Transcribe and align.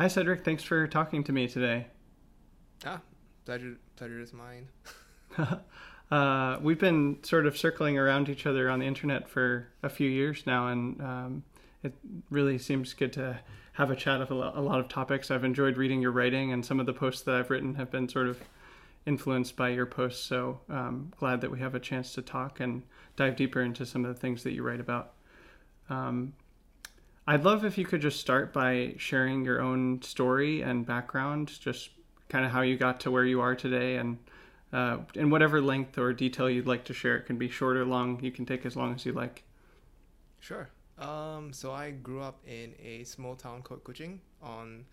Hi, 0.00 0.08
Cedric. 0.08 0.46
Thanks 0.46 0.62
for 0.62 0.86
talking 0.86 1.22
to 1.24 1.30
me 1.30 1.46
today. 1.46 1.88
Ah, 2.86 3.02
pleasure, 3.44 3.76
pleasure 3.96 4.18
is 4.18 4.32
mine. 4.32 4.68
uh, 6.10 6.58
we've 6.62 6.78
been 6.78 7.22
sort 7.22 7.44
of 7.44 7.58
circling 7.58 7.98
around 7.98 8.30
each 8.30 8.46
other 8.46 8.70
on 8.70 8.78
the 8.78 8.86
internet 8.86 9.28
for 9.28 9.68
a 9.82 9.90
few 9.90 10.08
years 10.08 10.46
now, 10.46 10.68
and 10.68 11.02
um, 11.02 11.42
it 11.82 11.92
really 12.30 12.56
seems 12.56 12.94
good 12.94 13.12
to 13.12 13.40
have 13.74 13.90
a 13.90 13.94
chat 13.94 14.22
of 14.22 14.30
a 14.30 14.34
lot, 14.34 14.56
a 14.56 14.62
lot 14.62 14.80
of 14.80 14.88
topics. 14.88 15.30
I've 15.30 15.44
enjoyed 15.44 15.76
reading 15.76 16.00
your 16.00 16.12
writing, 16.12 16.50
and 16.50 16.64
some 16.64 16.80
of 16.80 16.86
the 16.86 16.94
posts 16.94 17.20
that 17.24 17.34
I've 17.34 17.50
written 17.50 17.74
have 17.74 17.90
been 17.90 18.08
sort 18.08 18.28
of 18.28 18.40
influenced 19.04 19.54
by 19.54 19.68
your 19.68 19.84
posts. 19.84 20.24
So 20.24 20.60
um, 20.70 21.12
glad 21.18 21.42
that 21.42 21.50
we 21.50 21.58
have 21.58 21.74
a 21.74 21.80
chance 21.80 22.14
to 22.14 22.22
talk 22.22 22.58
and 22.58 22.84
dive 23.16 23.36
deeper 23.36 23.60
into 23.60 23.84
some 23.84 24.06
of 24.06 24.14
the 24.14 24.18
things 24.18 24.44
that 24.44 24.52
you 24.52 24.62
write 24.62 24.80
about. 24.80 25.12
Um, 25.90 26.32
I'd 27.30 27.44
love 27.44 27.64
if 27.64 27.78
you 27.78 27.84
could 27.84 28.00
just 28.00 28.18
start 28.18 28.52
by 28.52 28.94
sharing 28.98 29.44
your 29.44 29.62
own 29.62 30.02
story 30.02 30.62
and 30.62 30.84
background, 30.84 31.52
just 31.60 31.90
kind 32.28 32.44
of 32.44 32.50
how 32.50 32.62
you 32.62 32.76
got 32.76 32.98
to 33.02 33.12
where 33.12 33.24
you 33.24 33.40
are 33.40 33.54
today, 33.54 33.98
and 33.98 34.18
uh, 34.72 34.96
in 35.14 35.30
whatever 35.30 35.60
length 35.60 35.96
or 35.96 36.12
detail 36.12 36.50
you'd 36.50 36.66
like 36.66 36.82
to 36.86 36.92
share. 36.92 37.18
It 37.18 37.26
can 37.26 37.38
be 37.38 37.48
short 37.48 37.76
or 37.76 37.84
long. 37.84 38.18
You 38.20 38.32
can 38.32 38.46
take 38.46 38.66
as 38.66 38.74
long 38.74 38.96
as 38.96 39.06
you 39.06 39.12
like. 39.12 39.44
Sure. 40.40 40.70
Um, 40.98 41.52
so 41.52 41.70
I 41.70 41.92
grew 41.92 42.20
up 42.20 42.40
in 42.48 42.74
a 42.82 43.04
small 43.04 43.36
town 43.36 43.62
called 43.62 43.84
Kuching. 43.84 44.18
On 44.42 44.84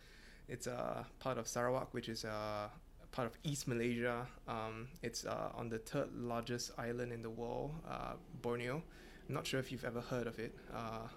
it's 0.47 0.67
a 0.67 1.07
part 1.17 1.39
of 1.39 1.47
Sarawak, 1.47 1.91
which 1.91 2.07
is 2.07 2.23
a 2.23 2.69
part 3.11 3.25
of 3.25 3.35
East 3.41 3.67
Malaysia. 3.67 4.27
Um, 4.47 4.89
it's 5.01 5.25
uh, 5.25 5.49
on 5.55 5.69
the 5.69 5.79
third 5.79 6.13
largest 6.13 6.69
island 6.77 7.11
in 7.11 7.23
the 7.23 7.31
world, 7.31 7.71
uh, 7.89 8.13
Borneo. 8.43 8.83
I'm 9.27 9.33
not 9.33 9.47
sure 9.47 9.59
if 9.59 9.71
you've 9.71 9.85
ever 9.85 10.01
heard 10.01 10.27
of 10.27 10.37
it. 10.37 10.55
Uh, 10.71 11.07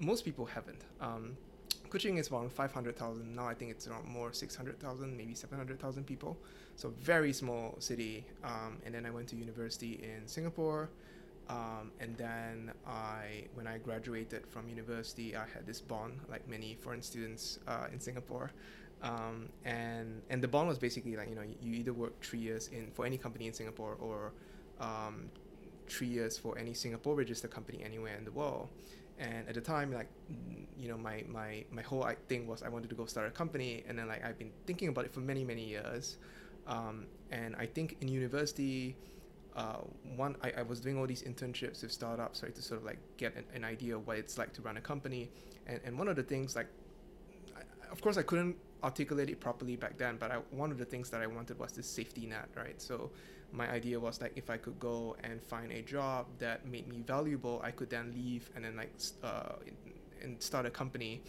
most 0.00 0.24
people 0.24 0.46
haven't. 0.46 0.82
Um, 1.00 1.36
Kuching 1.90 2.18
is 2.18 2.30
around 2.30 2.52
500,000. 2.52 3.34
Now 3.34 3.46
I 3.46 3.54
think 3.54 3.70
it's 3.70 3.86
around 3.86 4.06
more 4.08 4.32
600,000, 4.32 5.16
maybe 5.16 5.34
700,000 5.34 6.04
people. 6.04 6.36
So 6.74 6.92
very 7.00 7.32
small 7.32 7.76
city. 7.78 8.26
Um, 8.44 8.78
and 8.84 8.94
then 8.94 9.06
I 9.06 9.10
went 9.10 9.28
to 9.28 9.36
university 9.36 10.00
in 10.02 10.26
Singapore. 10.26 10.90
Um, 11.48 11.92
and 12.00 12.16
then 12.16 12.72
I, 12.86 13.44
when 13.54 13.66
I 13.68 13.78
graduated 13.78 14.46
from 14.48 14.68
university, 14.68 15.36
I 15.36 15.44
had 15.46 15.64
this 15.66 15.80
bond, 15.80 16.18
like 16.28 16.48
many 16.48 16.74
foreign 16.74 17.02
students 17.02 17.60
uh, 17.68 17.86
in 17.92 18.00
Singapore. 18.00 18.50
Um, 19.02 19.50
and 19.64 20.22
and 20.30 20.42
the 20.42 20.48
bond 20.48 20.68
was 20.68 20.78
basically 20.78 21.16
like 21.16 21.28
you 21.28 21.34
know 21.34 21.44
you 21.60 21.74
either 21.74 21.92
work 21.92 22.18
three 22.22 22.38
years 22.38 22.68
in 22.68 22.90
for 22.92 23.04
any 23.04 23.18
company 23.18 23.46
in 23.46 23.52
Singapore 23.52 23.96
or 24.00 24.32
um, 24.80 25.28
three 25.86 26.06
years 26.06 26.38
for 26.38 26.56
any 26.58 26.72
Singapore 26.72 27.14
registered 27.14 27.50
company 27.50 27.82
anywhere 27.84 28.16
in 28.16 28.24
the 28.24 28.32
world 28.32 28.70
and 29.18 29.48
at 29.48 29.54
the 29.54 29.60
time 29.60 29.92
like 29.92 30.08
you 30.78 30.88
know 30.88 30.98
my 30.98 31.24
my 31.28 31.64
my 31.70 31.82
whole 31.82 32.06
thing 32.28 32.46
was 32.46 32.62
i 32.62 32.68
wanted 32.68 32.90
to 32.90 32.96
go 32.96 33.06
start 33.06 33.26
a 33.26 33.30
company. 33.30 33.84
And 33.88 33.98
then 33.98 34.08
like 34.08 34.24
i've 34.24 34.38
been 34.38 34.52
thinking 34.66 34.88
about 34.88 35.04
it 35.04 35.12
for 35.12 35.20
many 35.20 35.44
many 35.44 35.64
years. 35.64 36.18
Um, 36.66 37.06
and 37.30 37.54
i 37.56 37.66
think 37.66 37.96
in 38.00 38.08
university 38.08 38.96
uh, 39.54 39.78
one 40.16 40.36
I, 40.42 40.52
I 40.58 40.62
was 40.62 40.80
doing 40.80 40.98
all 40.98 41.06
these 41.06 41.22
internships 41.22 41.82
with 41.82 41.90
startups 41.90 42.42
right 42.42 42.54
to 42.54 42.62
sort 42.62 42.80
of 42.80 42.84
like 42.84 42.98
get 43.16 43.34
an, 43.36 43.44
an 43.54 43.64
idea 43.64 43.96
of 43.96 44.06
what 44.06 44.18
it's 44.18 44.36
like 44.36 44.52
to 44.54 44.62
run 44.62 44.76
a 44.76 44.80
company. 44.82 45.30
And, 45.66 45.80
and 45.84 45.98
one 45.98 46.08
of 46.08 46.16
the 46.16 46.22
things 46.22 46.54
like 46.54 46.68
I, 47.56 47.62
of 47.90 48.02
course 48.02 48.18
i 48.18 48.22
couldn't 48.22 48.56
articulate 48.84 49.30
it 49.30 49.40
properly 49.40 49.76
back 49.76 49.96
then 49.96 50.18
but 50.18 50.30
I, 50.30 50.36
one 50.50 50.70
of 50.70 50.76
the 50.76 50.84
things 50.84 51.08
that 51.10 51.22
i 51.22 51.26
wanted 51.26 51.58
was 51.58 51.72
this 51.72 51.88
safety 51.88 52.26
net 52.26 52.48
right? 52.54 52.80
So 52.80 53.10
my 53.52 53.70
idea 53.70 53.98
was 53.98 54.20
like 54.20 54.32
if 54.36 54.50
I 54.50 54.56
could 54.56 54.78
go 54.78 55.16
and 55.22 55.42
find 55.42 55.72
a 55.72 55.82
job 55.82 56.26
that 56.38 56.66
made 56.66 56.88
me 56.88 57.02
valuable, 57.06 57.60
I 57.64 57.70
could 57.70 57.90
then 57.90 58.12
leave 58.14 58.50
and 58.54 58.64
then 58.64 58.76
like 58.76 58.92
uh, 59.22 59.54
and 60.22 60.42
start 60.42 60.66
a 60.66 60.70
company, 60.70 61.22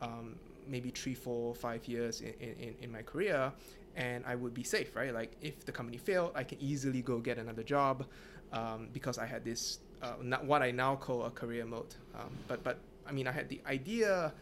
um, 0.00 0.36
maybe 0.68 0.90
three, 0.90 1.14
four, 1.14 1.54
five 1.54 1.86
years 1.86 2.20
in, 2.20 2.34
in, 2.40 2.74
in 2.80 2.92
my 2.92 3.02
career, 3.02 3.52
and 3.96 4.24
I 4.26 4.34
would 4.34 4.54
be 4.54 4.62
safe, 4.62 4.96
right? 4.96 5.12
Like 5.12 5.32
if 5.40 5.64
the 5.64 5.72
company 5.72 5.98
failed, 5.98 6.32
I 6.34 6.44
can 6.44 6.60
easily 6.60 7.02
go 7.02 7.18
get 7.18 7.38
another 7.38 7.62
job 7.62 8.06
um, 8.52 8.88
because 8.92 9.18
I 9.18 9.26
had 9.26 9.44
this 9.44 9.80
uh, 10.02 10.12
what 10.42 10.62
I 10.62 10.70
now 10.70 10.96
call 10.96 11.24
a 11.24 11.30
career 11.30 11.64
moat. 11.64 11.96
Um, 12.14 12.30
but 12.48 12.62
but 12.62 12.78
I 13.06 13.12
mean 13.12 13.26
I 13.26 13.32
had 13.32 13.48
the 13.48 13.60
idea 13.66 14.32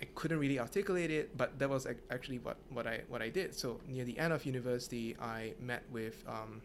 I 0.00 0.04
couldn't 0.14 0.38
really 0.38 0.58
articulate 0.58 1.10
it, 1.10 1.36
but 1.36 1.58
that 1.58 1.70
was 1.70 1.86
actually 2.10 2.38
what, 2.38 2.58
what 2.70 2.86
I 2.86 3.02
what 3.08 3.22
I 3.22 3.30
did. 3.30 3.54
So 3.54 3.80
near 3.88 4.04
the 4.04 4.18
end 4.18 4.32
of 4.32 4.44
university, 4.44 5.16
I 5.20 5.54
met 5.60 5.84
with 5.90 6.22
um, 6.26 6.60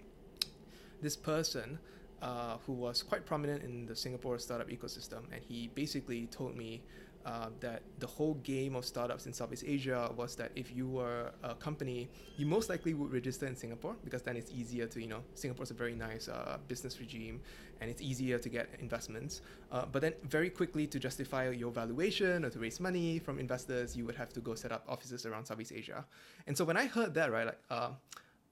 this 1.01 1.15
person 1.15 1.79
uh, 2.21 2.57
who 2.65 2.73
was 2.73 3.03
quite 3.03 3.25
prominent 3.25 3.63
in 3.63 3.85
the 3.85 3.95
Singapore 3.95 4.37
startup 4.37 4.69
ecosystem, 4.69 5.23
and 5.31 5.41
he 5.47 5.69
basically 5.73 6.27
told 6.27 6.55
me 6.55 6.81
uh, 7.25 7.49
that 7.59 7.81
the 7.99 8.07
whole 8.07 8.35
game 8.35 8.75
of 8.75 8.85
startups 8.85 9.25
in 9.25 9.33
Southeast 9.33 9.63
Asia 9.65 10.11
was 10.15 10.35
that 10.35 10.51
if 10.55 10.75
you 10.75 10.87
were 10.87 11.31
a 11.43 11.55
company, 11.55 12.09
you 12.37 12.45
most 12.45 12.69
likely 12.69 12.93
would 12.93 13.11
register 13.11 13.45
in 13.45 13.55
Singapore 13.55 13.95
because 14.03 14.21
then 14.21 14.35
it's 14.35 14.51
easier 14.51 14.87
to, 14.87 15.01
you 15.01 15.07
know, 15.07 15.21
Singapore's 15.35 15.71
a 15.71 15.73
very 15.73 15.95
nice 15.95 16.27
uh, 16.27 16.57
business 16.67 16.99
regime 16.99 17.41
and 17.79 17.89
it's 17.89 18.01
easier 18.01 18.37
to 18.37 18.49
get 18.49 18.69
investments. 18.79 19.41
Uh, 19.71 19.85
but 19.91 20.01
then 20.01 20.13
very 20.23 20.49
quickly 20.49 20.87
to 20.87 20.99
justify 20.99 21.49
your 21.49 21.71
valuation 21.71 22.45
or 22.45 22.49
to 22.49 22.59
raise 22.59 22.79
money 22.79 23.19
from 23.19 23.39
investors, 23.39 23.95
you 23.95 24.05
would 24.05 24.15
have 24.15 24.33
to 24.33 24.39
go 24.39 24.55
set 24.55 24.71
up 24.71 24.85
offices 24.87 25.25
around 25.25 25.45
Southeast 25.45 25.73
Asia. 25.73 26.05
And 26.47 26.57
so 26.57 26.65
when 26.65 26.77
I 26.77 26.85
heard 26.85 27.13
that, 27.15 27.31
right, 27.31 27.45
like, 27.45 27.59
uh, 27.69 27.89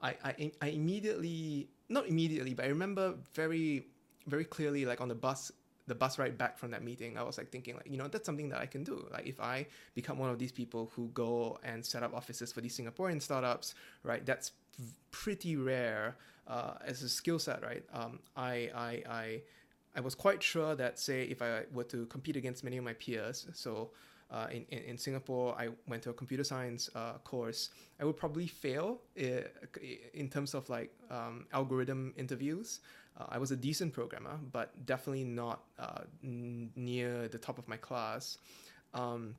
I, 0.02 0.16
I, 0.24 0.52
I 0.62 0.68
immediately, 0.68 1.70
not 1.90 2.08
immediately, 2.08 2.54
but 2.54 2.66
I 2.66 2.70
remember 2.70 3.16
very, 3.34 3.88
very 4.28 4.46
clearly, 4.46 4.86
like 4.86 5.02
on 5.02 5.10
the 5.10 5.16
bus 5.16 5.52
the 5.90 5.96
bus 5.96 6.18
ride 6.18 6.38
back 6.38 6.58
from 6.58 6.72
that 6.72 6.84
meeting, 6.84 7.18
I 7.18 7.24
was 7.24 7.38
like 7.38 7.50
thinking 7.50 7.76
like, 7.76 7.88
you 7.90 7.98
know, 7.98 8.08
that's 8.08 8.26
something 8.26 8.48
that 8.50 8.62
I 8.62 8.66
can 8.66 8.84
do. 8.84 9.06
Like 9.12 9.28
if 9.28 9.42
I 9.42 9.66
become 9.96 10.18
one 10.18 10.30
of 10.30 10.40
these 10.40 10.52
people 10.52 10.92
who 10.96 11.10
go 11.14 11.60
and 11.64 11.86
set 11.86 12.04
up 12.04 12.14
offices 12.14 12.54
for 12.54 12.62
these 12.62 12.78
Singaporean 12.78 13.22
startups, 13.22 13.74
right? 14.04 14.26
That's 14.26 14.54
pretty 15.12 15.58
rare 15.58 16.16
uh, 16.48 16.76
as 16.86 17.02
a 17.02 17.10
skill 17.10 17.40
set, 17.40 17.62
right? 17.64 17.84
Um, 17.92 18.20
I, 18.38 18.70
I, 18.76 19.04
I, 19.10 19.42
I 19.96 20.00
was 20.00 20.16
quite 20.16 20.42
sure 20.42 20.76
that 20.76 21.00
say 21.00 21.24
if 21.24 21.42
I 21.42 21.64
were 21.74 21.84
to 21.86 22.06
compete 22.06 22.38
against 22.38 22.64
many 22.64 22.78
of 22.78 22.84
my 22.84 22.94
peers, 22.94 23.48
so 23.54 23.92
uh, 24.32 24.48
in, 24.52 24.64
in, 24.70 24.80
in, 24.90 24.98
Singapore, 24.98 25.56
I 25.58 25.70
went 25.88 26.04
to 26.04 26.12
a 26.12 26.14
computer 26.14 26.44
science 26.44 26.88
uh, 26.94 27.14
course. 27.24 27.72
I 28.00 28.06
would 28.06 28.16
probably 28.16 28.46
fail 28.46 29.02
in, 29.16 29.44
in 30.14 30.30
terms 30.30 30.54
of 30.54 30.70
like 30.70 30.92
um, 31.10 31.48
algorithm 31.52 32.14
interviews. 32.16 32.82
Uh, 33.20 33.26
I 33.30 33.38
was 33.38 33.52
a 33.52 33.56
decent 33.56 33.94
programmer, 33.94 34.40
but 34.52 34.86
definitely 34.86 35.24
not 35.24 35.64
uh, 35.78 36.02
n- 36.24 36.72
near 36.76 37.28
the 37.28 37.38
top 37.38 37.58
of 37.58 37.68
my 37.68 37.78
class. 37.78 38.38
Um, 38.94 39.36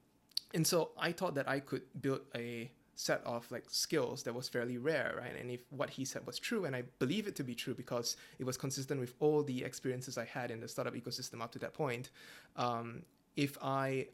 and 0.54 0.66
so 0.66 0.90
I 0.98 1.12
thought 1.12 1.34
that 1.36 1.48
I 1.48 1.60
could 1.60 1.82
build 2.00 2.20
a 2.34 2.70
set 2.94 3.22
of 3.24 3.50
like 3.50 3.64
skills 3.68 4.22
that 4.24 4.34
was 4.34 4.48
fairly 4.48 4.76
rare, 4.76 5.14
right? 5.16 5.34
And 5.40 5.50
if 5.50 5.62
what 5.70 5.88
he 5.90 6.04
said 6.04 6.26
was 6.26 6.38
true, 6.38 6.66
and 6.66 6.76
I 6.76 6.82
believe 6.98 7.26
it 7.26 7.34
to 7.36 7.44
be 7.44 7.54
true 7.54 7.74
because 7.74 8.16
it 8.38 8.44
was 8.44 8.56
consistent 8.56 9.00
with 9.00 9.14
all 9.20 9.42
the 9.42 9.64
experiences 9.64 10.18
I 10.18 10.26
had 10.26 10.50
in 10.50 10.60
the 10.60 10.68
startup 10.68 10.94
ecosystem 10.94 11.40
up 11.40 11.50
to 11.52 11.58
that 11.60 11.72
point, 11.72 12.10
um, 12.56 13.02
if 13.36 13.56
I 13.62 14.08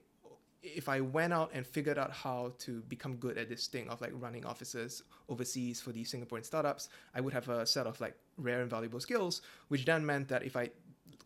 if 0.63 0.89
I 0.89 1.01
went 1.01 1.33
out 1.33 1.51
and 1.55 1.67
figured 1.67 1.99
out 1.99 2.11
how 2.11 2.53
to 2.61 2.81
become 2.89 3.17
good 3.17 3.39
at 3.39 3.49
this 3.49 3.67
thing 3.67 3.89
of 3.89 4.01
like 4.01 4.13
running 4.15 4.45
offices 4.45 5.03
overseas 5.29 5.81
for 5.81 5.93
these 5.93 6.13
Singaporean 6.13 6.45
startups, 6.45 6.89
I 7.15 7.21
would 7.21 7.33
have 7.33 7.49
a 7.49 7.67
set 7.67 7.87
of 7.87 8.01
like 8.01 8.17
rare 8.37 8.61
and 8.61 8.71
valuable 8.71 9.01
skills, 9.01 9.43
which 9.69 9.85
then 9.85 10.05
meant 10.05 10.29
that 10.29 10.43
if 10.43 10.57
I 10.57 10.71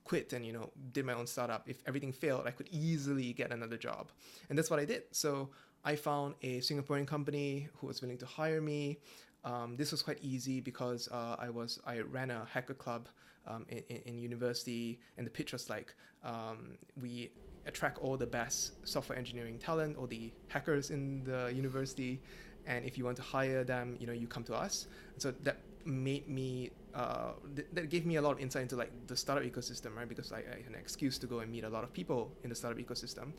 quit 0.05 0.33
and 0.33 0.45
you 0.45 0.53
know 0.53 0.71
did 0.93 1.05
my 1.05 1.15
own 1.15 1.27
startup, 1.27 1.69
if 1.69 1.83
everything 1.87 2.13
failed, 2.13 2.47
I 2.47 2.51
could 2.51 2.69
easily 2.71 3.33
get 3.33 3.53
another 3.53 3.77
job, 3.77 4.11
and 4.49 4.59
that's 4.59 4.71
what 4.71 4.81
I 4.81 4.85
did. 4.85 5.05
So 5.13 5.51
I 5.85 5.97
found 5.97 6.35
a 6.43 6.59
Singaporean 6.61 7.07
company 7.07 7.69
who 7.77 7.87
was 7.87 8.03
willing 8.03 8.19
to 8.19 8.27
hire 8.27 8.61
me. 8.61 8.99
Um, 9.45 9.77
this 9.77 9.91
was 9.91 10.03
quite 10.03 10.19
easy 10.21 10.61
because 10.61 11.09
uh, 11.09 11.37
I 11.39 11.49
was 11.49 11.81
I 11.87 12.01
ran 12.01 12.31
a 12.31 12.45
hacker 12.53 12.75
club 12.75 13.09
um, 13.47 13.65
in, 13.69 13.83
in, 14.05 14.19
university, 14.19 15.01
and 15.17 15.27
the 15.27 15.31
pitch 15.31 15.53
was 15.53 15.71
like 15.71 15.95
um, 16.23 16.77
we 17.01 17.31
attract 17.67 17.99
all 17.99 18.17
the 18.17 18.27
best 18.27 18.73
software 18.87 19.19
engineering 19.19 19.59
talent, 19.59 19.97
all 19.97 20.07
the 20.07 20.33
hackers 20.49 20.91
in 20.91 21.25
the 21.25 21.53
university, 21.55 22.21
and 22.67 22.85
if 22.85 22.97
you 22.99 23.05
want 23.05 23.17
to 23.17 23.23
hire 23.23 23.65
them, 23.65 23.97
you 24.01 24.07
know, 24.07 24.13
you 24.13 24.27
come 24.27 24.45
to 24.45 24.55
us. 24.55 24.87
So 25.19 25.33
that 25.43 25.59
made 25.85 26.29
me 26.29 26.71
uh, 26.95 27.33
th- 27.55 27.69
that 27.73 27.89
gave 27.89 28.05
me 28.05 28.17
a 28.17 28.23
lot 28.23 28.33
of 28.33 28.41
insight 28.41 28.63
into 28.63 28.77
like 28.77 28.91
the 29.07 29.17
startup 29.17 29.45
ecosystem, 29.45 29.97
right? 29.97 30.09
Because 30.09 30.33
I, 30.33 30.39
I 30.39 30.63
had 30.65 30.69
an 30.69 30.75
excuse 30.75 31.19
to 31.19 31.27
go 31.27 31.41
and 31.41 31.51
meet 31.51 31.65
a 31.65 31.69
lot 31.69 31.85
of 31.85 31.93
people 31.93 32.33
in 32.43 32.51
the 32.51 32.57
startup 32.57 32.83
ecosystem. 32.85 33.33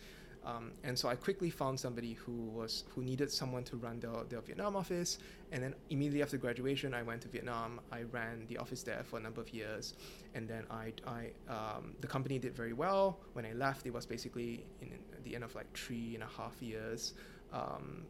Um, 0.43 0.71
and 0.83 0.97
so 0.97 1.07
I 1.07 1.15
quickly 1.15 1.51
found 1.51 1.79
somebody 1.79 2.13
who 2.13 2.31
was 2.31 2.83
who 2.89 3.03
needed 3.03 3.31
someone 3.31 3.63
to 3.65 3.77
run 3.77 3.99
their, 3.99 4.23
their 4.27 4.41
Vietnam 4.41 4.75
office. 4.75 5.19
And 5.51 5.61
then 5.61 5.75
immediately 5.89 6.23
after 6.23 6.37
graduation, 6.37 6.93
I 6.93 7.03
went 7.03 7.21
to 7.21 7.27
Vietnam. 7.27 7.79
I 7.91 8.03
ran 8.11 8.45
the 8.47 8.57
office 8.57 8.81
there 8.81 9.03
for 9.03 9.19
a 9.19 9.21
number 9.21 9.41
of 9.41 9.53
years, 9.53 9.93
and 10.33 10.47
then 10.47 10.63
I, 10.71 10.93
I 11.05 11.31
um, 11.47 11.93
the 12.01 12.07
company 12.07 12.39
did 12.39 12.55
very 12.55 12.73
well. 12.73 13.19
When 13.33 13.45
I 13.45 13.53
left, 13.53 13.85
it 13.85 13.93
was 13.93 14.05
basically 14.05 14.65
in 14.81 14.89
the 15.23 15.35
end 15.35 15.43
of 15.43 15.53
like 15.53 15.71
three 15.77 16.15
and 16.15 16.23
a 16.23 16.27
half 16.27 16.61
years. 16.61 17.13
Um, 17.53 18.03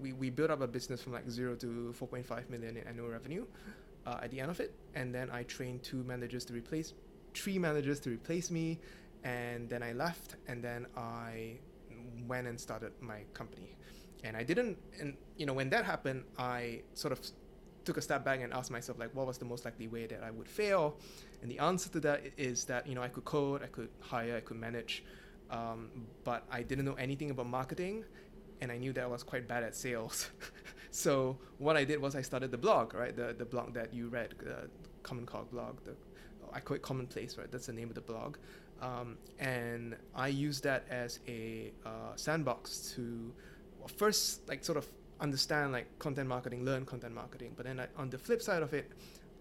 we, 0.00 0.12
we 0.12 0.30
built 0.30 0.50
up 0.50 0.60
a 0.60 0.66
business 0.66 1.02
from 1.02 1.12
like 1.12 1.28
zero 1.28 1.54
to 1.56 1.94
4.5 1.98 2.48
million 2.48 2.76
in 2.76 2.86
annual 2.86 3.08
revenue 3.08 3.44
uh, 4.06 4.20
at 4.22 4.30
the 4.30 4.40
end 4.40 4.50
of 4.50 4.60
it. 4.60 4.72
And 4.94 5.14
then 5.14 5.30
I 5.30 5.42
trained 5.42 5.82
two 5.82 6.02
managers 6.04 6.44
to 6.46 6.52
replace, 6.52 6.94
three 7.34 7.58
managers 7.58 8.00
to 8.00 8.10
replace 8.10 8.50
me, 8.50 8.78
and 9.26 9.68
then 9.68 9.82
I 9.82 9.92
left, 9.92 10.36
and 10.46 10.62
then 10.62 10.86
I 10.96 11.58
went 12.28 12.46
and 12.46 12.58
started 12.58 12.92
my 13.00 13.20
company. 13.34 13.76
And 14.22 14.36
I 14.36 14.44
didn't, 14.44 14.78
and 15.00 15.16
you 15.36 15.46
know, 15.46 15.52
when 15.52 15.68
that 15.70 15.84
happened, 15.84 16.24
I 16.38 16.82
sort 16.94 17.12
of 17.12 17.20
took 17.84 17.96
a 17.96 18.02
step 18.02 18.24
back 18.24 18.40
and 18.40 18.52
asked 18.52 18.70
myself, 18.70 18.98
like, 18.98 19.12
what 19.14 19.26
was 19.26 19.38
the 19.38 19.44
most 19.44 19.64
likely 19.64 19.88
way 19.88 20.06
that 20.06 20.22
I 20.22 20.30
would 20.30 20.48
fail? 20.48 20.96
And 21.42 21.50
the 21.50 21.58
answer 21.58 21.88
to 21.90 22.00
that 22.00 22.22
is 22.36 22.64
that, 22.66 22.86
you 22.86 22.94
know, 22.94 23.02
I 23.02 23.08
could 23.08 23.24
code, 23.24 23.62
I 23.64 23.66
could 23.66 23.90
hire, 24.00 24.36
I 24.36 24.40
could 24.40 24.58
manage, 24.58 25.04
um, 25.50 25.90
but 26.22 26.44
I 26.50 26.62
didn't 26.62 26.84
know 26.84 26.94
anything 26.94 27.30
about 27.30 27.48
marketing, 27.48 28.04
and 28.60 28.70
I 28.70 28.78
knew 28.78 28.92
that 28.92 29.02
I 29.02 29.08
was 29.08 29.24
quite 29.24 29.48
bad 29.48 29.64
at 29.64 29.74
sales. 29.74 30.30
so 30.92 31.36
what 31.58 31.76
I 31.76 31.84
did 31.84 32.00
was 32.00 32.14
I 32.14 32.22
started 32.22 32.52
the 32.52 32.58
blog, 32.58 32.94
right? 32.94 33.14
The 33.14 33.34
the 33.36 33.44
blog 33.44 33.74
that 33.74 33.92
you 33.92 34.08
read, 34.08 34.34
the 34.38 34.70
Commoncog 35.02 35.50
blog. 35.50 35.84
The 35.84 35.94
I 36.52 36.60
call 36.60 36.76
it 36.76 36.82
Commonplace, 36.82 37.36
right? 37.36 37.50
That's 37.50 37.66
the 37.66 37.72
name 37.72 37.88
of 37.88 37.96
the 37.96 38.00
blog. 38.12 38.36
Um, 38.80 39.16
and 39.38 39.96
I 40.14 40.28
use 40.28 40.60
that 40.62 40.84
as 40.90 41.20
a 41.26 41.72
uh, 41.84 42.14
sandbox 42.14 42.92
to 42.96 43.32
first 43.88 44.48
like 44.48 44.64
sort 44.64 44.78
of 44.78 44.86
understand 45.20 45.72
like 45.72 45.86
content 45.98 46.28
marketing, 46.28 46.64
learn 46.64 46.84
content 46.84 47.14
marketing. 47.14 47.52
But 47.56 47.66
then 47.66 47.80
I, 47.80 47.86
on 47.96 48.10
the 48.10 48.18
flip 48.18 48.42
side 48.42 48.62
of 48.62 48.74
it, 48.74 48.90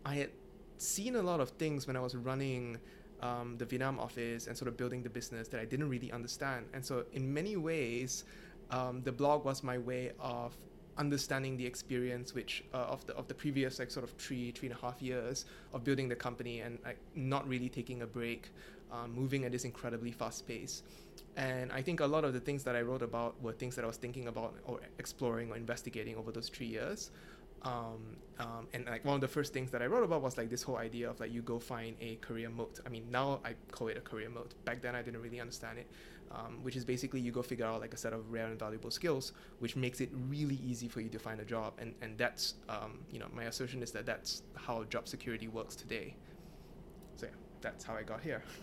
I 0.06 0.16
had 0.16 0.30
seen 0.78 1.16
a 1.16 1.22
lot 1.22 1.40
of 1.40 1.50
things 1.52 1.88
when 1.88 1.96
I 1.96 2.00
was 2.00 2.16
running 2.16 2.78
um, 3.22 3.56
the 3.58 3.66
Vietnam 3.66 4.00
office 4.00 4.48
and 4.48 4.58
sort 4.58 4.68
of 4.68 4.78
building 4.78 5.04
the 5.04 5.10
business 5.10 5.48
that 5.50 5.60
I 5.60 5.66
didn't 5.66 5.90
really 5.90 6.12
understand. 6.12 6.68
And 6.74 6.86
so 6.86 7.06
in 7.14 7.34
many 7.34 7.56
ways, 7.56 8.26
um, 8.72 9.02
the 9.04 9.12
blog 9.12 9.46
was 9.46 9.64
my 9.64 9.78
way 9.78 10.12
of 10.20 10.56
understanding 10.98 11.58
the 11.58 11.66
experience 11.66 12.34
which 12.34 12.64
uh, 12.74 12.78
of 12.78 13.06
the 13.06 13.14
of 13.16 13.28
the 13.28 13.34
previous 13.34 13.80
like 13.80 13.92
sort 13.92 14.06
of 14.06 14.12
three 14.12 14.52
three 14.52 14.70
and 14.70 14.78
a 14.78 14.82
half 14.82 15.02
years 15.02 15.46
of 15.74 15.84
building 15.84 16.08
the 16.08 16.16
company 16.16 16.62
and 16.62 16.80
like 16.86 16.98
not 17.16 17.46
really 17.48 17.68
taking 17.68 18.02
a 18.02 18.08
break 18.08 18.52
um, 18.92 19.14
moving 19.14 19.46
at 19.46 19.52
this 19.52 19.66
incredibly 19.66 20.12
fast 20.12 20.48
pace 20.48 20.84
and 21.38 21.72
i 21.72 21.82
think 21.82 22.00
a 22.00 22.06
lot 22.06 22.24
of 22.24 22.34
the 22.34 22.40
things 22.40 22.64
that 22.64 22.76
i 22.76 22.82
wrote 22.82 23.02
about 23.02 23.42
were 23.42 23.52
things 23.54 23.76
that 23.76 23.84
i 23.84 23.88
was 23.88 23.98
thinking 23.98 24.28
about 24.28 24.56
or 24.66 24.80
exploring 25.00 25.52
or 25.52 25.58
investigating 25.58 26.16
over 26.16 26.32
those 26.32 26.50
three 26.50 26.68
years 26.68 27.12
um, 27.66 28.18
um, 28.40 28.68
and 28.74 28.86
like 28.86 29.04
one 29.04 29.16
of 29.16 29.22
the 29.22 29.28
first 29.28 29.52
things 29.52 29.72
that 29.72 29.82
I 29.82 29.88
wrote 29.88 30.04
about 30.04 30.22
was 30.22 30.38
like 30.38 30.50
this 30.50 30.62
whole 30.62 30.78
idea 30.78 31.10
of 31.10 31.20
like 31.20 31.34
you 31.34 31.42
go 31.42 31.58
find 31.58 31.96
a 32.00 32.16
career 32.18 32.50
moat. 32.50 32.80
I 32.86 32.90
mean, 32.90 33.08
now 33.10 33.40
I 33.44 33.56
call 33.72 33.88
it 33.88 33.98
a 33.98 34.02
career 34.02 34.30
moat. 34.30 34.54
Back 34.66 34.82
then, 34.82 34.96
I 34.96 35.02
didn't 35.02 35.22
really 35.22 35.40
understand 35.40 35.80
it, 35.80 35.88
um, 36.32 36.60
which 36.62 36.76
is 36.76 36.86
basically 36.86 37.22
you 37.22 37.32
go 37.32 37.42
figure 37.42 37.66
out 37.66 37.82
like 37.82 37.94
a 37.94 37.98
set 37.98 38.14
of 38.14 38.32
rare 38.32 38.46
and 38.46 38.60
valuable 38.60 38.92
skills, 38.92 39.32
which 39.60 39.76
makes 39.76 40.00
it 40.00 40.10
really 40.30 40.60
easy 40.64 40.88
for 40.88 41.02
you 41.02 41.10
to 41.10 41.18
find 41.18 41.40
a 41.40 41.46
job. 41.46 41.74
And 41.80 41.96
and 42.02 42.18
that's 42.20 42.54
um, 42.70 43.00
you 43.10 43.20
know 43.20 43.28
my 43.34 43.46
assertion 43.46 43.82
is 43.82 43.92
that 43.92 44.06
that's 44.06 44.44
how 44.54 44.84
job 44.84 45.08
security 45.08 45.48
works 45.48 45.76
today. 45.76 46.16
So 47.16 47.26
yeah, 47.26 47.32
that's 47.62 47.84
how 47.84 47.96
I 47.96 48.04
got 48.04 48.22
here. 48.22 48.44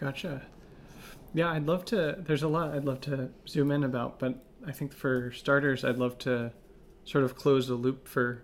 Gotcha. 0.00 0.40
Yeah, 1.34 1.50
I'd 1.50 1.66
love 1.66 1.84
to. 1.86 2.16
There's 2.18 2.42
a 2.42 2.48
lot 2.48 2.74
I'd 2.74 2.86
love 2.86 3.02
to 3.02 3.28
zoom 3.46 3.70
in 3.70 3.84
about, 3.84 4.18
but 4.18 4.42
I 4.66 4.72
think 4.72 4.94
for 4.94 5.30
starters, 5.32 5.84
I'd 5.84 5.98
love 5.98 6.18
to 6.20 6.52
sort 7.04 7.22
of 7.22 7.36
close 7.36 7.68
the 7.68 7.74
loop 7.74 8.08
for 8.08 8.42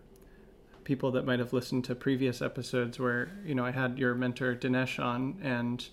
people 0.85 1.11
that 1.13 1.25
might 1.25 1.39
have 1.39 1.53
listened 1.53 1.85
to 1.85 1.95
previous 1.95 2.41
episodes 2.41 2.99
where 2.99 3.31
you 3.45 3.55
know 3.55 3.65
I 3.65 3.71
had 3.71 3.99
your 3.99 4.15
mentor 4.15 4.55
Dinesh 4.55 5.03
on, 5.03 5.39
and 5.43 5.89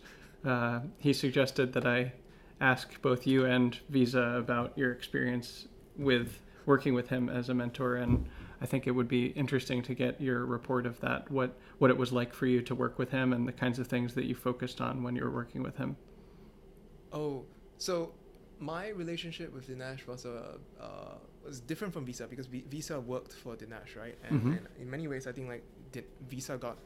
uh, 0.45 0.81
he 1.00 1.13
suggested 1.13 1.74
that 1.74 1.86
I 1.86 2.12
ask 2.59 3.01
both 3.01 3.25
you 3.25 3.45
and 3.45 3.77
Visa 3.89 4.36
about 4.38 4.77
your 4.77 4.92
experience 4.92 5.68
with 5.98 6.39
working 6.66 6.94
with 6.94 7.09
him 7.09 7.30
as 7.30 7.48
a 7.50 7.54
mentor, 7.54 7.95
and 7.95 8.25
I 8.63 8.65
think 8.65 8.88
it 8.88 8.92
would 8.92 9.10
be 9.10 9.25
interesting 9.27 9.83
to 9.83 9.94
get 9.94 10.21
your 10.21 10.45
report 10.45 10.86
of 10.86 10.98
that. 11.01 11.30
What 11.30 11.57
what 11.80 11.89
it 11.92 11.98
was 11.98 12.13
like 12.13 12.33
for 12.33 12.45
you 12.45 12.62
to 12.62 12.74
work 12.74 12.98
with 12.98 13.12
him, 13.12 13.33
and 13.33 13.45
the 13.45 13.51
kinds 13.51 13.77
of 13.77 13.88
things 13.88 14.15
that 14.15 14.24
you 14.24 14.36
focused 14.36 14.80
on 14.80 15.04
when 15.04 15.18
you 15.18 15.24
were 15.24 15.31
working 15.31 15.62
with 15.62 15.75
him. 15.75 15.98
Oh, 17.12 17.44
so 17.77 18.13
my 18.60 18.88
relationship 18.88 19.54
with 19.54 19.68
Dinesh 19.68 20.07
was 20.07 20.24
a 20.24 20.57
uh, 20.80 21.15
was 21.45 21.60
different 21.60 21.94
from 21.94 22.06
Visa 22.06 22.25
because 22.25 22.48
Visa 22.48 23.01
worked 23.01 23.33
for 23.33 23.57
Dinesh, 23.57 23.98
right? 23.98 24.18
And, 24.24 24.39
mm-hmm. 24.39 24.51
and, 24.51 24.68
in 24.80 24.89
many 24.89 25.09
ways, 25.09 25.27
I 25.27 25.33
think 25.33 25.50
like 25.50 25.63
Visa 26.30 26.57
got 26.57 26.77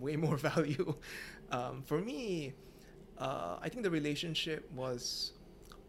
way 0.00 0.16
more 0.16 0.36
value. 0.50 0.94
Um, 1.50 1.82
for 1.82 2.00
me, 2.00 2.54
uh, 3.18 3.58
I 3.60 3.68
think 3.68 3.82
the 3.82 3.90
relationship 3.90 4.70
was 4.72 5.32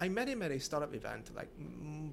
I 0.01 0.09
met 0.09 0.27
him 0.27 0.41
at 0.41 0.51
a 0.51 0.59
startup 0.59 0.93
event 0.93 1.31
like 1.33 1.47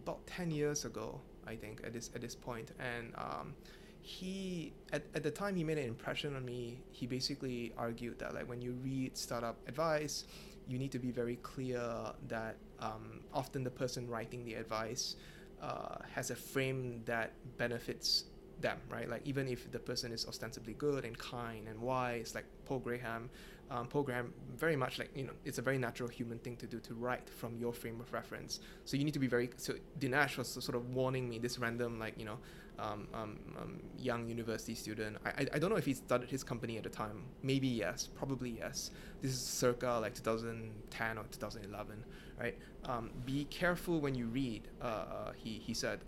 about 0.05 0.25
ten 0.29 0.53
years 0.53 0.85
ago. 0.85 1.21
I 1.47 1.57
think 1.57 1.81
at 1.85 1.93
this 1.93 2.11
at 2.15 2.21
this 2.21 2.35
point, 2.35 2.73
and 2.79 3.13
um, 3.17 3.55
he 4.03 4.73
at, 4.93 5.03
at 5.15 5.23
the 5.23 5.31
time 5.31 5.57
he 5.57 5.65
made 5.65 5.79
an 5.79 5.87
impression 5.87 6.37
on 6.37 6.45
me. 6.45 6.79
He 6.91 7.07
basically 7.07 7.73
argued 7.77 8.19
that 8.19 8.35
like 8.35 8.49
when 8.49 8.63
you 8.63 8.73
read 8.73 9.17
startup 9.17 9.57
advice, 9.69 10.25
you 10.69 10.79
need 10.79 10.93
to 10.93 10.99
be 10.99 11.11
very 11.11 11.37
clear 11.37 12.13
that 12.29 12.57
um, 12.81 13.21
often 13.33 13.65
the 13.65 13.71
person 13.71 14.09
writing 14.09 14.45
the 14.45 14.55
advice 14.55 15.17
uh, 15.63 15.97
has 16.15 16.31
a 16.31 16.37
frame 16.37 17.03
that 17.05 17.33
benefits 17.59 18.25
them, 18.61 18.79
right? 18.89 19.09
Like 19.09 19.23
even 19.25 19.49
if 19.49 19.71
the 19.71 19.79
person 19.79 20.13
is 20.13 20.27
ostensibly 20.27 20.75
good 20.75 21.05
and 21.05 21.17
kind 21.19 21.69
and 21.69 21.81
wise, 21.81 22.35
like 22.35 22.45
Paul 22.65 22.79
Graham, 22.81 23.31
um, 23.71 23.87
Paul 23.87 24.03
Graham 24.03 24.33
very 24.57 24.77
much 24.77 24.99
like 24.99 25.11
you 25.15 25.25
know 25.25 25.33
it's 25.45 25.59
a 25.59 25.63
very 25.63 25.79
natural 25.79 26.09
human 26.09 26.39
thing 26.39 26.57
to 26.57 26.67
do 26.67 26.81
to 26.81 26.95
write 26.95 27.29
from 27.29 27.57
your 27.57 27.73
frame 27.73 28.01
of 28.01 28.13
reference. 28.13 28.61
So 28.85 28.97
you 28.97 29.05
need 29.05 29.15
to 29.15 29.21
be 29.21 29.29
very. 29.29 29.51
So 29.57 29.75
Dinesh 29.99 30.37
was 30.37 30.49
sort 30.49 30.75
of 30.75 30.95
warning 30.95 31.29
me 31.29 31.39
this 31.39 31.59
random 31.59 31.99
like 31.99 32.19
you 32.19 32.25
know 32.25 32.39
um, 32.79 33.07
um, 33.15 33.39
um, 33.61 33.81
young 33.99 34.27
university 34.29 34.75
student. 34.75 35.19
I, 35.25 35.47
I 35.53 35.59
don't 35.59 35.71
know 35.71 35.77
if 35.77 35.87
he 35.87 35.95
started 35.95 36.31
his 36.31 36.43
company 36.43 36.79
at 36.79 36.83
the 36.83 36.89
time. 36.89 37.23
Maybe 37.43 37.69
yes, 37.69 38.07
probably 38.07 38.57
yes. 38.59 38.91
This 39.23 39.33
is 39.33 39.41
circa 39.41 39.99
like 40.01 40.15
2010 40.15 41.19
or 41.19 41.25
2011, 41.31 42.05
right? 42.41 42.57
Um, 42.87 43.11
be 43.25 43.45
careful 43.45 44.01
when 44.01 44.15
you 44.15 44.27
read. 44.27 44.63
Uh, 44.83 44.85
uh, 44.85 45.33
he 45.37 45.61
he 45.65 45.75
said. 45.75 46.01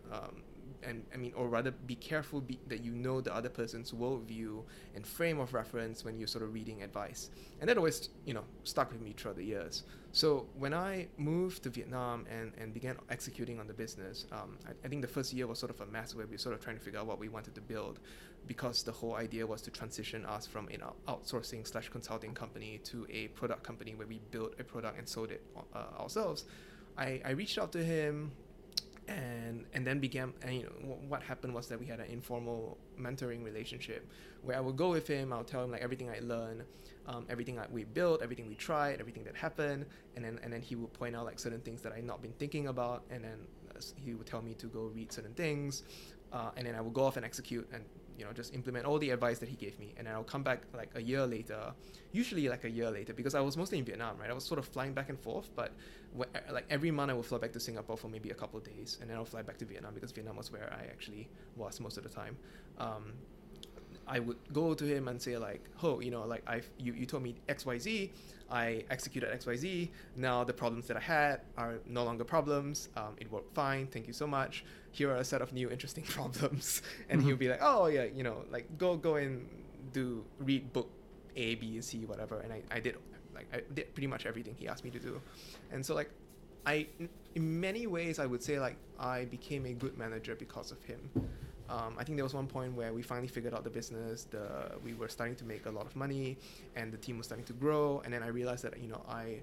And 0.82 1.04
I 1.14 1.16
mean, 1.16 1.32
or 1.34 1.48
rather, 1.48 1.70
be 1.70 1.94
careful 1.94 2.40
be, 2.40 2.58
that 2.68 2.82
you 2.84 2.92
know 2.92 3.20
the 3.20 3.34
other 3.34 3.48
person's 3.48 3.92
worldview 3.92 4.62
and 4.94 5.06
frame 5.06 5.38
of 5.38 5.54
reference 5.54 6.04
when 6.04 6.18
you're 6.18 6.28
sort 6.28 6.44
of 6.44 6.52
reading 6.52 6.82
advice. 6.82 7.30
And 7.60 7.68
that 7.68 7.76
always, 7.76 8.08
you 8.24 8.34
know, 8.34 8.44
stuck 8.64 8.92
with 8.92 9.00
me 9.00 9.14
throughout 9.16 9.36
the 9.36 9.44
years. 9.44 9.84
So 10.14 10.46
when 10.58 10.74
I 10.74 11.08
moved 11.16 11.62
to 11.62 11.70
Vietnam 11.70 12.26
and, 12.30 12.52
and 12.58 12.74
began 12.74 12.96
executing 13.08 13.58
on 13.58 13.66
the 13.66 13.72
business, 13.72 14.26
um, 14.30 14.58
I, 14.66 14.72
I, 14.84 14.88
think 14.88 15.00
the 15.00 15.08
first 15.08 15.32
year 15.32 15.46
was 15.46 15.58
sort 15.58 15.70
of 15.70 15.80
a 15.80 15.86
mess 15.86 16.14
where 16.14 16.26
we 16.26 16.32
were 16.32 16.38
sort 16.38 16.54
of 16.54 16.60
trying 16.60 16.76
to 16.76 16.82
figure 16.82 17.00
out 17.00 17.06
what 17.06 17.18
we 17.18 17.30
wanted 17.30 17.54
to 17.54 17.62
build, 17.62 17.98
because 18.46 18.82
the 18.82 18.92
whole 18.92 19.14
idea 19.14 19.46
was 19.46 19.62
to 19.62 19.70
transition 19.70 20.26
us 20.26 20.46
from 20.46 20.68
an 20.68 20.82
outsourcing 21.08 21.66
slash 21.66 21.88
consulting 21.88 22.34
company 22.34 22.78
to 22.84 23.06
a 23.08 23.28
product 23.28 23.62
company 23.62 23.94
where 23.94 24.06
we 24.06 24.20
built 24.30 24.54
a 24.60 24.64
product 24.64 24.98
and 24.98 25.08
sold 25.08 25.30
it 25.30 25.42
uh, 25.74 25.78
ourselves. 25.98 26.44
I, 26.98 27.22
I 27.24 27.30
reached 27.30 27.56
out 27.56 27.72
to 27.72 27.82
him 27.82 28.32
and 29.08 29.64
and 29.72 29.86
then 29.86 29.98
began 29.98 30.32
and 30.42 30.54
you 30.54 30.62
know 30.62 30.96
what 31.08 31.22
happened 31.22 31.52
was 31.52 31.66
that 31.66 31.78
we 31.78 31.86
had 31.86 31.98
an 31.98 32.06
informal 32.06 32.78
mentoring 33.00 33.42
relationship 33.44 34.08
where 34.42 34.56
I 34.56 34.60
would 34.60 34.76
go 34.76 34.90
with 34.90 35.06
him 35.08 35.32
I'll 35.32 35.44
tell 35.44 35.64
him 35.64 35.72
like 35.72 35.82
everything 35.82 36.08
I 36.08 36.20
learned 36.20 36.62
um, 37.06 37.26
everything 37.28 37.56
that 37.56 37.70
we 37.70 37.84
built 37.84 38.22
everything 38.22 38.48
we 38.48 38.54
tried 38.54 39.00
everything 39.00 39.24
that 39.24 39.34
happened 39.34 39.86
and 40.14 40.24
then 40.24 40.38
and 40.42 40.52
then 40.52 40.62
he 40.62 40.76
would 40.76 40.92
point 40.92 41.16
out 41.16 41.24
like 41.24 41.40
certain 41.40 41.60
things 41.60 41.82
that 41.82 41.92
I 41.92 41.96
had 41.96 42.04
not 42.04 42.22
been 42.22 42.32
thinking 42.38 42.68
about 42.68 43.02
and 43.10 43.24
then 43.24 43.38
uh, 43.74 43.80
he 43.96 44.14
would 44.14 44.26
tell 44.26 44.42
me 44.42 44.54
to 44.54 44.66
go 44.66 44.82
read 44.94 45.10
certain 45.12 45.34
things 45.34 45.82
uh, 46.32 46.50
and 46.56 46.66
then 46.66 46.74
I 46.74 46.80
would 46.80 46.94
go 46.94 47.04
off 47.04 47.16
and 47.16 47.24
execute 47.24 47.68
and 47.72 47.84
you 48.18 48.24
know 48.24 48.32
just 48.32 48.54
implement 48.54 48.86
all 48.86 48.98
the 48.98 49.10
advice 49.10 49.38
that 49.38 49.48
he 49.48 49.56
gave 49.56 49.78
me 49.78 49.94
and 49.96 50.06
then 50.06 50.14
I'll 50.14 50.24
come 50.24 50.42
back 50.42 50.62
like 50.74 50.90
a 50.94 51.02
year 51.02 51.26
later 51.26 51.72
usually 52.12 52.48
like 52.48 52.64
a 52.64 52.70
year 52.70 52.90
later 52.90 53.12
because 53.12 53.34
I 53.34 53.40
was 53.40 53.56
mostly 53.56 53.78
in 53.78 53.84
Vietnam 53.84 54.16
right? 54.18 54.30
I 54.30 54.32
was 54.32 54.44
sort 54.44 54.58
of 54.58 54.66
flying 54.66 54.92
back 54.92 55.08
and 55.08 55.18
forth 55.18 55.50
but 55.56 55.72
like 56.50 56.66
every 56.70 56.90
month 56.90 57.10
I 57.10 57.14
would 57.14 57.26
fly 57.26 57.38
back 57.38 57.52
to 57.52 57.60
Singapore 57.60 57.96
for 57.96 58.08
maybe 58.08 58.30
a 58.30 58.34
couple 58.34 58.58
of 58.58 58.64
days 58.64 58.98
and 59.00 59.08
then 59.08 59.16
I'll 59.16 59.24
fly 59.24 59.42
back 59.42 59.58
to 59.58 59.64
Vietnam 59.64 59.94
because 59.94 60.12
Vietnam 60.12 60.36
was 60.36 60.52
where 60.52 60.72
I 60.72 60.84
actually 60.84 61.28
was 61.56 61.80
most 61.80 61.96
of 61.96 62.02
the 62.02 62.10
time. 62.10 62.36
Um, 62.78 63.12
I 64.06 64.18
would 64.18 64.36
go 64.52 64.74
to 64.74 64.84
him 64.84 65.08
and 65.08 65.20
say 65.20 65.36
like, 65.38 65.62
oh, 65.82 66.00
you 66.00 66.10
know, 66.10 66.24
like 66.24 66.42
I 66.48 66.62
you, 66.78 66.92
you 66.92 67.06
told 67.06 67.22
me 67.22 67.36
X 67.48 67.64
Y 67.64 67.78
Z, 67.78 68.12
I 68.50 68.84
executed 68.90 69.32
X 69.32 69.46
Y 69.46 69.56
Z. 69.56 69.90
Now 70.16 70.44
the 70.44 70.52
problems 70.52 70.86
that 70.88 70.96
I 70.96 71.00
had 71.00 71.40
are 71.56 71.78
no 71.86 72.04
longer 72.04 72.24
problems. 72.24 72.88
Um, 72.96 73.16
it 73.18 73.30
worked 73.30 73.54
fine. 73.54 73.86
Thank 73.86 74.06
you 74.06 74.12
so 74.12 74.26
much. 74.26 74.64
Here 74.90 75.10
are 75.10 75.16
a 75.16 75.24
set 75.24 75.40
of 75.40 75.52
new 75.52 75.70
interesting 75.70 76.04
problems, 76.18 76.82
and 77.08 77.20
mm-hmm. 77.20 77.28
he'll 77.28 77.36
be 77.36 77.48
like, 77.48 77.60
oh 77.62 77.86
yeah, 77.86 78.04
you 78.04 78.22
know, 78.22 78.44
like 78.50 78.66
go 78.78 78.96
go 78.96 79.16
and 79.16 79.48
do 79.92 80.24
read 80.38 80.72
book 80.72 80.90
A, 81.36 81.54
B, 81.56 81.80
C, 81.80 82.04
whatever. 82.04 82.40
And 82.40 82.52
I, 82.52 82.62
I 82.70 82.80
did 82.80 82.96
like 83.34 83.46
I 83.52 83.62
did 83.74 83.94
pretty 83.94 84.08
much 84.08 84.26
everything 84.26 84.54
he 84.58 84.68
asked 84.68 84.84
me 84.84 84.90
to 84.90 84.98
do, 84.98 85.20
and 85.70 85.84
so 85.84 85.94
like 85.94 86.10
I 86.66 86.86
in 87.34 87.60
many 87.60 87.86
ways 87.86 88.18
I 88.18 88.26
would 88.26 88.42
say 88.42 88.60
like 88.60 88.76
I 88.98 89.24
became 89.24 89.66
a 89.66 89.72
good 89.72 89.96
manager 89.96 90.34
because 90.34 90.70
of 90.70 90.82
him 90.84 91.10
um, 91.72 91.94
I 91.98 92.04
think 92.04 92.16
there 92.18 92.24
was 92.24 92.34
one 92.34 92.46
point 92.46 92.74
where 92.74 92.92
we 92.92 93.00
finally 93.00 93.28
figured 93.28 93.54
out 93.54 93.64
the 93.64 93.70
business. 93.70 94.24
The 94.24 94.72
we 94.84 94.92
were 94.92 95.08
starting 95.08 95.36
to 95.36 95.44
make 95.44 95.64
a 95.64 95.70
lot 95.70 95.86
of 95.86 95.96
money, 95.96 96.36
and 96.76 96.92
the 96.92 96.98
team 96.98 97.16
was 97.16 97.26
starting 97.26 97.46
to 97.46 97.54
grow. 97.54 98.02
And 98.04 98.12
then 98.12 98.22
I 98.22 98.28
realized 98.28 98.62
that 98.64 98.78
you 98.78 98.88
know 98.88 99.00
I 99.08 99.40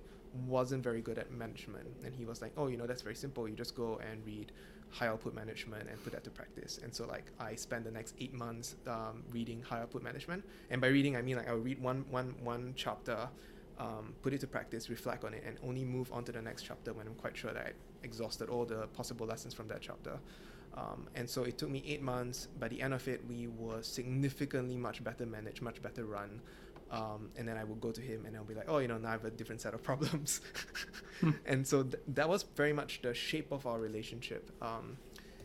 wasn't 0.48 0.83
very 0.83 1.01
good 1.01 1.17
at 1.17 1.31
management. 1.31 1.88
And 2.05 2.13
he 2.13 2.25
was 2.25 2.39
like, 2.43 2.53
"Oh, 2.55 2.67
you 2.67 2.77
know 2.77 2.86
that's 2.86 3.01
very 3.01 3.15
simple. 3.15 3.50
You 3.50 3.55
just 3.55 3.75
go 3.75 4.00
and 4.07 4.24
read 4.25 4.51
high 4.91 5.07
output 5.07 5.33
management 5.33 5.89
and 5.89 6.03
put 6.03 6.13
that 6.13 6.24
to 6.25 6.29
practice." 6.29 6.79
And 6.83 6.93
so 6.93 7.07
like 7.07 7.25
I 7.39 7.55
spent 7.55 7.83
the 7.83 7.91
next 7.91 8.13
eight 8.19 8.33
months 8.33 8.75
um, 8.86 9.24
reading 9.31 9.63
high 9.63 9.79
output 9.79 10.03
management. 10.03 10.43
And 10.69 10.79
by 10.79 10.88
reading 10.88 11.17
I 11.17 11.24
mean 11.24 11.38
like 11.38 11.50
I 11.50 11.53
would 11.53 11.65
read 11.65 11.81
one 11.81 12.05
one 12.12 12.36
one 12.43 12.74
chapter 12.75 13.27
um, 13.79 14.13
put 14.21 14.33
it 14.33 14.41
to 14.41 14.48
practice, 14.48 14.89
reflect 14.89 15.24
on 15.24 15.33
it, 15.33 15.43
and 15.45 15.57
only 15.65 15.86
move 15.86 16.12
on 16.12 16.24
to 16.25 16.31
the 16.31 16.41
next 16.41 16.63
chapter 16.63 16.93
when 16.93 17.07
I'm 17.07 17.15
quite 17.15 17.36
sure 17.36 17.53
that 17.53 17.65
I 17.65 17.71
exhausted 18.03 18.50
all 18.50 18.65
the 18.65 18.88
possible 18.88 19.25
lessons 19.25 19.53
from 19.53 19.67
that 19.69 19.79
chapter. 19.81 20.19
Um, 20.75 21.07
and 21.15 21.29
so 21.29 21.43
it 21.43 21.57
took 21.57 21.69
me 21.69 21.83
eight 21.85 22.01
months. 22.01 22.47
By 22.59 22.67
the 22.67 22.81
end 22.81 22.93
of 22.93 23.07
it, 23.07 23.21
we 23.27 23.47
were 23.47 23.81
significantly 23.81 24.77
much 24.77 25.03
better 25.03 25.25
managed, 25.25 25.61
much 25.61 25.81
better 25.81 26.05
run. 26.05 26.41
Um, 26.91 27.29
and 27.38 27.47
then 27.47 27.57
I 27.57 27.63
would 27.63 27.81
go 27.81 27.91
to 27.91 28.01
him 28.01 28.25
and 28.25 28.35
I'll 28.35 28.43
be 28.43 28.55
like, 28.55 28.65
oh, 28.67 28.79
you 28.79 28.88
know, 28.88 28.97
now 28.97 29.09
I 29.09 29.11
have 29.11 29.25
a 29.25 29.29
different 29.29 29.61
set 29.61 29.73
of 29.73 29.83
problems. 29.89 30.41
Hmm. 31.19 31.31
And 31.45 31.67
so 31.67 31.83
th- 31.83 32.01
that 32.09 32.27
was 32.27 32.43
very 32.55 32.73
much 32.73 33.01
the 33.01 33.13
shape 33.13 33.51
of 33.51 33.67
our 33.67 33.79
relationship. 33.79 34.51
Um, 34.61 34.97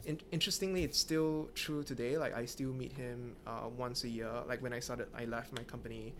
in- 0.07 0.21
interestingly, 0.33 0.85
it's 0.85 0.99
still 0.99 1.49
true 1.55 1.83
today. 1.83 2.17
Like 2.17 2.35
I 2.35 2.47
still 2.47 2.73
meet 2.73 2.93
him 2.93 3.37
uh, 3.47 3.69
once 3.77 4.05
a 4.05 4.09
year. 4.09 4.31
Like 4.47 4.63
when 4.63 4.73
I 4.73 4.81
started, 4.81 5.09
I 5.17 5.25
left 5.25 5.55
my 5.57 5.65
company. 5.65 6.15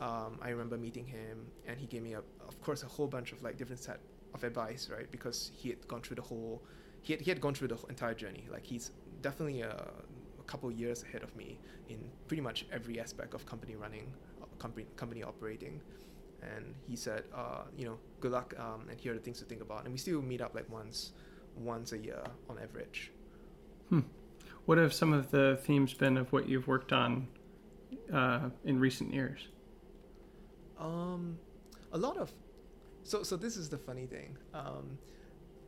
Um, 0.00 0.38
I 0.40 0.50
remember 0.50 0.76
meeting 0.76 1.06
him, 1.06 1.46
and 1.66 1.78
he 1.78 1.86
gave 1.86 2.02
me, 2.02 2.12
a, 2.14 2.18
of 2.18 2.60
course, 2.62 2.84
a 2.84 2.86
whole 2.86 3.08
bunch 3.08 3.32
of 3.32 3.42
like 3.42 3.56
different 3.56 3.82
set 3.82 3.98
of 4.32 4.44
advice, 4.44 4.88
right? 4.92 5.10
Because 5.10 5.50
he 5.54 5.70
had 5.70 5.88
gone 5.88 6.02
through 6.02 6.16
the 6.16 6.22
whole, 6.22 6.62
he 7.02 7.12
had, 7.12 7.22
he 7.22 7.30
had 7.30 7.40
gone 7.40 7.54
through 7.54 7.68
the 7.68 7.78
entire 7.88 8.14
journey. 8.14 8.46
Like 8.50 8.64
he's 8.64 8.92
definitely 9.22 9.62
a, 9.62 9.90
a 10.38 10.42
couple 10.44 10.70
years 10.70 11.02
ahead 11.02 11.22
of 11.22 11.34
me 11.36 11.58
in 11.88 11.98
pretty 12.26 12.40
much 12.40 12.66
every 12.72 13.00
aspect 13.00 13.34
of 13.34 13.46
company 13.46 13.76
running, 13.76 14.12
uh, 14.42 14.46
company 14.58 14.86
company 14.96 15.22
operating. 15.22 15.80
And 16.42 16.74
he 16.86 16.94
said, 16.94 17.24
uh, 17.34 17.62
you 17.76 17.84
know, 17.84 17.98
good 18.20 18.30
luck, 18.30 18.54
um, 18.58 18.86
and 18.88 19.00
here 19.00 19.12
are 19.12 19.16
the 19.16 19.20
things 19.20 19.40
to 19.40 19.44
think 19.44 19.60
about. 19.60 19.84
And 19.84 19.92
we 19.92 19.98
still 19.98 20.22
meet 20.22 20.40
up 20.40 20.54
like 20.54 20.70
once, 20.70 21.12
once 21.56 21.92
a 21.92 21.98
year 21.98 22.22
on 22.48 22.58
average. 22.58 23.10
Hmm. 23.88 24.00
What 24.66 24.78
have 24.78 24.92
some 24.92 25.12
of 25.12 25.30
the 25.32 25.58
themes 25.62 25.94
been 25.94 26.16
of 26.16 26.32
what 26.32 26.48
you've 26.48 26.68
worked 26.68 26.92
on 26.92 27.26
uh, 28.12 28.50
in 28.64 28.78
recent 28.78 29.12
years? 29.12 29.48
Um, 30.78 31.38
a 31.92 31.98
lot 31.98 32.16
of. 32.16 32.32
So 33.02 33.22
so 33.22 33.36
this 33.36 33.56
is 33.56 33.68
the 33.68 33.78
funny 33.78 34.06
thing. 34.06 34.36
Um, 34.54 34.98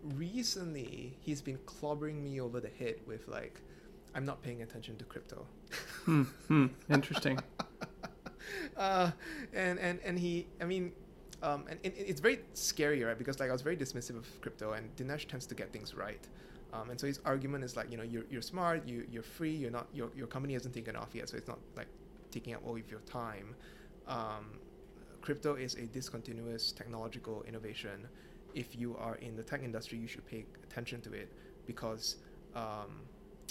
recently 0.03 1.17
he's 1.21 1.41
been 1.41 1.59
clobbering 1.59 2.23
me 2.23 2.41
over 2.41 2.61
the 2.61 2.71
head 2.79 2.97
with 3.07 3.29
like, 3.29 3.61
I'm 4.15 4.25
not 4.25 4.43
paying 4.43 4.63
attention 4.63 4.97
to 4.97 5.05
crypto. 5.05 5.47
hmm, 6.05 6.23
hmm, 6.49 6.67
interesting. 6.89 7.39
uh, 8.77 9.11
and 9.53 9.79
and 9.79 10.01
and 10.05 10.19
he, 10.19 10.47
I 10.61 10.65
mean, 10.65 10.93
um, 11.43 11.65
and, 11.69 11.79
and 11.85 11.95
it's 11.97 12.21
very 12.21 12.41
scary, 12.55 13.03
right? 13.03 13.17
Because 13.17 13.39
like 13.39 13.51
I 13.51 13.53
was 13.53 13.63
very 13.63 13.77
dismissive 13.77 14.17
of 14.17 14.41
crypto, 14.41 14.73
and 14.73 14.95
Dinesh 14.97 15.29
tends 15.29 15.47
to 15.47 15.55
get 15.55 15.73
things 15.73 15.95
right. 15.95 16.27
Um, 16.73 16.91
and 16.91 17.01
so 17.01 17.07
his 17.07 17.21
argument 17.25 17.65
is 17.65 17.77
like, 17.77 17.91
you 17.91 17.97
know, 17.97 18.05
you're, 18.05 18.25
you're 18.31 18.43
smart, 18.43 18.87
you, 18.87 19.05
you're 19.11 19.25
free, 19.25 19.51
you're 19.51 19.73
not, 19.73 19.89
your, 19.93 20.11
your 20.15 20.29
company 20.29 20.55
hasn't 20.55 20.75
taken 20.75 20.95
off 20.95 21.09
yet, 21.15 21.29
so 21.29 21.37
it's 21.37 21.49
not 21.49 21.59
like 21.77 21.89
taking 22.31 22.55
up 22.55 22.61
all 22.65 22.77
of 22.77 22.91
your 22.91 23.01
time. 23.01 23.55
Um, 24.07 24.59
crypto 25.21 25.55
is 25.55 25.75
a 25.75 25.83
discontinuous 25.87 26.73
technological 26.73 27.45
innovation. 27.47 28.09
If 28.55 28.77
you 28.77 28.97
are 28.97 29.17
in 29.17 29.37
the 29.37 29.43
tech 29.43 29.63
industry, 29.63 29.99
you 29.99 30.07
should 30.07 30.27
pay 30.27 30.45
attention 30.63 31.01
to 31.03 31.13
it 31.13 31.33
because 31.67 32.17
um, 32.55 33.03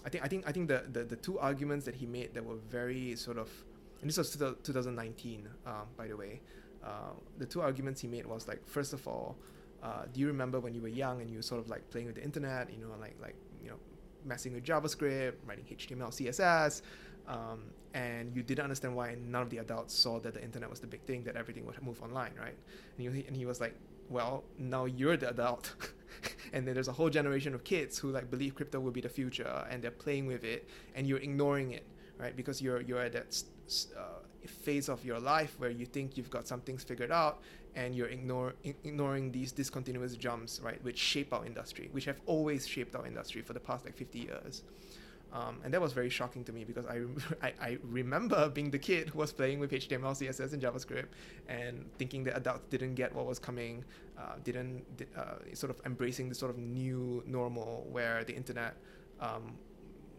I 0.06 0.10
think 0.10 0.24
I 0.24 0.27
think 0.27 0.48
I 0.48 0.51
think 0.51 0.68
the, 0.68 0.84
the, 0.91 1.03
the 1.03 1.15
two 1.15 1.39
arguments 1.39 1.86
that 1.86 1.96
he 1.96 2.06
made 2.06 2.34
that 2.34 2.44
were 2.44 2.58
very 2.70 3.15
sort 3.15 3.38
of 3.38 3.50
and 4.01 4.10
this 4.10 4.18
was 4.18 4.36
2019 4.36 5.48
um, 5.65 5.74
by 5.98 6.08
the 6.08 6.15
way. 6.15 6.41
Uh, 6.84 7.12
the 7.38 7.46
two 7.46 7.62
arguments 7.62 8.00
he 8.00 8.08
made 8.08 8.25
was 8.25 8.48
like 8.48 8.65
first 8.65 8.94
of 8.94 9.06
all, 9.08 9.38
uh, 9.84 10.03
do 10.13 10.20
you 10.22 10.27
remember 10.27 10.60
when 10.60 10.74
you 10.74 10.82
were 10.82 10.88
young 10.88 11.22
and 11.22 11.29
you 11.29 11.38
were 11.38 11.44
sort 11.44 11.60
of 11.60 11.70
like 11.70 11.89
playing 11.89 12.08
with 12.08 12.15
the 12.15 12.24
internet, 12.24 12.72
you 12.72 12.77
know, 12.77 12.94
like 13.00 13.15
like 13.22 13.36
you 13.62 13.70
know, 13.70 13.75
messing 14.25 14.53
with 14.53 14.63
JavaScript, 14.63 15.34
writing 15.46 15.65
HTML, 15.70 16.10
CSS, 16.10 16.82
um, 17.27 17.63
and 17.94 18.36
you 18.36 18.44
didn't 18.44 18.63
understand 18.63 18.96
why 18.96 19.15
none 19.22 19.41
of 19.41 19.50
the 19.50 19.58
adults 19.60 19.94
saw 19.94 20.20
that 20.20 20.34
the 20.34 20.44
internet 20.44 20.70
was 20.70 20.79
the 20.79 20.88
big 20.88 21.01
thing, 21.01 21.24
that 21.24 21.36
everything 21.36 21.65
would 21.65 21.82
move 21.82 22.01
online, 22.01 22.32
right? 22.39 22.56
And 22.98 23.15
he, 23.15 23.25
and 23.27 23.36
he 23.36 23.46
was 23.46 23.62
like, 23.62 23.75
well, 24.10 24.44
now 24.58 24.86
you're 24.86 25.18
the 25.18 25.30
adult. 25.30 25.75
and 26.54 26.68
then 26.68 26.74
there's 26.74 26.88
a 26.88 26.94
whole 26.94 27.10
generation 27.10 27.54
of 27.54 27.63
kids 27.63 27.98
who 27.98 28.12
like 28.12 28.30
believe 28.30 28.56
crypto 28.56 28.80
will 28.80 28.92
be 28.92 29.01
the 29.01 29.10
future 29.10 29.66
and 29.70 29.82
they're 29.84 29.92
playing 29.92 30.25
with 30.25 30.44
it 30.44 30.68
and 30.96 31.08
you're 31.08 31.20
ignoring 31.20 31.72
it, 31.72 31.86
right? 32.18 32.36
Because 32.36 32.62
you're, 32.62 32.82
you're 32.82 33.00
at 33.00 33.13
that 33.13 33.44
uh, 33.98 34.01
phase 34.48 34.89
of 34.89 35.06
your 35.06 35.20
life 35.20 35.56
where 35.60 35.70
you 35.70 35.86
think 35.86 36.18
you've 36.18 36.30
got 36.30 36.48
some 36.48 36.62
things 36.62 36.84
figured 36.84 37.12
out 37.12 37.42
and 37.75 37.94
you're 37.96 38.08
ignore, 38.08 38.56
ignoring 38.63 39.32
these 39.32 39.51
discontinuous 39.51 40.16
jumps, 40.16 40.60
right, 40.62 40.84
which 40.84 40.98
shape 40.98 41.34
our 41.34 41.46
industry, 41.46 41.89
which 41.92 42.06
have 42.06 42.20
always 42.25 42.68
shaped 42.68 42.96
our 42.96 43.06
industry 43.06 43.42
for 43.42 43.54
the 43.54 43.60
past 43.60 43.86
like 43.86 43.96
50 43.96 44.20
years. 44.20 44.63
Um, 45.32 45.60
and 45.64 45.72
that 45.74 45.82
was 45.82 45.94
very 45.94 46.10
shocking 46.10 46.44
to 46.46 46.52
me 46.52 46.64
because 46.64 46.86
I, 46.88 47.02
I, 47.46 47.54
I, 47.62 47.78
remember 47.84 48.50
being 48.50 48.72
the 48.72 48.80
kid 48.80 49.10
who 49.10 49.20
was 49.20 49.32
playing 49.32 49.60
with 49.60 49.72
HTML, 49.72 50.18
CSS, 50.18 50.54
and 50.54 50.62
JavaScript 50.62 51.10
and 51.48 51.86
thinking 52.00 52.24
that 52.24 52.36
adults 52.36 52.66
didn't 52.72 52.96
get 52.96 53.14
what 53.14 53.28
was 53.28 53.38
coming, 53.38 53.86
uh, 54.18 54.38
didn't 54.44 54.84
uh, 55.16 55.36
sort 55.54 55.70
of 55.70 55.80
embracing 55.86 56.30
the 56.30 56.36
sort 56.36 56.50
of 56.50 56.58
new 56.58 57.24
normal 57.28 57.88
where 57.92 58.24
the 58.24 58.36
internet 58.36 58.76
um, 59.20 59.56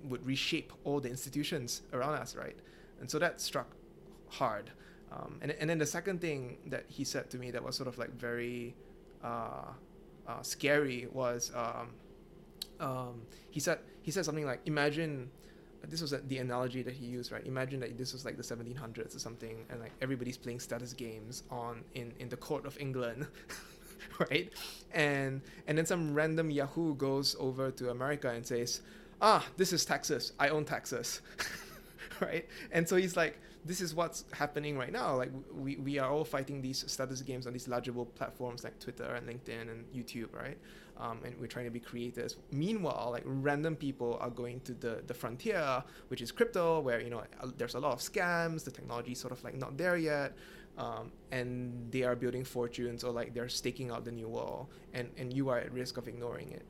would 0.05 0.25
reshape 0.25 0.73
all 0.85 1.00
the 1.00 1.09
institutions 1.09 1.83
around 1.93 2.14
us, 2.14 2.37
right? 2.37 2.57
And 3.00 3.11
so 3.11 3.19
that 3.19 3.40
struck 3.40 3.75
hard. 4.29 4.71
Um, 5.12 5.38
and, 5.43 5.50
and 5.50 5.69
then 5.69 5.79
the 5.79 5.87
second 5.87 6.21
thing 6.21 6.59
that 6.67 6.85
he 6.88 7.02
said 7.02 7.31
to 7.31 7.38
me 7.38 7.50
that 7.50 7.64
was 7.64 7.75
sort 7.75 7.88
of 7.88 7.99
like 7.99 8.11
very 8.11 8.76
uh, 9.25 9.73
uh, 10.29 10.43
scary 10.43 11.09
was 11.12 11.50
um, 11.55 11.90
um, 12.79 13.23
he 13.50 13.59
said 13.59 13.81
he 14.02 14.11
said 14.11 14.25
something 14.25 14.47
like 14.47 14.61
imagine 14.66 15.30
this 15.88 16.02
was 16.02 16.11
the 16.11 16.38
analogy 16.38 16.83
that 16.83 16.95
he 16.95 17.07
used 17.07 17.33
right? 17.33 17.47
Imagine 17.47 17.80
that 17.80 17.97
this 17.97 18.12
was 18.12 18.25
like 18.25 18.37
the 18.37 18.42
1700s 18.42 19.16
or 19.16 19.19
something 19.19 19.64
and 19.71 19.80
like 19.80 19.92
everybody's 20.02 20.37
playing 20.37 20.61
status 20.61 20.92
games 20.92 21.42
on 21.50 21.83
in 21.95 22.12
in 22.19 22.28
the 22.28 22.37
court 22.37 22.66
of 22.66 22.78
england 22.78 23.26
right? 24.19 24.52
And 24.92 25.40
and 25.66 25.78
then 25.78 25.87
some 25.87 26.14
random 26.14 26.50
yahoo 26.50 26.95
goes 26.97 27.37
over 27.38 27.71
to 27.73 27.90
america 27.90 28.28
and 28.28 28.47
says 28.47 28.83
ah 29.23 29.47
this 29.57 29.73
is 29.73 29.85
texas 29.85 30.33
i 30.38 30.49
own 30.49 30.64
texas 30.64 31.21
right? 32.21 32.47
And 32.73 32.88
so 32.88 32.97
he's 32.97 33.16
like 33.16 33.38
this 33.64 33.83
is 33.83 33.95
what's 33.95 34.25
happening 34.33 34.78
right 34.78 34.92
now. 34.92 35.16
Like 35.16 35.30
we, 35.54 35.76
we 35.76 35.99
are 35.99 36.11
all 36.11 36.25
fighting 36.25 36.62
these 36.62 36.85
status 36.90 37.21
games 37.21 37.47
on 37.47 37.52
these 37.52 37.66
largeable 37.66 38.07
platforms 38.14 38.64
like 38.64 38.78
Twitter 38.78 39.04
and 39.14 39.28
LinkedIn 39.28 39.71
and 39.71 39.85
YouTube, 39.95 40.33
right? 40.35 40.57
Um, 41.00 41.21
and 41.25 41.35
we're 41.40 41.47
trying 41.47 41.64
to 41.64 41.71
be 41.71 41.80
creators. 41.80 42.37
Meanwhile, 42.52 43.09
like 43.12 43.23
random 43.25 43.75
people 43.75 44.19
are 44.21 44.28
going 44.28 44.61
to 44.61 44.75
the, 44.75 45.02
the 45.07 45.14
frontier, 45.14 45.83
which 46.09 46.21
is 46.21 46.30
crypto, 46.30 46.80
where 46.80 47.00
you 47.00 47.09
know 47.09 47.23
there's 47.57 47.75
a 47.75 47.80
lot 47.80 47.92
of 47.92 48.00
scams. 48.00 48.64
The 48.64 48.71
technology 48.71 49.14
sort 49.14 49.33
of 49.33 49.42
like 49.42 49.57
not 49.57 49.78
there 49.78 49.97
yet, 49.97 50.35
um, 50.76 51.11
and 51.33 51.90
they 51.90 52.02
are 52.02 52.14
building 52.14 52.45
fortunes 52.45 53.02
or 53.02 53.12
like 53.12 53.33
they're 53.33 53.49
staking 53.49 53.90
out 53.90 54.04
the 54.04 54.12
new 54.12 54.28
wall, 54.28 54.69
and 54.92 55.09
and 55.16 55.33
you 55.33 55.49
are 55.49 55.59
at 55.59 55.73
risk 55.73 55.97
of 55.97 56.07
ignoring 56.07 56.50
it. 56.52 56.66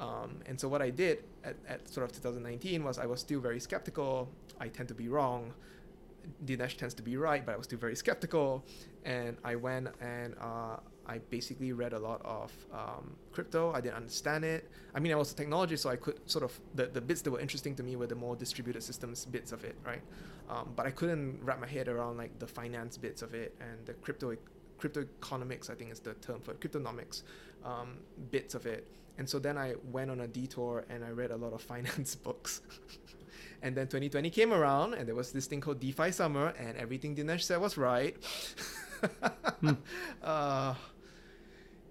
Um, 0.00 0.40
and 0.46 0.58
so 0.58 0.66
what 0.66 0.80
I 0.80 0.90
did 0.90 1.24
at, 1.44 1.56
at 1.68 1.88
sort 1.88 2.04
of 2.04 2.12
2019 2.12 2.82
was 2.82 2.98
I 2.98 3.06
was 3.06 3.20
still 3.20 3.38
very 3.38 3.60
skeptical. 3.60 4.30
I 4.58 4.68
tend 4.68 4.88
to 4.88 4.94
be 4.94 5.08
wrong. 5.08 5.52
Dinesh 6.44 6.76
tends 6.76 6.94
to 6.94 7.02
be 7.02 7.16
right, 7.16 7.44
but 7.44 7.54
I 7.54 7.56
was 7.56 7.66
still 7.66 7.78
very 7.78 7.94
skeptical. 7.94 8.64
And 9.04 9.36
I 9.44 9.56
went 9.56 9.88
and 10.00 10.34
uh, 10.40 10.76
I 11.10 11.18
basically 11.18 11.72
read 11.72 11.92
a 11.92 11.98
lot 11.98 12.20
of 12.24 12.52
um, 12.72 13.16
crypto. 13.32 13.72
I 13.72 13.80
didn't 13.80 13.96
understand 13.96 14.44
it. 14.44 14.70
I 14.94 15.00
mean, 15.00 15.10
I 15.10 15.16
was 15.16 15.32
a 15.32 15.34
technologist, 15.34 15.80
so 15.80 15.90
I 15.90 15.96
could 15.96 16.18
sort 16.30 16.44
of 16.44 16.52
the, 16.76 16.86
the 16.86 17.00
bits 17.00 17.20
that 17.22 17.32
were 17.32 17.40
interesting 17.40 17.74
to 17.76 17.82
me 17.82 17.96
were 17.96 18.06
the 18.06 18.14
more 18.14 18.36
distributed 18.36 18.82
systems 18.84 19.24
bits 19.24 19.50
of 19.50 19.64
it, 19.64 19.76
right? 19.84 20.02
Um, 20.48 20.72
but 20.76 20.86
I 20.86 20.92
couldn't 20.92 21.40
wrap 21.42 21.60
my 21.60 21.66
head 21.66 21.88
around 21.88 22.16
like 22.16 22.38
the 22.38 22.46
finance 22.46 22.96
bits 22.96 23.22
of 23.22 23.34
it 23.34 23.56
and 23.60 23.84
the 23.86 23.94
crypto 23.94 24.36
crypto 24.78 25.04
economics. 25.20 25.68
I 25.68 25.74
think 25.74 25.90
is 25.90 25.98
the 25.98 26.14
term 26.14 26.40
for 26.40 26.52
it, 26.52 26.60
cryptonomics 26.60 27.22
um, 27.64 27.98
bits 28.30 28.54
of 28.54 28.66
it. 28.66 28.86
And 29.18 29.28
so 29.28 29.40
then 29.40 29.58
I 29.58 29.74
went 29.90 30.10
on 30.12 30.20
a 30.20 30.28
detour 30.28 30.84
and 30.88 31.04
I 31.04 31.10
read 31.10 31.32
a 31.32 31.36
lot 31.36 31.52
of 31.52 31.60
finance 31.72 32.14
books. 32.14 32.60
And 33.62 33.76
then 33.76 33.86
2020 33.86 34.30
came 34.30 34.52
around, 34.54 34.94
and 34.94 35.06
there 35.06 35.14
was 35.14 35.32
this 35.32 35.46
thing 35.46 35.60
called 35.60 35.80
DeFi 35.80 36.12
Summer, 36.12 36.54
and 36.58 36.78
everything 36.78 37.14
Dinesh 37.14 37.42
said 37.42 37.60
was 37.60 37.76
right. 37.76 38.16
hmm. 39.60 39.72
uh, 40.22 40.74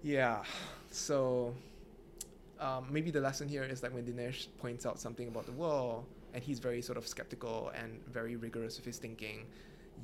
yeah. 0.02 0.42
So 0.90 1.54
um, 2.58 2.86
maybe 2.90 3.10
the 3.10 3.20
lesson 3.20 3.48
here 3.48 3.64
is 3.64 3.82
like 3.82 3.94
when 3.94 4.04
Dinesh 4.04 4.48
points 4.58 4.86
out 4.86 5.00
something 5.00 5.28
about 5.28 5.46
the 5.46 5.52
world, 5.52 6.04
and 6.34 6.42
he's 6.42 6.58
very 6.58 6.82
sort 6.82 6.98
of 6.98 7.06
skeptical 7.06 7.72
and 7.74 8.00
very 8.06 8.36
rigorous 8.36 8.76
with 8.76 8.86
his 8.86 8.98
thinking, 8.98 9.46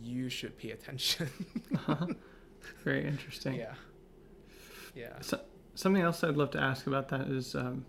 you 0.02 0.28
should 0.28 0.56
pay 0.58 0.70
attention. 0.70 1.28
uh-huh. 1.74 2.06
Very 2.84 3.06
interesting. 3.06 3.54
Yeah. 3.54 3.74
Yeah. 4.94 5.20
So, 5.20 5.40
something 5.74 6.02
else 6.02 6.24
I'd 6.24 6.36
love 6.36 6.50
to 6.52 6.60
ask 6.60 6.86
about 6.86 7.08
that 7.10 7.28
is 7.28 7.54
um, 7.54 7.84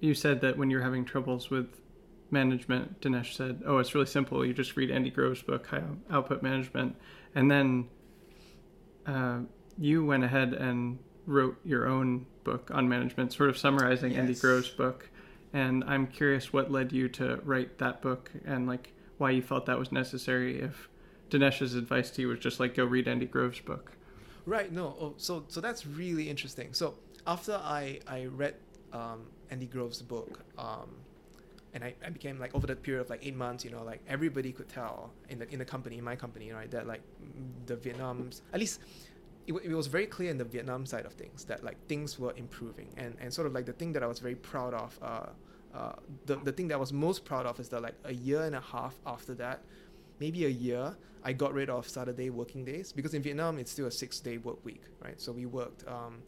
you 0.00 0.12
said 0.12 0.40
that 0.42 0.58
when 0.58 0.70
you're 0.70 0.82
having 0.82 1.04
troubles 1.04 1.50
with 1.50 1.80
management, 2.30 3.00
Dinesh 3.00 3.34
said, 3.34 3.62
"Oh, 3.64 3.78
it's 3.78 3.94
really 3.94 4.06
simple. 4.06 4.44
You 4.44 4.52
just 4.52 4.76
read 4.76 4.90
Andy 4.90 5.10
Grove's 5.10 5.42
book, 5.42 5.66
High 5.66 5.82
Output 6.10 6.42
Management." 6.42 6.96
And 7.34 7.50
then 7.50 7.88
uh, 9.06 9.40
you 9.78 10.04
went 10.04 10.24
ahead 10.24 10.52
and 10.54 10.98
wrote 11.26 11.58
your 11.64 11.86
own 11.86 12.26
book 12.44 12.70
on 12.72 12.88
management, 12.88 13.32
sort 13.32 13.50
of 13.50 13.58
summarizing 13.58 14.12
yes. 14.12 14.20
Andy 14.20 14.34
Grove's 14.34 14.68
book. 14.68 15.10
And 15.52 15.84
I'm 15.84 16.06
curious 16.06 16.52
what 16.52 16.70
led 16.70 16.92
you 16.92 17.08
to 17.10 17.40
write 17.44 17.78
that 17.78 18.02
book 18.02 18.30
and 18.44 18.66
like 18.66 18.92
why 19.18 19.30
you 19.30 19.42
felt 19.42 19.66
that 19.66 19.78
was 19.78 19.92
necessary 19.92 20.60
if 20.60 20.88
Dinesh's 21.30 21.74
advice 21.74 22.10
to 22.12 22.22
you 22.22 22.28
was 22.28 22.38
just 22.38 22.60
like 22.60 22.74
go 22.74 22.84
read 22.84 23.08
Andy 23.08 23.26
Grove's 23.26 23.60
book. 23.60 23.92
Right. 24.46 24.72
No. 24.72 24.96
Oh, 25.00 25.14
so 25.16 25.44
so 25.48 25.60
that's 25.60 25.86
really 25.86 26.28
interesting. 26.28 26.72
So 26.72 26.94
after 27.26 27.60
I 27.62 28.00
I 28.06 28.26
read 28.26 28.54
um, 28.92 29.26
Andy 29.50 29.66
Grove's 29.66 30.00
book, 30.00 30.40
um, 30.56 30.88
and 31.74 31.84
I, 31.84 31.94
I 32.04 32.08
became 32.08 32.38
like 32.38 32.54
over 32.54 32.66
the 32.66 32.76
period 32.76 33.02
of 33.02 33.10
like 33.10 33.24
eight 33.26 33.36
months, 33.36 33.64
you 33.64 33.70
know, 33.70 33.82
like 33.82 34.00
everybody 34.08 34.52
could 34.52 34.68
tell 34.68 35.12
in 35.28 35.38
the 35.38 35.48
in 35.52 35.58
the 35.58 35.64
company, 35.64 35.98
in 35.98 36.04
my 36.04 36.16
company, 36.16 36.50
right, 36.50 36.70
that 36.70 36.86
like 36.86 37.02
the 37.66 37.76
Vietnam's 37.76 38.42
at 38.52 38.60
least 38.60 38.80
it, 39.48 39.54
it 39.64 39.74
was 39.74 39.86
very 39.86 40.06
clear 40.06 40.30
in 40.30 40.38
the 40.38 40.44
Vietnam 40.44 40.84
side 40.84 41.06
of 41.06 41.14
things 41.14 41.44
that 41.46 41.64
like 41.64 41.78
things 41.88 42.18
were 42.18 42.34
improving, 42.36 42.88
and 42.96 43.16
and 43.20 43.32
sort 43.32 43.46
of 43.46 43.54
like 43.54 43.66
the 43.66 43.72
thing 43.72 43.92
that 43.94 44.02
I 44.02 44.06
was 44.06 44.18
very 44.18 44.34
proud 44.34 44.74
of, 44.74 44.98
uh, 45.02 45.26
uh, 45.74 45.92
the 46.26 46.36
the 46.36 46.52
thing 46.52 46.68
that 46.68 46.74
I 46.74 46.78
was 46.78 46.92
most 46.92 47.24
proud 47.24 47.46
of 47.46 47.58
is 47.58 47.68
that 47.70 47.82
like 47.82 47.94
a 48.04 48.12
year 48.12 48.42
and 48.42 48.54
a 48.54 48.60
half 48.60 48.94
after 49.06 49.34
that, 49.34 49.62
maybe 50.20 50.44
a 50.44 50.48
year, 50.66 50.94
I 51.24 51.32
got 51.32 51.54
rid 51.54 51.70
of 51.70 51.88
Saturday 51.88 52.30
working 52.30 52.64
days 52.64 52.92
because 52.92 53.14
in 53.14 53.22
Vietnam 53.22 53.58
it's 53.58 53.72
still 53.72 53.86
a 53.86 53.90
six 53.90 54.20
day 54.20 54.36
work 54.36 54.62
week, 54.64 54.82
right? 55.02 55.20
So 55.20 55.32
we 55.32 55.46
worked. 55.46 55.86
Um, 55.88 56.22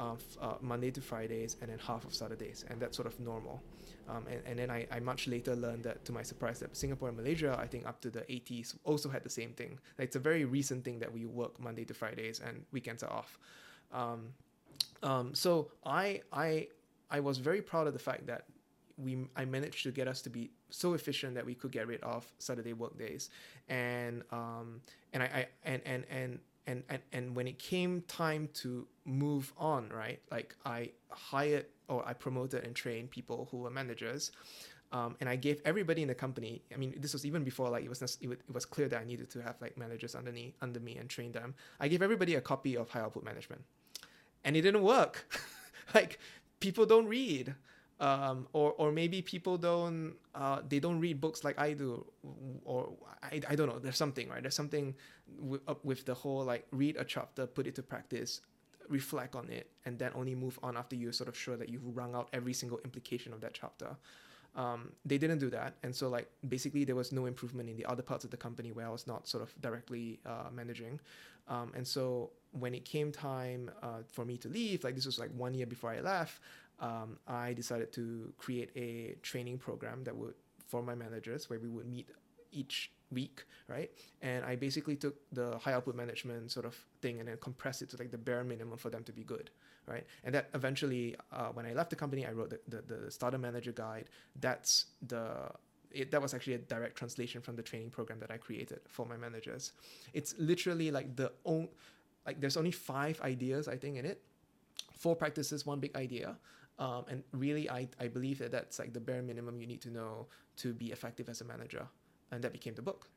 uh, 0.00 0.14
uh, 0.40 0.54
Monday 0.60 0.90
to 0.90 1.00
Fridays 1.00 1.56
and 1.60 1.70
then 1.70 1.78
half 1.78 2.04
of 2.04 2.14
Saturdays, 2.14 2.64
and 2.68 2.80
that's 2.80 2.96
sort 2.96 3.06
of 3.06 3.20
normal. 3.20 3.62
Um, 4.08 4.24
and, 4.28 4.40
and 4.46 4.58
then 4.58 4.70
I, 4.70 4.86
I 4.90 4.98
much 4.98 5.28
later 5.28 5.54
learned 5.54 5.84
that, 5.84 6.04
to 6.06 6.12
my 6.12 6.22
surprise, 6.22 6.58
that 6.60 6.76
Singapore 6.76 7.08
and 7.08 7.16
Malaysia, 7.16 7.56
I 7.60 7.66
think 7.66 7.86
up 7.86 8.00
to 8.00 8.10
the 8.10 8.20
80s, 8.22 8.74
also 8.84 9.08
had 9.08 9.22
the 9.22 9.30
same 9.30 9.52
thing. 9.52 9.78
It's 9.98 10.16
a 10.16 10.18
very 10.18 10.44
recent 10.44 10.84
thing 10.84 10.98
that 11.00 11.12
we 11.12 11.26
work 11.26 11.60
Monday 11.60 11.84
to 11.84 11.94
Fridays 11.94 12.40
and 12.40 12.64
weekends 12.72 13.02
are 13.02 13.12
off. 13.12 13.38
Um, 13.92 14.28
um, 15.02 15.34
so 15.34 15.70
I, 15.84 16.22
I, 16.32 16.68
I 17.10 17.20
was 17.20 17.38
very 17.38 17.62
proud 17.62 17.86
of 17.86 17.92
the 17.92 17.98
fact 17.98 18.26
that 18.26 18.44
we 18.96 19.26
I 19.34 19.44
managed 19.44 19.82
to 19.84 19.90
get 19.90 20.08
us 20.08 20.20
to 20.22 20.30
be 20.30 20.50
so 20.68 20.92
efficient 20.94 21.34
that 21.34 21.46
we 21.46 21.54
could 21.54 21.72
get 21.72 21.86
rid 21.86 22.02
of 22.02 22.30
Saturday 22.38 22.74
work 22.74 22.98
days, 22.98 23.30
and 23.68 24.22
um, 24.30 24.82
and 25.14 25.22
I, 25.22 25.26
I 25.26 25.46
and 25.64 25.82
and 25.86 26.04
and 26.10 26.38
and 26.70 26.84
and 26.88 27.02
and 27.12 27.36
when 27.36 27.46
it 27.48 27.58
came 27.58 28.02
time 28.02 28.48
to 28.54 28.86
move 29.04 29.52
on, 29.58 29.88
right? 29.90 30.20
Like 30.30 30.54
I 30.64 30.90
hired 31.10 31.66
or 31.88 32.06
I 32.06 32.12
promoted 32.12 32.64
and 32.64 32.74
trained 32.74 33.10
people 33.10 33.48
who 33.50 33.58
were 33.58 33.70
managers. 33.70 34.32
Um, 34.92 35.16
and 35.20 35.28
I 35.28 35.36
gave 35.36 35.62
everybody 35.64 36.02
in 36.02 36.08
the 36.08 36.16
company. 36.16 36.62
I 36.74 36.76
mean, 36.76 36.94
this 36.98 37.12
was 37.12 37.24
even 37.24 37.44
before 37.44 37.68
like 37.70 37.84
it 37.84 37.88
was 37.88 38.18
it 38.20 38.40
was 38.52 38.64
clear 38.64 38.88
that 38.88 39.00
I 39.00 39.04
needed 39.04 39.30
to 39.30 39.40
have 39.40 39.56
like 39.60 39.76
managers 39.76 40.14
under 40.14 40.32
me 40.32 40.54
under 40.60 40.80
me 40.80 40.96
and 40.96 41.08
train 41.08 41.32
them. 41.32 41.54
I 41.78 41.88
gave 41.88 42.02
everybody 42.02 42.34
a 42.34 42.40
copy 42.40 42.76
of 42.76 42.88
High 42.90 43.00
Output 43.00 43.24
Management, 43.24 43.62
and 44.44 44.56
it 44.56 44.62
didn't 44.62 44.82
work. 44.82 45.14
like 45.94 46.18
people 46.58 46.86
don't 46.86 47.06
read, 47.06 47.54
um, 48.00 48.48
or 48.54 48.72
or 48.78 48.90
maybe 48.90 49.20
people 49.22 49.58
don't 49.58 50.14
uh, 50.34 50.60
they 50.66 50.80
don't 50.80 50.98
read 51.00 51.20
books 51.20 51.44
like 51.44 51.58
I 51.58 51.74
do, 51.74 52.04
or 52.64 52.92
I, 53.22 53.40
I 53.48 53.54
don't 53.54 53.68
know. 53.68 53.78
There's 53.78 53.98
something 53.98 54.28
right. 54.28 54.42
There's 54.42 54.54
something 54.54 54.94
with, 55.38 56.04
the 56.06 56.14
whole 56.14 56.44
like 56.44 56.66
read 56.72 56.96
a 56.96 57.04
chapter, 57.04 57.46
put 57.46 57.66
it 57.66 57.74
to 57.76 57.82
practice, 57.82 58.40
reflect 58.88 59.36
on 59.36 59.48
it 59.50 59.70
and 59.84 59.98
then 59.98 60.10
only 60.14 60.34
move 60.34 60.58
on 60.62 60.76
after 60.76 60.96
you're 60.96 61.12
sort 61.12 61.28
of 61.28 61.36
sure 61.36 61.56
that 61.56 61.68
you've 61.68 61.96
wrung 61.96 62.14
out 62.14 62.28
every 62.32 62.52
single 62.52 62.80
implication 62.84 63.32
of 63.32 63.40
that 63.42 63.54
chapter. 63.54 63.96
Um, 64.56 64.90
they 65.04 65.16
didn't 65.16 65.38
do 65.38 65.48
that, 65.50 65.74
and 65.84 65.94
so 65.94 66.08
like 66.08 66.28
basically 66.48 66.84
there 66.84 66.96
was 66.96 67.12
no 67.12 67.26
improvement 67.26 67.68
in 67.68 67.76
the 67.76 67.86
other 67.86 68.02
parts 68.02 68.24
of 68.24 68.32
the 68.32 68.36
company 68.36 68.72
where 68.72 68.86
I 68.86 68.90
was 68.90 69.06
not 69.06 69.28
sort 69.28 69.44
of 69.44 69.54
directly 69.60 70.18
uh, 70.26 70.48
managing, 70.52 70.98
um, 71.46 71.70
and 71.76 71.86
so 71.86 72.30
when 72.50 72.74
it 72.74 72.84
came 72.84 73.12
time 73.12 73.70
uh, 73.80 74.02
for 74.10 74.24
me 74.24 74.36
to 74.38 74.48
leave, 74.48 74.82
like 74.82 74.96
this 74.96 75.06
was 75.06 75.20
like 75.20 75.30
one 75.36 75.54
year 75.54 75.66
before 75.66 75.90
I 75.90 76.00
left, 76.00 76.40
um, 76.80 77.18
I 77.26 77.52
decided 77.52 77.92
to 77.92 78.32
create 78.38 78.70
a 78.76 79.16
training 79.22 79.58
program 79.58 80.04
that 80.04 80.16
would 80.16 80.34
for 80.66 80.82
my 80.82 80.94
managers 80.94 81.50
where 81.50 81.58
we 81.58 81.68
would 81.68 81.86
meet 81.86 82.08
each 82.52 82.92
week, 83.10 83.44
right? 83.68 83.90
And 84.22 84.44
I 84.44 84.56
basically 84.56 84.96
took 84.96 85.16
the 85.32 85.58
high 85.58 85.72
output 85.72 85.96
management 85.96 86.50
sort 86.52 86.66
of 86.66 86.76
thing 87.02 87.18
and 87.18 87.28
then 87.28 87.36
compressed 87.40 87.82
it 87.82 87.90
to 87.90 87.96
like 87.96 88.10
the 88.10 88.18
bare 88.18 88.44
minimum 88.44 88.78
for 88.78 88.88
them 88.88 89.02
to 89.04 89.12
be 89.12 89.24
good, 89.24 89.50
right? 89.86 90.06
And 90.24 90.34
that 90.34 90.48
eventually, 90.54 91.16
uh, 91.32 91.48
when 91.48 91.66
I 91.66 91.72
left 91.72 91.90
the 91.90 91.96
company, 91.96 92.24
I 92.26 92.32
wrote 92.32 92.50
the, 92.50 92.60
the, 92.68 92.82
the 92.82 93.10
starter 93.10 93.38
manager 93.38 93.72
guide. 93.72 94.10
That's 94.40 94.86
the 95.06 95.50
it, 95.92 96.10
that 96.12 96.22
was 96.22 96.34
actually 96.34 96.54
a 96.54 96.58
direct 96.58 96.96
translation 96.96 97.40
from 97.40 97.56
the 97.56 97.62
training 97.62 97.90
program 97.90 98.20
that 98.20 98.30
I 98.30 98.36
created 98.36 98.80
for 98.86 99.06
my 99.06 99.16
managers. 99.16 99.72
It's 100.12 100.34
literally 100.38 100.92
like 100.92 101.16
the 101.16 101.32
only, 101.44 101.70
like 102.24 102.40
there's 102.40 102.56
only 102.56 102.70
five 102.70 103.20
ideas 103.22 103.66
I 103.66 103.76
think 103.76 103.96
in 103.96 104.04
it, 104.04 104.22
four 104.96 105.16
practices, 105.16 105.66
one 105.66 105.80
big 105.80 105.96
idea. 105.96 106.36
Um, 106.80 107.04
and 107.08 107.22
really, 107.32 107.68
I, 107.70 107.88
I 108.00 108.08
believe 108.08 108.38
that 108.38 108.50
that's 108.50 108.78
like 108.78 108.94
the 108.94 109.00
bare 109.00 109.20
minimum 109.20 109.60
you 109.60 109.66
need 109.66 109.82
to 109.82 109.90
know 109.90 110.26
to 110.56 110.72
be 110.72 110.90
effective 110.90 111.28
as 111.28 111.42
a 111.42 111.44
manager 111.44 111.86
and 112.32 112.42
that 112.42 112.52
became 112.52 112.74
the 112.74 112.82
book. 112.82 113.08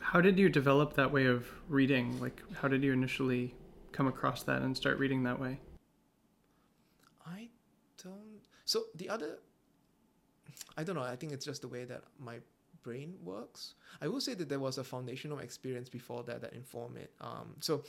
How 0.00 0.20
did 0.20 0.38
you 0.38 0.48
develop 0.48 0.94
that 0.94 1.10
way 1.10 1.26
of 1.26 1.50
reading? 1.68 2.20
Like, 2.20 2.40
how 2.54 2.68
did 2.68 2.84
you 2.84 2.92
initially 2.92 3.54
come 3.90 4.06
across 4.06 4.44
that 4.44 4.62
and 4.62 4.76
start 4.76 4.98
reading 4.98 5.24
that 5.24 5.40
way? 5.40 5.58
I 7.26 7.48
don't. 8.02 8.42
So 8.64 8.84
the 8.94 9.08
other, 9.08 9.38
I 10.76 10.84
don't 10.84 10.94
know. 10.94 11.02
I 11.02 11.16
think 11.16 11.32
it's 11.32 11.44
just 11.44 11.62
the 11.62 11.68
way 11.68 11.84
that 11.84 12.04
my 12.20 12.36
brain 12.84 13.14
works. 13.24 13.74
I 14.00 14.06
will 14.06 14.20
say 14.20 14.34
that 14.34 14.48
there 14.48 14.60
was 14.60 14.78
a 14.78 14.84
foundational 14.84 15.40
experience 15.40 15.88
before 15.88 16.22
that 16.24 16.40
that 16.42 16.52
informed 16.52 16.98
it. 16.98 17.10
Um, 17.20 17.56
so 17.58 17.82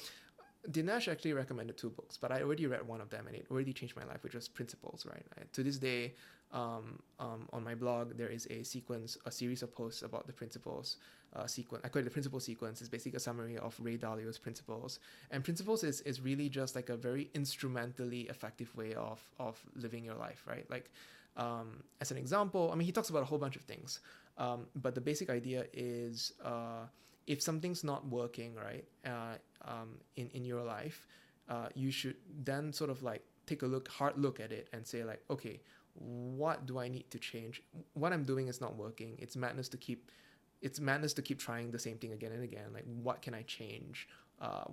Dinesh 0.69 1.07
actually 1.09 1.33
recommended 1.33 1.77
two 1.77 1.89
books, 1.89 2.17
but 2.17 2.31
I 2.31 2.41
already 2.41 2.67
read 2.67 2.85
one 2.85 2.99
of 2.99 3.09
them 3.09 3.27
and 3.27 3.35
it 3.35 3.47
already 3.49 3.71
changed 3.71 3.95
my 3.95 4.03
life, 4.03 4.23
which 4.23 4.35
was 4.35 4.47
Principles, 4.47 5.05
right? 5.05 5.53
To 5.53 5.63
this 5.63 5.77
day, 5.77 6.13
um, 6.51 6.99
um, 7.19 7.47
on 7.51 7.63
my 7.63 7.75
blog, 7.75 8.17
there 8.17 8.29
is 8.29 8.47
a 8.49 8.63
sequence, 8.63 9.17
a 9.25 9.31
series 9.31 9.63
of 9.63 9.73
posts 9.73 10.01
about 10.01 10.27
the 10.27 10.33
principles 10.33 10.97
uh, 11.35 11.45
sequence. 11.45 11.83
I 11.85 11.89
call 11.89 12.01
it 12.01 12.05
the 12.05 12.11
principle 12.11 12.39
sequence. 12.39 12.79
It's 12.81 12.89
basically 12.89 13.17
a 13.17 13.21
summary 13.21 13.57
of 13.57 13.77
Ray 13.81 13.97
Dalio's 13.97 14.37
principles. 14.37 14.99
And 15.31 15.43
principles 15.43 15.83
is, 15.83 16.01
is 16.01 16.21
really 16.21 16.49
just 16.49 16.75
like 16.75 16.89
a 16.89 16.97
very 16.97 17.29
instrumentally 17.33 18.21
effective 18.21 18.75
way 18.75 18.93
of, 18.93 19.21
of 19.39 19.61
living 19.75 20.05
your 20.05 20.15
life, 20.15 20.43
right? 20.47 20.65
Like, 20.69 20.89
um, 21.35 21.83
as 22.01 22.11
an 22.11 22.17
example, 22.17 22.71
I 22.71 22.75
mean, 22.75 22.85
he 22.85 22.91
talks 22.91 23.09
about 23.09 23.21
a 23.21 23.25
whole 23.25 23.37
bunch 23.37 23.55
of 23.55 23.63
things. 23.63 23.99
Um, 24.37 24.67
but 24.75 24.95
the 24.95 25.01
basic 25.01 25.29
idea 25.29 25.65
is 25.73 26.33
uh, 26.43 26.85
if 27.27 27.41
something's 27.41 27.83
not 27.83 28.07
working, 28.07 28.55
right, 28.55 28.85
uh, 29.05 29.35
um, 29.65 29.97
in, 30.15 30.29
in 30.29 30.45
your 30.45 30.63
life, 30.63 31.05
uh, 31.49 31.67
you 31.75 31.91
should 31.91 32.15
then 32.43 32.73
sort 32.73 32.89
of 32.89 33.03
like 33.03 33.23
take 33.45 33.61
a 33.61 33.65
look, 33.65 33.87
hard 33.89 34.17
look 34.17 34.39
at 34.39 34.51
it 34.51 34.69
and 34.73 34.85
say 34.87 35.03
like, 35.03 35.21
okay, 35.29 35.59
what 35.93 36.65
do 36.65 36.79
I 36.79 36.87
need 36.87 37.09
to 37.11 37.19
change? 37.19 37.61
What 37.93 38.13
I'm 38.13 38.23
doing 38.23 38.47
is 38.47 38.61
not 38.61 38.75
working. 38.75 39.15
It's 39.19 39.35
madness 39.35 39.69
to 39.69 39.77
keep 39.77 40.11
it's 40.59 40.79
madness 40.79 41.13
to 41.13 41.21
keep 41.21 41.37
trying 41.37 41.69
the 41.69 41.77
same 41.77 41.97
thing 41.97 42.13
again 42.13 42.31
and 42.31 42.43
again. 42.43 42.69
Like 42.73 42.85
what 43.03 43.21
can 43.21 43.35
I 43.35 43.43
change? 43.43 44.07
Uh, 44.41 44.65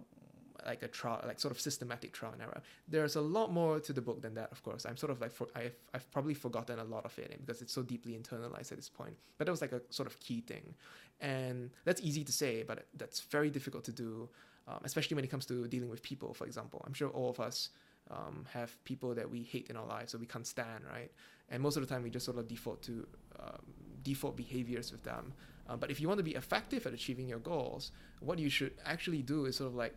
like 0.67 0.83
a 0.83 0.89
trial, 0.89 1.23
like 1.27 1.41
sort 1.41 1.53
of 1.53 1.61
systematic 1.61 2.13
trial 2.13 2.33
and 2.33 2.43
error. 2.43 2.63
There's 2.89 3.17
a 3.17 3.21
lot 3.21 3.53
more 3.53 3.81
to 3.81 3.93
the 3.93 4.01
book 4.01 4.23
than 4.23 4.35
that, 4.35 4.51
of 4.53 4.63
course. 4.63 4.87
I'm 4.87 4.97
sort 4.97 5.13
of 5.13 5.21
like 5.21 5.33
for, 5.33 5.49
I've 5.55 5.77
I've 5.93 6.11
probably 6.11 6.35
forgotten 6.35 6.79
a 6.79 6.85
lot 6.85 7.05
of 7.05 7.19
it 7.19 7.39
because 7.45 7.63
it's 7.63 7.73
so 7.73 7.83
deeply 7.83 8.13
internalized 8.13 8.73
at 8.73 8.77
this 8.77 8.89
point. 8.89 9.17
But 9.39 9.47
that 9.47 9.51
was 9.51 9.61
like 9.61 9.73
a 9.73 9.83
sort 9.91 10.09
of 10.09 10.19
key 10.21 10.41
thing, 10.41 10.75
and 11.21 11.71
that's 11.85 12.01
easy 12.01 12.25
to 12.25 12.33
say, 12.33 12.63
but 12.63 12.87
that's 12.97 13.21
very 13.21 13.51
difficult 13.51 13.85
to 13.85 13.93
do, 13.93 14.29
um, 14.69 14.81
especially 14.85 15.15
when 15.15 15.25
it 15.25 15.31
comes 15.31 15.47
to 15.47 15.67
dealing 15.69 15.91
with 15.91 16.03
people. 16.03 16.35
For 16.35 16.47
example, 16.47 16.83
I'm 16.87 16.95
sure 16.95 17.09
all 17.09 17.31
of 17.31 17.41
us 17.41 17.71
um, 18.11 18.47
have 18.53 18.83
people 18.85 19.15
that 19.15 19.31
we 19.31 19.43
hate 19.43 19.69
in 19.69 19.77
our 19.77 19.87
lives 19.87 20.15
or 20.15 20.19
we 20.19 20.27
can't 20.27 20.47
stand, 20.47 20.85
right? 20.93 21.11
And 21.51 21.63
most 21.63 21.77
of 21.77 21.87
the 21.87 21.93
time, 21.93 22.03
we 22.03 22.11
just 22.11 22.25
sort 22.25 22.39
of 22.39 22.49
default 22.49 22.83
to 22.83 23.07
um, 23.39 23.63
default 24.03 24.37
behaviors 24.37 24.93
with 24.93 25.03
them. 25.05 25.33
Uh, 25.69 25.77
but 25.77 25.91
if 25.91 26.01
you 26.01 26.09
want 26.09 26.19
to 26.19 26.25
be 26.25 26.35
effective 26.35 26.87
at 26.87 26.93
achieving 26.93 27.29
your 27.29 27.39
goals, 27.39 27.91
what 28.21 28.39
you 28.39 28.51
should 28.51 28.73
actually 28.85 29.23
do 29.23 29.47
is 29.47 29.57
sort 29.57 29.69
of 29.69 29.75
like 29.75 29.95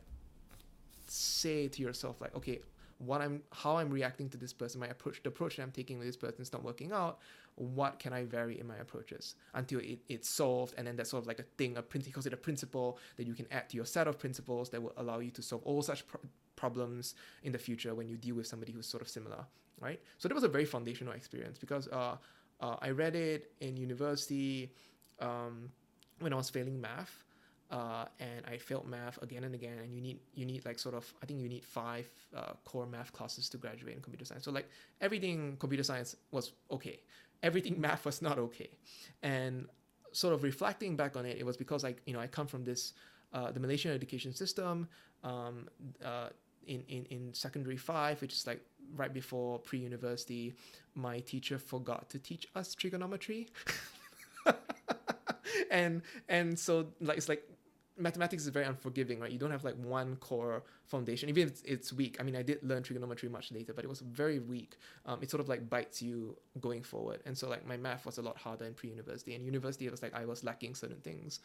say 1.37 1.67
to 1.67 1.81
yourself, 1.81 2.21
like, 2.21 2.35
okay, 2.35 2.59
what 2.99 3.21
I'm, 3.21 3.43
how 3.51 3.77
I'm 3.77 3.91
reacting 3.91 4.29
to 4.29 4.37
this 4.37 4.53
person, 4.53 4.79
my 4.79 4.87
approach, 4.87 5.21
the 5.21 5.29
approach 5.29 5.57
that 5.57 5.63
I'm 5.63 5.71
taking 5.71 5.99
with 5.99 6.07
this 6.07 6.17
person 6.17 6.41
is 6.41 6.51
not 6.51 6.63
working 6.63 6.91
out. 6.91 7.19
What 7.55 7.99
can 7.99 8.11
I 8.13 8.23
vary 8.25 8.59
in 8.59 8.67
my 8.67 8.77
approaches 8.77 9.35
until 9.53 9.79
it, 9.79 9.99
it's 10.09 10.29
solved? 10.29 10.73
And 10.77 10.87
then 10.87 10.95
that's 10.95 11.11
sort 11.11 11.23
of 11.23 11.27
like 11.27 11.39
a 11.39 11.45
thing, 11.57 11.77
a 11.77 11.81
principle, 11.81 12.11
because 12.11 12.25
it's 12.25 12.33
a 12.33 12.37
principle 12.37 12.97
that 13.17 13.27
you 13.27 13.33
can 13.33 13.47
add 13.51 13.69
to 13.69 13.75
your 13.75 13.85
set 13.85 14.07
of 14.07 14.17
principles 14.17 14.69
that 14.71 14.81
will 14.81 14.93
allow 14.97 15.19
you 15.19 15.31
to 15.31 15.41
solve 15.41 15.61
all 15.63 15.81
such 15.81 16.07
pro- 16.07 16.21
problems 16.55 17.15
in 17.43 17.51
the 17.51 17.57
future 17.57 17.93
when 17.93 18.07
you 18.07 18.17
deal 18.17 18.35
with 18.35 18.47
somebody 18.47 18.71
who's 18.71 18.87
sort 18.87 19.01
of 19.01 19.09
similar, 19.09 19.45
right? 19.79 19.99
So 20.17 20.27
that 20.27 20.33
was 20.33 20.43
a 20.43 20.47
very 20.47 20.65
foundational 20.65 21.13
experience 21.13 21.57
because 21.59 21.87
uh, 21.89 22.17
uh, 22.59 22.75
I 22.81 22.89
read 22.89 23.15
it 23.15 23.51
in 23.59 23.77
university 23.77 24.71
um, 25.19 25.69
when 26.19 26.33
I 26.33 26.35
was 26.35 26.49
failing 26.49 26.81
math. 26.81 27.23
Uh, 27.69 28.05
and 28.19 28.45
I 28.45 28.57
failed 28.57 28.87
math 28.87 29.21
again 29.21 29.43
and 29.43 29.53
again. 29.53 29.77
And 29.79 29.93
you 29.93 30.01
need 30.01 30.19
you 30.33 30.45
need 30.45 30.65
like 30.65 30.79
sort 30.79 30.95
of 30.95 31.13
I 31.21 31.25
think 31.25 31.41
you 31.41 31.49
need 31.49 31.65
five 31.65 32.09
uh, 32.35 32.53
core 32.63 32.85
math 32.85 33.11
classes 33.11 33.49
to 33.49 33.57
graduate 33.57 33.95
in 33.95 34.01
computer 34.01 34.25
science. 34.25 34.45
So 34.45 34.51
like 34.51 34.69
everything 35.01 35.57
computer 35.59 35.83
science 35.83 36.15
was 36.31 36.53
okay, 36.71 37.01
everything 37.43 37.79
math 37.87 38.05
was 38.05 38.21
not 38.21 38.39
okay. 38.39 38.69
And 39.21 39.67
sort 40.13 40.33
of 40.33 40.43
reflecting 40.43 40.95
back 40.95 41.15
on 41.17 41.25
it, 41.25 41.37
it 41.37 41.45
was 41.45 41.57
because 41.57 41.83
like 41.83 42.01
you 42.05 42.13
know 42.13 42.19
I 42.19 42.27
come 42.27 42.47
from 42.47 42.63
this 42.63 42.93
uh, 43.33 43.51
the 43.51 43.59
Malaysian 43.59 43.91
education 43.93 44.33
system. 44.33 44.87
Um, 45.23 45.67
uh, 46.03 46.29
in, 46.67 46.83
in, 46.89 47.05
in 47.05 47.33
secondary 47.33 47.77
five, 47.77 48.21
which 48.21 48.33
is 48.33 48.45
like 48.45 48.61
right 48.95 49.13
before 49.13 49.59
pre 49.59 49.79
university, 49.79 50.53
my 50.95 51.19
teacher 51.21 51.57
forgot 51.57 52.09
to 52.09 52.19
teach 52.19 52.47
us 52.55 52.75
trigonometry. 52.75 53.47
and 55.71 56.01
and 56.29 56.57
so 56.57 56.87
like 57.01 57.17
it's 57.17 57.29
like 57.29 57.43
mathematics 57.97 58.43
is 58.43 58.49
very 58.49 58.65
unforgiving, 58.65 59.19
right? 59.19 59.31
You 59.31 59.39
don't 59.39 59.51
have 59.51 59.63
like 59.63 59.75
one 59.75 60.15
core 60.17 60.63
foundation, 60.85 61.29
even 61.29 61.43
if 61.43 61.49
it's, 61.49 61.61
it's 61.63 61.93
weak. 61.93 62.17
I 62.19 62.23
mean, 62.23 62.35
I 62.35 62.41
did 62.41 62.59
learn 62.63 62.83
trigonometry 62.83 63.29
much 63.29 63.51
later, 63.51 63.73
but 63.73 63.83
it 63.83 63.87
was 63.87 64.01
very 64.01 64.39
weak. 64.39 64.77
Um, 65.05 65.19
it 65.21 65.29
sort 65.29 65.41
of 65.41 65.49
like 65.49 65.69
bites 65.69 66.01
you 66.01 66.37
going 66.59 66.83
forward. 66.83 67.21
And 67.25 67.37
so 67.37 67.49
like 67.49 67.65
my 67.65 67.77
math 67.77 68.05
was 68.05 68.17
a 68.17 68.21
lot 68.21 68.37
harder 68.37 68.65
in 68.65 68.73
pre-university. 68.73 69.35
And 69.35 69.45
university, 69.45 69.87
it 69.87 69.91
was 69.91 70.01
like 70.01 70.13
I 70.13 70.25
was 70.25 70.43
lacking 70.43 70.75
certain 70.75 71.01
things. 71.01 71.39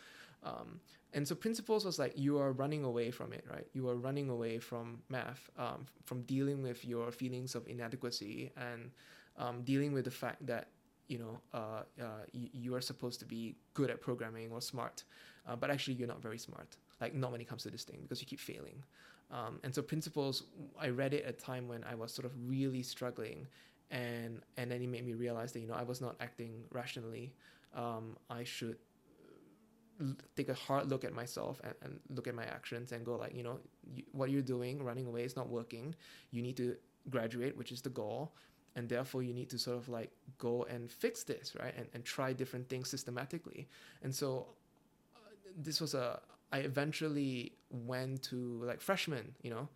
Um, 0.45 0.81
and 1.15 1.27
so 1.27 1.35
principles 1.35 1.85
was 1.85 1.99
like 1.99 2.13
you 2.17 2.39
are 2.39 2.53
running 2.53 2.85
away 2.85 3.11
from 3.11 3.33
it, 3.33 3.45
right? 3.51 3.67
You 3.73 3.89
are 3.89 3.97
running 3.97 4.29
away 4.29 4.59
from 4.59 5.03
math, 5.09 5.51
um, 5.59 5.87
from 6.05 6.23
dealing 6.23 6.63
with 6.63 6.85
your 6.85 7.11
feelings 7.11 7.55
of 7.55 7.67
inadequacy 7.69 8.51
and 8.57 8.91
um, 9.37 9.63
dealing 9.63 9.93
with 9.93 10.05
the 10.05 10.11
fact 10.11 10.47
that 10.47 10.69
you 11.09 11.19
know 11.19 11.41
uh, 11.53 11.83
uh, 12.01 12.25
you, 12.33 12.49
you, 12.53 12.75
are 12.75 12.81
supposed 12.81 13.19
to 13.21 13.27
be 13.27 13.57
good 13.75 13.91
at 13.91 14.01
programming 14.01 14.51
or 14.51 14.61
smart 14.61 15.05
uh, 15.47 15.57
but 15.57 15.71
actually 15.71 15.95
you're 15.95 16.09
not 16.09 16.23
very 16.23 16.39
smart. 16.39 16.77
Like 17.01 17.15
not 17.15 17.33
when 17.33 17.41
it 17.41 17.49
comes 17.49 17.63
to 17.65 17.71
this 17.71 17.85
thing 17.85 18.01
because 18.03 18.21
you 18.21 18.27
keep 18.27 18.41
failing. 18.41 18.83
Um, 19.31 19.61
and 19.65 19.75
so 19.75 19.81
principles 19.81 20.43
i 20.79 20.91
read 20.91 21.15
it 21.15 21.25
at 21.25 21.31
a 21.31 21.33
time 21.33 21.67
when 21.67 21.83
i 21.85 21.95
was 21.95 22.13
sort 22.13 22.27
of 22.27 22.33
really 22.47 22.83
struggling 22.83 23.47
and 23.91 24.43
and 24.59 24.71
then 24.71 24.83
it 24.83 24.89
made 24.89 25.07
me 25.07 25.15
realize 25.15 25.53
that 25.53 25.61
you 25.61 25.67
know 25.67 25.73
i 25.75 25.83
was 25.83 26.03
not 26.03 26.17
acting 26.21 26.65
rationally. 26.71 27.33
Um, 27.75 28.17
i 28.29 28.45
should 28.45 28.77
take 30.37 30.49
a 30.49 30.55
hard 30.55 30.89
look 30.89 31.05
at 31.05 31.13
myself 31.13 31.61
and, 31.65 31.75
and 31.83 32.01
look 32.11 32.27
at 32.27 32.35
my 32.35 32.45
actions 32.45 32.93
and 32.93 33.05
go 33.05 33.17
like 33.17 33.35
you 33.35 33.43
know 33.43 33.59
you, 33.95 34.03
what 34.13 34.31
you're 34.31 34.43
doing 34.43 34.83
running 34.83 35.07
away 35.07 35.25
is 35.25 35.37
not 35.37 35.49
working. 35.49 35.95
You 36.31 36.43
need 36.43 36.57
to 36.57 36.77
graduate 37.11 37.57
which 37.57 37.73
is 37.73 37.83
the 37.83 37.91
goal. 37.91 38.35
And 38.75 38.89
therefore 38.89 39.23
you 39.23 39.35
need 39.35 39.51
to 39.51 39.59
sort 39.59 39.77
of 39.77 39.89
like 39.89 40.11
go 40.39 40.65
and 40.65 40.91
fix 40.91 41.25
this 41.25 41.55
right? 41.61 41.75
And, 41.77 41.87
and 41.95 42.05
try 42.05 42.33
different 42.33 42.69
things 42.69 42.89
systematically. 42.89 43.69
And 44.03 44.15
so 44.15 44.47
uh, 44.49 44.53
this 45.57 45.81
was 45.81 45.95
a 45.95 46.21
i 46.53 46.59
eventually 46.59 47.53
went 47.71 48.23
to 48.23 48.61
like 48.65 48.81
freshman 48.81 49.35
you 49.43 49.51
know? 49.51 49.69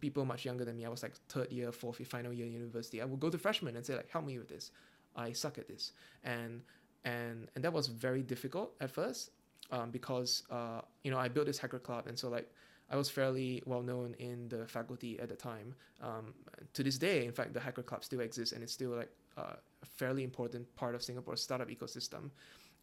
People 0.00 0.24
much 0.24 0.44
younger 0.44 0.64
than 0.64 0.76
me 0.76 0.86
i 0.86 0.88
was 0.88 1.02
like 1.02 1.14
third 1.28 1.50
year 1.52 1.70
fourth 1.70 2.00
year 2.00 2.06
final 2.06 2.32
year 2.32 2.46
university. 2.46 3.02
I 3.02 3.04
would 3.04 3.20
go 3.20 3.28
to 3.28 3.36
freshman 3.36 3.76
and 3.76 3.84
say 3.84 3.94
like 3.94 4.08
help 4.08 4.24
me 4.24 4.38
with 4.38 4.48
this. 4.48 4.70
I 5.16 5.32
suck 5.32 5.58
at 5.58 5.68
this. 5.68 5.92
And 6.24 6.62
and 7.04 7.48
and 7.54 7.64
that 7.64 7.72
was 7.72 7.88
very 7.88 8.22
difficult 8.22 8.72
at 8.80 8.90
first 8.90 9.32
um, 9.70 9.90
because 9.90 10.44
uh, 10.50 10.80
you 11.02 11.10
know 11.10 11.18
i 11.18 11.28
built 11.28 11.46
this 11.46 11.58
hacker 11.58 11.80
club. 11.80 12.06
And 12.06 12.18
so 12.18 12.28
like 12.30 12.48
I 12.92 12.96
was 12.96 13.08
fairly 13.08 13.62
well 13.64 13.82
known 13.82 14.14
in 14.18 14.48
the 14.48 14.66
faculty 14.66 15.18
at 15.18 15.30
the 15.30 15.34
time. 15.34 15.74
Um, 16.02 16.34
to 16.74 16.82
this 16.82 16.98
day, 16.98 17.24
in 17.24 17.32
fact, 17.32 17.54
the 17.54 17.60
Hacker 17.60 17.82
Club 17.82 18.04
still 18.04 18.20
exists 18.20 18.52
and 18.52 18.62
it's 18.62 18.72
still 18.72 18.90
like 18.90 19.08
uh, 19.38 19.54
a 19.82 19.86
fairly 19.86 20.24
important 20.24 20.74
part 20.76 20.94
of 20.94 21.02
Singapore's 21.02 21.40
startup 21.40 21.68
ecosystem. 21.68 22.30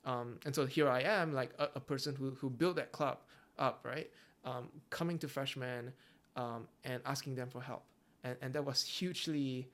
Um, 0.10 0.39
and 0.45 0.56
so 0.56 0.65
here 0.65 0.89
I 0.89 1.02
am, 1.02 1.34
like 1.34 1.52
a, 1.60 1.67
a, 1.76 1.80
person 1.80 2.15
who, 2.15 2.32
who 2.32 2.50
built 2.50 2.76
that 2.78 2.91
club 2.91 3.19
up, 3.60 3.82
right? 3.84 4.10
Um, 4.43 4.69
coming 4.89 5.19
to 5.19 5.28
freshmen 5.28 5.93
um, 6.36 6.67
and 6.84 7.00
asking 7.06 7.36
them 7.36 7.50
for 7.50 7.62
help. 7.62 7.84
And, 8.24 8.36
and 8.41 8.52
that 8.56 8.65
was 8.65 8.82
hugely 8.82 9.69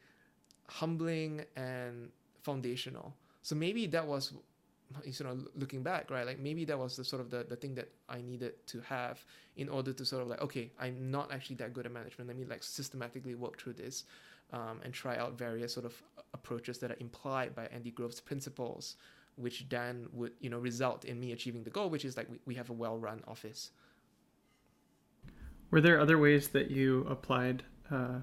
humbling 0.67 1.45
and 1.55 2.09
foundational. 2.41 3.13
So 3.43 3.55
maybe 3.55 3.85
that 3.87 4.05
was 4.05 4.33
you 5.03 5.25
know 5.25 5.35
looking 5.55 5.81
back 5.81 6.11
right 6.11 6.27
like 6.27 6.37
maybe 6.37 6.63
that 6.63 6.77
was 6.77 6.95
the 6.95 7.03
sort 7.03 7.19
of 7.19 7.31
the, 7.31 7.43
the 7.49 7.55
thing 7.55 7.73
that 7.73 7.89
i 8.07 8.21
needed 8.21 8.53
to 8.67 8.79
have 8.81 9.25
in 9.57 9.67
order 9.67 9.91
to 9.91 10.05
sort 10.05 10.21
of 10.21 10.27
like 10.27 10.39
okay 10.43 10.69
i'm 10.79 11.09
not 11.09 11.33
actually 11.33 11.55
that 11.55 11.73
good 11.73 11.87
at 11.87 11.91
management 11.91 12.27
let 12.27 12.37
me 12.37 12.45
like 12.45 12.61
systematically 12.61 13.33
work 13.33 13.59
through 13.59 13.73
this 13.73 14.03
um, 14.53 14.79
and 14.83 14.93
try 14.93 15.17
out 15.17 15.35
various 15.39 15.73
sort 15.73 15.87
of 15.87 15.95
approaches 16.35 16.77
that 16.77 16.91
are 16.91 16.97
implied 16.99 17.55
by 17.55 17.65
andy 17.73 17.89
grove's 17.89 18.21
principles 18.21 18.95
which 19.35 19.67
then 19.69 20.07
would 20.13 20.31
you 20.39 20.49
know 20.49 20.57
result 20.57 21.05
in 21.05 21.19
me 21.19 21.31
achieving 21.31 21.63
the 21.63 21.69
goal 21.69 21.89
which 21.89 22.05
is 22.05 22.17
like 22.17 22.29
we, 22.29 22.39
we 22.45 22.55
have 22.55 22.69
a 22.69 22.73
well-run 22.73 23.21
office 23.27 23.71
were 25.71 25.81
there 25.81 25.99
other 25.99 26.17
ways 26.17 26.49
that 26.49 26.71
you 26.71 27.05
applied 27.09 27.63
uh, 27.91 28.19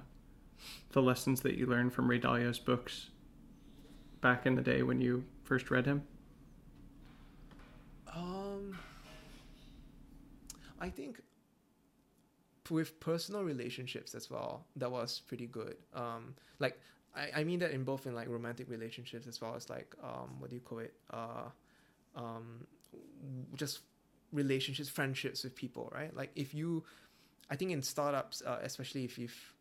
the 0.92 1.03
lessons 1.03 1.40
that 1.40 1.57
you 1.57 1.66
learned 1.66 1.92
from 1.92 2.09
ray 2.09 2.18
dalio's 2.18 2.59
books 2.59 3.11
back 4.20 4.46
in 4.46 4.55
the 4.55 4.62
day 4.62 4.83
when 4.83 5.01
you 5.01 5.25
first 5.44 5.70
read 5.70 5.87
him 5.87 6.03
um, 8.14 8.77
I 10.81 10.90
think 10.90 11.22
with 12.70 12.98
personal 13.01 13.42
relationships 13.42 14.14
as 14.14 14.31
well, 14.31 14.66
that 14.77 14.90
was 14.90 15.20
pretty 15.27 15.46
good. 15.46 15.77
Um, 15.94 16.35
like 16.59 16.81
I, 17.14 17.40
I 17.40 17.44
mean 17.44 17.59
that 17.61 17.72
in 17.72 17.85
both 17.85 18.07
in 18.07 18.14
like 18.14 18.29
romantic 18.29 18.68
relationships 18.70 19.27
as 19.27 19.40
well 19.40 19.55
as 19.55 19.68
like 19.68 19.94
um, 20.03 20.37
what 20.38 20.51
do 20.51 20.57
you 20.57 20.62
call 20.62 20.79
it? 20.79 20.94
Uh, 21.11 21.48
um, 22.16 22.66
just 23.55 23.81
relationships, 24.33 24.88
friendships 24.88 25.44
with 25.44 25.55
people, 25.55 25.90
right? 25.94 26.14
Like 26.16 26.31
if 26.35 26.55
you, 26.55 26.85
I 27.51 27.57
think 27.57 27.70
in 27.70 27.83
startups, 27.83 28.42
uh, 28.46 28.59
especially 28.62 29.05
if 29.05 29.18
you've 29.18 29.55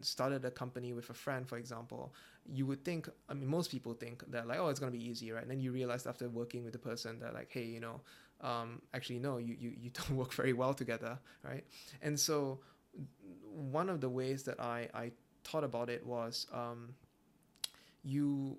started 0.00 0.44
a 0.44 0.50
company 0.50 0.92
with 0.92 1.10
a 1.10 1.14
friend, 1.14 1.48
for 1.48 1.58
example, 1.58 2.12
you 2.52 2.66
would 2.66 2.84
think, 2.84 3.08
I 3.28 3.34
mean, 3.34 3.48
most 3.48 3.70
people 3.70 3.94
think 3.94 4.24
that 4.30 4.46
like, 4.46 4.58
oh, 4.58 4.68
it's 4.68 4.80
gonna 4.80 4.92
be 4.92 5.04
easy, 5.04 5.30
right? 5.32 5.42
And 5.42 5.50
then 5.50 5.60
you 5.60 5.72
realize 5.72 6.06
after 6.06 6.28
working 6.28 6.64
with 6.64 6.72
the 6.72 6.78
person 6.78 7.20
that 7.20 7.34
like, 7.34 7.50
hey, 7.50 7.64
you 7.64 7.80
know, 7.80 8.00
um, 8.40 8.82
actually 8.92 9.18
no, 9.18 9.38
you, 9.38 9.56
you 9.58 9.72
you 9.80 9.90
don't 9.94 10.16
work 10.16 10.32
very 10.32 10.52
well 10.52 10.74
together, 10.74 11.18
right? 11.42 11.64
And 12.02 12.18
so 12.18 12.60
one 13.52 13.88
of 13.88 14.00
the 14.00 14.08
ways 14.08 14.42
that 14.44 14.60
I 14.60 14.88
I 14.94 15.12
thought 15.46 15.64
about 15.64 15.88
it 15.88 16.04
was 16.04 16.46
um, 16.52 16.94
you 18.02 18.56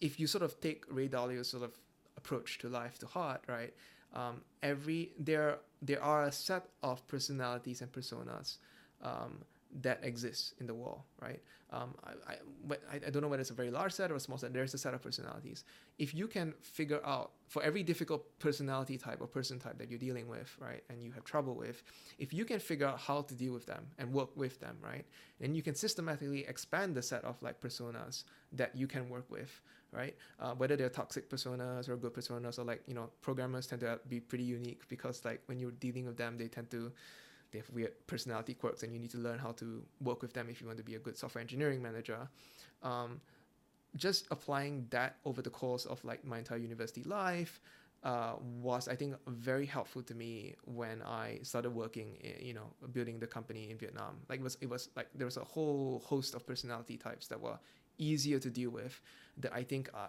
if 0.00 0.18
you 0.20 0.26
sort 0.26 0.44
of 0.44 0.60
take 0.60 0.84
Ray 0.88 1.08
Dalio's 1.08 1.48
sort 1.48 1.62
of 1.62 1.72
approach 2.16 2.58
to 2.58 2.68
life 2.68 2.98
to 2.98 3.06
heart, 3.06 3.42
right? 3.48 3.72
Um, 4.12 4.42
every 4.62 5.12
there 5.18 5.58
there 5.82 6.02
are 6.02 6.24
a 6.24 6.32
set 6.32 6.64
of 6.82 7.06
personalities 7.06 7.80
and 7.82 7.90
personas 7.92 8.58
um, 9.02 9.32
that 9.82 10.00
exists 10.02 10.54
in 10.60 10.66
the 10.66 10.74
world, 10.74 11.02
right? 11.20 11.40
Um, 11.70 11.94
I, 12.04 12.34
I, 12.34 13.00
I 13.06 13.10
don't 13.10 13.22
know 13.22 13.28
whether 13.28 13.40
it's 13.40 13.50
a 13.50 13.54
very 13.54 13.70
large 13.70 13.92
set 13.92 14.12
or 14.12 14.14
a 14.14 14.20
small 14.20 14.38
set. 14.38 14.52
There's 14.52 14.74
a 14.74 14.78
set 14.78 14.94
of 14.94 15.02
personalities. 15.02 15.64
If 15.98 16.14
you 16.14 16.28
can 16.28 16.54
figure 16.60 17.00
out 17.04 17.32
for 17.48 17.62
every 17.62 17.82
difficult 17.82 18.38
personality 18.38 18.96
type 18.96 19.20
or 19.20 19.26
person 19.26 19.58
type 19.58 19.78
that 19.78 19.90
you're 19.90 19.98
dealing 19.98 20.28
with, 20.28 20.56
right, 20.60 20.84
and 20.88 21.02
you 21.02 21.10
have 21.12 21.24
trouble 21.24 21.54
with, 21.54 21.82
if 22.18 22.32
you 22.32 22.44
can 22.44 22.60
figure 22.60 22.86
out 22.86 23.00
how 23.00 23.22
to 23.22 23.34
deal 23.34 23.52
with 23.52 23.66
them 23.66 23.86
and 23.98 24.12
work 24.12 24.36
with 24.36 24.60
them, 24.60 24.76
right, 24.80 25.04
then 25.40 25.54
you 25.54 25.62
can 25.62 25.74
systematically 25.74 26.46
expand 26.46 26.94
the 26.94 27.02
set 27.02 27.24
of 27.24 27.42
like 27.42 27.60
personas 27.60 28.22
that 28.52 28.76
you 28.76 28.86
can 28.86 29.08
work 29.08 29.28
with, 29.28 29.60
right? 29.90 30.14
Uh, 30.38 30.54
whether 30.54 30.76
they're 30.76 30.88
toxic 30.88 31.28
personas 31.28 31.88
or 31.88 31.96
good 31.96 32.14
personas, 32.14 32.58
or 32.58 32.64
like 32.64 32.82
you 32.86 32.94
know, 32.94 33.10
programmers 33.20 33.66
tend 33.66 33.80
to 33.80 33.98
be 34.08 34.20
pretty 34.20 34.44
unique 34.44 34.82
because 34.88 35.24
like 35.24 35.42
when 35.46 35.58
you're 35.58 35.72
dealing 35.72 36.06
with 36.06 36.16
them, 36.16 36.38
they 36.38 36.46
tend 36.46 36.70
to 36.70 36.92
they 37.54 37.60
have 37.60 37.70
weird 37.70 37.92
personality 38.06 38.54
quirks 38.54 38.82
and 38.82 38.92
you 38.92 38.98
need 38.98 39.10
to 39.10 39.18
learn 39.18 39.38
how 39.38 39.52
to 39.52 39.82
work 40.00 40.20
with 40.20 40.32
them 40.32 40.48
if 40.50 40.60
you 40.60 40.66
want 40.66 40.76
to 40.76 40.84
be 40.84 40.96
a 40.96 40.98
good 40.98 41.16
software 41.16 41.40
engineering 41.40 41.80
manager 41.80 42.28
um, 42.82 43.20
just 43.96 44.26
applying 44.30 44.86
that 44.90 45.16
over 45.24 45.40
the 45.40 45.50
course 45.50 45.84
of 45.86 46.04
like 46.04 46.24
my 46.24 46.38
entire 46.38 46.58
university 46.58 47.04
life 47.04 47.60
uh, 48.04 48.34
was 48.60 48.86
I 48.86 48.96
think 48.96 49.14
very 49.26 49.64
helpful 49.64 50.02
to 50.02 50.14
me 50.14 50.54
when 50.66 51.00
I 51.02 51.38
started 51.42 51.70
working, 51.70 52.16
in, 52.20 52.46
you 52.46 52.52
know, 52.52 52.70
building 52.92 53.18
the 53.18 53.26
company 53.26 53.70
in 53.70 53.78
Vietnam. 53.78 54.18
Like 54.28 54.40
it 54.40 54.42
was, 54.42 54.58
it 54.60 54.68
was 54.68 54.90
like 54.94 55.08
there 55.14 55.24
was 55.24 55.38
a 55.38 55.44
whole 55.44 56.02
host 56.04 56.34
of 56.34 56.46
personality 56.46 56.98
types 56.98 57.28
that 57.28 57.40
were 57.40 57.58
easier 57.96 58.38
to 58.40 58.50
deal 58.50 58.68
with. 58.68 59.00
That 59.38 59.54
I 59.54 59.62
think 59.62 59.88
uh, 59.94 60.08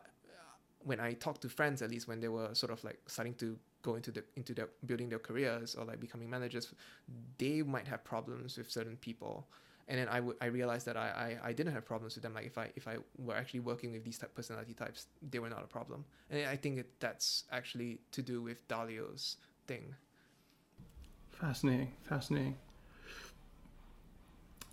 when 0.79 0.99
I 0.99 1.13
talked 1.13 1.41
to 1.43 1.49
friends, 1.49 1.81
at 1.81 1.89
least 1.89 2.07
when 2.07 2.19
they 2.19 2.27
were 2.27 2.53
sort 2.53 2.73
of 2.73 2.83
like 2.83 2.99
starting 3.07 3.33
to 3.35 3.57
go 3.85 3.95
into 3.99 4.11
the 4.17 4.23
into 4.35 4.53
their 4.57 4.69
building 4.89 5.09
their 5.09 5.23
careers 5.29 5.75
or 5.75 5.85
like 5.85 5.99
becoming 5.99 6.29
managers, 6.29 6.73
they 7.37 7.61
might 7.61 7.87
have 7.93 8.01
problems 8.03 8.57
with 8.57 8.69
certain 8.69 8.97
people. 8.97 9.47
And 9.87 9.99
then 9.99 10.09
I 10.09 10.19
would 10.19 10.37
I 10.41 10.47
realized 10.59 10.85
that 10.87 10.97
I, 10.97 11.07
I, 11.43 11.49
I 11.49 11.53
didn't 11.53 11.73
have 11.73 11.85
problems 11.85 12.15
with 12.15 12.23
them. 12.23 12.33
Like 12.33 12.47
if 12.47 12.57
I 12.57 12.71
if 12.75 12.87
I 12.87 12.95
were 13.25 13.35
actually 13.41 13.63
working 13.71 13.91
with 13.91 14.03
these 14.03 14.17
type 14.17 14.33
personality 14.33 14.73
types, 14.73 15.07
they 15.31 15.39
were 15.43 15.49
not 15.55 15.63
a 15.63 15.71
problem. 15.77 16.05
And 16.31 16.47
I 16.55 16.55
think 16.55 16.77
that 16.77 16.89
that's 16.99 17.43
actually 17.51 17.99
to 18.11 18.21
do 18.23 18.41
with 18.41 18.67
Dalio's 18.67 19.37
thing. 19.67 19.93
Fascinating, 21.29 21.91
fascinating. 22.03 22.55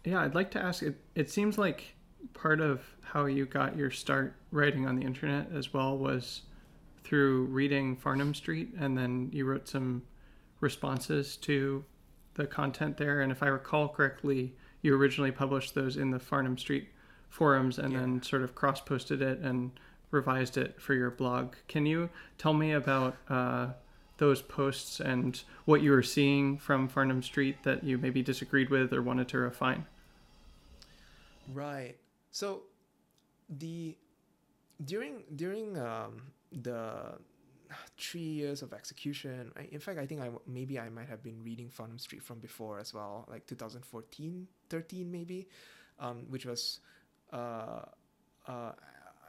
Yeah, 0.04 0.20
I'd 0.22 0.34
like 0.34 0.50
to 0.52 0.62
ask. 0.62 0.82
It 0.82 0.96
it 1.14 1.30
seems 1.30 1.58
like 1.58 1.94
part 2.32 2.60
of 2.60 2.80
how 3.02 3.26
you 3.26 3.44
got 3.44 3.76
your 3.76 3.90
start 3.90 4.34
writing 4.50 4.86
on 4.86 4.96
the 4.96 5.04
internet 5.04 5.50
as 5.52 5.74
well 5.74 5.98
was 5.98 6.42
through 7.04 7.44
reading 7.46 7.96
Farnam 7.96 8.34
Street, 8.34 8.72
and 8.78 8.96
then 8.96 9.30
you 9.32 9.44
wrote 9.44 9.68
some 9.68 10.02
responses 10.60 11.36
to 11.38 11.84
the 12.34 12.46
content 12.46 12.96
there. 12.96 13.20
And 13.20 13.32
if 13.32 13.42
I 13.42 13.48
recall 13.48 13.88
correctly, 13.88 14.54
you 14.80 14.94
originally 14.94 15.32
published 15.32 15.74
those 15.74 15.96
in 15.96 16.10
the 16.10 16.18
Farnam 16.18 16.58
Street 16.58 16.88
forums 17.28 17.78
and 17.78 17.92
yeah. 17.92 18.00
then 18.00 18.22
sort 18.22 18.42
of 18.42 18.54
cross 18.54 18.80
posted 18.80 19.22
it 19.22 19.38
and 19.38 19.70
revised 20.10 20.56
it 20.56 20.80
for 20.80 20.94
your 20.94 21.10
blog. 21.10 21.54
Can 21.68 21.86
you 21.86 22.10
tell 22.38 22.52
me 22.52 22.72
about 22.72 23.16
uh, 23.28 23.68
those 24.18 24.42
posts 24.42 25.00
and 25.00 25.42
what 25.64 25.82
you 25.82 25.90
were 25.90 26.02
seeing 26.02 26.58
from 26.58 26.88
Farnam 26.88 27.24
Street 27.24 27.62
that 27.64 27.82
you 27.82 27.98
maybe 27.98 28.22
disagreed 28.22 28.70
with 28.70 28.92
or 28.92 29.02
wanted 29.02 29.28
to 29.28 29.38
refine? 29.38 29.86
Right. 31.52 31.96
So 32.30 32.62
the 33.48 33.96
during 34.84 35.24
during 35.34 35.78
um, 35.78 36.32
the 36.52 37.18
three 37.98 38.20
years 38.20 38.62
of 38.62 38.72
execution. 38.72 39.52
I, 39.56 39.68
in 39.70 39.80
fact, 39.80 39.98
I 39.98 40.06
think 40.06 40.20
I 40.20 40.30
maybe 40.46 40.78
I 40.78 40.88
might 40.88 41.08
have 41.08 41.22
been 41.22 41.42
reading 41.42 41.68
Farnam 41.68 42.00
Street 42.00 42.22
from 42.22 42.38
before 42.38 42.78
as 42.78 42.92
well, 42.92 43.26
like 43.30 43.46
2014, 43.46 44.46
13 44.68 45.10
maybe, 45.10 45.48
um, 45.98 46.26
which 46.28 46.46
was, 46.46 46.80
uh, 47.32 47.82
uh, 48.46 48.72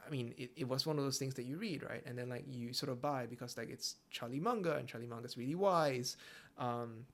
I 0.06 0.10
mean, 0.10 0.34
it, 0.36 0.50
it 0.56 0.68
was 0.68 0.86
one 0.86 0.98
of 0.98 1.04
those 1.04 1.18
things 1.18 1.34
that 1.34 1.44
you 1.44 1.56
read, 1.56 1.82
right? 1.82 2.02
And 2.04 2.18
then 2.18 2.28
like 2.28 2.44
you 2.50 2.72
sort 2.72 2.90
of 2.90 3.00
buy 3.00 3.26
because 3.26 3.56
like 3.56 3.70
it's 3.70 3.96
Charlie 4.10 4.40
Munger 4.40 4.72
and 4.72 4.86
Charlie 4.86 5.06
Munger's 5.06 5.36
really 5.36 5.54
wise. 5.54 6.16
Um, 6.58 7.06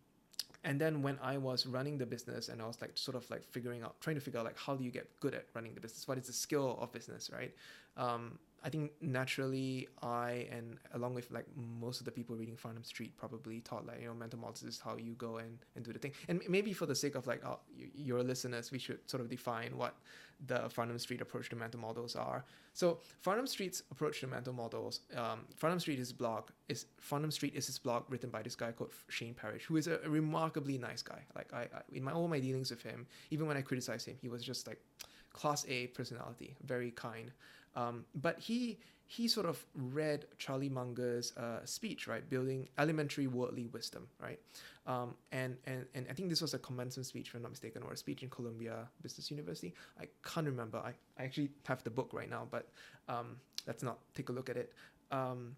and 0.64 0.78
then 0.80 1.00
when 1.00 1.18
I 1.22 1.38
was 1.38 1.64
running 1.64 1.96
the 1.96 2.04
business 2.04 2.48
and 2.48 2.60
I 2.60 2.66
was 2.66 2.80
like 2.80 2.92
sort 2.94 3.16
of 3.16 3.28
like 3.30 3.44
figuring 3.48 3.82
out, 3.82 4.00
trying 4.00 4.16
to 4.16 4.20
figure 4.20 4.40
out 4.40 4.46
like 4.46 4.58
how 4.58 4.74
do 4.74 4.84
you 4.84 4.90
get 4.90 5.08
good 5.20 5.34
at 5.34 5.46
running 5.54 5.74
the 5.74 5.80
business? 5.80 6.06
What 6.06 6.18
is 6.18 6.26
the 6.26 6.32
skill 6.32 6.78
of 6.80 6.92
business, 6.92 7.30
right? 7.32 7.54
Um, 7.96 8.38
I 8.62 8.68
think 8.68 8.92
naturally 9.00 9.88
I 10.02 10.46
and 10.52 10.76
along 10.92 11.14
with 11.14 11.30
like 11.30 11.46
most 11.56 12.00
of 12.00 12.04
the 12.04 12.10
people 12.10 12.36
reading 12.36 12.56
Farnam 12.56 12.84
Street 12.84 13.16
probably 13.16 13.60
thought 13.60 13.86
like 13.86 14.00
you 14.00 14.06
know 14.08 14.14
mental 14.14 14.38
models 14.38 14.62
is 14.62 14.78
how 14.78 14.96
you 14.96 15.14
go 15.14 15.38
and, 15.38 15.58
and 15.76 15.84
do 15.84 15.92
the 15.92 15.98
thing. 15.98 16.12
And 16.28 16.42
maybe 16.48 16.72
for 16.72 16.86
the 16.86 16.94
sake 16.94 17.14
of 17.14 17.26
like 17.26 17.42
uh, 17.44 17.56
your 17.94 18.22
listeners 18.22 18.70
we 18.70 18.78
should 18.78 18.98
sort 19.08 19.22
of 19.22 19.30
define 19.30 19.76
what 19.76 19.94
the 20.46 20.70
Farnam 20.74 21.00
Street 21.00 21.20
approach 21.20 21.48
to 21.50 21.56
mental 21.56 21.80
models 21.80 22.16
are. 22.16 22.44
So 22.74 22.98
Farnam 23.24 23.48
Street's 23.48 23.82
approach 23.90 24.20
to 24.20 24.26
mental 24.26 24.52
models 24.52 25.00
um, 25.16 25.46
Farnam 25.60 25.80
Street 25.80 25.98
is 25.98 26.12
blog 26.12 26.50
is 26.68 26.86
Farnam 27.00 27.32
Street 27.32 27.54
is 27.54 27.66
his 27.66 27.78
blog 27.78 28.04
written 28.10 28.28
by 28.28 28.42
this 28.42 28.54
guy 28.54 28.72
called 28.72 28.92
Shane 29.08 29.34
Parrish 29.34 29.64
who 29.64 29.76
is 29.76 29.86
a, 29.86 30.00
a 30.04 30.08
remarkably 30.10 30.76
nice 30.76 31.02
guy. 31.02 31.22
Like 31.34 31.52
I, 31.54 31.62
I 31.62 31.80
in 31.92 32.04
my 32.04 32.12
all 32.12 32.28
my 32.28 32.40
dealings 32.40 32.70
with 32.70 32.82
him 32.82 33.06
even 33.30 33.46
when 33.46 33.56
I 33.56 33.62
criticized 33.62 34.06
him 34.06 34.16
he 34.20 34.28
was 34.28 34.42
just 34.42 34.66
like 34.66 34.80
class 35.32 35.64
A 35.68 35.86
personality 35.88 36.56
very 36.64 36.90
kind 36.90 37.32
um, 37.76 38.04
but 38.14 38.38
he 38.38 38.78
he 39.06 39.26
sort 39.26 39.46
of 39.46 39.64
read 39.74 40.26
Charlie 40.38 40.68
Munger's 40.68 41.36
uh, 41.36 41.64
speech, 41.64 42.06
right, 42.06 42.28
building 42.30 42.68
elementary 42.78 43.26
worldly 43.26 43.66
wisdom, 43.66 44.06
right, 44.20 44.38
um, 44.86 45.14
and 45.32 45.56
and 45.66 45.86
and 45.94 46.06
I 46.08 46.12
think 46.12 46.28
this 46.28 46.40
was 46.40 46.54
a 46.54 46.58
commencement 46.58 47.06
speech, 47.06 47.28
if 47.28 47.34
I'm 47.34 47.42
not 47.42 47.50
mistaken, 47.50 47.82
or 47.82 47.92
a 47.92 47.96
speech 47.96 48.22
in 48.22 48.30
Columbia 48.30 48.88
Business 49.02 49.30
University. 49.30 49.74
I 50.00 50.04
can't 50.24 50.46
remember. 50.46 50.78
I, 50.78 50.92
I 51.18 51.24
actually 51.24 51.50
have 51.66 51.82
the 51.82 51.90
book 51.90 52.10
right 52.12 52.30
now, 52.30 52.46
but 52.50 52.68
um, 53.08 53.36
let's 53.66 53.82
not 53.82 53.98
take 54.14 54.28
a 54.28 54.32
look 54.32 54.48
at 54.48 54.56
it. 54.56 54.72
Um, 55.10 55.56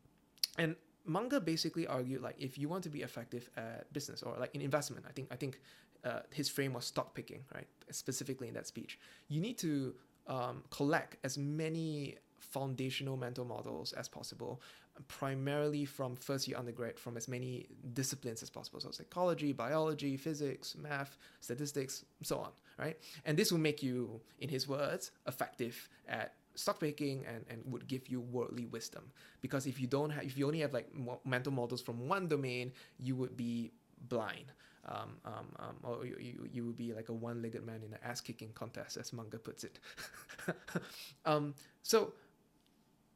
and 0.59 0.77
Munger 1.05 1.41
basically 1.41 1.87
argued 1.87 2.23
like 2.23 2.37
if 2.39 2.59
you 2.59 2.69
want 2.69 2.85
to 2.85 2.91
be 2.91 3.03
effective 3.03 3.51
at 3.57 3.93
business 3.93 4.23
or 4.23 4.37
like 4.39 4.55
in 4.55 4.61
investment, 4.61 5.05
I 5.09 5.13
think 5.13 5.29
I 5.31 5.37
think 5.37 5.61
uh, 6.05 6.21
his 6.31 6.49
frame 6.49 6.73
was 6.73 6.85
stock 6.85 7.15
picking, 7.15 7.45
right? 7.55 7.67
Specifically 7.91 8.49
in 8.49 8.55
that 8.55 8.67
speech, 8.67 8.99
you 9.29 9.41
need 9.41 9.59
to 9.59 9.95
um, 10.27 10.63
collect 10.71 11.17
as 11.25 11.39
many 11.39 12.17
foundational 12.39 13.17
mental 13.17 13.45
models 13.45 13.93
as 13.93 14.09
possible, 14.09 14.61
primarily 15.09 15.85
from 15.85 16.15
first 16.15 16.47
year 16.47 16.59
undergrad, 16.59 16.99
from 16.99 17.17
as 17.17 17.29
many 17.29 17.67
disciplines 17.95 18.43
as 18.43 18.51
possible. 18.51 18.81
So 18.81 18.91
psychology, 18.91 19.53
biology, 19.53 20.17
physics, 20.17 20.77
math, 20.77 21.17
statistics, 21.41 22.05
so 22.23 22.39
on, 22.39 22.51
right? 22.79 22.99
And 23.25 23.39
this 23.39 23.51
will 23.53 23.59
make 23.59 23.83
you, 23.83 24.21
in 24.41 24.49
his 24.49 24.69
words, 24.69 25.13
effective 25.27 25.89
at 26.09 26.35
stock 26.55 26.81
picking 26.81 27.25
and, 27.27 27.45
and 27.49 27.63
would 27.73 27.87
give 27.87 28.09
you 28.09 28.21
worldly 28.21 28.67
wisdom. 28.67 29.11
Because 29.41 29.67
if 29.67 29.81
you 29.81 29.87
don't 29.87 30.11
have, 30.11 30.25
if 30.25 30.37
you 30.37 30.47
only 30.47 30.61
have 30.61 30.75
like 30.75 30.89
mental 31.25 31.53
models 31.53 31.81
from 31.81 32.07
one 32.09 32.29
domain, 32.29 32.73
you 32.99 33.17
would 33.17 33.37
be 33.37 33.73
blind 34.09 34.53
um, 34.85 35.17
um, 35.25 35.47
um, 35.59 35.77
or 35.85 36.05
you, 36.05 36.17
you, 36.19 36.49
you 36.53 36.67
would 36.67 36.77
be 36.77 36.93
like 36.93 37.09
a 37.09 37.13
one-legged 37.13 37.65
man 37.65 37.83
in 37.87 37.93
an 37.93 37.99
ass-kicking 38.05 38.51
contest, 38.55 38.97
as 38.97 39.13
Munger 39.13 39.39
puts 39.39 39.65
it. 39.65 39.79
um, 41.25 41.55
so 41.83 42.13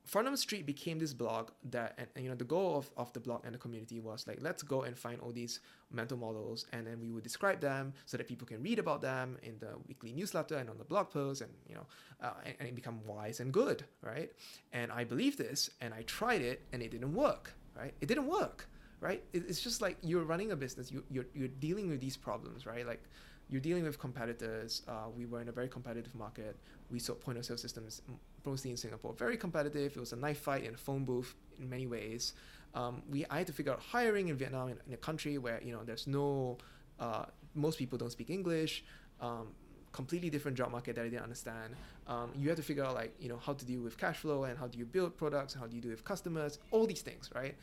Farnam 0.08 0.38
Street 0.38 0.64
became 0.64 1.00
this 1.00 1.12
blog 1.12 1.50
that, 1.70 1.94
and, 1.98 2.06
and, 2.14 2.24
you 2.24 2.30
know, 2.30 2.36
the 2.36 2.44
goal 2.44 2.76
of, 2.76 2.88
of 2.96 3.12
the 3.14 3.20
blog 3.20 3.44
and 3.44 3.52
the 3.52 3.58
community 3.58 3.98
was 3.98 4.28
like, 4.28 4.38
let's 4.40 4.62
go 4.62 4.82
and 4.82 4.96
find 4.96 5.20
all 5.20 5.32
these 5.32 5.58
mental 5.90 6.16
models, 6.16 6.66
and 6.72 6.86
then 6.86 7.00
we 7.00 7.10
would 7.10 7.24
describe 7.24 7.60
them 7.60 7.92
so 8.04 8.16
that 8.16 8.28
people 8.28 8.46
can 8.46 8.62
read 8.62 8.78
about 8.78 9.00
them 9.00 9.36
in 9.42 9.58
the 9.58 9.70
weekly 9.88 10.12
newsletter 10.12 10.56
and 10.56 10.70
on 10.70 10.78
the 10.78 10.84
blog 10.84 11.10
post, 11.10 11.40
and 11.40 11.50
you 11.68 11.74
know, 11.74 11.86
uh, 12.22 12.34
and, 12.44 12.54
and 12.60 12.76
become 12.76 13.00
wise 13.04 13.40
and 13.40 13.52
good, 13.52 13.84
right? 14.02 14.30
And 14.72 14.92
I 14.92 15.02
believe 15.02 15.36
this, 15.36 15.68
and 15.80 15.92
I 15.92 16.02
tried 16.02 16.42
it, 16.42 16.62
and 16.72 16.80
it 16.80 16.92
didn't 16.92 17.12
work, 17.12 17.54
right? 17.76 17.94
It 18.00 18.06
didn't 18.06 18.28
work 18.28 18.68
right? 19.00 19.22
It's 19.32 19.60
just 19.60 19.82
like 19.82 19.98
you're 20.02 20.24
running 20.24 20.52
a 20.52 20.56
business, 20.56 20.90
you, 20.90 21.04
you're, 21.10 21.26
you're 21.34 21.48
dealing 21.48 21.88
with 21.88 22.00
these 22.00 22.16
problems, 22.16 22.66
right? 22.66 22.86
Like 22.86 23.02
you're 23.48 23.60
dealing 23.60 23.84
with 23.84 23.98
competitors. 23.98 24.82
Uh, 24.88 25.08
we 25.16 25.26
were 25.26 25.40
in 25.40 25.48
a 25.48 25.52
very 25.52 25.68
competitive 25.68 26.14
market. 26.14 26.56
We 26.90 26.98
sold 26.98 27.20
point 27.20 27.38
of 27.38 27.44
sale 27.44 27.56
systems 27.56 28.02
mostly 28.44 28.70
in 28.70 28.76
Singapore. 28.76 29.12
Very 29.14 29.36
competitive. 29.36 29.96
It 29.96 30.00
was 30.00 30.12
a 30.12 30.16
knife 30.16 30.38
fight 30.38 30.64
in 30.64 30.74
a 30.74 30.76
phone 30.78 31.04
booth 31.04 31.34
in 31.58 31.68
many 31.68 31.86
ways. 31.86 32.32
Um, 32.74 33.02
we 33.10 33.24
I 33.30 33.38
had 33.38 33.46
to 33.46 33.52
figure 33.52 33.72
out 33.72 33.80
hiring 33.80 34.28
in 34.28 34.36
Vietnam 34.36 34.68
in, 34.68 34.78
in 34.86 34.92
a 34.94 34.96
country 34.96 35.38
where 35.38 35.60
you 35.62 35.72
know 35.72 35.82
there's 35.84 36.06
no 36.06 36.58
uh, 36.98 37.26
most 37.54 37.78
people 37.78 37.98
don't 37.98 38.12
speak 38.12 38.30
English. 38.30 38.84
Um, 39.20 39.48
completely 39.92 40.28
different 40.28 40.58
job 40.58 40.70
market 40.70 40.94
that 40.96 41.02
I 41.02 41.08
didn't 41.08 41.22
understand. 41.22 41.74
Um, 42.06 42.30
you 42.36 42.48
have 42.48 42.58
to 42.58 42.62
figure 42.62 42.84
out 42.84 42.94
like 42.94 43.14
you 43.18 43.28
know 43.28 43.38
how 43.38 43.54
to 43.54 43.64
deal 43.64 43.80
with 43.80 43.96
cash 43.96 44.18
flow 44.18 44.44
and 44.44 44.58
how 44.58 44.66
do 44.66 44.78
you 44.78 44.84
build 44.84 45.16
products 45.16 45.54
and 45.54 45.62
how 45.62 45.68
do 45.68 45.74
you 45.74 45.82
deal 45.82 45.92
with 45.92 46.04
customers, 46.04 46.58
all 46.70 46.86
these 46.86 47.02
things, 47.02 47.30
right? 47.34 47.54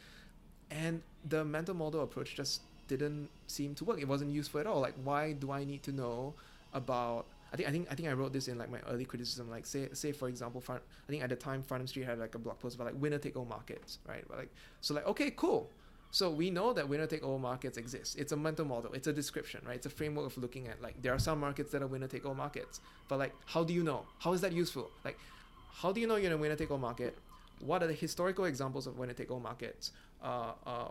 And 0.73 1.01
the 1.29 1.45
mental 1.45 1.75
model 1.75 2.01
approach 2.01 2.35
just 2.35 2.61
didn't 2.87 3.29
seem 3.47 3.75
to 3.75 3.85
work. 3.85 4.01
It 4.01 4.07
wasn't 4.07 4.31
useful 4.31 4.59
at 4.59 4.67
all. 4.67 4.81
Like, 4.81 4.95
why 5.03 5.33
do 5.33 5.51
I 5.51 5.63
need 5.63 5.83
to 5.83 5.91
know 5.91 6.33
about? 6.73 7.25
I 7.53 7.55
think 7.55 7.69
I 7.69 7.71
think 7.71 7.87
I 7.91 7.95
think 7.95 8.09
I 8.09 8.13
wrote 8.13 8.33
this 8.33 8.47
in 8.47 8.57
like 8.57 8.71
my 8.71 8.79
early 8.89 9.05
criticism. 9.05 9.49
Like, 9.49 9.65
say 9.65 9.89
say 9.93 10.11
for 10.11 10.27
example, 10.27 10.63
I 10.67 10.79
think 11.07 11.23
at 11.23 11.29
the 11.29 11.35
time 11.35 11.63
Farnam 11.63 11.87
Street 11.87 12.05
had 12.05 12.19
like 12.19 12.33
a 12.35 12.39
blog 12.39 12.59
post 12.59 12.75
about 12.75 12.87
like 12.87 12.99
winner 12.99 13.19
take 13.19 13.37
all 13.37 13.45
markets, 13.45 13.99
right? 14.07 14.23
But 14.27 14.37
like, 14.39 14.49
so 14.81 14.95
like, 14.95 15.07
okay, 15.07 15.31
cool. 15.31 15.69
So 16.09 16.29
we 16.29 16.51
know 16.51 16.73
that 16.73 16.87
winner 16.87 17.07
take 17.07 17.23
all 17.23 17.39
markets 17.39 17.77
exist. 17.77 18.19
It's 18.19 18.31
a 18.31 18.37
mental 18.37 18.65
model. 18.65 18.93
It's 18.93 19.07
a 19.07 19.13
description, 19.13 19.61
right? 19.65 19.75
It's 19.75 19.87
a 19.87 19.89
framework 19.89 20.27
of 20.27 20.37
looking 20.37 20.67
at 20.67 20.81
like 20.81 21.01
there 21.01 21.13
are 21.13 21.19
some 21.19 21.39
markets 21.39 21.71
that 21.71 21.81
are 21.81 21.87
winner 21.87 22.07
take 22.07 22.25
all 22.25 22.35
markets. 22.35 22.81
But 23.07 23.19
like, 23.19 23.33
how 23.45 23.63
do 23.63 23.73
you 23.73 23.83
know? 23.83 24.05
How 24.19 24.33
is 24.33 24.41
that 24.41 24.51
useful? 24.51 24.89
Like, 25.05 25.17
how 25.71 25.91
do 25.91 26.01
you 26.01 26.07
know 26.07 26.15
you're 26.15 26.31
in 26.31 26.33
a 26.33 26.37
winner 26.37 26.55
take 26.55 26.71
all 26.71 26.77
market? 26.77 27.17
What 27.59 27.81
are 27.81 27.87
the 27.87 27.93
historical 27.93 28.45
examples 28.45 28.87
of 28.87 28.97
winner 28.97 29.13
take 29.13 29.31
all 29.31 29.39
markets? 29.39 29.91
Uh, 30.23 30.53
uh, 30.65 30.87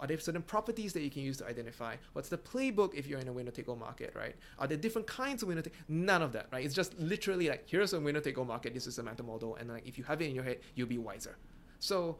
are 0.00 0.06
there 0.06 0.18
certain 0.18 0.42
properties 0.42 0.94
that 0.94 1.02
you 1.02 1.10
can 1.10 1.22
use 1.22 1.36
to 1.38 1.46
identify? 1.46 1.96
What's 2.14 2.30
the 2.30 2.38
playbook 2.38 2.94
if 2.94 3.06
you're 3.06 3.18
in 3.18 3.28
a 3.28 3.32
winner 3.32 3.50
take 3.50 3.68
all 3.68 3.76
market, 3.76 4.14
right? 4.16 4.34
Are 4.58 4.66
there 4.66 4.78
different 4.78 5.06
kinds 5.06 5.42
of 5.42 5.48
winner 5.48 5.60
take? 5.60 5.74
None 5.88 6.22
of 6.22 6.32
that, 6.32 6.46
right? 6.50 6.64
It's 6.64 6.74
just 6.74 6.98
literally 6.98 7.48
like 7.48 7.64
here's 7.68 7.92
a 7.92 8.00
winner 8.00 8.20
take 8.20 8.38
all 8.38 8.46
market. 8.46 8.72
This 8.72 8.86
is 8.86 8.98
a 8.98 9.02
mental 9.02 9.26
model, 9.26 9.56
and 9.56 9.68
like 9.68 9.86
if 9.86 9.98
you 9.98 10.04
have 10.04 10.22
it 10.22 10.30
in 10.30 10.34
your 10.34 10.44
head, 10.44 10.60
you'll 10.74 10.88
be 10.88 10.96
wiser. 10.96 11.36
So, 11.78 12.18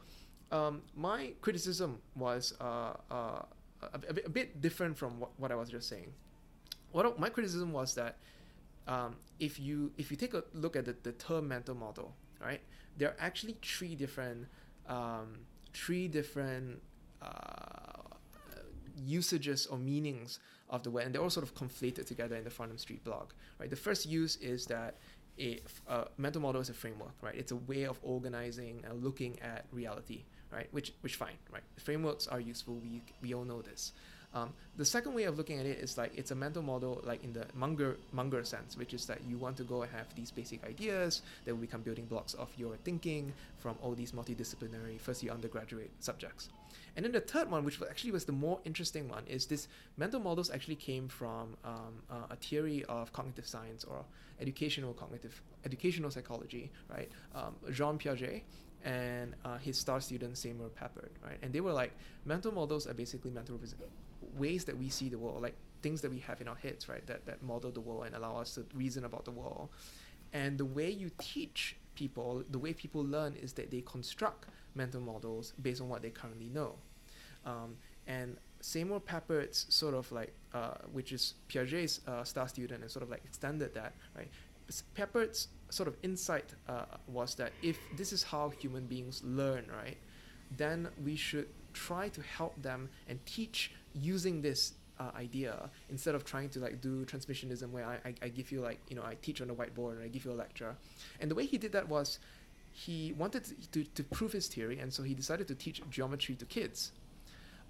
um, 0.53 0.83
my 0.95 1.33
criticism 1.41 2.01
was 2.15 2.55
uh, 2.61 2.95
uh, 3.11 3.43
a, 3.83 4.01
a, 4.27 4.29
bit 4.29 4.61
different 4.61 4.99
from 4.99 5.19
what, 5.21 5.31
what 5.39 5.53
I 5.53 5.55
was 5.55 5.71
just 5.71 5.89
saying. 5.89 6.13
What 6.93 7.19
my 7.19 7.29
criticism 7.31 7.73
was 7.73 7.95
that 7.95 8.19
um, 8.87 9.17
if 9.39 9.59
you 9.59 9.93
if 9.97 10.11
you 10.11 10.17
take 10.17 10.35
a 10.35 10.45
look 10.53 10.77
at 10.77 10.85
the, 10.85 10.97
the 11.03 11.13
term 11.13 11.49
mental 11.49 11.75
model, 11.75 12.15
right, 12.43 12.61
there 12.99 13.09
are 13.09 13.17
actually 13.19 13.57
three 13.63 13.95
different 13.95 14.49
um, 14.87 15.39
three 15.73 16.09
different 16.09 16.81
uh, 17.23 18.03
usages 18.97 19.67
or 19.67 19.79
meanings 19.79 20.39
of 20.69 20.83
the 20.83 20.91
word, 20.91 21.05
and 21.05 21.15
they're 21.15 21.23
all 21.23 21.31
sort 21.31 21.45
of 21.45 21.55
conflated 21.55 22.07
together 22.07 22.37
in 22.37 22.45
the 22.45 22.51
Farnam 22.51 22.79
Street 22.79 23.03
blog. 23.05 23.31
Right. 23.59 23.69
The 23.71 23.77
first 23.77 24.07
use 24.07 24.37
is 24.37 24.67
that 24.67 24.99
a, 25.39 25.61
a 25.89 26.07
mental 26.17 26.43
model 26.43 26.61
is 26.61 26.69
a 26.69 26.75
framework. 26.75 27.15
Right. 27.23 27.35
It's 27.35 27.53
a 27.53 27.57
way 27.57 27.85
of 27.85 27.99
organizing 28.03 28.85
and 28.89 29.03
looking 29.03 29.39
at 29.41 29.67
reality. 29.73 30.25
Right. 30.53 30.69
Which 30.73 30.93
which 31.01 31.17
fine. 31.17 31.39
Right. 31.53 31.63
Frameworks 31.79 32.27
are 32.27 32.41
useful. 32.41 32.75
We 32.75 33.03
we 33.23 33.35
all 33.35 33.45
know 33.45 33.63
this. 33.63 33.93
Um, 34.33 34.53
the 34.77 34.85
second 34.85 35.15
way 35.15 35.25
of 35.25 35.37
looking 35.37 35.59
at 35.59 35.67
it 35.67 35.79
is 35.79 35.99
like 35.99 36.13
it's 36.17 36.31
a 36.31 36.35
mental 36.35 36.63
model, 36.63 37.01
like 37.05 37.25
in 37.25 37.33
the 37.33 37.47
Munger 37.55 37.97
Munger 38.13 38.45
sense, 38.45 38.77
which 38.77 38.95
is 38.95 39.07
that 39.07 39.19
you 39.29 39.37
want 39.39 39.57
to 39.57 39.65
go 39.65 39.83
and 39.83 39.91
have 39.93 40.15
these 40.15 40.31
basic 40.31 40.65
ideas 40.65 41.23
that 41.45 41.55
will 41.55 41.61
become 41.61 41.83
building 41.83 42.07
blocks 42.07 42.35
of 42.35 42.49
your 42.57 42.77
thinking 42.85 43.33
from 43.59 43.77
all 43.83 43.93
these 43.93 44.13
multidisciplinary 44.13 45.01
first 45.01 45.23
year 45.23 45.33
undergraduate 45.33 45.91
subjects. 45.99 46.49
And 46.97 47.05
then 47.05 47.13
the 47.13 47.21
third 47.21 47.51
one, 47.51 47.65
which 47.65 47.81
actually 47.89 48.13
was 48.13 48.25
the 48.25 48.33
more 48.33 48.61
interesting 48.65 49.09
one, 49.09 49.25
is 49.27 49.47
this 49.47 49.69
mental 49.97 50.21
models 50.21 50.51
actually 50.51 50.77
came 50.77 51.09
from 51.09 51.57
um, 51.65 52.03
uh, 52.11 52.15
a 52.31 52.37
theory 52.37 52.85
of 52.89 53.13
cognitive 53.13 53.47
science 53.47 53.85
or 53.85 54.05
educational 54.41 54.95
cognitive 54.95 55.43
educational 55.65 56.11
psychology, 56.11 56.71
right? 56.89 57.11
Um, 57.35 57.57
Jean 57.73 57.99
Piaget 57.99 58.43
and 58.85 59.35
uh, 59.45 59.59
his 59.59 59.77
star 59.77 60.01
student 60.01 60.39
Seymour 60.39 60.71
Papert, 60.71 61.11
right? 61.25 61.39
And 61.43 61.53
they 61.53 61.61
were 61.61 61.73
like, 61.73 61.93
mental 62.25 62.53
models 62.53 62.87
are 62.87 62.95
basically 62.95 63.31
mental 63.31 63.59
ways 64.37 64.65
that 64.65 64.77
we 64.77 64.89
see 64.89 65.09
the 65.09 65.19
world, 65.19 65.43
like 65.43 65.57
things 65.83 66.01
that 66.03 66.11
we 66.11 66.19
have 66.21 66.41
in 66.41 66.49
our 66.49 66.57
heads, 66.57 66.89
right? 66.89 67.07
That 67.07 67.27
that 67.27 67.43
model 67.43 67.71
the 67.71 67.81
world 67.81 68.07
and 68.07 68.15
allow 68.15 68.37
us 68.37 68.55
to 68.55 68.65
reason 68.75 69.05
about 69.05 69.25
the 69.25 69.31
world. 69.31 69.69
And 70.33 70.59
the 70.59 70.65
way 70.65 70.91
you 70.91 71.11
teach 71.19 71.77
people, 71.95 72.45
the 72.51 72.59
way 72.59 72.73
people 72.73 73.05
learn 73.05 73.35
is 73.35 73.53
that 73.55 73.71
they 73.71 73.81
construct 73.81 74.49
mental 74.75 75.01
models 75.01 75.53
based 75.61 75.81
on 75.81 75.89
what 75.89 76.03
they 76.03 76.11
currently 76.11 76.49
know. 76.49 76.77
Um, 77.45 77.77
and 78.07 78.37
Seymour 78.61 79.01
Papert's 79.01 79.67
sort 79.69 79.95
of 79.95 80.11
like, 80.13 80.33
uh, 80.55 80.75
which 80.93 81.13
is 81.13 81.35
Piaget's 81.49 82.01
uh, 82.07 82.25
star 82.25 82.49
student, 82.49 82.83
and 82.83 82.91
sort 82.91 83.03
of 83.03 83.11
like 83.11 83.25
extended 83.25 83.75
that, 83.75 83.95
right? 84.17 84.29
Papert's 84.95 85.49
sort 85.71 85.89
of 85.89 85.97
insight 86.03 86.55
uh, 86.69 86.85
was 87.09 87.35
that 87.37 87.53
if 87.63 87.79
this 87.97 88.13
is 88.13 88.23
how 88.23 88.51
human 88.51 88.87
beings 88.87 89.23
learn, 89.25 89.67
right, 89.75 89.97
then 90.57 90.89
we 91.05 91.17
should 91.17 91.49
try 91.73 92.09
to 92.09 92.23
help 92.23 92.61
them 92.63 92.89
and 93.09 93.25
teach 93.27 93.73
using 93.95 94.43
this 94.43 94.75
uh, 94.99 95.11
idea 95.17 95.71
instead 95.89 96.15
of 96.15 96.25
trying 96.25 96.49
to 96.51 96.61
like 96.61 96.81
do 96.81 97.05
transmissionism 97.07 97.71
where 97.71 97.87
I, 97.87 98.09
I, 98.09 98.15
I 98.23 98.29
give 98.29 98.53
you 98.53 98.61
like 98.61 98.81
you 98.89 98.97
know 98.97 99.03
I 99.03 99.17
teach 99.23 99.41
on 99.41 99.49
the 99.49 99.55
whiteboard 99.55 99.93
and 99.93 100.05
I 100.05 100.09
give 100.09 100.25
you 100.25 100.33
a 100.33 100.35
lecture. 100.35 100.77
And 101.21 101.31
the 101.31 101.35
way 101.35 101.47
he 101.47 101.59
did 101.59 101.73
that 101.73 101.89
was 101.89 102.19
he 102.73 103.15
wanted 103.19 103.45
to, 103.45 103.71
to, 103.71 103.85
to 103.85 104.05
prove 104.05 104.33
his 104.33 104.47
theory 104.47 104.79
and 104.79 104.93
so 104.93 105.03
he 105.03 105.15
decided 105.15 105.49
to 105.49 105.55
teach 105.55 105.83
geometry 105.91 106.35
to 106.37 106.45
kids 106.45 106.93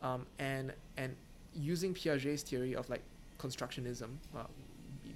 um, 0.02 0.26
and 0.38 0.72
and 0.96 1.16
using 1.54 1.94
Piaget's 1.94 2.42
theory 2.42 2.74
of 2.74 2.88
like 2.90 3.02
constructionism 3.38 4.16
uh, 4.37 4.42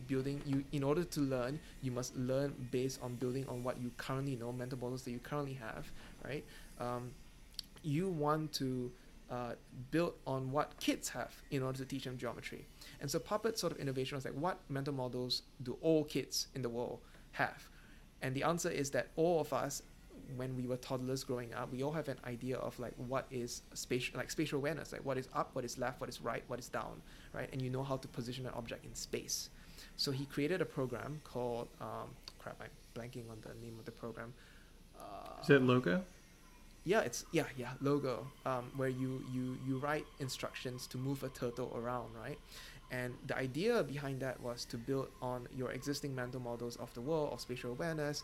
building 0.07 0.41
you 0.47 0.65
in 0.73 0.83
order 0.83 1.05
to 1.05 1.21
learn 1.21 1.59
you 1.83 1.91
must 1.91 2.17
learn 2.17 2.55
based 2.71 3.01
on 3.03 3.15
building 3.17 3.47
on 3.49 3.63
what 3.63 3.81
you 3.81 3.91
currently 3.97 4.37
know 4.37 4.53
mental 4.53 4.79
models 4.79 5.03
that 5.03 5.11
you 5.11 5.19
currently 5.19 5.55
have 5.55 5.91
right? 6.25 6.45
Um, 6.81 7.11
you 7.83 8.09
want 8.09 8.53
to 8.55 8.91
uh, 9.31 9.53
build 9.91 10.15
on 10.27 10.51
what 10.53 10.79
kids 10.81 11.09
have 11.09 11.33
in 11.51 11.63
order 11.63 11.79
to 11.79 11.85
teach 11.85 12.05
them 12.05 12.17
geometry. 12.19 12.67
And 13.01 13.11
so 13.11 13.19
Papert's 13.19 13.61
sort 13.61 13.73
of 13.73 13.79
innovation 13.79 14.17
was 14.17 14.25
like, 14.25 14.35
what 14.35 14.59
mental 14.69 14.95
models 14.95 15.43
do 15.63 15.77
all 15.81 16.05
kids 16.05 16.49
in 16.55 16.63
the 16.63 16.69
world 16.69 17.01
have? 17.33 17.69
And 18.23 18.35
the 18.35 18.43
answer 18.43 18.71
is 18.71 18.91
that 18.91 19.09
all 19.17 19.41
of 19.41 19.53
us, 19.53 19.83
when 20.37 20.57
we 20.57 20.67
were 20.67 20.77
toddlers 20.77 21.25
growing 21.25 21.53
up, 21.55 21.71
we 21.73 21.83
all 21.83 21.93
have 21.93 22.09
an 22.09 22.19
idea 22.27 22.57
of 22.57 22.79
like 22.79 22.93
what 22.97 23.27
is 23.31 23.63
spatial, 23.75 24.17
like 24.19 24.31
spatial 24.31 24.59
awareness, 24.59 24.93
like 24.93 25.05
what 25.05 25.19
is 25.19 25.29
up, 25.35 25.51
what 25.55 25.65
is 25.65 25.79
left, 25.79 26.01
what 26.01 26.09
is 26.09 26.21
right, 26.21 26.43
what 26.47 26.59
is 26.59 26.69
down, 26.69 27.03
right? 27.33 27.49
And 27.53 27.61
you 27.61 27.71
know 27.71 27.83
how 27.83 27.97
to 27.97 28.09
position 28.09 28.47
an 28.47 28.53
object 28.55 28.85
in 28.85 28.95
space. 28.95 29.51
So 29.97 30.11
he 30.11 30.25
created 30.27 30.61
a 30.61 30.65
program 30.65 31.21
called, 31.25 31.69
um, 31.81 32.09
crap, 32.39 32.61
I'm 32.61 32.71
blanking 32.95 33.31
on 33.31 33.39
the 33.43 33.55
name 33.65 33.79
of 33.79 33.85
the 33.85 33.93
program. 33.93 34.33
Uh, 34.99 35.43
is 35.43 35.51
it 35.51 35.63
Logo? 35.63 36.03
Yeah 36.85 37.01
it's 37.01 37.25
yeah 37.33 37.45
yeah 37.57 37.71
logo 37.81 38.27
um, 38.45 38.71
where 38.77 38.89
you 38.89 39.25
you 39.33 39.57
you 39.67 39.79
write 39.79 40.07
instructions 40.21 40.87
to 40.87 40.99
move 40.99 41.23
a 41.23 41.29
turtle 41.31 41.73
around 41.77 42.09
right? 42.23 42.39
And 42.91 43.15
the 43.27 43.37
idea 43.37 43.83
behind 43.83 44.21
that 44.21 44.41
was 44.41 44.65
to 44.67 44.77
build 44.77 45.09
on 45.21 45.49
your 45.57 45.73
existing 45.73 46.15
mental 46.15 46.41
models 46.41 46.77
of 46.77 46.93
the 46.95 47.01
world 47.01 47.33
of 47.33 47.41
spatial 47.41 47.73
awareness 47.73 48.23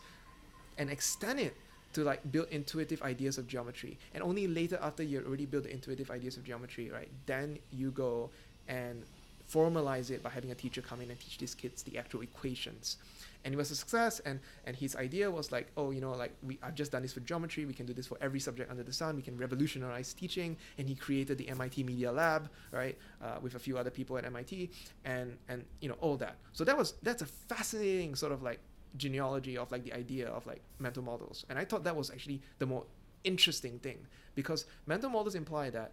and 0.77 0.89
extend 0.89 1.39
it 1.39 1.55
to 1.93 2.03
like 2.03 2.31
build 2.31 2.47
intuitive 2.51 3.01
ideas 3.01 3.37
of 3.37 3.47
geometry. 3.47 3.97
And 4.13 4.23
only 4.23 4.47
later 4.47 4.79
after 4.81 5.03
you 5.03 5.21
already 5.27 5.45
built 5.45 5.63
the 5.63 5.73
intuitive 5.73 6.09
ideas 6.09 6.37
of 6.37 6.45
geometry 6.45 6.89
right 6.89 7.09
then 7.25 7.57
you 7.71 7.91
go 7.91 8.29
and 8.67 9.03
formalize 9.51 10.09
it 10.09 10.23
by 10.23 10.29
having 10.29 10.51
a 10.51 10.55
teacher 10.55 10.81
come 10.81 11.01
in 11.01 11.09
and 11.09 11.19
teach 11.19 11.37
these 11.37 11.55
kids 11.55 11.83
the 11.83 11.97
actual 11.97 12.21
equations. 12.21 12.97
And 13.43 13.53
it 13.53 13.57
was 13.57 13.71
a 13.71 13.75
success 13.75 14.19
and 14.19 14.39
and 14.65 14.75
his 14.75 14.95
idea 14.95 15.29
was 15.29 15.51
like 15.51 15.71
oh 15.75 15.89
you 15.89 15.99
know 15.99 16.11
like 16.11 16.31
we 16.43 16.59
i've 16.61 16.75
just 16.75 16.91
done 16.91 17.01
this 17.01 17.13
for 17.13 17.21
geometry 17.21 17.65
we 17.65 17.73
can 17.73 17.87
do 17.87 17.93
this 17.93 18.05
for 18.05 18.15
every 18.21 18.39
subject 18.39 18.69
under 18.69 18.83
the 18.83 18.93
sun 18.93 19.15
we 19.15 19.23
can 19.23 19.35
revolutionize 19.35 20.13
teaching. 20.13 20.55
And 20.77 20.87
he 20.87 20.95
created 20.95 21.37
the 21.37 21.49
mit 21.57 21.77
media 21.77 22.11
lab 22.11 22.49
right 22.71 22.97
uh, 23.21 23.37
with 23.41 23.55
a 23.55 23.59
few 23.59 23.77
other 23.77 23.89
people 23.89 24.17
at 24.17 24.31
mit 24.31 24.69
and 25.05 25.37
and 25.49 25.65
you 25.81 25.89
know 25.89 25.97
all 26.01 26.17
that. 26.17 26.35
So 26.53 26.63
that 26.63 26.77
was 26.77 26.93
that's 27.01 27.23
a 27.23 27.29
fascinating 27.53 28.15
sort 28.15 28.31
of 28.31 28.43
like 28.43 28.59
genealogy 28.97 29.57
of 29.57 29.71
like 29.71 29.83
the 29.83 29.93
idea 29.93 30.27
of 30.27 30.45
like 30.45 30.61
mental 30.79 31.03
models. 31.03 31.45
And 31.49 31.57
i 31.57 31.65
thought 31.65 31.83
that 31.83 31.95
was 31.95 32.11
actually 32.11 32.41
the 32.59 32.67
more 32.67 32.83
interesting 33.23 33.79
thing 33.79 33.99
because 34.35 34.65
mental 34.85 35.09
models 35.09 35.35
imply 35.35 35.69
that 35.69 35.91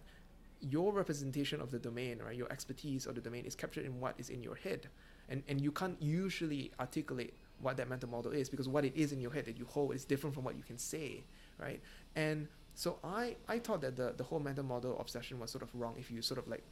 your 0.61 0.91
representation 0.91 1.61
of 1.61 1.71
the 1.71 1.79
domain 1.79 2.19
right 2.25 2.35
your 2.35 2.51
expertise 2.51 3.05
of 3.05 3.15
the 3.15 3.21
domain 3.21 3.45
is 3.45 3.55
captured 3.55 3.85
in 3.85 3.99
what 3.99 4.13
is 4.17 4.29
in 4.29 4.43
your 4.43 4.55
head 4.55 4.87
and 5.29 5.41
and 5.47 5.61
you 5.61 5.71
can't 5.71 6.01
usually 6.01 6.71
articulate 6.79 7.33
what 7.61 7.77
that 7.77 7.87
mental 7.89 8.09
model 8.09 8.31
is 8.31 8.49
because 8.49 8.67
what 8.67 8.83
it 8.83 8.93
is 8.95 9.11
in 9.11 9.21
your 9.21 9.31
head 9.31 9.45
that 9.45 9.57
you 9.57 9.65
hold 9.65 9.95
is 9.95 10.03
different 10.03 10.33
from 10.33 10.43
what 10.43 10.57
you 10.57 10.63
can 10.63 10.77
say 10.77 11.23
right 11.59 11.79
and 12.15 12.47
so 12.75 12.97
i 13.03 13.35
i 13.47 13.57
thought 13.57 13.81
that 13.81 13.95
the 13.95 14.13
the 14.17 14.23
whole 14.23 14.39
mental 14.39 14.63
model 14.63 14.99
obsession 14.99 15.39
was 15.39 15.49
sort 15.49 15.63
of 15.63 15.73
wrong 15.73 15.95
if 15.97 16.11
you 16.11 16.21
sort 16.21 16.39
of 16.39 16.47
like 16.47 16.63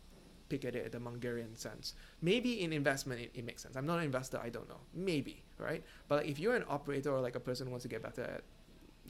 pick 0.49 0.65
at 0.65 0.75
it 0.75 0.85
at 0.85 0.91
the 0.91 0.99
Mungerian 0.99 1.57
sense. 1.57 1.93
Maybe 2.21 2.61
in 2.61 2.73
investment 2.73 3.21
it, 3.21 3.31
it 3.33 3.45
makes 3.45 3.63
sense. 3.63 3.75
I'm 3.75 3.85
not 3.85 3.99
an 3.99 4.05
investor, 4.05 4.39
I 4.41 4.49
don't 4.49 4.67
know. 4.69 4.79
Maybe, 4.93 5.43
right? 5.57 5.83
But 6.07 6.19
like 6.19 6.27
if 6.27 6.39
you're 6.39 6.55
an 6.55 6.65
operator 6.69 7.11
or 7.11 7.21
like 7.21 7.35
a 7.35 7.39
person 7.39 7.67
who 7.67 7.71
wants 7.71 7.83
to 7.83 7.89
get 7.89 8.01
better 8.01 8.23
at 8.23 8.43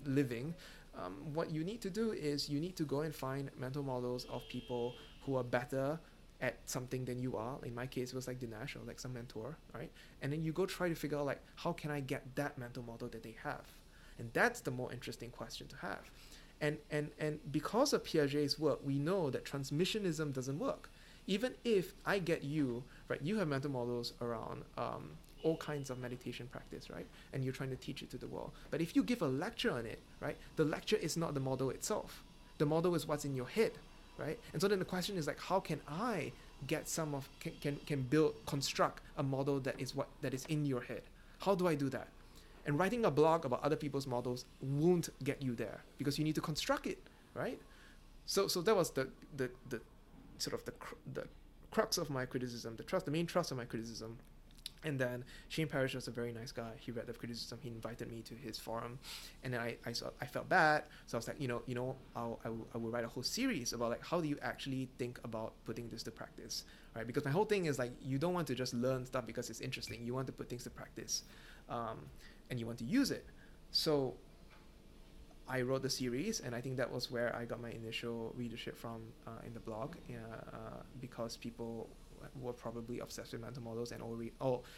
living, 0.05 0.53
um, 0.97 1.15
what 1.33 1.51
you 1.51 1.63
need 1.63 1.81
to 1.81 1.89
do 1.89 2.11
is 2.11 2.49
you 2.49 2.59
need 2.59 2.75
to 2.77 2.83
go 2.83 3.01
and 3.01 3.13
find 3.13 3.51
mental 3.57 3.83
models 3.83 4.25
of 4.29 4.47
people 4.49 4.95
who 5.25 5.35
are 5.35 5.43
better 5.43 5.99
at 6.41 6.57
something 6.65 7.05
than 7.05 7.19
you 7.19 7.35
are. 7.35 7.57
In 7.63 7.73
my 7.73 7.87
case, 7.87 8.09
it 8.09 8.15
was 8.15 8.27
like 8.27 8.39
Dinesh 8.39 8.75
or 8.75 8.79
like 8.85 8.99
some 8.99 9.13
mentor, 9.13 9.57
right? 9.73 9.91
And 10.21 10.31
then 10.31 10.43
you 10.43 10.51
go 10.51 10.65
try 10.65 10.89
to 10.89 10.95
figure 10.95 11.17
out 11.17 11.25
like 11.25 11.41
how 11.55 11.73
can 11.73 11.91
I 11.91 11.99
get 11.99 12.35
that 12.35 12.57
mental 12.57 12.83
model 12.83 13.07
that 13.09 13.23
they 13.23 13.35
have, 13.43 13.65
and 14.17 14.29
that's 14.33 14.61
the 14.61 14.71
more 14.71 14.91
interesting 14.91 15.29
question 15.29 15.67
to 15.67 15.75
have. 15.77 16.09
And 16.61 16.77
and 16.89 17.11
and 17.19 17.39
because 17.51 17.93
of 17.93 18.03
Piaget's 18.03 18.57
work, 18.57 18.79
we 18.83 18.97
know 18.97 19.29
that 19.29 19.45
transmissionism 19.45 20.33
doesn't 20.33 20.59
work. 20.59 20.89
Even 21.27 21.55
if 21.65 21.93
I 22.05 22.19
get 22.19 22.43
you 22.43 22.83
right, 23.09 23.21
you 23.21 23.37
have 23.37 23.47
mental 23.47 23.71
models 23.71 24.13
around 24.21 24.63
um, 24.77 25.17
all 25.47 25.57
kinds 25.57 25.89
of 25.89 25.99
meditation 25.99 26.47
practice, 26.51 26.89
right? 26.89 27.07
And 27.33 27.43
you're 27.43 27.53
trying 27.53 27.69
to 27.69 27.75
teach 27.75 28.01
it 28.01 28.09
to 28.11 28.17
the 28.17 28.27
world. 28.27 28.51
But 28.71 28.81
if 28.81 28.95
you 28.95 29.03
give 29.03 29.21
a 29.21 29.27
lecture 29.27 29.71
on 29.71 29.85
it, 29.85 29.99
right, 30.19 30.37
the 30.55 30.65
lecture 30.65 30.97
is 30.97 31.17
not 31.17 31.33
the 31.33 31.39
model 31.39 31.69
itself. 31.69 32.23
The 32.57 32.65
model 32.65 32.95
is 32.95 33.07
what's 33.07 33.25
in 33.25 33.35
your 33.35 33.47
head 33.47 33.73
right? 34.17 34.39
And 34.53 34.61
so 34.61 34.67
then 34.67 34.79
the 34.79 34.85
question 34.85 35.17
is 35.17 35.27
like, 35.27 35.39
how 35.39 35.59
can 35.59 35.79
I 35.87 36.31
get 36.65 36.89
some 36.89 37.13
of 37.13 37.29
can, 37.39 37.53
can 37.61 37.75
can 37.85 38.01
build 38.01 38.33
construct 38.45 39.01
a 39.17 39.23
model 39.23 39.59
that 39.59 39.79
is 39.79 39.95
what 39.95 40.07
that 40.21 40.33
is 40.33 40.45
in 40.45 40.65
your 40.65 40.81
head? 40.81 41.03
How 41.39 41.55
do 41.55 41.67
I 41.67 41.75
do 41.75 41.89
that? 41.89 42.07
And 42.65 42.77
writing 42.77 43.05
a 43.05 43.11
blog 43.11 43.45
about 43.45 43.63
other 43.63 43.75
people's 43.75 44.07
models 44.07 44.45
won't 44.61 45.09
get 45.23 45.41
you 45.41 45.55
there 45.55 45.81
because 45.97 46.17
you 46.17 46.25
need 46.25 46.35
to 46.35 46.41
construct 46.41 46.87
it, 46.87 46.99
right? 47.33 47.59
So 48.25 48.47
so 48.47 48.61
that 48.61 48.75
was 48.75 48.91
the 48.91 49.07
the, 49.35 49.49
the 49.69 49.81
sort 50.37 50.55
of 50.55 50.65
the 50.65 50.73
the 51.13 51.27
crux 51.71 51.97
of 51.97 52.09
my 52.09 52.25
criticism, 52.25 52.75
the 52.75 52.83
trust, 52.83 53.05
the 53.05 53.11
main 53.11 53.27
trust 53.27 53.51
of 53.51 53.57
my 53.57 53.65
criticism 53.65 54.17
and 54.83 54.99
then 54.99 55.23
Shane 55.49 55.67
Parrish 55.67 55.95
was 55.95 56.07
a 56.07 56.11
very 56.11 56.31
nice 56.31 56.51
guy. 56.51 56.71
He 56.77 56.91
read 56.91 57.07
the 57.07 57.13
criticism. 57.13 57.59
He 57.61 57.69
invited 57.69 58.09
me 58.09 58.21
to 58.23 58.35
his 58.35 58.57
forum, 58.59 58.99
and 59.43 59.53
then 59.53 59.61
I, 59.61 59.77
I, 59.85 59.91
saw, 59.91 60.07
I 60.21 60.25
felt 60.25 60.47
bad. 60.49 60.83
So 61.07 61.17
I 61.17 61.19
was 61.19 61.27
like, 61.27 61.41
you 61.41 61.47
know, 61.47 61.61
you 61.65 61.75
know, 61.75 61.95
I'll, 62.15 62.39
I, 62.45 62.49
will, 62.49 62.67
I 62.73 62.77
will 62.77 62.91
write 62.91 63.05
a 63.05 63.07
whole 63.07 63.23
series 63.23 63.73
about 63.73 63.89
like 63.89 64.05
how 64.05 64.21
do 64.21 64.27
you 64.27 64.37
actually 64.41 64.89
think 64.97 65.19
about 65.23 65.53
putting 65.65 65.89
this 65.89 66.03
to 66.03 66.11
practice, 66.11 66.63
right? 66.95 67.05
Because 67.05 67.25
my 67.25 67.31
whole 67.31 67.45
thing 67.45 67.65
is 67.65 67.79
like 67.79 67.91
you 68.01 68.17
don't 68.17 68.33
want 68.33 68.47
to 68.47 68.55
just 68.55 68.73
learn 68.73 69.05
stuff 69.05 69.25
because 69.25 69.49
it's 69.49 69.61
interesting. 69.61 70.03
You 70.05 70.13
want 70.13 70.27
to 70.27 70.33
put 70.33 70.49
things 70.49 70.63
to 70.63 70.69
practice, 70.69 71.23
um, 71.69 71.97
and 72.49 72.59
you 72.59 72.65
want 72.65 72.79
to 72.79 72.85
use 72.85 73.11
it. 73.11 73.25
So 73.71 74.13
I 75.49 75.61
wrote 75.61 75.81
the 75.81 75.89
series, 75.89 76.41
and 76.41 76.53
I 76.53 76.61
think 76.61 76.77
that 76.77 76.91
was 76.91 77.09
where 77.09 77.33
I 77.35 77.45
got 77.45 77.61
my 77.61 77.69
initial 77.69 78.33
readership 78.37 78.77
from 78.77 79.01
uh, 79.25 79.31
in 79.45 79.53
the 79.53 79.61
blog, 79.61 79.95
uh, 80.09 80.57
because 80.99 81.37
people 81.37 81.89
were 82.41 82.53
probably 82.53 82.99
obsessed 82.99 83.31
with 83.31 83.41
mental 83.41 83.63
models 83.63 83.91
and 83.91 84.01
all, 84.01 84.15
re- 84.15 84.31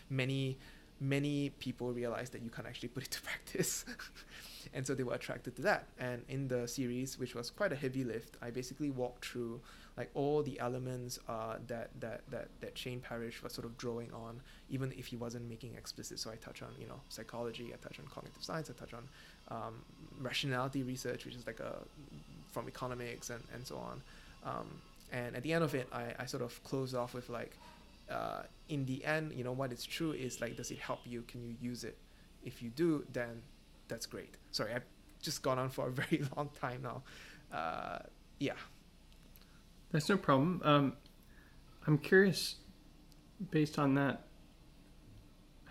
many 0.10 0.58
many 1.02 1.50
people 1.60 1.94
realized 1.94 2.34
that 2.34 2.42
you 2.42 2.50
can't 2.50 2.68
actually 2.68 2.90
put 2.90 3.04
it 3.04 3.12
to 3.12 3.22
practice. 3.30 3.86
And 4.72 4.86
so 4.86 4.94
they 4.94 5.02
were 5.02 5.16
attracted 5.16 5.56
to 5.56 5.64
that. 5.64 5.86
And 6.00 6.24
in 6.30 6.48
the 6.48 6.68
series 6.68 7.18
which 7.18 7.34
was 7.34 7.50
quite 7.50 7.72
a 7.74 7.76
heavy 7.76 8.04
lift 8.04 8.38
i 8.42 8.52
basically 8.52 8.92
walked 8.92 9.26
through 9.26 9.62
like 9.98 10.12
all 10.14 10.44
the 10.44 10.60
elements 10.60 11.18
uh, 11.28 11.56
that, 11.68 11.90
that 12.00 12.22
that 12.30 12.50
that 12.60 12.78
shane 12.78 13.00
parrish 13.00 13.42
was 13.42 13.52
sort 13.54 13.66
of 13.66 13.78
drawing 13.78 14.12
on 14.14 14.42
even 14.70 14.94
if 14.98 15.08
he 15.08 15.16
wasn't 15.16 15.50
making 15.50 15.74
explicit. 15.76 16.20
So 16.20 16.30
i 16.30 16.36
touch 16.36 16.62
on 16.62 16.70
you 16.80 16.88
know 16.88 17.00
psychology 17.08 17.72
i 17.74 17.78
touch 17.78 18.00
on 18.00 18.06
cognitive 18.06 18.44
science 18.44 18.70
i 18.70 18.74
touch 18.74 18.94
on 18.94 19.08
um, 19.48 19.74
rationality 20.20 20.84
research 20.84 21.26
which 21.26 21.36
is 21.36 21.48
like 21.48 21.62
a 21.62 21.78
from 22.52 22.68
economics 22.68 23.30
and, 23.30 23.44
and 23.54 23.66
so 23.66 23.78
on. 23.78 24.02
Um, 24.44 24.68
and 25.12 25.36
at 25.36 25.44
the 25.44 25.54
end 25.54 25.64
of 25.64 25.74
it 25.76 25.88
i, 25.92 26.14
I 26.20 26.26
sort 26.26 26.44
of 26.44 26.64
close 26.64 26.94
off 26.94 27.14
with 27.14 27.30
like 27.30 27.58
uh, 28.10 28.42
in 28.70 28.86
the 28.86 29.04
end 29.06 29.34
you 29.36 29.44
know 29.44 29.52
what 29.52 29.72
is 29.72 29.86
true 29.86 30.12
is 30.12 30.42
like 30.42 30.58
does 30.58 30.72
it 30.72 30.80
help 30.80 31.02
you? 31.06 31.22
Can 31.24 31.44
you 31.44 31.56
use 31.62 31.84
it? 31.84 31.98
If 32.44 32.62
you 32.62 32.70
do 32.70 33.06
then 33.14 33.42
that's 33.88 34.06
great. 34.06 34.36
Sorry 34.52 34.74
i've 34.74 34.86
just 35.22 35.42
gone 35.44 35.60
on 35.60 35.70
for 35.70 35.88
a 35.88 35.92
very 36.02 36.24
long 36.36 36.50
time 36.60 36.82
now. 36.82 37.04
Uh, 37.56 38.00
yeah. 38.40 38.54
That's 39.92 40.10
no 40.10 40.18
problem. 40.18 40.62
Um, 40.64 40.94
i'm 41.88 41.98
curious 41.98 42.56
based 43.52 43.80
on 43.80 43.96
that 43.96 44.24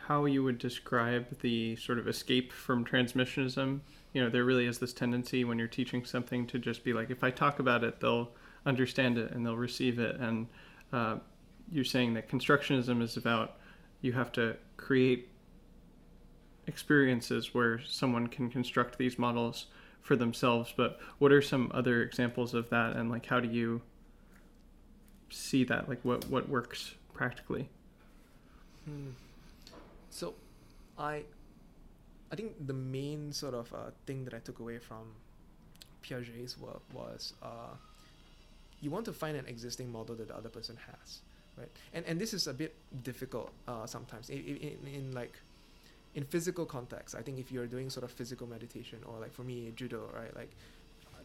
how 0.06 0.24
you 0.24 0.42
would 0.42 0.58
describe 0.58 1.38
the 1.40 1.76
sort 1.76 1.98
of 1.98 2.08
escape 2.08 2.50
from 2.50 2.82
transmissionism. 2.84 3.80
You 4.14 4.22
know 4.22 4.30
there 4.30 4.44
really 4.44 4.66
is 4.66 4.78
this 4.78 4.92
tendency 4.92 5.44
when 5.44 5.58
you're 5.58 5.68
teaching 5.68 6.04
something 6.04 6.46
to 6.46 6.58
just 6.58 6.84
be 6.84 6.92
like 6.92 7.10
if 7.10 7.22
i 7.24 7.30
talk 7.30 7.58
about 7.58 7.84
it 7.84 8.00
they'll 8.00 8.30
understand 8.68 9.18
it 9.18 9.32
and 9.32 9.44
they'll 9.44 9.56
receive 9.56 9.98
it. 9.98 10.16
And 10.16 10.46
uh, 10.92 11.16
you're 11.72 11.84
saying 11.84 12.14
that 12.14 12.28
constructionism 12.28 13.02
is 13.02 13.16
about 13.16 13.56
you 14.02 14.12
have 14.12 14.30
to 14.32 14.56
create 14.76 15.28
experiences 16.66 17.54
where 17.54 17.80
someone 17.86 18.26
can 18.26 18.50
construct 18.50 18.98
these 18.98 19.18
models 19.18 19.66
for 20.02 20.14
themselves. 20.14 20.72
But 20.76 21.00
what 21.18 21.32
are 21.32 21.42
some 21.42 21.70
other 21.74 22.02
examples 22.02 22.54
of 22.54 22.68
that, 22.70 22.94
and 22.94 23.10
like 23.10 23.26
how 23.26 23.40
do 23.40 23.48
you 23.48 23.80
see 25.30 25.64
that? 25.64 25.88
Like 25.88 26.04
what 26.04 26.28
what 26.28 26.48
works 26.48 26.94
practically? 27.14 27.68
Hmm. 28.84 29.10
So, 30.10 30.34
I 30.98 31.24
I 32.30 32.36
think 32.36 32.66
the 32.66 32.74
main 32.74 33.32
sort 33.32 33.54
of 33.54 33.72
uh, 33.72 33.90
thing 34.06 34.24
that 34.24 34.34
I 34.34 34.38
took 34.38 34.60
away 34.60 34.78
from 34.78 35.14
Piaget's 36.02 36.58
work 36.58 36.82
was 36.92 37.34
uh, 37.42 37.74
you 38.80 38.90
want 38.90 39.04
to 39.06 39.12
find 39.12 39.36
an 39.36 39.46
existing 39.46 39.90
model 39.90 40.14
that 40.16 40.28
the 40.28 40.36
other 40.36 40.48
person 40.48 40.76
has, 40.76 41.20
right? 41.56 41.70
And 41.92 42.04
and 42.06 42.20
this 42.20 42.32
is 42.32 42.46
a 42.46 42.54
bit 42.54 42.74
difficult 43.02 43.50
uh, 43.66 43.86
sometimes 43.86 44.30
in, 44.30 44.38
in, 44.38 44.94
in 44.94 45.12
like 45.12 45.38
in 46.14 46.24
physical 46.24 46.64
context. 46.66 47.14
I 47.14 47.22
think 47.22 47.38
if 47.38 47.52
you're 47.52 47.66
doing 47.66 47.90
sort 47.90 48.04
of 48.04 48.10
physical 48.10 48.46
meditation 48.46 48.98
or 49.06 49.20
like 49.20 49.32
for 49.32 49.42
me 49.42 49.72
judo, 49.76 50.10
right, 50.14 50.34
like 50.34 50.50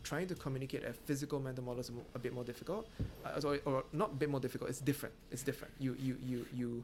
trying 0.03 0.27
to 0.27 0.35
communicate 0.35 0.83
a 0.83 0.93
physical 0.93 1.39
mental 1.39 1.63
model 1.63 1.79
is 1.79 1.91
a 2.15 2.19
bit 2.19 2.33
more 2.33 2.43
difficult, 2.43 2.87
uh, 3.25 3.39
or, 3.45 3.59
or 3.65 3.83
not 3.93 4.11
a 4.11 4.15
bit 4.15 4.29
more 4.29 4.39
difficult. 4.39 4.69
It's 4.69 4.81
different. 4.81 5.15
It's 5.31 5.43
different. 5.43 5.73
You 5.79 5.95
you 5.99 6.17
you 6.23 6.45
you 6.53 6.83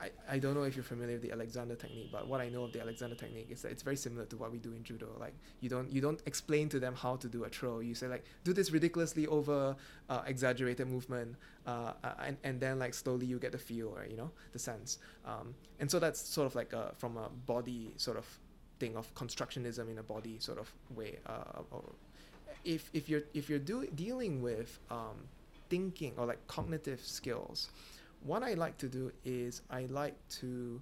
I, 0.00 0.10
I 0.28 0.38
don't 0.38 0.54
know 0.54 0.64
if 0.64 0.76
you're 0.76 0.84
familiar 0.84 1.14
with 1.14 1.22
the 1.22 1.32
Alexander 1.32 1.74
technique, 1.74 2.10
but 2.12 2.28
what 2.28 2.40
I 2.40 2.48
know 2.48 2.64
of 2.64 2.72
the 2.72 2.80
Alexander 2.80 3.14
technique 3.14 3.48
is 3.50 3.62
that 3.62 3.72
it's 3.72 3.82
very 3.82 3.96
similar 3.96 4.26
to 4.26 4.36
what 4.36 4.52
we 4.52 4.58
do 4.58 4.72
in 4.72 4.82
judo. 4.82 5.08
Like 5.18 5.34
you 5.60 5.68
don't 5.68 5.90
you 5.90 6.00
don't 6.00 6.20
explain 6.26 6.68
to 6.70 6.80
them 6.80 6.94
how 6.94 7.16
to 7.16 7.28
do 7.28 7.44
a 7.44 7.48
throw. 7.48 7.80
You 7.80 7.94
say 7.94 8.06
like 8.06 8.24
do 8.44 8.52
this 8.52 8.70
ridiculously 8.70 9.26
over 9.26 9.74
uh, 10.10 10.22
exaggerated 10.26 10.88
movement, 10.88 11.36
uh, 11.66 11.92
uh, 12.04 12.12
and 12.24 12.36
and 12.44 12.60
then 12.60 12.78
like 12.78 12.94
slowly 12.94 13.26
you 13.26 13.38
get 13.38 13.52
the 13.52 13.58
feel, 13.58 13.90
right? 13.90 14.10
You 14.10 14.16
know 14.16 14.30
the 14.52 14.58
sense. 14.58 14.98
Um, 15.24 15.54
and 15.80 15.90
so 15.90 15.98
that's 15.98 16.20
sort 16.20 16.46
of 16.46 16.54
like 16.54 16.72
a, 16.72 16.92
from 16.98 17.16
a 17.16 17.28
body 17.46 17.92
sort 17.96 18.18
of 18.18 18.26
thing 18.78 18.96
of 18.96 19.12
constructionism 19.14 19.90
in 19.90 19.98
a 19.98 20.02
body 20.02 20.36
sort 20.40 20.58
of 20.58 20.70
way. 20.94 21.18
Uh, 21.26 21.62
if 22.64 22.90
if 22.92 23.08
you're 23.08 23.22
if 23.32 23.48
you're 23.48 23.58
do, 23.58 23.86
dealing 23.94 24.42
with 24.42 24.78
um, 24.90 25.28
thinking 25.70 26.12
or 26.16 26.26
like 26.26 26.44
cognitive 26.48 27.00
skills 27.00 27.70
what 28.26 28.42
I 28.42 28.54
like 28.54 28.76
to 28.78 28.88
do 28.88 29.12
is 29.24 29.62
I 29.70 29.86
like 29.86 30.16
to 30.40 30.80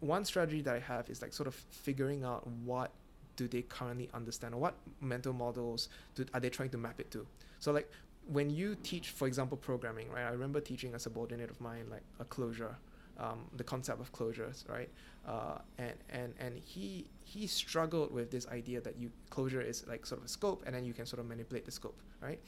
one 0.00 0.24
strategy 0.24 0.62
that 0.62 0.74
I 0.74 0.80
have 0.80 1.08
is 1.10 1.22
like 1.22 1.32
sort 1.32 1.46
of 1.46 1.54
figuring 1.54 2.24
out 2.24 2.46
what 2.64 2.92
do 3.36 3.46
they 3.46 3.62
currently 3.62 4.10
understand 4.12 4.54
or 4.54 4.58
what 4.58 4.74
mental 5.00 5.32
models 5.32 5.88
do, 6.14 6.26
are 6.34 6.40
they 6.40 6.50
trying 6.50 6.70
to 6.70 6.78
map 6.78 7.00
it 7.00 7.10
to. 7.12 7.26
So 7.60 7.70
like 7.72 7.90
when 8.26 8.50
you 8.50 8.76
teach, 8.82 9.10
for 9.10 9.26
example, 9.26 9.56
programming, 9.56 10.10
right? 10.10 10.24
I 10.24 10.30
remember 10.30 10.60
teaching 10.60 10.94
a 10.94 10.98
subordinate 10.98 11.50
of 11.50 11.60
mine 11.60 11.86
like 11.90 12.02
a 12.18 12.24
closure, 12.24 12.76
um, 13.18 13.40
the 13.56 13.64
concept 13.64 14.00
of 14.00 14.12
closures, 14.12 14.68
right? 14.68 14.88
Uh, 15.26 15.58
and 15.78 15.94
and 16.10 16.34
and 16.38 16.58
he 16.58 17.06
he 17.24 17.46
struggled 17.46 18.12
with 18.12 18.30
this 18.30 18.46
idea 18.48 18.80
that 18.80 18.96
you 18.98 19.10
closure 19.30 19.60
is 19.60 19.86
like 19.86 20.06
sort 20.06 20.20
of 20.20 20.24
a 20.24 20.28
scope, 20.28 20.62
and 20.66 20.74
then 20.74 20.84
you 20.84 20.92
can 20.92 21.06
sort 21.06 21.20
of 21.20 21.26
manipulate 21.26 21.64
the 21.64 21.70
scope, 21.70 21.98
right? 22.20 22.40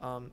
Um, 0.00 0.30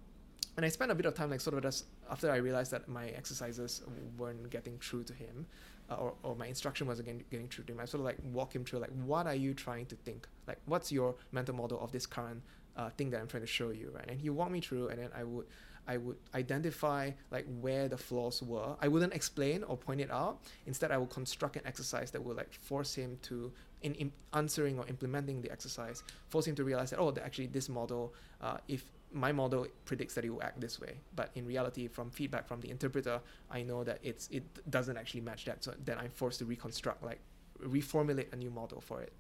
and 0.58 0.66
I 0.66 0.70
spent 0.70 0.92
a 0.92 0.96
bit 0.96 1.06
of 1.06 1.14
time 1.14 1.30
like 1.30 1.40
sort 1.40 1.56
of 1.56 1.62
just 1.62 1.86
after 2.10 2.32
I 2.32 2.38
realized 2.38 2.72
that 2.72 2.88
my 2.88 3.10
exercises 3.10 3.84
weren't 4.18 4.50
getting 4.50 4.78
through 4.80 5.04
to 5.06 5.14
him, 5.14 5.46
uh, 5.90 5.96
or, 5.96 6.14
or 6.24 6.36
my 6.36 6.48
instruction 6.48 6.88
wasn't 6.88 7.08
getting, 7.08 7.24
getting 7.30 7.48
through 7.48 7.66
to 7.66 7.74
him. 7.74 7.80
I 7.80 7.86
sort 7.86 8.02
of 8.02 8.06
like 8.06 8.18
walk 8.34 8.56
him 8.56 8.66
through 8.66 8.80
like 8.80 8.92
what 9.06 9.28
are 9.28 9.36
you 9.36 9.54
trying 9.54 9.86
to 9.86 9.96
think? 9.96 10.28
Like 10.48 10.58
what's 10.66 10.92
your 10.92 11.16
mental 11.32 11.56
model 11.56 11.80
of 11.80 11.92
this 11.92 12.08
current 12.08 12.42
uh, 12.76 12.90
thing 12.90 13.12
that 13.12 13.22
I'm 13.22 13.28
trying 13.28 13.44
to 13.44 13.48
show 13.48 13.70
you, 13.70 13.92
right? 13.94 14.06
And 14.08 14.20
he 14.20 14.30
walked 14.30 14.52
me 14.52 14.60
through, 14.60 14.90
and 14.90 15.00
then 15.00 15.10
I 15.16 15.24
would 15.24 15.46
I 15.88 15.98
would 15.98 16.18
identify 16.36 17.12
like 17.32 17.46
where 17.62 17.88
the 17.88 17.98
flaws 17.98 18.44
were. 18.44 18.76
I 18.82 18.88
wouldn't 18.88 19.14
explain 19.14 19.64
or 19.64 19.78
point 19.78 20.02
it 20.02 20.12
out. 20.12 20.40
Instead, 20.66 20.92
I 20.92 20.98
would 20.98 21.10
construct 21.10 21.56
an 21.56 21.62
exercise 21.66 22.12
that 22.12 22.24
would 22.24 22.36
like 22.36 22.54
force 22.54 22.94
him 22.94 23.18
to, 23.24 23.52
in, 23.84 23.96
in 23.96 24.12
answering 24.34 24.78
or 24.80 24.88
implementing 24.88 25.42
the 25.42 25.50
exercise, 25.50 26.04
force 26.28 26.46
him 26.46 26.56
to 26.56 26.66
realize 26.66 26.90
that 26.90 27.00
oh, 27.00 27.14
actually 27.24 27.48
this 27.48 27.70
model, 27.70 28.14
uh, 28.42 28.58
if 28.68 28.84
my 29.14 29.32
model 29.32 29.68
predicts 29.86 30.14
that 30.16 30.26
it 30.26 30.30
will 30.30 30.44
act 30.44 30.60
this 30.60 30.80
way. 30.80 31.00
But 31.16 31.32
in 31.36 31.46
reality 31.46 31.88
from 31.88 32.10
feedback 32.12 32.48
from 32.48 32.62
the 32.62 32.70
interpreter 32.70 33.22
i 33.50 33.62
know 33.62 33.84
that 33.84 34.00
it's 34.04 34.28
it 34.32 34.44
doesn't 34.70 34.98
actually 34.98 35.22
match 35.22 35.46
that. 35.46 35.64
So 35.64 35.74
then 35.86 35.98
i'm 35.98 36.12
forced 36.12 36.40
to 36.40 36.46
reconstruct 36.46 37.04
like 37.04 37.20
reformulate 37.64 38.32
a 38.34 38.36
new 38.36 38.52
model 38.52 38.82
for 38.82 39.02
it. 39.02 39.14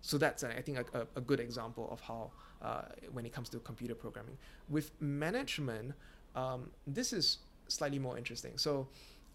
So 0.00 0.18
that's 0.18 0.44
i 0.44 0.60
think 0.60 0.78
a, 0.78 1.06
a 1.16 1.20
good 1.20 1.40
example 1.40 1.88
of 1.90 2.00
how 2.00 2.30
uh, 2.62 2.82
when 3.12 3.26
it 3.26 3.32
comes 3.32 3.48
to 3.50 3.58
computer 3.58 3.94
programming. 3.94 4.38
With 4.68 4.90
management 5.00 5.94
um, 6.34 6.70
this 6.86 7.12
is 7.12 7.38
slightly 7.68 7.98
more 7.98 8.16
interesting. 8.16 8.58
So 8.58 8.88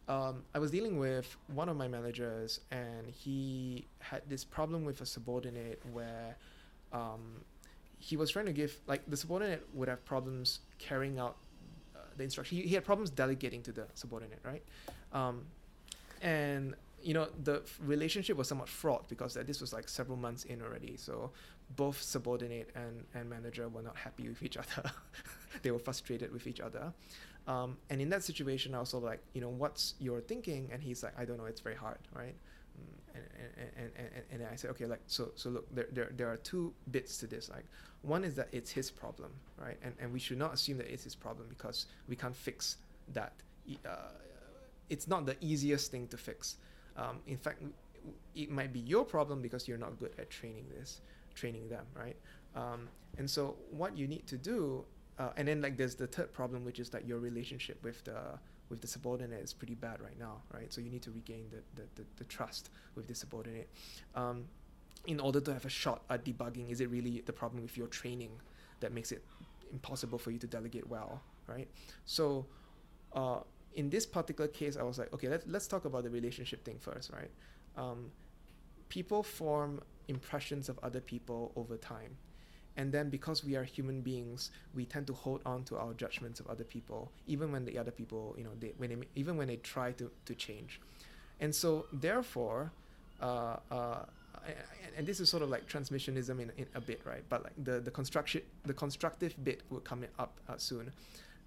um, 0.08 0.44
I 0.54 0.60
was 0.60 0.72
dealing 0.72 0.98
with 1.00 1.36
one 1.48 1.70
of 1.70 1.78
my 1.78 1.88
managers, 1.88 2.60
and 2.72 3.08
he 3.08 3.88
had 4.00 4.22
this 4.28 4.44
problem 4.44 4.86
with 4.86 5.02
a 5.02 5.06
subordinate 5.06 5.82
where 5.92 6.38
um, 6.92 7.42
he 8.02 8.18
was 8.18 8.32
trying 8.32 8.48
to 8.48 8.52
give 8.52 8.80
like 8.88 9.02
the 9.08 9.16
subordinate 9.16 9.66
would 9.74 9.88
have 9.88 10.04
problems 10.04 10.62
carrying 10.80 11.20
out 11.20 11.38
uh, 11.96 12.00
the 12.18 12.24
instruction. 12.24 12.58
He, 12.58 12.64
he 12.64 12.74
had 12.74 12.84
problems 12.84 13.12
delegating 13.12 13.62
to 13.64 13.72
the 13.72 13.86
subordinate, 13.94 14.40
right? 14.44 14.64
Um, 15.14 15.44
and 16.22 16.76
you 17.04 17.14
know 17.14 17.28
the 17.44 17.62
relationship 17.80 18.38
was 18.38 18.48
somewhat 18.48 18.70
fraught 18.70 19.08
because 19.08 19.36
this 19.36 19.62
was 19.62 19.72
like 19.72 19.88
several 19.88 20.18
months 20.18 20.46
in 20.46 20.64
already. 20.64 20.98
So 20.98 21.30
both 21.76 22.02
subordinate 22.02 22.72
and, 22.76 23.06
and 23.14 23.30
manager 23.30 23.70
were 23.70 23.84
not 23.84 23.96
happy 23.96 24.28
with 24.28 24.42
each 24.42 24.58
other. 24.64 24.92
they 25.62 25.70
were 25.70 25.80
frustrated 25.80 26.34
with 26.34 26.48
each 26.48 26.60
other. 26.60 26.92
Um, 27.48 27.78
and 27.90 28.02
in 28.02 28.10
that 28.10 28.24
situation, 28.24 28.74
I 28.74 28.80
was 28.80 28.94
also 28.94 29.06
like, 29.06 29.20
you 29.34 29.42
know, 29.42 29.50
what's 29.50 29.94
your 30.00 30.22
thinking? 30.22 30.70
And 30.72 30.82
he's 30.82 31.04
like, 31.04 31.14
I 31.18 31.26
don't 31.26 31.38
know, 31.38 31.46
it's 31.46 31.62
very 31.62 31.76
hard, 31.76 32.00
right? 32.14 32.36
And, 33.14 33.24
and, 33.58 33.92
and, 33.96 34.10
and, 34.16 34.42
and 34.42 34.50
I 34.52 34.56
said, 34.56 34.72
okay, 34.72 34.86
like, 34.86 35.02
so, 35.08 35.32
so 35.36 35.50
look, 35.50 35.76
there, 35.76 35.88
there, 35.92 36.12
there 36.16 36.32
are 36.32 36.38
two 36.38 36.74
bits 36.92 37.18
to 37.18 37.28
this. 37.28 37.50
Like, 37.50 37.66
one 38.02 38.24
is 38.24 38.36
that 38.36 38.50
it's 38.52 38.72
his 38.72 38.90
problem, 38.90 39.32
right? 39.58 39.78
And, 39.84 39.94
and 40.00 40.12
we 40.12 40.20
should 40.20 40.38
not 40.38 40.54
assume 40.54 40.78
that 40.78 40.92
it's 40.92 41.04
his 41.04 41.16
problem 41.16 41.48
because 41.50 41.86
we 42.08 42.16
can't 42.16 42.36
fix 42.36 42.78
that. 43.14 43.34
Uh, 43.86 43.96
it's 44.90 45.08
not 45.08 45.26
the 45.26 45.36
easiest 45.42 45.92
thing 45.92 46.08
to 46.08 46.18
fix. 46.18 46.58
Um, 46.98 47.20
in 47.28 47.38
fact, 47.38 47.62
it 48.36 48.50
might 48.50 48.74
be 48.74 48.80
your 48.80 49.06
problem 49.06 49.42
because 49.42 49.68
you're 49.68 49.78
not 49.78 50.00
good 50.00 50.12
at 50.18 50.30
training 50.30 50.66
this, 50.78 51.02
training 51.36 51.70
them, 51.70 51.86
right? 51.96 52.16
Um, 52.56 52.90
and 53.18 53.30
so 53.30 53.56
what 53.72 53.98
you 53.98 54.08
need 54.08 54.28
to 54.28 54.38
do, 54.38 54.86
uh, 55.22 55.30
and 55.38 55.48
then 55.48 55.62
like 55.62 55.78
there's 55.78 55.96
the 55.96 56.08
third 56.08 56.34
problem, 56.34 56.66
which 56.66 56.80
is 56.80 56.90
that 56.90 57.06
your 57.06 57.20
relationship 57.20 57.84
with 57.84 58.04
the 58.06 58.40
with 58.70 58.82
the 58.82 58.88
subordinate 58.88 59.44
is 59.44 59.54
pretty 59.54 59.76
bad 59.76 60.02
right 60.02 60.18
now, 60.18 60.42
right? 60.52 60.74
So 60.74 60.82
you 60.82 60.90
need 60.90 61.04
to 61.04 61.12
regain 61.12 61.46
the 61.52 61.62
the, 61.80 61.88
the, 61.96 62.08
the 62.18 62.24
trust 62.24 62.72
with 62.96 63.08
the 63.08 63.14
subordinate. 63.14 63.70
Um, 64.16 64.46
in 65.06 65.20
order 65.20 65.40
to 65.42 65.54
have 65.54 65.66
a 65.66 65.70
shot 65.70 66.04
at 66.10 66.26
debugging, 66.26 66.72
is 66.72 66.82
it 66.82 66.90
really 66.90 67.22
the 67.26 67.34
problem 67.34 67.62
with 67.62 67.78
your 67.78 67.88
training 67.88 68.32
that 68.80 68.94
makes 68.94 69.12
it 69.12 69.24
impossible 69.72 70.18
for 70.18 70.32
you 70.32 70.40
to 70.40 70.48
delegate 70.48 70.88
well, 70.88 71.22
right? 71.48 71.68
So, 72.06 72.46
uh, 73.14 73.40
in 73.76 73.90
this 73.90 74.06
particular 74.08 74.48
case, 74.48 74.76
I 74.76 74.84
was 74.84 74.98
like, 74.98 75.14
okay, 75.14 75.30
let's 75.30 75.46
let's 75.46 75.68
talk 75.68 75.86
about 75.86 76.04
the 76.04 76.10
relationship 76.10 76.66
thing 76.66 76.80
first, 76.80 77.12
right? 77.12 77.32
Um, 77.78 78.12
people 78.90 79.22
form 79.22 79.82
impressions 80.08 80.68
of 80.68 80.80
other 80.82 81.00
people 81.00 81.52
over 81.56 81.78
time, 81.78 82.18
and 82.78 82.92
then 82.92 83.10
because 83.10 83.44
we 83.44 83.56
are 83.56 83.64
human 83.64 84.02
beings, 84.02 84.52
we 84.74 84.86
tend 84.86 85.08
to 85.08 85.14
hold 85.14 85.42
on 85.46 85.64
to 85.66 85.78
our 85.78 85.94
judgments 85.94 86.40
of 86.40 86.48
other 86.48 86.64
people, 86.64 87.12
even 87.28 87.52
when 87.52 87.66
the 87.66 87.78
other 87.78 87.92
people, 87.92 88.36
you 88.38 88.44
know, 88.44 88.52
they 88.60 88.74
when 88.78 88.90
they 88.90 89.08
even 89.16 89.38
when 89.38 89.48
they 89.48 89.58
try 89.58 89.92
to 89.94 90.10
to 90.26 90.36
change, 90.36 90.80
and 91.40 91.54
so 91.54 91.86
therefore. 91.94 92.72
Uh, 93.22 93.58
uh, 93.70 94.00
and 94.98 95.06
this 95.06 95.20
is 95.20 95.30
sort 95.30 95.44
of 95.44 95.50
like 95.50 95.68
transmissionism 95.68 96.42
in, 96.42 96.52
in 96.58 96.66
a 96.74 96.82
bit, 96.82 97.00
right? 97.06 97.24
But 97.30 97.44
like 97.44 97.54
the 97.64 97.80
the 97.80 97.92
construction 97.92 98.42
the 98.66 98.74
constructive 98.74 99.36
bit 99.44 99.62
will 99.70 99.82
come 99.82 100.04
up 100.18 100.40
uh, 100.50 100.58
soon. 100.58 100.92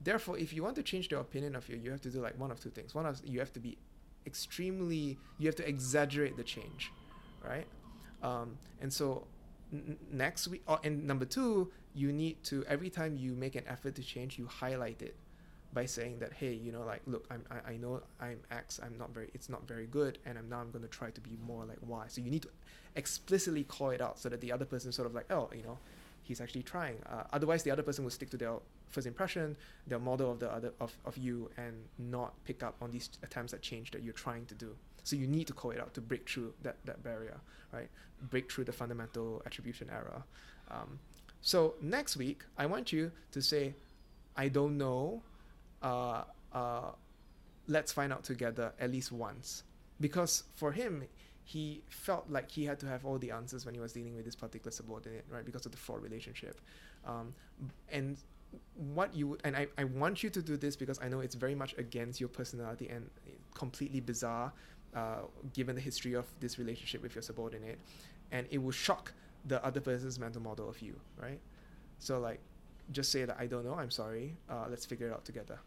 Therefore, 0.01 0.39
if 0.39 0.53
you 0.53 0.63
want 0.63 0.77
to 0.77 0.83
change 0.83 1.09
the 1.09 1.19
opinion 1.19 1.57
of 1.57 1.69
you, 1.69 1.77
you 1.77 1.91
have 1.91 2.01
to 2.03 2.11
do 2.11 2.21
like 2.21 2.39
one 2.39 2.51
of 2.53 2.61
two 2.61 2.71
things. 2.71 2.95
One 2.95 3.07
of 3.07 3.21
you 3.25 3.41
have 3.41 3.53
to 3.55 3.61
be 3.61 3.77
extremely 4.27 5.19
you 5.39 5.47
have 5.47 5.57
to 5.57 5.69
exaggerate 5.69 6.37
the 6.37 6.45
change, 6.45 6.93
right? 7.43 7.67
Um, 8.23 8.59
and 8.81 8.93
so 8.93 9.27
next 10.11 10.49
week, 10.49 10.63
oh, 10.69 10.79
and 10.85 11.07
number 11.07 11.25
two, 11.25 11.71
you 11.95 12.13
need 12.13 12.43
to 12.45 12.65
every 12.67 12.91
time 12.91 13.17
you 13.17 13.35
make 13.35 13.55
an 13.55 13.65
effort 13.69 13.95
to 13.97 14.03
change, 14.03 14.39
you 14.39 14.47
highlight 14.47 15.03
it 15.03 15.17
by 15.75 15.85
saying 15.85 16.21
that 16.21 16.33
hey 16.33 16.53
you 16.53 16.71
know 16.71 16.83
like 16.83 17.03
look 17.07 17.27
I'm, 17.31 17.45
I, 17.51 17.73
I 17.73 17.77
know 17.77 18.01
i'm 18.21 18.39
x 18.51 18.81
i'm 18.83 18.97
not 18.97 19.13
very 19.13 19.29
it's 19.35 19.49
not 19.49 19.67
very 19.67 19.87
good 19.87 20.19
and 20.25 20.39
i'm 20.39 20.49
now 20.49 20.61
i'm 20.61 20.71
going 20.71 20.85
to 20.85 20.89
try 20.89 21.11
to 21.11 21.21
be 21.21 21.37
more 21.45 21.65
like 21.65 21.79
y. 21.85 22.05
So 22.07 22.21
you 22.21 22.31
need 22.31 22.43
to 22.43 22.49
explicitly 22.95 23.65
call 23.65 23.91
it 23.91 24.01
out 24.01 24.19
so 24.19 24.29
that 24.29 24.41
the 24.41 24.53
other 24.53 24.65
person 24.65 24.93
sort 24.93 25.07
of 25.07 25.15
like 25.15 25.31
oh 25.31 25.51
you 25.55 25.65
know 25.65 25.77
he's 26.23 26.41
actually 26.41 26.63
trying. 26.63 26.97
Uh, 27.05 27.25
otherwise 27.35 27.65
the 27.65 27.71
other 27.71 27.83
person 27.83 28.03
will 28.03 28.11
stick 28.11 28.31
to 28.31 28.39
their 28.39 28.55
first 28.89 29.07
impression 29.07 29.57
their 29.87 29.99
model 29.99 30.31
of 30.31 30.39
the 30.39 30.51
other 30.51 30.73
of, 30.81 30.97
of 31.05 31.19
you 31.19 31.51
and 31.59 31.75
not 31.99 32.33
pick 32.45 32.63
up 32.63 32.77
on 32.81 32.91
these 32.91 33.11
attempts 33.23 33.53
at 33.53 33.61
change 33.61 33.91
that 33.91 34.03
you're 34.03 34.15
trying 34.15 34.47
to 34.47 34.55
do 34.55 34.75
so 35.05 35.15
you 35.17 35.27
need 35.27 35.47
to 35.47 35.53
call 35.53 35.71
it 35.71 35.81
out 35.81 35.95
to 35.95 36.01
break 36.01 36.29
through 36.29 36.53
that, 36.63 36.77
that 36.85 37.03
barrier 37.03 37.39
right 37.73 37.89
break 38.31 38.51
through 38.51 38.65
the 38.65 38.73
fundamental 38.73 39.43
attribution 39.47 39.89
error 39.91 40.23
um, 40.71 40.99
so 41.43 41.75
next 41.81 42.17
week 42.17 42.43
i 42.59 42.67
want 42.67 42.93
you 42.93 43.13
to 43.31 43.41
say 43.41 43.75
i 44.37 44.49
don't 44.49 44.77
know 44.77 45.23
uh, 45.85 46.25
uh, 46.53 46.91
let's 47.69 47.93
find 47.93 48.13
out 48.13 48.25
together 48.25 48.73
at 48.81 48.91
least 48.91 49.13
once. 49.13 49.63
Because 50.01 50.45
for 50.55 50.73
him, 50.73 51.05
he 51.45 51.83
felt 51.89 52.29
like 52.29 52.51
he 52.51 52.65
had 52.65 52.81
to 52.81 52.87
have 52.87 53.05
all 53.05 53.19
the 53.19 53.31
answers 53.31 53.65
when 53.67 53.75
he 53.75 53.81
was 53.81 53.93
dealing 53.93 54.17
with 54.17 54.25
this 54.25 54.35
particular 54.35 54.73
subordinate, 54.73 55.25
right? 55.31 55.45
Because 55.45 55.67
of 55.67 55.73
the 55.73 55.79
fraud 55.79 56.03
relationship. 56.03 56.61
Um, 57.07 57.35
and 57.91 58.17
what 58.77 59.15
you 59.15 59.29
would, 59.29 59.41
and 59.45 59.57
I, 59.57 59.67
I 59.77 59.85
want 59.85 60.23
you 60.23 60.31
to 60.31 60.41
do 60.43 60.57
this 60.57 60.75
because 60.75 60.99
I 61.03 61.09
know 61.09 61.21
it's 61.21 61.35
very 61.35 61.55
much 61.55 61.75
against 61.77 62.19
your 62.19 62.29
personality 62.29 62.89
and 62.89 63.09
completely 63.55 64.01
bizarre, 64.01 64.53
uh, 64.95 65.23
given 65.53 65.75
the 65.75 65.81
history 65.81 66.15
of 66.15 66.27
this 66.41 66.59
relationship 66.59 67.03
with 67.03 67.15
your 67.15 67.23
subordinate. 67.23 67.79
And 68.33 68.47
it 68.51 68.59
will 68.59 68.73
shock 68.73 69.13
the 69.47 69.65
other 69.65 69.81
person's 69.81 70.19
mental 70.19 70.43
model 70.43 70.69
of 70.69 70.81
you, 70.81 70.99
right? 71.21 71.41
So 71.99 72.19
like, 72.19 72.41
just 72.93 73.11
say 73.11 73.25
that 73.25 73.37
I 73.39 73.47
don't 73.47 73.65
know. 73.65 73.75
I'm 73.75 73.91
sorry. 73.91 74.37
Uh, 74.49 74.67
let's 74.69 74.85
figure 74.85 75.09
it 75.09 75.13
out 75.13 75.25
together. 75.25 75.59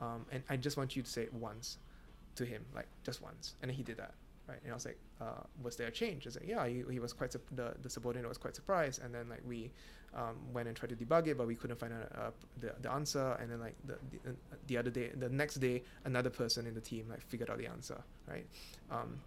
Um, 0.00 0.26
and 0.30 0.42
I 0.48 0.56
just 0.56 0.76
want 0.76 0.96
you 0.96 1.02
to 1.02 1.10
say 1.10 1.22
it 1.22 1.34
once 1.34 1.78
to 2.36 2.44
him, 2.44 2.64
like 2.74 2.86
just 3.04 3.22
once. 3.22 3.54
And 3.62 3.68
then 3.68 3.76
he 3.76 3.82
did 3.82 3.96
that, 3.98 4.14
right? 4.48 4.58
And 4.62 4.72
I 4.72 4.74
was 4.74 4.84
like, 4.84 4.98
uh, 5.20 5.42
was 5.62 5.76
there 5.76 5.88
a 5.88 5.90
change? 5.90 6.26
I 6.26 6.28
was 6.28 6.36
like, 6.36 6.48
yeah, 6.48 6.66
he, 6.66 6.82
he 6.90 6.98
was 6.98 7.12
quite, 7.12 7.32
su- 7.32 7.40
the, 7.54 7.74
the 7.82 7.90
subordinate 7.90 8.28
was 8.28 8.38
quite 8.38 8.54
surprised. 8.54 9.02
And 9.02 9.14
then 9.14 9.28
like 9.28 9.42
we 9.46 9.70
um, 10.14 10.36
went 10.52 10.68
and 10.68 10.76
tried 10.76 10.90
to 10.90 10.96
debug 10.96 11.26
it, 11.26 11.38
but 11.38 11.46
we 11.46 11.54
couldn't 11.54 11.78
find 11.78 11.92
uh, 11.92 12.30
the, 12.60 12.74
the 12.80 12.90
answer. 12.90 13.36
And 13.40 13.50
then 13.50 13.60
like 13.60 13.74
the, 13.84 13.94
the, 14.10 14.30
uh, 14.30 14.34
the 14.66 14.78
other 14.78 14.90
day, 14.90 15.10
the 15.14 15.28
next 15.28 15.56
day, 15.56 15.82
another 16.04 16.30
person 16.30 16.66
in 16.66 16.74
the 16.74 16.80
team 16.80 17.06
like 17.08 17.22
figured 17.22 17.50
out 17.50 17.58
the 17.58 17.66
answer, 17.66 18.02
right? 18.28 18.46
Um, 18.90 19.20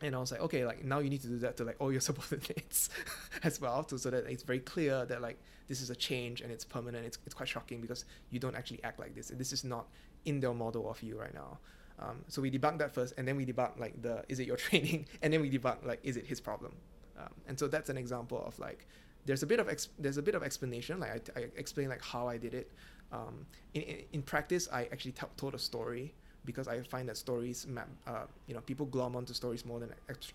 and 0.00 0.14
I 0.14 0.18
was 0.18 0.32
like, 0.32 0.40
okay, 0.40 0.66
like 0.66 0.84
now 0.84 0.98
you 0.98 1.08
need 1.08 1.22
to 1.22 1.28
do 1.28 1.38
that 1.38 1.56
to 1.58 1.64
like 1.64 1.76
all 1.78 1.92
your 1.92 2.00
subordinates 2.08 2.90
as 3.42 3.60
well, 3.60 3.84
to, 3.84 3.98
so 3.98 4.10
that 4.10 4.26
it's 4.26 4.42
very 4.42 4.60
clear 4.60 5.04
that 5.06 5.22
like 5.22 5.38
this 5.68 5.80
is 5.80 5.90
a 5.90 5.96
change 5.96 6.40
and 6.40 6.50
it's 6.50 6.64
permanent. 6.64 7.06
It's, 7.06 7.18
it's 7.26 7.34
quite 7.34 7.48
shocking 7.48 7.80
because 7.80 8.04
you 8.30 8.38
don't 8.38 8.56
actually 8.56 8.82
act 8.84 8.98
like 8.98 9.14
this. 9.14 9.28
This 9.28 9.52
is 9.52 9.64
not 9.64 9.86
in 10.24 10.40
their 10.40 10.52
model 10.52 10.90
of 10.90 11.02
you 11.02 11.18
right 11.18 11.34
now. 11.34 11.58
Um, 11.98 12.24
so 12.28 12.42
we 12.42 12.50
debug 12.50 12.78
that 12.78 12.92
first, 12.92 13.14
and 13.16 13.26
then 13.26 13.36
we 13.36 13.46
debug 13.46 13.78
like 13.78 14.02
the 14.02 14.24
is 14.28 14.40
it 14.40 14.46
your 14.46 14.56
training, 14.68 15.06
and 15.22 15.32
then 15.32 15.40
we 15.40 15.50
debug 15.50 15.84
like 15.84 16.00
is 16.02 16.16
it 16.16 16.26
his 16.26 16.40
problem. 16.40 16.74
Um, 17.16 17.30
and 17.46 17.58
so 17.58 17.68
that's 17.68 17.90
an 17.90 17.96
example 17.96 18.42
of 18.44 18.58
like 18.58 18.86
there's 19.26 19.42
a 19.42 19.46
bit 19.46 19.60
of 19.60 19.68
ex- 19.68 19.88
there's 19.98 20.18
a 20.18 20.22
bit 20.22 20.34
of 20.34 20.42
explanation. 20.42 21.00
Like 21.00 21.30
I, 21.36 21.40
I 21.40 21.46
explain 21.56 21.88
like 21.88 22.02
how 22.02 22.28
I 22.28 22.36
did 22.36 22.54
it. 22.54 22.70
Um, 23.12 23.46
in, 23.74 23.82
in, 23.82 23.98
in 24.12 24.22
practice, 24.22 24.68
I 24.72 24.84
actually 24.92 25.12
t- 25.12 25.26
told 25.36 25.54
a 25.54 25.58
story 25.58 26.14
because 26.44 26.68
I 26.68 26.82
find 26.82 27.08
that 27.08 27.16
stories 27.16 27.66
map, 27.66 27.88
uh, 28.06 28.24
you 28.46 28.54
know, 28.54 28.60
people 28.60 28.86
glom 28.86 29.16
onto 29.16 29.32
stories 29.32 29.64
more 29.64 29.80
than 29.80 29.90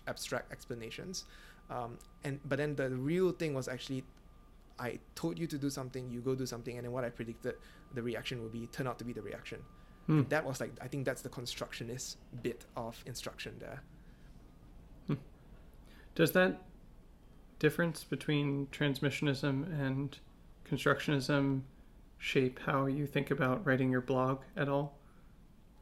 abstract 0.06 0.50
explanations. 0.52 1.24
Um, 1.70 1.98
and 2.24 2.40
but 2.48 2.58
then 2.58 2.74
the 2.74 2.90
real 2.90 3.30
thing 3.30 3.54
was 3.54 3.68
actually, 3.68 4.02
I 4.78 4.98
told 5.14 5.38
you 5.38 5.46
to 5.46 5.58
do 5.58 5.70
something, 5.70 6.10
you 6.10 6.20
go 6.20 6.34
do 6.34 6.46
something, 6.46 6.76
and 6.76 6.84
then 6.84 6.92
what 6.92 7.04
I 7.04 7.10
predicted 7.10 7.54
the 7.94 8.02
reaction 8.02 8.42
would 8.42 8.52
be 8.52 8.66
turned 8.68 8.88
out 8.88 8.98
to 8.98 9.04
be 9.04 9.12
the 9.12 9.22
reaction. 9.22 9.60
Hmm. 10.06 10.22
That 10.28 10.44
was 10.44 10.60
like 10.60 10.72
I 10.80 10.88
think 10.88 11.04
that's 11.04 11.22
the 11.22 11.28
constructionist 11.28 12.16
bit 12.42 12.64
of 12.76 13.00
instruction 13.06 13.54
there. 13.60 13.82
Hmm. 15.06 15.14
Does 16.14 16.32
that 16.32 16.62
difference 17.60 18.02
between 18.02 18.66
transmissionism 18.72 19.64
and 19.80 20.18
constructionism 20.68 21.60
shape 22.18 22.58
how 22.66 22.86
you 22.86 23.06
think 23.06 23.30
about 23.30 23.64
writing 23.64 23.92
your 23.92 24.00
blog 24.00 24.40
at 24.56 24.68
all? 24.68 24.98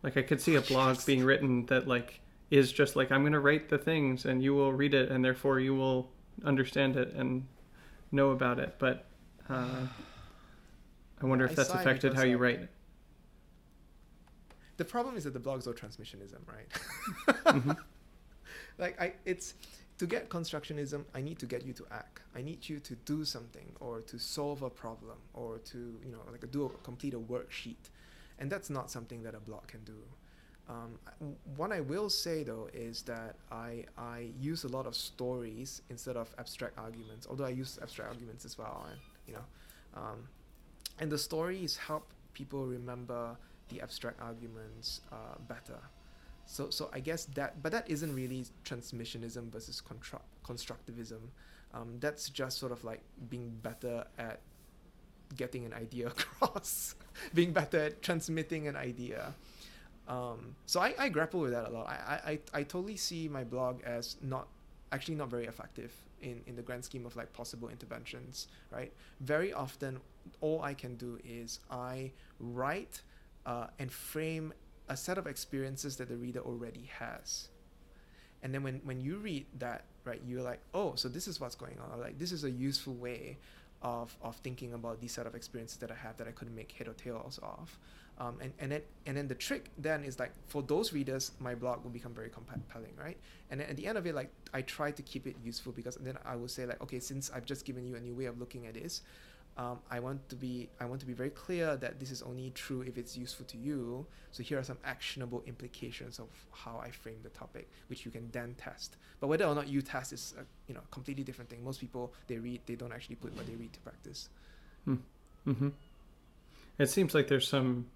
Like 0.03 0.19
I 0.19 0.23
could 0.23 0.43
see 0.43 0.57
a 0.57 0.61
blog 0.61 0.99
being 1.07 1.25
written 1.25 1.65
that 1.67 1.89
like 1.89 2.21
is 2.51 2.71
just 2.71 2.97
like 2.97 3.11
I'm 3.11 3.23
going 3.23 3.33
to 3.33 3.41
write 3.41 3.71
the 3.71 3.79
things 3.79 4.27
and 4.27 4.43
you 4.43 4.55
will 4.55 4.73
read 4.73 4.93
it 4.93 5.11
and 5.11 5.25
therefore 5.25 5.61
you 5.61 5.75
will 5.75 6.11
understand 6.45 6.97
it 6.97 7.15
and 7.15 7.47
know 8.13 8.31
about 8.31 8.59
it. 8.59 8.75
But 8.79 9.07
uh, 9.49 9.87
I 11.23 11.27
wonder 11.27 11.47
if 11.47 11.57
that's 11.57 11.71
affected 11.71 12.15
how 12.15 12.25
you 12.25 12.37
write. 12.37 12.69
The 14.77 14.85
problem 14.85 15.17
is 15.17 15.25
that 15.25 15.33
the 15.33 15.41
blog's 15.41 15.67
all 15.67 15.73
transmissionism, 15.73 16.39
right? 16.47 16.69
mm-hmm. 17.55 17.73
Like 18.79 19.01
I, 19.01 19.15
it's 19.25 19.55
to 19.99 20.07
get 20.07 20.29
constructionism. 20.29 21.05
I 21.15 21.21
need 21.21 21.39
to 21.41 21.47
get 21.47 21.65
you 21.65 21.73
to 21.75 21.85
act. 21.91 22.21
I 22.35 22.43
need 22.43 22.69
you 22.69 22.79
to 22.81 22.95
do 22.95 23.25
something 23.25 23.73
or 23.81 24.01
to 24.03 24.19
solve 24.19 24.63
a 24.63 24.71
problem 24.71 25.19
or 25.35 25.59
to 25.59 25.79
you 26.05 26.13
know 26.13 26.21
like 26.31 26.43
a, 26.45 26.47
do 26.47 26.67
a, 26.67 26.69
complete 26.85 27.15
a 27.15 27.19
worksheet 27.19 27.91
and 28.39 28.51
that's 28.51 28.71
not 28.71 28.91
something 28.91 29.23
that 29.23 29.35
a 29.35 29.41
blog 29.41 29.67
can 29.67 29.83
do. 29.85 29.99
Um, 30.69 30.99
what 31.57 31.73
I 31.73 31.81
will 31.81 32.11
say 32.11 32.43
though 32.43 32.69
is 32.75 33.03
that 33.03 33.37
I, 33.51 33.85
I 33.97 34.29
use 34.39 34.65
a 34.65 34.69
lot 34.69 34.87
of 34.87 34.95
stories 34.95 35.83
instead 35.89 36.17
of 36.17 36.35
abstract 36.39 36.79
arguments, 36.79 37.27
although 37.29 37.47
I 37.47 37.51
use 37.51 37.79
abstract 37.81 38.11
arguments 38.11 38.45
as 38.45 38.59
well, 38.59 38.87
and 38.91 39.01
you 39.27 39.35
know, 39.35 39.45
um, 39.95 40.29
and 41.01 41.11
the 41.11 41.19
stories 41.19 41.77
help 41.77 42.13
people 42.35 42.67
remember 42.67 43.37
the 43.71 43.81
abstract 43.81 44.21
arguments 44.21 45.01
uh, 45.11 45.39
better. 45.49 45.79
So, 46.49 46.71
so 46.71 46.89
I 46.95 47.01
guess 47.01 47.27
that, 47.35 47.63
but 47.63 47.73
that 47.73 47.89
isn't 47.91 48.15
really 48.15 48.47
transmissionism 48.65 49.53
versus 49.53 49.83
constru- 49.87 50.23
constructivism. 50.45 51.21
Um, 51.75 51.97
that's 52.01 52.31
just 52.31 52.59
sort 52.59 52.73
of 52.73 52.83
like 52.85 53.03
being 53.29 53.51
better 53.63 54.07
at 54.19 54.41
getting 55.37 55.67
an 55.67 55.75
idea 55.75 56.07
across, 56.41 56.95
being 57.35 57.53
better 57.53 57.79
at 57.79 58.03
transmitting 58.03 58.67
an 58.67 58.77
idea. 58.77 59.35
Um, 60.09 60.57
so 60.65 60.81
I, 60.81 60.95
I 60.99 61.09
grapple 61.11 61.41
with 61.41 61.53
that 61.53 61.67
a 61.67 61.71
lot. 61.71 61.87
I, 61.87 62.31
I, 62.31 62.39
I 62.55 62.63
totally 62.63 62.97
see 62.97 63.29
my 63.29 63.45
blog 63.45 63.83
as 63.83 64.17
not 64.23 64.49
actually 64.91 65.17
not 65.17 65.29
very 65.29 65.45
effective 65.45 65.93
in, 66.23 66.41
in 66.47 66.57
the 66.57 66.63
grand 66.63 66.83
scheme 66.83 67.05
of 67.05 67.15
like 67.15 67.31
possible 67.35 67.69
interventions, 67.69 68.49
right? 68.73 68.91
Very 69.21 69.53
often, 69.53 70.01
all 70.41 70.63
I 70.63 70.73
can 70.73 70.97
do 70.97 71.19
is 71.29 71.61
I 71.71 72.11
write 72.41 73.03
uh, 73.45 73.67
and 73.79 73.93
frame 73.93 74.55
a 74.89 74.97
set 74.97 75.19
of 75.19 75.27
experiences 75.27 75.97
that 75.97 76.09
the 76.09 76.17
reader 76.17 76.41
already 76.41 76.91
has. 76.99 77.49
And 78.43 78.55
then 78.55 78.63
when, 78.63 78.81
when 78.85 79.01
you 79.01 79.17
read 79.17 79.47
that, 79.59 79.85
right, 80.05 80.21
you're 80.27 80.43
like, 80.43 80.61
oh, 80.75 80.95
so 80.95 81.09
this 81.09 81.27
is 81.27 81.41
what's 81.41 81.57
going 81.57 81.77
on. 81.91 82.01
Like, 82.01 82.19
this 82.19 82.33
is 82.33 82.45
a 82.45 82.51
useful 82.51 82.95
way 82.95 83.39
of, 83.83 84.17
of 84.23 84.37
thinking 84.37 84.75
about 84.75 85.01
these 85.01 85.13
set 85.13 85.27
of 85.27 85.35
experiences 85.35 85.79
that 85.79 85.91
I 85.91 85.95
have 85.95 86.17
that 86.19 86.29
I 86.29 86.31
couldn't 86.31 86.55
make 86.55 86.73
head 86.73 86.89
or 86.89 86.93
tails 86.95 87.39
of. 87.43 87.77
Um, 88.21 88.37
and, 88.41 88.53
and 88.59 88.73
then 88.73 88.83
and 89.07 89.17
then 89.17 89.29
the 89.29 89.35
trick 89.37 89.71
then 89.79 90.03
is 90.03 90.19
like 90.19 90.33
for 90.49 90.61
those 90.61 90.93
readers, 90.93 91.31
my 91.39 91.55
blog 91.55 91.85
will 91.85 91.91
become 91.91 92.13
very 92.13 92.31
compelling, 92.31 92.93
right? 93.01 93.17
And 93.51 93.61
then 93.61 93.69
at 93.69 93.77
the 93.77 93.87
end 93.87 93.97
of 93.97 94.07
it, 94.07 94.15
like 94.15 94.31
I 94.53 94.63
try 94.63 94.91
to 94.91 95.03
keep 95.03 95.29
it 95.29 95.37
useful 95.45 95.73
because 95.73 95.95
then 95.97 96.19
I 96.25 96.35
will 96.35 96.49
say 96.49 96.67
like, 96.67 96.83
okay, 96.83 96.99
since 96.99 97.31
I've 97.33 97.45
just 97.45 97.65
given 97.65 97.87
you 97.87 97.95
a 97.95 98.01
new 98.01 98.17
way 98.17 98.25
of 98.25 98.41
looking 98.41 98.67
at 98.67 98.75
this, 98.75 99.03
um, 99.59 99.81
I 99.91 99.99
want 99.99 100.27
to 100.29 100.37
be 100.37 100.69
I 100.81 100.85
want 100.85 101.01
to 101.01 101.07
be 101.07 101.13
very 101.13 101.31
clear 101.31 101.77
that 101.77 101.99
this 101.99 102.13
is 102.13 102.23
only 102.23 102.51
true 102.51 102.83
if 102.83 102.97
it's 102.97 103.17
useful 103.17 103.45
to 103.47 103.57
you. 103.59 104.07
So 104.31 104.45
here 104.45 104.57
are 104.59 104.63
some 104.63 104.79
actionable 104.85 105.43
implications 105.47 106.21
of 106.21 106.29
how 106.53 106.79
I 106.79 106.93
frame 106.93 107.19
the 107.25 107.31
topic, 107.31 107.69
which 107.89 108.05
you 108.05 108.13
can 108.13 108.31
then 108.31 108.55
test. 108.57 108.97
But 109.19 109.27
whether 109.27 109.45
or 109.45 109.57
not 109.57 109.67
you 109.67 109.83
test 109.83 110.13
is 110.13 110.35
a 110.39 110.45
you 110.69 110.75
know 110.75 110.81
completely 110.93 111.25
different 111.25 111.51
thing. 111.51 111.65
Most 111.65 111.81
people 111.81 112.13
they 112.29 112.39
read 112.39 112.61
they 112.67 112.77
don't 112.77 112.93
actually 112.93 113.17
put 113.17 113.37
what 113.37 113.47
they 113.47 113.57
read 113.57 113.73
to 113.73 113.81
practice. 113.81 114.29
Hmm. 114.85 114.97
Mm-hmm. 115.47 115.69
It 116.79 116.89
seems 116.89 117.13
like 117.13 117.27
there's 117.27 117.49
some 117.49 117.87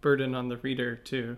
burden 0.00 0.34
on 0.34 0.48
the 0.48 0.56
reader 0.58 0.96
to 0.96 1.36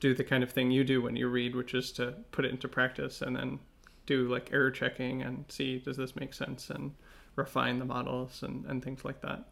do 0.00 0.12
the 0.12 0.24
kind 0.24 0.42
of 0.42 0.50
thing 0.50 0.72
you 0.72 0.82
do 0.82 1.00
when 1.00 1.14
you 1.14 1.28
read, 1.28 1.54
which 1.54 1.72
is 1.72 1.92
to 1.92 2.14
put 2.32 2.44
it 2.44 2.50
into 2.50 2.66
practice 2.66 3.22
and 3.22 3.36
then 3.36 3.60
do 4.06 4.28
like 4.28 4.52
error 4.52 4.72
checking 4.72 5.22
and 5.22 5.44
see 5.48 5.78
does 5.78 5.96
this 5.96 6.16
make 6.16 6.34
sense 6.34 6.68
and 6.68 6.92
refine 7.36 7.78
the 7.78 7.84
models 7.84 8.42
and, 8.42 8.64
and 8.66 8.82
things 8.82 9.04
like 9.04 9.20
that. 9.22 9.44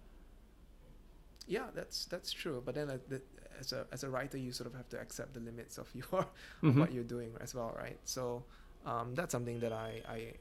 Yeah, 1.46 1.66
that's 1.74 2.06
that's 2.06 2.32
true. 2.32 2.62
But 2.64 2.74
then 2.74 2.90
uh, 2.90 2.98
the, 3.08 3.20
as 3.58 3.72
a 3.72 3.86
as 3.92 4.04
a 4.04 4.10
writer, 4.10 4.38
you 4.38 4.52
sort 4.52 4.68
of 4.68 4.74
have 4.74 4.88
to 4.90 5.00
accept 5.00 5.34
the 5.34 5.40
limits 5.40 5.78
of 5.78 5.88
your 5.94 6.04
mm-hmm. 6.62 6.78
what 6.78 6.92
you're 6.92 7.04
doing 7.04 7.32
as 7.40 7.54
well, 7.54 7.74
right? 7.76 7.98
So 8.04 8.44
um, 8.86 9.14
that's 9.14 9.32
something 9.32 9.60
that 9.60 9.72
I, 9.72 10.02
I 10.08 10.32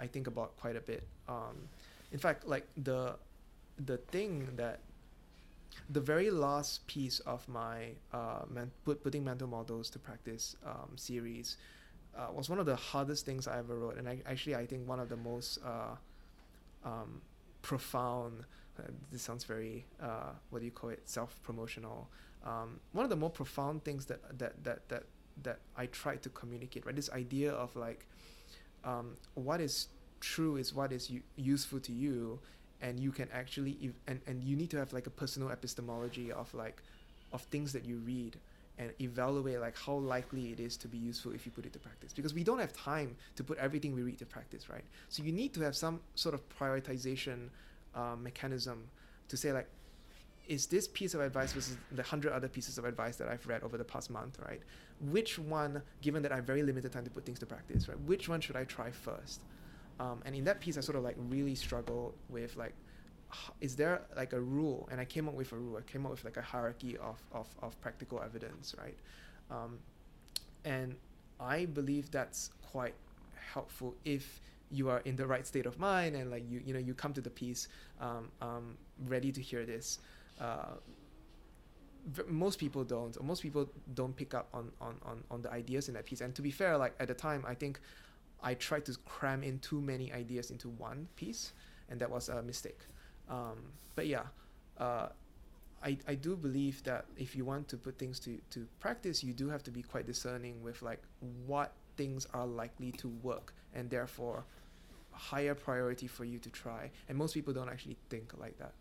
I 0.00 0.06
think 0.06 0.26
about 0.26 0.56
quite 0.56 0.76
a 0.76 0.80
bit. 0.80 1.06
Um, 1.28 1.68
in 2.12 2.18
fact, 2.18 2.46
like 2.46 2.66
the 2.76 3.16
the 3.78 3.98
thing 3.98 4.50
that 4.56 4.80
the 5.90 6.00
very 6.00 6.30
last 6.30 6.86
piece 6.86 7.18
of 7.20 7.46
my 7.48 7.90
uh, 8.12 8.42
man, 8.48 8.70
put, 8.84 9.02
putting 9.02 9.24
mental 9.24 9.48
models 9.48 9.90
to 9.90 9.98
practice 9.98 10.54
um, 10.64 10.90
series 10.94 11.56
uh, 12.16 12.28
was 12.32 12.48
one 12.48 12.60
of 12.60 12.66
the 12.66 12.76
hardest 12.76 13.26
things 13.26 13.48
I 13.48 13.58
ever 13.58 13.76
wrote, 13.76 13.96
and 13.98 14.08
I, 14.08 14.20
actually 14.24 14.54
I 14.54 14.66
think 14.66 14.88
one 14.88 15.00
of 15.00 15.08
the 15.08 15.16
most 15.16 15.58
uh, 15.64 15.96
um, 16.84 17.20
profound. 17.62 18.44
Uh, 18.78 18.82
this 19.12 19.22
sounds 19.22 19.44
very 19.44 19.86
uh, 20.02 20.32
what 20.50 20.58
do 20.58 20.64
you 20.64 20.70
call 20.72 20.90
it? 20.90 21.02
Self 21.08 21.40
promotional. 21.42 22.08
Um, 22.44 22.80
one 22.92 23.04
of 23.04 23.10
the 23.10 23.16
more 23.16 23.30
profound 23.30 23.84
things 23.84 24.06
that 24.06 24.38
that 24.38 24.62
that 24.64 24.88
that 24.88 25.04
that 25.42 25.58
I 25.76 25.86
tried 25.86 26.22
to 26.22 26.28
communicate, 26.28 26.86
right? 26.86 26.94
This 26.94 27.10
idea 27.10 27.52
of 27.52 27.74
like, 27.74 28.06
um, 28.84 29.16
what 29.34 29.60
is 29.60 29.88
true 30.20 30.56
is 30.56 30.74
what 30.74 30.92
is 30.92 31.10
u- 31.10 31.22
useful 31.36 31.80
to 31.80 31.92
you, 31.92 32.40
and 32.80 33.00
you 33.00 33.10
can 33.12 33.28
actually 33.32 33.78
ev- 33.82 34.00
and 34.06 34.20
and 34.26 34.44
you 34.44 34.56
need 34.56 34.70
to 34.70 34.78
have 34.78 34.92
like 34.92 35.06
a 35.06 35.10
personal 35.10 35.50
epistemology 35.50 36.30
of 36.30 36.52
like, 36.54 36.82
of 37.32 37.42
things 37.42 37.72
that 37.72 37.84
you 37.84 37.96
read 37.98 38.38
and 38.78 38.92
evaluate 39.00 39.60
like 39.60 39.76
how 39.76 39.94
likely 39.94 40.50
it 40.50 40.58
is 40.58 40.76
to 40.76 40.88
be 40.88 40.98
useful 40.98 41.32
if 41.32 41.46
you 41.46 41.52
put 41.52 41.64
it 41.64 41.72
to 41.72 41.78
practice 41.78 42.12
because 42.12 42.34
we 42.34 42.42
don't 42.42 42.58
have 42.58 42.72
time 42.72 43.16
to 43.36 43.44
put 43.44 43.56
everything 43.58 43.94
we 43.94 44.02
read 44.02 44.18
to 44.18 44.26
practice 44.26 44.68
right 44.68 44.84
so 45.08 45.22
you 45.22 45.32
need 45.32 45.54
to 45.54 45.60
have 45.60 45.76
some 45.76 46.00
sort 46.14 46.34
of 46.34 46.42
prioritization 46.48 47.48
uh, 47.94 48.16
mechanism 48.16 48.88
to 49.28 49.36
say 49.36 49.52
like 49.52 49.68
is 50.48 50.66
this 50.66 50.88
piece 50.88 51.14
of 51.14 51.20
advice 51.20 51.52
versus 51.52 51.76
the 51.92 52.02
hundred 52.02 52.32
other 52.32 52.48
pieces 52.48 52.76
of 52.78 52.84
advice 52.84 53.16
that 53.16 53.28
I've 53.28 53.46
read 53.46 53.62
over 53.62 53.78
the 53.78 53.84
past 53.84 54.10
month, 54.10 54.38
right? 54.44 54.60
Which 55.00 55.38
one, 55.38 55.80
given 56.02 56.22
that 56.22 56.32
I 56.32 56.36
have 56.36 56.44
very 56.44 56.62
limited 56.62 56.92
time 56.92 57.04
to 57.04 57.10
put 57.10 57.24
things 57.24 57.38
to 57.40 57.46
practice, 57.46 57.88
right? 57.88 57.98
Which 58.00 58.28
one 58.28 58.40
should 58.40 58.56
I 58.56 58.64
try 58.64 58.90
first? 58.90 59.40
Um, 60.00 60.20
and 60.24 60.34
in 60.34 60.44
that 60.44 60.60
piece, 60.60 60.76
I 60.76 60.80
sort 60.80 60.96
of 60.96 61.04
like 61.04 61.16
really 61.18 61.54
struggle 61.54 62.14
with 62.28 62.56
like 62.56 62.74
is 63.60 63.76
there 63.76 64.02
like 64.16 64.32
a 64.32 64.40
rule 64.40 64.88
and 64.90 65.00
i 65.00 65.04
came 65.04 65.28
up 65.28 65.34
with 65.34 65.52
a 65.52 65.56
rule 65.56 65.76
i 65.76 65.92
came 65.92 66.04
up 66.04 66.12
with 66.12 66.24
like 66.24 66.36
a 66.36 66.42
hierarchy 66.42 66.96
of, 66.98 67.22
of, 67.32 67.46
of 67.62 67.78
practical 67.80 68.20
evidence 68.22 68.74
right 68.78 68.98
um, 69.50 69.78
and 70.64 70.94
i 71.40 71.64
believe 71.64 72.10
that's 72.10 72.50
quite 72.70 72.94
helpful 73.52 73.94
if 74.04 74.40
you 74.70 74.88
are 74.88 75.00
in 75.00 75.14
the 75.14 75.26
right 75.26 75.46
state 75.46 75.66
of 75.66 75.78
mind 75.78 76.16
and 76.16 76.30
like 76.30 76.42
you 76.48 76.60
you 76.64 76.72
know 76.72 76.78
you 76.78 76.94
come 76.94 77.12
to 77.12 77.20
the 77.20 77.30
piece 77.30 77.68
um, 78.00 78.28
um, 78.40 78.76
ready 79.06 79.32
to 79.32 79.40
hear 79.40 79.64
this. 79.64 79.98
Uh, 80.40 80.76
most 82.28 82.58
people 82.58 82.84
don't. 82.84 83.20
Most 83.22 83.42
people 83.42 83.68
don't 83.94 84.14
pick 84.14 84.34
up 84.34 84.48
on, 84.52 84.70
on, 84.80 84.96
on, 85.06 85.24
on 85.30 85.42
the 85.42 85.50
ideas 85.50 85.88
in 85.88 85.94
that 85.94 86.04
piece. 86.04 86.20
And 86.20 86.34
to 86.34 86.42
be 86.42 86.50
fair, 86.50 86.76
like 86.76 86.94
at 87.00 87.08
the 87.08 87.14
time, 87.14 87.44
I 87.46 87.54
think 87.54 87.80
I 88.42 88.54
tried 88.54 88.84
to 88.86 88.96
cram 89.06 89.42
in 89.42 89.58
too 89.60 89.80
many 89.80 90.12
ideas 90.12 90.50
into 90.50 90.68
one 90.68 91.08
piece, 91.16 91.52
and 91.88 91.98
that 92.00 92.10
was 92.10 92.28
a 92.28 92.42
mistake. 92.42 92.80
Um, 93.28 93.58
but 93.94 94.06
yeah, 94.06 94.24
uh, 94.78 95.08
I, 95.82 95.98
I 96.08 96.14
do 96.14 96.36
believe 96.36 96.82
that 96.84 97.06
if 97.16 97.36
you 97.36 97.44
want 97.44 97.68
to 97.68 97.76
put 97.76 97.98
things 97.98 98.18
to, 98.20 98.38
to 98.50 98.66
practice, 98.80 99.22
you 99.22 99.32
do 99.32 99.48
have 99.48 99.62
to 99.64 99.70
be 99.70 99.82
quite 99.82 100.06
discerning 100.06 100.62
with 100.62 100.82
like 100.82 101.02
what 101.46 101.72
things 101.96 102.26
are 102.34 102.46
likely 102.46 102.92
to 102.92 103.08
work, 103.22 103.54
and 103.74 103.88
therefore 103.90 104.44
higher 105.12 105.54
priority 105.54 106.06
for 106.06 106.24
you 106.24 106.38
to 106.38 106.50
try. 106.50 106.90
And 107.08 107.16
most 107.16 107.34
people 107.34 107.52
don't 107.52 107.68
actually 107.68 107.96
think 108.08 108.32
like 108.38 108.58
that 108.58 108.72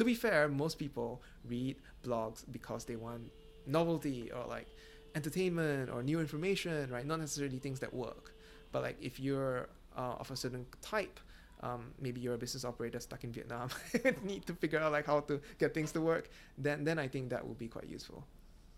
to 0.00 0.04
be 0.04 0.14
fair, 0.14 0.48
most 0.48 0.78
people 0.78 1.20
read 1.44 1.76
blogs 2.02 2.42
because 2.50 2.86
they 2.86 2.96
want 2.96 3.30
novelty 3.66 4.32
or 4.32 4.46
like 4.46 4.66
entertainment 5.14 5.90
or 5.90 6.02
new 6.02 6.20
information, 6.20 6.90
right? 6.90 7.04
Not 7.04 7.20
necessarily 7.20 7.58
things 7.58 7.80
that 7.80 7.92
work. 7.92 8.34
But 8.72 8.80
like 8.80 8.96
if 8.98 9.20
you're 9.20 9.68
uh, 9.94 10.14
of 10.18 10.30
a 10.30 10.36
certain 10.36 10.64
type, 10.80 11.20
um, 11.62 11.92
maybe 12.00 12.20
you're 12.20 12.34
a 12.34 12.38
business 12.38 12.64
operator 12.64 13.00
stuck 13.00 13.24
in 13.24 13.32
Vietnam, 13.32 13.68
and 14.04 14.22
need 14.24 14.46
to 14.46 14.54
figure 14.54 14.78
out 14.78 14.92
like 14.92 15.06
how 15.06 15.20
to 15.20 15.40
get 15.58 15.74
things 15.74 15.92
to 15.92 16.00
work. 16.00 16.30
Then 16.58 16.84
then 16.84 16.98
I 16.98 17.08
think 17.08 17.30
that 17.30 17.46
would 17.46 17.58
be 17.58 17.68
quite 17.68 17.88
useful. 17.88 18.24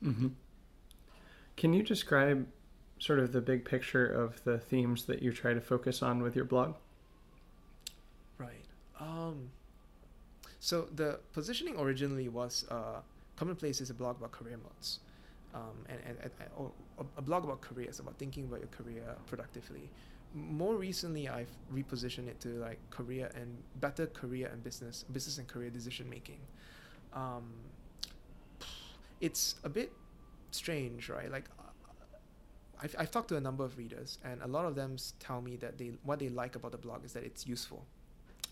Mm-hmm. 0.02 0.28
Can 1.56 1.72
you 1.72 1.82
describe 1.82 2.46
sort 2.98 3.18
of 3.18 3.32
the 3.32 3.40
big 3.40 3.64
picture 3.64 4.06
of 4.06 4.42
the 4.44 4.58
themes 4.58 5.04
that 5.04 5.22
you 5.22 5.32
try 5.32 5.54
to 5.54 5.60
focus 5.60 6.02
on 6.02 6.22
with 6.22 6.34
your 6.34 6.44
blog? 6.44 6.74
Right. 8.38 8.64
Um, 8.98 9.50
so 10.60 10.88
the 10.94 11.18
positioning 11.32 11.78
originally 11.78 12.28
was 12.28 12.64
uh, 12.70 13.00
Commoncog 13.36 13.80
is 13.80 13.90
a 13.90 13.94
blog 13.94 14.18
about 14.18 14.32
career 14.32 14.56
moats. 14.62 15.00
Um, 15.54 15.84
and, 15.88 15.98
and, 16.06 16.16
and 16.22 16.32
or 16.56 16.72
a 17.18 17.20
blog 17.20 17.44
about 17.44 17.60
careers, 17.60 17.98
about 17.98 18.16
thinking 18.18 18.44
about 18.44 18.60
your 18.60 18.68
career 18.68 19.02
productively. 19.26 19.90
More 20.34 20.76
recently, 20.76 21.28
I've 21.28 21.50
repositioned 21.72 22.28
it 22.28 22.40
to 22.40 22.48
like 22.48 22.78
career 22.90 23.30
and 23.34 23.58
better 23.80 24.06
career 24.06 24.48
and 24.50 24.62
business, 24.64 25.04
business 25.12 25.38
and 25.38 25.46
career 25.46 25.70
decision 25.70 26.08
making. 26.08 26.40
Um, 27.12 27.52
it's 29.20 29.56
a 29.62 29.68
bit 29.68 29.92
strange, 30.50 31.08
right? 31.08 31.30
Like, 31.30 31.44
I've, 32.82 32.96
I've 32.98 33.10
talked 33.10 33.28
to 33.28 33.36
a 33.36 33.40
number 33.40 33.64
of 33.64 33.78
readers, 33.78 34.18
and 34.24 34.42
a 34.42 34.46
lot 34.46 34.64
of 34.64 34.74
them 34.74 34.96
tell 35.20 35.40
me 35.40 35.56
that 35.56 35.78
they 35.78 35.92
what 36.02 36.18
they 36.18 36.28
like 36.28 36.56
about 36.56 36.72
the 36.72 36.78
blog 36.78 37.04
is 37.04 37.12
that 37.12 37.24
it's 37.24 37.46
useful. 37.46 37.84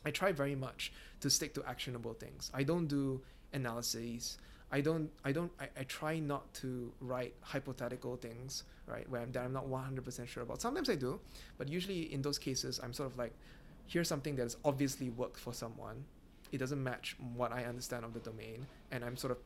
I 0.05 0.11
try 0.11 0.33
very 0.33 0.55
much 0.55 0.93
to 1.21 1.29
stick 1.29 1.55
to 1.55 1.65
actionable 1.67 2.15
things. 2.15 2.51
I 2.55 2.63
don't 2.63 2.87
do 2.87 3.23
analyses. 3.53 4.39
I 4.73 4.81
don't 4.81 5.11
I 5.25 5.33
don't 5.33 5.51
I, 5.61 5.69
I 5.79 5.85
try 5.85 6.19
not 6.19 6.53
to 6.55 6.93
write 7.01 7.35
hypothetical 7.41 8.17
things, 8.17 8.65
right, 8.87 9.09
where 9.09 9.21
I'm, 9.21 9.33
that 9.33 9.45
I'm 9.45 9.53
not 9.53 9.67
100% 9.67 10.29
sure 10.29 10.43
about. 10.43 10.61
Sometimes 10.61 10.89
I 10.89 10.95
do, 10.95 11.21
but 11.59 11.69
usually 11.69 12.13
in 12.13 12.23
those 12.23 12.39
cases 12.39 12.81
I'm 12.83 12.93
sort 12.93 13.11
of 13.11 13.19
like 13.19 13.33
here's 13.87 14.09
something 14.09 14.37
that 14.37 14.43
has 14.43 14.57
obviously 14.65 15.11
worked 15.11 15.39
for 15.39 15.53
someone. 15.53 16.05
It 16.53 16.59
doesn't 16.59 16.83
match 16.83 17.17
what 17.35 17.53
I 17.53 17.65
understand 17.65 18.05
of 18.05 18.15
the 18.15 18.21
domain 18.21 18.67
and 18.91 19.05
I'm 19.05 19.17
sort 19.17 19.33
of 19.33 19.39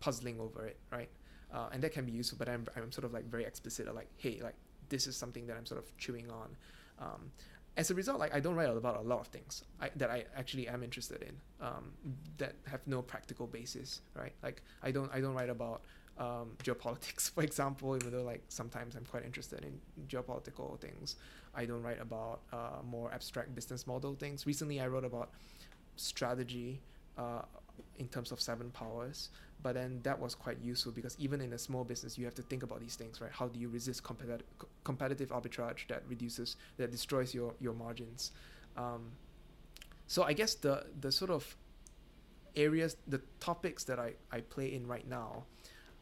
puzzling 0.00 0.40
over 0.40 0.66
it, 0.66 0.78
right? 0.90 1.08
Uh, 1.52 1.68
and 1.72 1.82
that 1.82 1.92
can 1.92 2.04
be 2.04 2.12
useful, 2.12 2.38
but 2.38 2.48
I'm, 2.48 2.66
I'm 2.76 2.92
sort 2.92 3.04
of 3.04 3.12
like 3.12 3.24
very 3.24 3.44
explicit, 3.44 3.92
like, 3.94 4.08
hey, 4.16 4.40
like 4.42 4.54
this 4.88 5.06
is 5.06 5.16
something 5.16 5.46
that 5.46 5.56
I'm 5.56 5.66
sort 5.66 5.80
of 5.80 5.96
chewing 5.98 6.30
on. 6.30 6.56
Um, 6.98 7.32
as 7.80 7.90
a 7.90 7.94
result, 7.94 8.18
like 8.20 8.34
I 8.34 8.40
don't 8.40 8.54
write 8.56 8.68
about 8.68 8.98
a 8.98 9.08
lot 9.12 9.20
of 9.20 9.28
things 9.28 9.64
I, 9.80 9.88
that 9.96 10.10
I 10.10 10.24
actually 10.36 10.68
am 10.68 10.82
interested 10.82 11.22
in 11.22 11.34
um, 11.66 11.92
that 12.36 12.54
have 12.66 12.86
no 12.86 13.00
practical 13.00 13.46
basis, 13.46 14.02
right? 14.14 14.34
Like 14.42 14.62
I 14.82 14.90
don't 14.90 15.10
I 15.14 15.20
don't 15.22 15.34
write 15.34 15.48
about 15.48 15.80
um, 16.18 16.50
geopolitics, 16.62 17.30
for 17.30 17.42
example, 17.42 17.96
even 17.96 18.12
though 18.12 18.22
like 18.22 18.42
sometimes 18.48 18.96
I'm 18.96 19.06
quite 19.06 19.24
interested 19.24 19.64
in 19.64 19.80
geopolitical 20.12 20.78
things. 20.78 21.16
I 21.54 21.64
don't 21.64 21.82
write 21.82 22.02
about 22.02 22.40
uh, 22.52 22.82
more 22.84 23.10
abstract 23.14 23.54
business 23.54 23.86
model 23.86 24.14
things. 24.14 24.46
Recently, 24.46 24.78
I 24.78 24.86
wrote 24.86 25.06
about 25.06 25.30
strategy 25.96 26.82
uh, 27.16 27.42
in 27.98 28.08
terms 28.08 28.30
of 28.30 28.42
seven 28.42 28.70
powers 28.70 29.30
but 29.62 29.74
then 29.74 30.00
that 30.02 30.18
was 30.18 30.34
quite 30.34 30.58
useful 30.62 30.92
because 30.92 31.16
even 31.18 31.40
in 31.40 31.52
a 31.52 31.58
small 31.58 31.84
business 31.84 32.16
you 32.16 32.24
have 32.24 32.34
to 32.34 32.42
think 32.42 32.62
about 32.62 32.80
these 32.80 32.96
things 32.96 33.20
right? 33.20 33.30
How 33.32 33.48
do 33.48 33.58
you 33.58 33.68
resist 33.68 34.02
competitive 34.02 34.46
competitive 34.84 35.30
arbitrage 35.30 35.86
that 35.88 36.02
reduces 36.08 36.56
that 36.76 36.90
destroys 36.90 37.34
your 37.34 37.54
your 37.60 37.74
margins? 37.74 38.32
Um, 38.76 39.12
so 40.06 40.24
i 40.24 40.32
guess 40.32 40.54
the 40.56 40.84
the 41.00 41.12
sort 41.12 41.30
of 41.30 41.56
areas 42.56 42.96
the 43.06 43.20
topics 43.38 43.84
that 43.84 44.00
i 44.00 44.12
i 44.32 44.40
play 44.40 44.74
in 44.74 44.84
right 44.84 45.08
now 45.08 45.44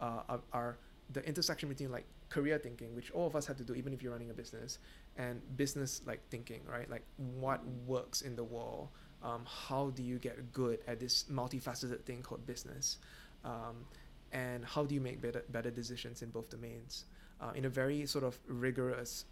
uh, 0.00 0.22
are, 0.30 0.40
are 0.54 0.78
the 1.12 1.22
intersection 1.26 1.68
between 1.68 1.90
like 1.90 2.06
career 2.28 2.58
thinking 2.58 2.94
which 2.94 3.10
all 3.12 3.26
of 3.26 3.34
us 3.34 3.46
have 3.46 3.56
to 3.56 3.64
do 3.64 3.74
even 3.74 3.92
if 3.92 4.02
you're 4.02 4.12
running 4.12 4.30
a 4.30 4.34
business 4.34 4.78
and 5.16 5.40
business 5.56 6.02
like 6.06 6.20
thinking 6.30 6.60
right? 6.70 6.88
Like 6.90 7.04
what 7.16 7.62
works 7.86 8.22
in 8.22 8.36
the 8.36 8.44
world? 8.44 8.88
Um, 9.22 9.44
how 9.46 9.90
do 9.90 10.02
you 10.02 10.18
get 10.18 10.52
good 10.52 10.78
at 10.86 11.00
this 11.00 11.24
multifaceted 11.24 12.04
thing 12.04 12.22
called 12.22 12.46
business 12.46 12.98
um, 13.44 13.86
and 14.32 14.64
how 14.64 14.84
do 14.84 14.94
you 14.94 15.00
make 15.00 15.20
better 15.20 15.44
better 15.50 15.70
decisions 15.70 16.22
in 16.22 16.30
both 16.30 16.50
domains? 16.50 17.04
Uh, 17.40 17.52
in 17.54 17.64
a 17.66 17.68
very 17.68 18.04
sort 18.04 18.24
of 18.24 18.36
rigorous 18.48 19.24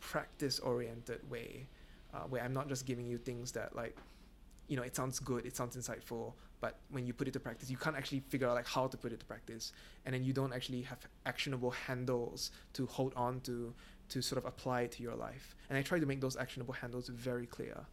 practice 0.00 0.58
oriented 0.58 1.20
way 1.30 1.66
uh, 2.12 2.18
where 2.28 2.42
i'm 2.42 2.52
not 2.52 2.68
just 2.68 2.84
giving 2.84 3.06
you 3.06 3.16
things 3.16 3.52
that 3.52 3.74
like 3.76 3.96
you 4.66 4.76
know 4.76 4.82
it 4.82 4.96
sounds 4.96 5.20
good 5.20 5.46
it 5.46 5.54
sounds 5.54 5.76
insightful 5.76 6.32
but 6.64 6.78
when 6.90 7.06
you 7.06 7.12
put 7.12 7.28
it 7.28 7.32
to 7.32 7.40
practice 7.40 7.68
you 7.68 7.76
can't 7.76 7.94
actually 7.94 8.20
figure 8.20 8.48
out 8.48 8.54
like 8.54 8.66
how 8.66 8.86
to 8.86 8.96
put 8.96 9.12
it 9.12 9.20
to 9.20 9.26
practice. 9.26 9.72
And 10.06 10.14
then 10.14 10.24
you 10.24 10.32
don't 10.32 10.50
actually 10.50 10.80
have 10.80 10.96
actionable 11.26 11.70
handles 11.70 12.52
to 12.72 12.86
hold 12.86 13.12
on 13.16 13.40
to 13.40 13.74
to 14.08 14.22
sort 14.22 14.38
of 14.38 14.46
apply 14.46 14.80
it 14.82 14.92
to 14.92 15.02
your 15.02 15.14
life. 15.14 15.54
And 15.68 15.76
i 15.76 15.82
try 15.82 15.98
to 15.98 16.06
make 16.06 16.22
those 16.22 16.38
actionable 16.38 16.72
handles 16.72 17.08
very 17.08 17.44
clear. 17.44 17.84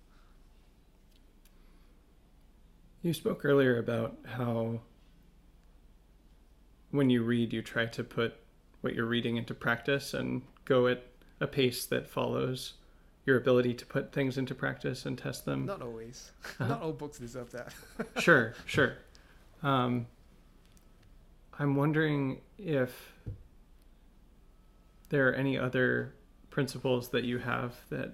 You 3.02 3.14
spoke 3.14 3.44
earlier 3.44 3.78
about 3.80 4.16
how 4.24 4.80
when 6.92 7.10
you 7.10 7.24
read, 7.24 7.54
you 7.54 7.62
try 7.62 7.86
to 7.86 8.04
put 8.04 8.36
what 8.82 8.96
you're 8.96 9.06
reading 9.06 9.38
into 9.38 9.54
practice 9.54 10.14
and 10.14 10.42
go 10.66 10.88
at 10.88 11.04
a 11.40 11.48
pace 11.48 11.86
that 11.86 12.08
follows 12.08 12.74
your 13.26 13.38
ability 13.38 13.74
to 13.76 13.86
put 13.86 14.12
things 14.12 14.38
into 14.38 14.56
practice 14.56 15.06
and 15.06 15.18
test 15.18 15.46
them. 15.46 15.66
Not 15.66 15.82
always. 15.82 16.32
Uh-huh. 16.60 16.68
Not 16.70 16.82
all 16.82 16.92
books 16.92 17.20
deserve 17.20 17.52
that. 17.52 17.74
sure, 18.22 18.54
sure. 18.66 18.98
Um, 19.64 20.08
I'm 21.60 21.76
wondering 21.76 22.42
if 22.58 23.14
there 25.10 25.30
are 25.30 25.34
any 25.34 25.58
other 25.58 26.16
principles 26.50 27.10
that 27.10 27.24
you 27.24 27.38
have 27.38 27.76
that 27.90 28.14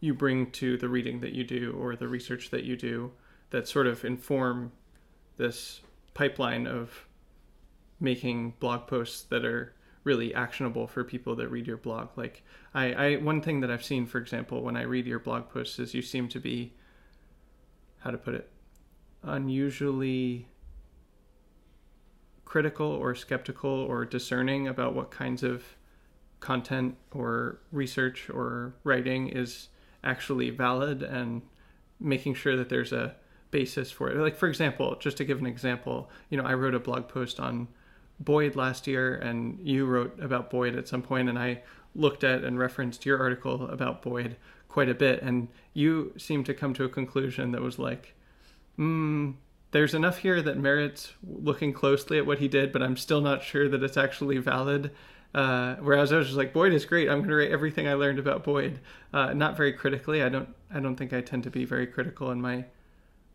you 0.00 0.14
bring 0.14 0.50
to 0.50 0.76
the 0.78 0.88
reading 0.88 1.20
that 1.20 1.32
you 1.32 1.44
do 1.44 1.76
or 1.78 1.94
the 1.94 2.08
research 2.08 2.50
that 2.50 2.64
you 2.64 2.76
do 2.76 3.12
that 3.50 3.68
sort 3.68 3.86
of 3.86 4.04
inform 4.04 4.72
this 5.36 5.80
pipeline 6.14 6.66
of 6.66 7.06
making 8.00 8.54
blog 8.58 8.86
posts 8.86 9.22
that 9.24 9.44
are 9.44 9.74
really 10.02 10.34
actionable 10.34 10.86
for 10.86 11.04
people 11.04 11.36
that 11.36 11.48
read 11.48 11.66
your 11.66 11.76
blog. 11.76 12.08
Like 12.16 12.42
I, 12.74 12.92
I 12.92 13.16
one 13.16 13.42
thing 13.42 13.60
that 13.60 13.70
I've 13.70 13.84
seen, 13.84 14.06
for 14.06 14.18
example, 14.18 14.62
when 14.62 14.76
I 14.76 14.82
read 14.82 15.06
your 15.06 15.18
blog 15.18 15.50
posts 15.50 15.78
is 15.78 15.94
you 15.94 16.02
seem 16.02 16.28
to 16.28 16.40
be 16.40 16.72
how 17.98 18.10
to 18.10 18.18
put 18.18 18.34
it 18.34 18.50
unusually 19.22 20.48
critical 22.44 22.86
or 22.86 23.14
skeptical 23.14 23.70
or 23.70 24.04
discerning 24.04 24.66
about 24.66 24.94
what 24.94 25.10
kinds 25.10 25.42
of 25.42 25.62
content 26.40 26.96
or 27.12 27.60
research 27.70 28.30
or 28.30 28.74
writing 28.82 29.28
is 29.28 29.68
actually 30.02 30.48
valid 30.48 31.02
and 31.02 31.42
making 32.00 32.34
sure 32.34 32.56
that 32.56 32.70
there's 32.70 32.92
a 32.92 33.14
basis 33.50 33.90
for 33.90 34.10
it. 34.10 34.16
Like 34.16 34.36
for 34.36 34.48
example, 34.48 34.96
just 34.98 35.18
to 35.18 35.24
give 35.24 35.38
an 35.38 35.46
example, 35.46 36.10
you 36.30 36.38
know, 36.38 36.44
I 36.44 36.54
wrote 36.54 36.74
a 36.74 36.80
blog 36.80 37.08
post 37.08 37.38
on 37.38 37.68
Boyd 38.20 38.54
last 38.54 38.86
year, 38.86 39.16
and 39.16 39.58
you 39.62 39.86
wrote 39.86 40.18
about 40.20 40.50
Boyd 40.50 40.76
at 40.76 40.86
some 40.86 41.02
point, 41.02 41.28
and 41.28 41.38
I 41.38 41.62
looked 41.94 42.22
at 42.22 42.44
and 42.44 42.58
referenced 42.58 43.06
your 43.06 43.18
article 43.18 43.68
about 43.68 44.02
Boyd 44.02 44.36
quite 44.68 44.88
a 44.88 44.94
bit, 44.94 45.22
and 45.22 45.48
you 45.74 46.12
seemed 46.16 46.46
to 46.46 46.54
come 46.54 46.74
to 46.74 46.84
a 46.84 46.88
conclusion 46.88 47.52
that 47.52 47.62
was 47.62 47.78
like, 47.78 48.14
hmm, 48.76 49.32
there's 49.72 49.94
enough 49.94 50.18
here 50.18 50.42
that 50.42 50.58
merits 50.58 51.12
looking 51.22 51.72
closely 51.72 52.18
at 52.18 52.26
what 52.26 52.38
he 52.38 52.48
did, 52.48 52.72
but 52.72 52.82
I'm 52.82 52.96
still 52.96 53.20
not 53.20 53.42
sure 53.42 53.68
that 53.68 53.82
it's 53.82 53.96
actually 53.96 54.38
valid. 54.38 54.90
Uh, 55.32 55.76
whereas 55.76 56.12
I 56.12 56.16
was 56.16 56.26
just 56.26 56.38
like, 56.38 56.52
Boyd 56.52 56.72
is 56.72 56.84
great. 56.84 57.08
I'm 57.08 57.18
going 57.18 57.30
to 57.30 57.36
write 57.36 57.52
everything 57.52 57.86
I 57.86 57.94
learned 57.94 58.18
about 58.18 58.42
Boyd, 58.42 58.80
uh, 59.12 59.32
not 59.32 59.56
very 59.56 59.72
critically. 59.72 60.22
I 60.22 60.28
don't. 60.28 60.48
I 60.72 60.80
don't 60.80 60.96
think 60.96 61.12
I 61.12 61.20
tend 61.20 61.44
to 61.44 61.50
be 61.50 61.64
very 61.64 61.86
critical 61.86 62.30
in 62.30 62.40
my 62.40 62.64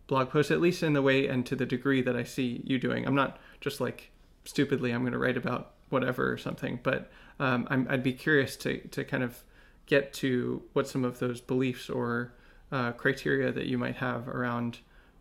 blog 0.07 0.29
posts, 0.29 0.51
at 0.51 0.61
least 0.61 0.83
in 0.83 0.93
the 0.93 1.01
way 1.01 1.27
and 1.27 1.45
to 1.45 1.55
the 1.55 1.65
degree 1.65 2.01
that 2.01 2.15
I 2.15 2.23
see 2.23 2.61
you 2.63 2.79
doing. 2.79 3.05
I'm 3.05 3.15
not 3.15 3.39
just 3.59 3.81
like 3.81 4.11
stupidly 4.45 4.91
I'm 4.91 5.01
going 5.01 5.13
to 5.13 5.19
write 5.19 5.37
about 5.37 5.73
whatever 5.89 6.31
or 6.31 6.37
something. 6.37 6.79
But 6.83 7.11
um, 7.39 7.67
i 7.69 7.75
would 7.77 8.03
be 8.03 8.13
curious 8.13 8.55
to 8.57 8.79
to 8.89 9.03
kind 9.03 9.23
of 9.23 9.43
get 9.87 10.13
to 10.13 10.63
what 10.73 10.87
some 10.87 11.03
of 11.05 11.19
those 11.19 11.41
beliefs 11.41 11.89
or 11.89 12.33
uh, 12.71 12.91
criteria 12.93 13.51
that 13.51 13.67
you 13.67 13.77
might 13.77 13.97
have 13.97 14.27
around 14.27 14.79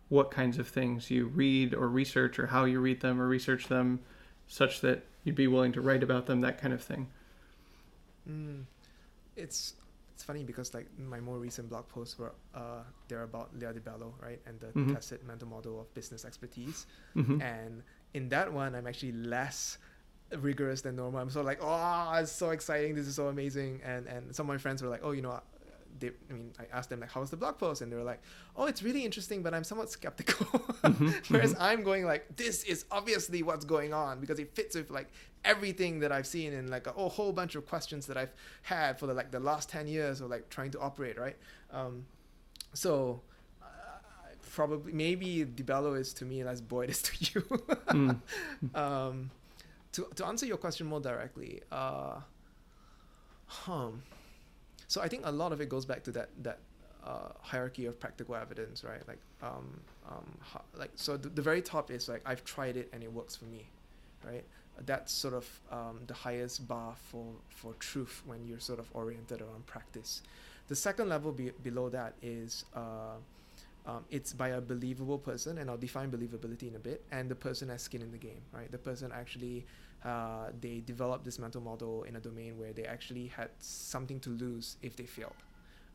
what 0.08 0.30
kinds 0.30 0.58
of 0.58 0.68
things 0.68 1.10
you 1.10 1.26
read 1.26 1.74
or 1.74 1.88
research 1.88 2.38
or 2.38 2.46
how 2.48 2.64
you 2.64 2.80
read 2.80 3.00
them 3.00 3.20
or 3.20 3.26
research 3.28 3.68
them 3.68 4.00
such 4.46 4.80
that 4.80 5.04
you'd 5.24 5.34
be 5.34 5.46
willing 5.48 5.72
to 5.72 5.80
write 5.80 6.02
about 6.02 6.26
them 6.26 6.40
that 6.42 6.60
kind 6.60 6.72
of 6.72 6.82
thing 6.82 7.08
mm, 8.28 8.64
it's 9.36 9.74
it's 10.14 10.22
funny 10.24 10.44
because 10.44 10.74
like 10.74 10.86
my 10.98 11.20
more 11.20 11.38
recent 11.38 11.68
blog 11.68 11.88
posts 11.88 12.18
were 12.18 12.34
uh, 12.54 12.82
they're 13.08 13.24
about 13.24 13.56
Lia 13.58 13.72
DiBello, 13.72 14.12
right, 14.22 14.40
and 14.46 14.60
the 14.60 14.74
Mhm. 14.74 14.94
tacit 14.94 15.24
mental 15.26 15.48
model 15.48 15.80
of 15.80 15.92
business 15.94 16.24
expertise. 16.24 16.86
hmm 17.14 17.40
And 17.40 17.82
in 18.14 18.28
that 18.30 18.52
one, 18.52 18.74
I'm 18.74 18.86
actually 18.86 19.12
less 19.12 19.78
rigorous 20.38 20.80
than 20.80 20.96
normal. 20.96 21.20
I'm 21.20 21.30
sort 21.30 21.42
of 21.42 21.46
like, 21.46 21.58
oh, 21.60 22.12
it's 22.20 22.32
so 22.32 22.50
exciting. 22.50 22.94
This 22.94 23.06
is 23.06 23.16
so 23.16 23.28
amazing. 23.28 23.80
And 23.84 24.06
and 24.06 24.34
some 24.34 24.48
of 24.48 24.54
my 24.54 24.58
friends 24.58 24.82
were 24.82 24.88
like, 24.88 25.00
oh, 25.02 25.10
you 25.12 25.22
know, 25.22 25.40
they, 25.98 26.10
I 26.30 26.32
mean, 26.32 26.52
I 26.58 26.64
asked 26.76 26.90
them 26.90 27.00
like, 27.00 27.10
how 27.10 27.20
was 27.20 27.30
the 27.30 27.36
blog 27.36 27.58
post? 27.58 27.82
And 27.82 27.92
they 27.92 27.96
were 27.96 28.02
like, 28.02 28.20
oh, 28.56 28.66
it's 28.66 28.82
really 28.82 29.04
interesting, 29.04 29.42
but 29.42 29.54
I'm 29.54 29.64
somewhat 29.64 29.90
skeptical. 29.90 30.46
Whereas 31.28 31.54
I'm 31.58 31.82
going 31.82 32.04
like, 32.04 32.36
this 32.36 32.64
is 32.64 32.84
obviously 32.90 33.42
what's 33.42 33.64
going 33.64 33.92
on 33.92 34.20
because 34.20 34.38
it 34.38 34.54
fits 34.54 34.74
with 34.74 34.90
like 34.90 35.08
everything 35.44 36.00
that 36.00 36.10
I've 36.10 36.26
seen 36.26 36.52
and 36.52 36.68
like 36.70 36.86
a, 36.86 36.94
oh, 36.96 37.08
whole 37.08 37.32
bunch 37.32 37.54
of 37.54 37.66
questions 37.66 38.06
that 38.06 38.16
I've 38.16 38.32
had 38.62 38.98
for 38.98 39.06
the, 39.06 39.14
like 39.14 39.30
the 39.30 39.40
last 39.40 39.68
10 39.68 39.86
years 39.86 40.20
of 40.20 40.30
like 40.30 40.48
trying 40.50 40.70
to 40.72 40.80
operate, 40.80 41.18
right? 41.18 41.36
Um, 41.72 42.06
so 42.72 43.22
probably, 44.54 44.92
maybe 44.92 45.44
DiBello 45.44 45.98
is 45.98 46.12
to 46.14 46.24
me 46.24 46.42
as 46.42 46.60
Boyd 46.60 46.90
is 46.90 47.02
to 47.08 47.12
you. 47.20 47.40
Mm. 47.42 48.20
um, 48.74 49.30
to, 49.92 50.06
to 50.16 50.26
answer 50.26 50.46
your 50.46 50.56
question 50.56 50.86
more 50.86 51.00
directly, 51.00 51.60
uh, 51.70 52.20
hmm. 53.46 53.96
So 54.86 55.00
I 55.00 55.08
think 55.08 55.22
a 55.24 55.32
lot 55.32 55.52
of 55.52 55.60
it 55.60 55.68
goes 55.68 55.84
back 55.84 56.04
to 56.04 56.12
that 56.12 56.28
that 56.42 56.58
uh, 57.04 57.30
hierarchy 57.40 57.86
of 57.86 57.98
practical 57.98 58.34
evidence, 58.34 58.84
right? 58.84 59.06
Like, 59.08 59.18
um, 59.42 59.80
um, 60.08 60.38
like 60.76 60.90
so 60.94 61.16
the, 61.16 61.28
the 61.28 61.42
very 61.42 61.62
top 61.62 61.90
is 61.90 62.08
like 62.08 62.22
I've 62.24 62.44
tried 62.44 62.76
it 62.76 62.88
and 62.92 63.02
it 63.02 63.12
works 63.12 63.34
for 63.36 63.46
me, 63.46 63.66
right? 64.24 64.44
That's 64.86 65.12
sort 65.12 65.34
of 65.34 65.60
um, 65.70 66.00
the 66.06 66.14
highest 66.14 66.66
bar 66.68 66.94
for 67.10 67.26
for 67.48 67.74
truth 67.74 68.22
when 68.26 68.46
you're 68.46 68.60
sort 68.60 68.78
of 68.78 68.88
oriented 68.94 69.40
around 69.40 69.66
practice. 69.66 70.22
The 70.68 70.76
second 70.76 71.08
level 71.08 71.32
be- 71.32 71.52
below 71.62 71.88
that 71.90 72.14
is 72.22 72.64
uh, 72.74 73.16
um, 73.86 74.04
it's 74.10 74.32
by 74.32 74.48
a 74.48 74.60
believable 74.60 75.18
person, 75.18 75.58
and 75.58 75.68
I'll 75.68 75.76
define 75.76 76.10
believability 76.10 76.68
in 76.68 76.76
a 76.76 76.78
bit. 76.78 77.04
And 77.12 77.30
the 77.30 77.34
person 77.34 77.68
has 77.68 77.82
skin 77.82 78.02
in 78.02 78.10
the 78.10 78.18
game, 78.18 78.40
right? 78.52 78.70
The 78.70 78.78
person 78.78 79.12
actually 79.12 79.66
uh, 80.04 80.50
they 80.60 80.82
developed 80.84 81.24
this 81.24 81.38
mental 81.38 81.60
model 81.60 82.02
in 82.02 82.16
a 82.16 82.20
domain 82.20 82.58
where 82.58 82.72
they 82.72 82.84
actually 82.84 83.26
had 83.26 83.48
something 83.58 84.20
to 84.20 84.30
lose 84.30 84.76
if 84.82 84.96
they 84.96 85.04
failed. 85.04 85.42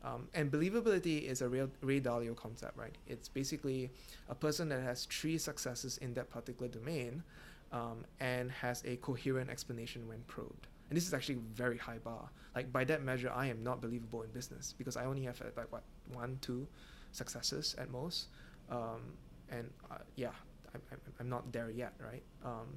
Um, 0.02 0.28
and 0.34 0.50
believability 0.50 1.22
is 1.22 1.42
a 1.42 1.48
real 1.48 1.70
Ray 1.82 2.00
Dalio 2.00 2.34
concept, 2.34 2.76
right? 2.76 2.96
It's 3.06 3.28
basically 3.28 3.90
a 4.28 4.34
person 4.34 4.68
that 4.70 4.82
has 4.82 5.04
three 5.04 5.38
successes 5.38 5.98
in 5.98 6.14
that 6.14 6.30
particular 6.30 6.68
domain 6.68 7.22
um, 7.70 8.04
and 8.18 8.50
has 8.50 8.82
a 8.84 8.96
coherent 8.96 9.50
explanation 9.50 10.08
when 10.08 10.22
probed. 10.26 10.66
And 10.88 10.96
this 10.96 11.06
is 11.06 11.14
actually 11.14 11.36
a 11.36 11.54
very 11.54 11.78
high 11.78 11.98
bar. 11.98 12.30
Like 12.56 12.72
by 12.72 12.82
that 12.84 13.04
measure, 13.04 13.30
I 13.32 13.46
am 13.46 13.62
not 13.62 13.80
believable 13.80 14.22
in 14.22 14.30
business 14.30 14.74
because 14.76 14.96
I 14.96 15.04
only 15.04 15.22
have 15.22 15.40
uh, 15.40 15.44
like 15.56 15.70
what 15.70 15.84
one, 16.12 16.38
two 16.40 16.66
successes 17.12 17.74
at 17.78 17.90
most. 17.90 18.28
Um, 18.70 19.14
and 19.50 19.68
uh, 19.90 19.96
yeah, 20.16 20.30
I'm, 20.74 20.80
I'm, 21.18 21.28
not 21.28 21.50
there 21.52 21.70
yet, 21.70 21.92
right? 21.98 22.22
Um, 22.44 22.68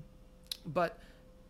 but 0.65 0.99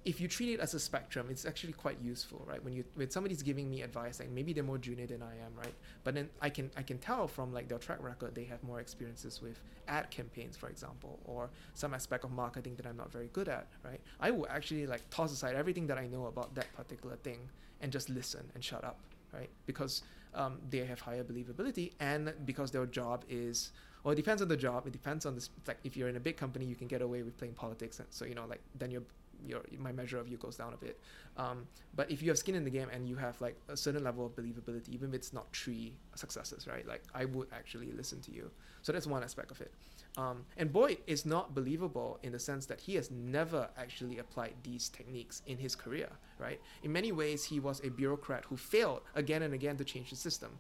if 0.06 0.20
you 0.20 0.28
treat 0.28 0.54
it 0.54 0.60
as 0.60 0.74
a 0.74 0.80
spectrum, 0.80 1.28
it's 1.30 1.46
actually 1.46 1.74
quite 1.74 1.98
useful, 2.02 2.44
right? 2.46 2.62
When 2.64 2.74
you 2.74 2.84
when 2.96 3.10
somebody's 3.10 3.42
giving 3.42 3.70
me 3.70 3.82
advice, 3.82 4.20
like 4.20 4.30
maybe 4.30 4.52
they're 4.52 4.64
more 4.64 4.78
junior 4.78 5.08
than 5.08 5.22
I 5.22 5.34
am, 5.46 5.56
right? 5.58 5.74
But 6.04 6.14
then 6.14 6.30
I 6.42 6.50
can 6.50 6.72
I 6.76 6.84
can 6.84 6.98
tell 6.98 7.28
from 7.28 7.54
like 7.54 7.70
their 7.70 7.78
track 7.78 8.00
record 8.02 8.36
they 8.36 8.44
have 8.46 8.62
more 8.64 8.82
experiences 8.82 9.42
with 9.42 9.60
ad 9.88 10.10
campaigns, 10.12 10.58
for 10.58 10.68
example, 10.68 11.20
or 11.24 11.50
some 11.74 11.94
aspect 11.94 12.26
of 12.26 12.32
marketing 12.32 12.76
that 12.76 12.86
I'm 12.86 12.98
not 12.98 13.12
very 13.12 13.30
good 13.32 13.48
at, 13.48 13.68
right? 13.84 14.02
I 14.20 14.32
will 14.32 14.48
actually 14.50 14.88
like 14.88 15.10
toss 15.10 15.32
aside 15.32 15.56
everything 15.56 15.88
that 15.88 15.98
I 15.98 16.08
know 16.08 16.26
about 16.26 16.54
that 16.56 16.74
particular 16.74 17.16
thing 17.18 17.40
and 17.80 17.92
just 17.92 18.10
listen 18.10 18.50
and 18.56 18.64
shut 18.64 18.84
up, 18.84 19.00
right? 19.34 19.50
Because 19.66 20.04
um, 20.36 20.60
they 20.70 20.80
have 20.80 21.00
higher 21.00 21.24
believability 21.24 21.92
and 22.00 22.34
because 22.46 22.72
their 22.72 22.86
job 22.86 23.24
is 23.30 23.72
well 24.04 24.12
it 24.12 24.16
depends 24.16 24.42
on 24.42 24.48
the 24.48 24.58
job 24.58 24.88
it 24.88 24.94
depends 24.94 25.26
on 25.26 25.36
this 25.36 25.50
like 25.68 25.78
if 25.84 25.96
you're 25.96 26.10
in 26.10 26.16
a 26.16 26.20
big 26.20 26.38
company 26.38 26.66
you 26.66 26.76
can 26.76 26.88
get 26.88 27.02
away 27.02 27.24
with 27.24 27.38
playing 27.38 27.54
politics 27.54 28.00
and 28.00 28.08
so 28.12 28.26
you 28.26 28.36
know 28.36 28.46
like 28.48 28.62
then 28.78 28.92
you're 28.92 29.04
your 29.46 29.62
my 29.78 29.92
measure 29.92 30.18
of 30.18 30.28
you 30.28 30.38
goes 30.38 30.56
down 30.56 30.74
a 30.74 30.78
bit. 30.78 31.00
Um, 31.38 31.68
but 31.96 32.10
if 32.10 32.22
you 32.22 32.30
have 32.30 32.38
skin 32.38 32.56
in 32.56 32.64
the 32.64 32.70
game 32.70 32.90
and 32.92 33.08
you 33.08 33.16
have 33.16 33.40
like 33.42 33.58
a 33.70 33.78
certain 33.78 34.04
level 34.04 34.26
of 34.26 34.36
believability, 34.36 34.90
even 34.90 35.10
if 35.10 35.16
it's 35.16 35.34
not 35.34 35.54
three 35.56 35.94
successes, 36.16 36.68
right? 36.68 36.88
Like 36.88 37.04
I 37.14 37.26
would 37.26 37.48
actually 37.52 37.92
listen 37.92 38.22
to 38.22 38.32
you. 38.32 38.52
So 38.82 38.92
that's 38.92 39.08
one 39.08 39.24
aspect 39.24 39.52
of 39.52 39.62
it. 39.62 39.74
Um, 40.16 40.46
and 40.58 40.72
Boyd 40.72 41.00
is 41.08 41.26
not 41.26 41.56
believable 41.56 42.20
in 42.22 42.32
the 42.32 42.40
sense 42.40 42.68
that 42.68 42.80
he 42.80 42.96
has 42.96 43.10
never 43.10 43.70
actually 43.78 44.20
applied 44.20 44.54
these 44.62 44.90
techniques 44.90 45.42
in 45.48 45.58
his 45.58 45.76
career, 45.76 46.10
right? 46.38 46.62
In 46.84 46.92
many 46.92 47.12
ways, 47.12 47.44
he 47.44 47.60
was 47.60 47.82
a 47.84 47.90
bureaucrat 47.90 48.46
who 48.46 48.56
failed 48.58 49.02
again 49.16 49.42
and 49.42 49.54
again 49.54 49.76
to 49.78 49.84
change 49.84 50.12
the 50.12 50.16
system. 50.16 50.52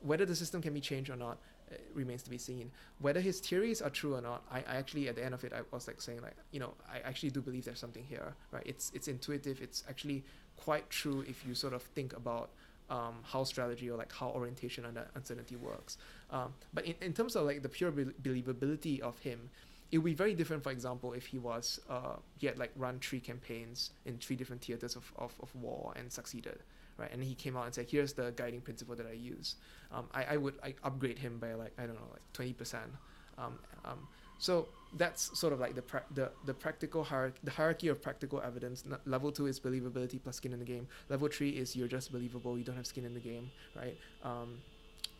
Whether 0.00 0.24
the 0.24 0.34
system 0.34 0.62
can 0.62 0.72
be 0.72 0.80
changed 0.80 1.10
or 1.10 1.16
not 1.16 1.38
uh, 1.70 1.76
remains 1.94 2.22
to 2.22 2.30
be 2.30 2.38
seen. 2.38 2.70
Whether 3.00 3.20
his 3.20 3.38
theories 3.40 3.82
are 3.82 3.90
true 3.90 4.14
or 4.14 4.20
not, 4.20 4.44
I, 4.50 4.58
I 4.60 4.76
actually 4.76 5.08
at 5.08 5.16
the 5.16 5.24
end 5.24 5.34
of 5.34 5.44
it 5.44 5.52
I 5.52 5.60
was 5.70 5.86
like 5.86 6.00
saying 6.00 6.22
like 6.22 6.34
you 6.50 6.58
know 6.58 6.74
I 6.90 6.98
actually 7.00 7.30
do 7.30 7.40
believe 7.40 7.64
there's 7.64 7.78
something 7.78 8.04
here, 8.04 8.34
right? 8.50 8.64
It's 8.66 8.90
it's 8.94 9.08
intuitive. 9.08 9.60
It's 9.60 9.84
actually 9.88 10.24
quite 10.56 10.90
true 10.90 11.24
if 11.28 11.46
you 11.46 11.54
sort 11.54 11.72
of 11.72 11.82
think 11.82 12.16
about 12.16 12.50
um, 12.92 13.14
how 13.22 13.42
strategy 13.42 13.90
or 13.90 13.96
like 13.96 14.12
how 14.12 14.28
orientation 14.28 14.84
and 14.84 14.98
uncertainty 15.14 15.56
works. 15.56 15.96
Um, 16.30 16.52
but 16.74 16.84
in, 16.84 16.94
in 17.00 17.12
terms 17.14 17.34
of 17.36 17.46
like 17.46 17.62
the 17.62 17.68
pure 17.68 17.90
bel- 17.90 18.12
believability 18.22 19.00
of 19.00 19.18
him, 19.18 19.48
it 19.90 19.98
would 19.98 20.04
be 20.04 20.14
very 20.14 20.34
different. 20.34 20.62
For 20.62 20.70
example, 20.70 21.14
if 21.14 21.26
he 21.26 21.38
was 21.38 21.80
uh, 21.88 22.16
he 22.38 22.46
had 22.46 22.58
like 22.58 22.72
run 22.76 22.98
three 23.00 23.20
campaigns 23.20 23.90
in 24.04 24.18
three 24.18 24.36
different 24.36 24.62
theaters 24.62 24.94
of, 24.94 25.10
of, 25.16 25.34
of 25.40 25.54
war 25.54 25.94
and 25.96 26.12
succeeded, 26.12 26.58
right? 26.98 27.10
And 27.12 27.24
he 27.24 27.34
came 27.34 27.56
out 27.56 27.64
and 27.64 27.74
said, 27.74 27.86
"Here's 27.88 28.12
the 28.12 28.32
guiding 28.36 28.60
principle 28.60 28.94
that 28.96 29.06
I 29.06 29.12
use." 29.12 29.56
Um, 29.90 30.06
I, 30.12 30.24
I 30.24 30.36
would 30.36 30.54
I 30.62 30.74
upgrade 30.84 31.18
him 31.18 31.38
by 31.38 31.54
like 31.54 31.72
I 31.78 31.86
don't 31.86 31.96
know 31.96 32.10
like 32.12 32.22
twenty 32.34 32.52
percent. 32.52 32.92
Um, 33.38 33.58
um, 33.84 34.08
so 34.38 34.68
that's 34.94 35.38
sort 35.38 35.52
of 35.52 35.60
like 35.60 35.74
the 35.74 35.82
pra- 35.82 36.04
the 36.14 36.32
the 36.44 36.54
practical 36.54 37.04
hierarchy, 37.04 37.38
the 37.44 37.50
hierarchy 37.50 37.88
of 37.88 38.02
practical 38.02 38.40
evidence. 38.42 38.84
N- 38.86 38.98
level 39.06 39.32
two 39.32 39.46
is 39.46 39.60
believability 39.60 40.22
plus 40.22 40.36
skin 40.36 40.52
in 40.52 40.58
the 40.58 40.64
game. 40.64 40.88
Level 41.08 41.28
three 41.28 41.50
is 41.50 41.74
you're 41.76 41.88
just 41.88 42.12
believable. 42.12 42.58
You 42.58 42.64
don't 42.64 42.76
have 42.76 42.86
skin 42.86 43.04
in 43.04 43.14
the 43.14 43.20
game, 43.20 43.50
right? 43.76 43.96
Um, 44.22 44.58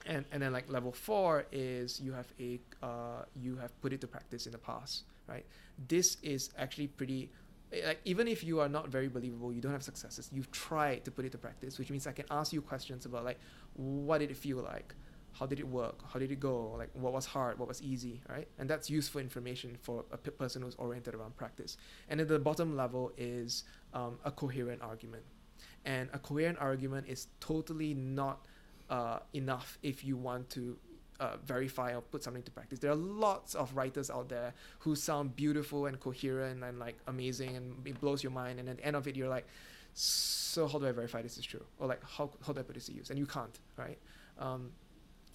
and 0.07 0.25
and 0.33 0.43
then 0.43 0.53
like 0.53 0.71
level 0.71 0.93
four 0.93 1.47
is 1.53 2.01
you 2.01 2.13
have 2.13 2.27
a 2.41 2.61
uh, 2.83 3.25
you 3.37 3.57
have 3.57 3.79
put 3.81 3.93
it 3.93 4.01
to 4.01 4.07
practice 4.07 4.47
in 4.47 4.53
the 4.53 4.59
past, 4.59 5.05
right? 5.29 5.47
This 5.89 6.17
is 6.23 6.51
actually 6.59 6.89
pretty 6.89 7.31
like 7.87 8.01
even 8.05 8.29
if 8.29 8.45
you 8.45 8.61
are 8.61 8.69
not 8.69 8.89
very 8.89 9.09
believable, 9.09 9.53
you 9.53 9.61
don't 9.61 9.73
have 9.73 9.83
successes, 9.83 10.29
you've 10.33 10.51
tried 10.51 11.05
to 11.05 11.11
put 11.11 11.25
it 11.25 11.33
to 11.33 11.39
practice, 11.39 11.79
which 11.79 11.91
means 11.91 12.07
I 12.07 12.13
can 12.13 12.27
ask 12.31 12.53
you 12.53 12.61
questions 12.61 13.07
about 13.07 13.25
like 13.25 13.39
what 13.75 14.19
did 14.19 14.31
it 14.31 14.37
feel 14.37 14.59
like, 14.59 14.95
how 15.33 15.47
did 15.47 15.59
it 15.59 15.67
work, 15.67 16.01
how 16.13 16.19
did 16.19 16.31
it 16.31 16.41
go, 16.41 16.75
like 16.77 16.91
what 16.93 17.13
was 17.13 17.27
hard, 17.27 17.59
what 17.59 17.69
was 17.69 17.83
easy, 17.83 18.21
right? 18.29 18.49
And 18.59 18.69
that's 18.69 18.91
useful 18.91 19.21
information 19.21 19.77
for 19.81 20.05
a 20.13 20.19
person 20.19 20.63
who's 20.63 20.75
oriented 20.77 21.15
around 21.15 21.37
practice. 21.37 21.77
And 22.09 22.21
at 22.21 22.29
the 22.29 22.39
bottom 22.39 22.77
level 22.77 23.13
is 23.17 23.65
um, 23.95 24.19
a 24.25 24.31
coherent 24.31 24.83
argument, 24.83 25.25
and 25.85 26.09
a 26.13 26.19
coherent 26.19 26.59
argument 26.61 27.07
is 27.09 27.29
totally 27.41 27.95
not 27.95 28.47
uh, 28.91 29.21
enough 29.33 29.79
if 29.83 30.05
you 30.05 30.17
want 30.17 30.51
to 30.51 30.77
uh, 31.21 31.37
verify 31.45 31.95
or 31.95 32.01
put 32.01 32.23
something 32.23 32.43
to 32.43 32.51
practice. 32.51 32.79
There 32.81 32.91
are 32.91 32.97
lots 32.97 33.55
of 33.55 33.75
writers 33.77 34.11
out 34.11 34.29
there 34.29 34.53
who 34.81 34.97
sound 34.97 35.37
beautiful 35.37 35.87
and 35.87 35.99
coherent 35.99 36.65
and 36.65 36.79
like 36.79 36.97
amazing 37.07 37.57
and 37.57 37.87
it 37.87 38.01
blows 38.01 38.23
your 38.23 38.33
mind. 38.33 38.59
And 38.59 38.69
at 38.69 38.79
the 38.79 38.85
end 38.85 38.97
of 38.97 39.07
it, 39.07 39.17
you're 39.17 39.29
like, 39.29 39.47
so 39.95 40.67
how 40.67 40.79
do 40.79 40.87
I 40.87 40.93
verify 40.93 41.23
this 41.23 41.39
is 41.39 41.45
true? 41.45 41.65
Or 41.79 41.87
like, 41.87 42.03
how, 42.05 42.31
how 42.45 42.53
do 42.53 42.61
I 42.61 42.63
put 42.63 42.75
this 42.75 42.87
to 42.87 42.93
use? 42.93 43.11
And 43.11 43.19
you 43.19 43.27
can't, 43.27 43.57
right? 43.77 43.99
Um, 44.39 44.71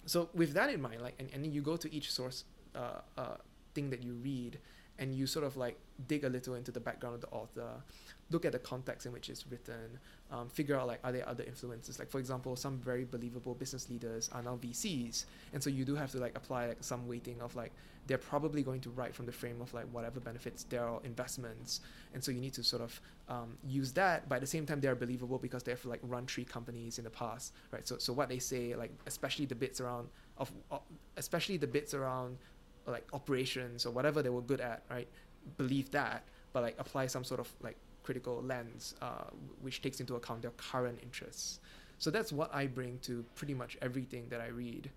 so 0.08 0.28
with 0.34 0.54
that 0.54 0.70
in 0.70 0.80
mind, 0.80 1.02
like, 1.02 1.14
and, 1.18 1.28
and 1.32 1.44
then 1.44 1.52
you 1.52 1.60
go 1.60 1.76
to 1.76 1.92
each 1.92 2.10
source 2.12 2.44
uh, 2.74 3.00
uh, 3.16 3.36
thing 3.74 3.90
that 3.90 4.02
you 4.02 4.14
read 4.14 4.58
and 4.98 5.14
you 5.14 5.26
sort 5.26 5.44
of 5.44 5.56
like 5.56 5.78
dig 6.06 6.24
a 6.24 6.28
little 6.28 6.54
into 6.54 6.70
the 6.70 6.80
background 6.80 7.14
of 7.14 7.20
the 7.20 7.28
author, 7.28 7.68
look 8.30 8.44
at 8.44 8.52
the 8.52 8.58
context 8.58 9.06
in 9.06 9.12
which 9.12 9.30
it's 9.30 9.46
written, 9.46 9.98
um, 10.30 10.48
figure 10.48 10.78
out 10.78 10.86
like 10.86 11.00
are 11.04 11.12
there 11.12 11.28
other 11.28 11.44
influences. 11.44 11.98
Like 11.98 12.10
for 12.10 12.18
example, 12.18 12.56
some 12.56 12.78
very 12.78 13.04
believable 13.04 13.54
business 13.54 13.88
leaders 13.88 14.28
are 14.32 14.42
now 14.42 14.56
VCs, 14.56 15.24
and 15.52 15.62
so 15.62 15.70
you 15.70 15.84
do 15.84 15.94
have 15.94 16.10
to 16.12 16.18
like 16.18 16.36
apply 16.36 16.66
like 16.68 16.78
some 16.80 17.06
weighting 17.08 17.40
of 17.40 17.54
like 17.56 17.72
they're 18.06 18.18
probably 18.18 18.62
going 18.62 18.80
to 18.80 18.90
write 18.90 19.14
from 19.14 19.26
the 19.26 19.32
frame 19.32 19.60
of 19.60 19.72
like 19.74 19.84
whatever 19.92 20.18
benefits 20.18 20.64
their 20.64 20.88
investments, 21.04 21.80
and 22.14 22.22
so 22.22 22.30
you 22.30 22.40
need 22.40 22.54
to 22.54 22.64
sort 22.64 22.82
of 22.82 23.00
um, 23.28 23.56
use 23.66 23.92
that. 23.92 24.28
But 24.28 24.36
at 24.36 24.40
the 24.40 24.46
same 24.46 24.66
time, 24.66 24.80
they're 24.80 24.94
believable 24.94 25.38
because 25.38 25.62
they've 25.62 25.84
like 25.84 26.00
run 26.02 26.26
three 26.26 26.44
companies 26.44 26.98
in 26.98 27.04
the 27.04 27.10
past, 27.10 27.52
right? 27.70 27.86
So 27.86 27.98
so 27.98 28.12
what 28.12 28.28
they 28.28 28.38
say, 28.38 28.74
like 28.74 28.90
especially 29.06 29.46
the 29.46 29.54
bits 29.54 29.80
around 29.80 30.08
of, 30.38 30.50
of 30.70 30.80
especially 31.16 31.56
the 31.56 31.66
bits 31.66 31.94
around 31.94 32.38
like 32.90 33.06
operations 33.12 33.86
or 33.86 33.90
whatever 33.90 34.22
they 34.22 34.30
were 34.30 34.42
good 34.42 34.60
at, 34.60 34.82
right? 34.90 35.08
Believe 35.56 35.90
that, 35.92 36.24
but 36.52 36.62
like 36.62 36.76
apply 36.78 37.06
some 37.06 37.24
sort 37.24 37.40
of 37.40 37.52
like 37.62 37.76
critical 38.02 38.42
lens, 38.42 38.94
uh, 39.02 39.24
which 39.60 39.82
takes 39.82 40.00
into 40.00 40.14
account 40.16 40.42
their 40.42 40.52
current 40.52 40.98
interests. 41.02 41.60
So 41.98 42.10
that's 42.10 42.32
what 42.32 42.54
I 42.54 42.66
bring 42.66 42.98
to 43.00 43.24
pretty 43.34 43.54
much 43.54 43.76
everything 43.82 44.26
that 44.30 44.40
I 44.40 44.48
read. 44.48 44.90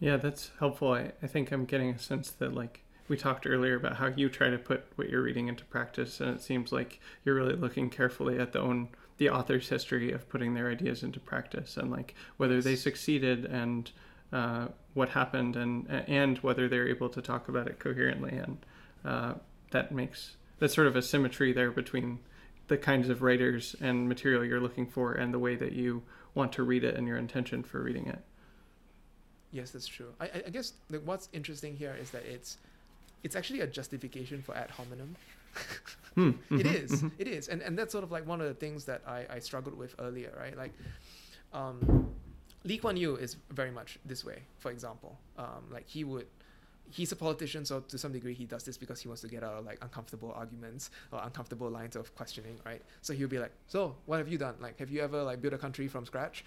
Yeah, 0.00 0.16
that's 0.16 0.50
helpful. 0.58 0.92
I, 0.92 1.12
I 1.22 1.28
think 1.28 1.52
I'm 1.52 1.64
getting 1.64 1.90
a 1.90 1.98
sense 1.98 2.30
that 2.32 2.54
like 2.54 2.82
we 3.08 3.16
talked 3.16 3.46
earlier 3.46 3.76
about 3.76 3.96
how 3.96 4.08
you 4.08 4.28
try 4.28 4.50
to 4.50 4.58
put 4.58 4.84
what 4.96 5.08
you're 5.08 5.22
reading 5.22 5.48
into 5.48 5.64
practice 5.64 6.20
and 6.20 6.30
it 6.30 6.42
seems 6.42 6.72
like 6.72 7.00
you're 7.24 7.34
really 7.34 7.54
looking 7.54 7.90
carefully 7.90 8.38
at 8.38 8.52
the 8.52 8.60
own 8.60 8.88
the 9.18 9.28
author's 9.28 9.68
history 9.68 10.10
of 10.10 10.28
putting 10.28 10.54
their 10.54 10.70
ideas 10.70 11.02
into 11.02 11.20
practice 11.20 11.76
and 11.76 11.90
like 11.90 12.14
whether 12.38 12.60
they 12.60 12.74
succeeded 12.74 13.44
and 13.44 13.92
uh, 14.32 14.68
what 14.94 15.10
happened 15.10 15.56
and 15.56 15.86
and 16.06 16.38
whether 16.38 16.68
they're 16.68 16.88
able 16.88 17.08
to 17.08 17.22
talk 17.22 17.48
about 17.48 17.66
it 17.66 17.78
coherently 17.78 18.32
and 18.32 18.58
uh, 19.04 19.34
that 19.70 19.92
makes 19.92 20.36
that's 20.58 20.74
sort 20.74 20.86
of 20.86 20.96
a 20.96 21.02
symmetry 21.02 21.52
there 21.52 21.70
between 21.70 22.18
the 22.68 22.76
kinds 22.76 23.08
of 23.08 23.20
writers 23.22 23.74
and 23.80 24.08
material 24.08 24.44
you're 24.44 24.60
looking 24.60 24.86
for 24.86 25.12
and 25.12 25.34
the 25.34 25.38
way 25.38 25.56
that 25.56 25.72
you 25.72 26.02
want 26.34 26.52
to 26.52 26.62
read 26.62 26.84
it 26.84 26.94
and 26.94 27.06
your 27.06 27.18
intention 27.18 27.62
for 27.62 27.82
reading 27.82 28.06
it. 28.06 28.20
Yes, 29.50 29.72
that's 29.72 29.86
true. 29.86 30.14
I, 30.20 30.30
I 30.46 30.50
guess 30.50 30.72
like, 30.88 31.02
what's 31.04 31.28
interesting 31.32 31.76
here 31.76 31.94
is 32.00 32.10
that 32.10 32.24
it's 32.24 32.56
it's 33.22 33.36
actually 33.36 33.60
a 33.60 33.66
justification 33.66 34.42
for 34.42 34.56
ad 34.56 34.70
hominem. 34.70 35.14
Hmm, 36.14 36.30
mm-hmm, 36.30 36.60
it 36.60 36.66
is, 36.66 37.02
mhm. 37.02 37.10
it 37.18 37.28
is, 37.28 37.48
and 37.48 37.60
and 37.60 37.78
that's 37.78 37.92
sort 37.92 38.04
of 38.04 38.10
like 38.10 38.26
one 38.26 38.40
of 38.40 38.48
the 38.48 38.54
things 38.54 38.86
that 38.86 39.02
I, 39.06 39.26
I 39.28 39.38
struggled 39.40 39.76
with 39.76 39.94
earlier, 39.98 40.32
right? 40.38 40.56
Like, 40.56 40.72
um, 41.52 42.08
Lee 42.64 42.78
Kuan 42.78 42.96
Yew 42.96 43.16
is 43.16 43.36
very 43.50 43.70
much 43.70 43.98
this 44.04 44.24
way. 44.24 44.42
For 44.58 44.70
example, 44.70 45.18
um, 45.38 45.64
like 45.70 45.88
he 45.88 46.04
would 46.04 46.26
he's 46.90 47.10
a 47.10 47.16
politician, 47.16 47.64
so 47.64 47.80
to 47.80 47.96
some 47.96 48.12
degree 48.12 48.34
he 48.34 48.44
does 48.44 48.64
this 48.64 48.76
because 48.76 49.00
he 49.00 49.08
wants 49.08 49.22
to 49.22 49.28
get 49.28 49.42
out 49.42 49.54
of 49.54 49.64
like 49.64 49.78
uncomfortable 49.80 50.30
arguments 50.36 50.90
or 51.10 51.20
uncomfortable 51.24 51.70
lines 51.70 51.96
of 51.96 52.14
questioning, 52.14 52.58
right? 52.66 52.82
So 53.00 53.14
he'll 53.14 53.28
be 53.28 53.38
like, 53.38 53.52
"So 53.66 53.96
what 54.06 54.18
have 54.18 54.28
you 54.28 54.36
done? 54.36 54.56
Like, 54.60 54.78
have 54.78 54.90
you 54.90 55.00
ever 55.00 55.22
like 55.22 55.40
built 55.40 55.54
a 55.54 55.58
country 55.58 55.88
from 55.88 56.04
scratch? 56.04 56.44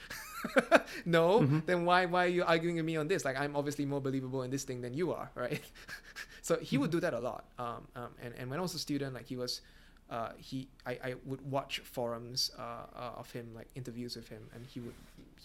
no. 1.05 1.41
Mhm. 1.41 1.65
Then 1.65 1.85
why 1.85 2.05
why 2.05 2.25
are 2.25 2.29
you 2.29 2.43
arguing 2.43 2.75
with 2.75 2.85
me 2.85 2.95
on 2.97 3.07
this? 3.07 3.25
Like, 3.25 3.37
I'm 3.37 3.55
obviously 3.55 3.85
more 3.85 4.01
believable 4.01 4.43
in 4.43 4.51
this 4.51 4.63
thing 4.63 4.81
than 4.81 4.93
you 4.93 5.11
are, 5.13 5.31
right? 5.35 5.61
so 6.41 6.57
he 6.59 6.77
would 6.77 6.91
do 6.91 6.99
that 6.99 7.13
a 7.13 7.19
lot. 7.19 7.45
Um, 7.57 7.87
um, 7.95 8.09
and 8.21 8.33
and 8.37 8.49
when 8.49 8.59
I 8.59 8.61
was 8.61 8.75
a 8.75 8.79
student, 8.79 9.13
like 9.13 9.25
he 9.25 9.35
was. 9.35 9.61
Uh, 10.07 10.29
he, 10.37 10.67
I, 10.85 10.91
I 11.03 11.15
would 11.25 11.41
watch 11.49 11.79
forums 11.79 12.51
uh, 12.59 12.61
uh, 12.95 13.11
of 13.17 13.31
him, 13.31 13.47
like 13.55 13.65
interviews 13.73 14.15
with 14.15 14.29
him, 14.29 14.43
and 14.53 14.63
he 14.67 14.79
would, 14.79 14.93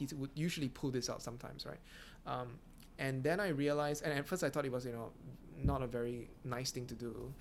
he 0.01 0.15
would 0.17 0.31
usually 0.35 0.69
pull 0.69 0.91
this 0.91 1.09
out 1.11 1.23
sometimes, 1.23 1.67
right? 1.67 1.79
Um, 2.27 2.59
and 2.99 3.23
then 3.23 3.41
I 3.41 3.49
realized, 3.49 4.05
and 4.05 4.13
at 4.13 4.27
first 4.27 4.43
I 4.45 4.51
thought 4.51 4.65
it 4.65 4.73
was, 4.73 4.85
you 4.85 4.93
know, 4.93 5.11
not 5.63 5.83
a 5.83 5.87
very 5.87 6.29
nice 6.45 6.71
thing 6.71 6.87
to 6.87 6.95
do. 6.95 7.33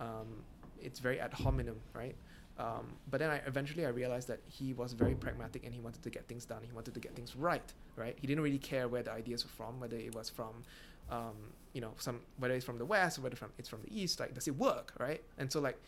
Um, 0.00 0.44
it's 0.80 1.00
very 1.00 1.18
ad 1.20 1.32
hominem, 1.32 1.80
right? 1.94 2.14
Um, 2.58 2.86
but 3.10 3.18
then 3.20 3.30
I 3.30 3.36
eventually 3.46 3.86
I 3.86 3.90
realized 3.90 4.28
that 4.28 4.40
he 4.46 4.72
was 4.74 4.92
very 4.92 5.14
pragmatic 5.14 5.64
and 5.64 5.72
he 5.72 5.80
wanted 5.80 6.02
to 6.02 6.10
get 6.10 6.26
things 6.26 6.44
done. 6.44 6.62
He 6.64 6.72
wanted 6.72 6.94
to 6.94 7.00
get 7.00 7.14
things 7.14 7.36
right, 7.36 7.72
right? 7.96 8.16
He 8.20 8.26
didn't 8.26 8.42
really 8.42 8.58
care 8.58 8.88
where 8.88 9.02
the 9.02 9.12
ideas 9.12 9.44
were 9.44 9.50
from, 9.50 9.78
whether 9.78 9.96
it 9.96 10.14
was 10.14 10.28
from, 10.28 10.64
um, 11.10 11.36
you 11.72 11.80
know, 11.80 11.92
some 11.98 12.20
whether 12.38 12.54
it's 12.54 12.64
from 12.64 12.78
the 12.78 12.84
west 12.84 13.18
or 13.18 13.22
whether 13.22 13.36
from 13.36 13.50
it's 13.58 13.68
from 13.68 13.82
the 13.82 14.00
east. 14.00 14.18
Like, 14.18 14.34
does 14.34 14.48
it 14.48 14.56
work, 14.56 14.92
right? 14.98 15.22
And 15.38 15.50
so 15.52 15.60
like, 15.60 15.78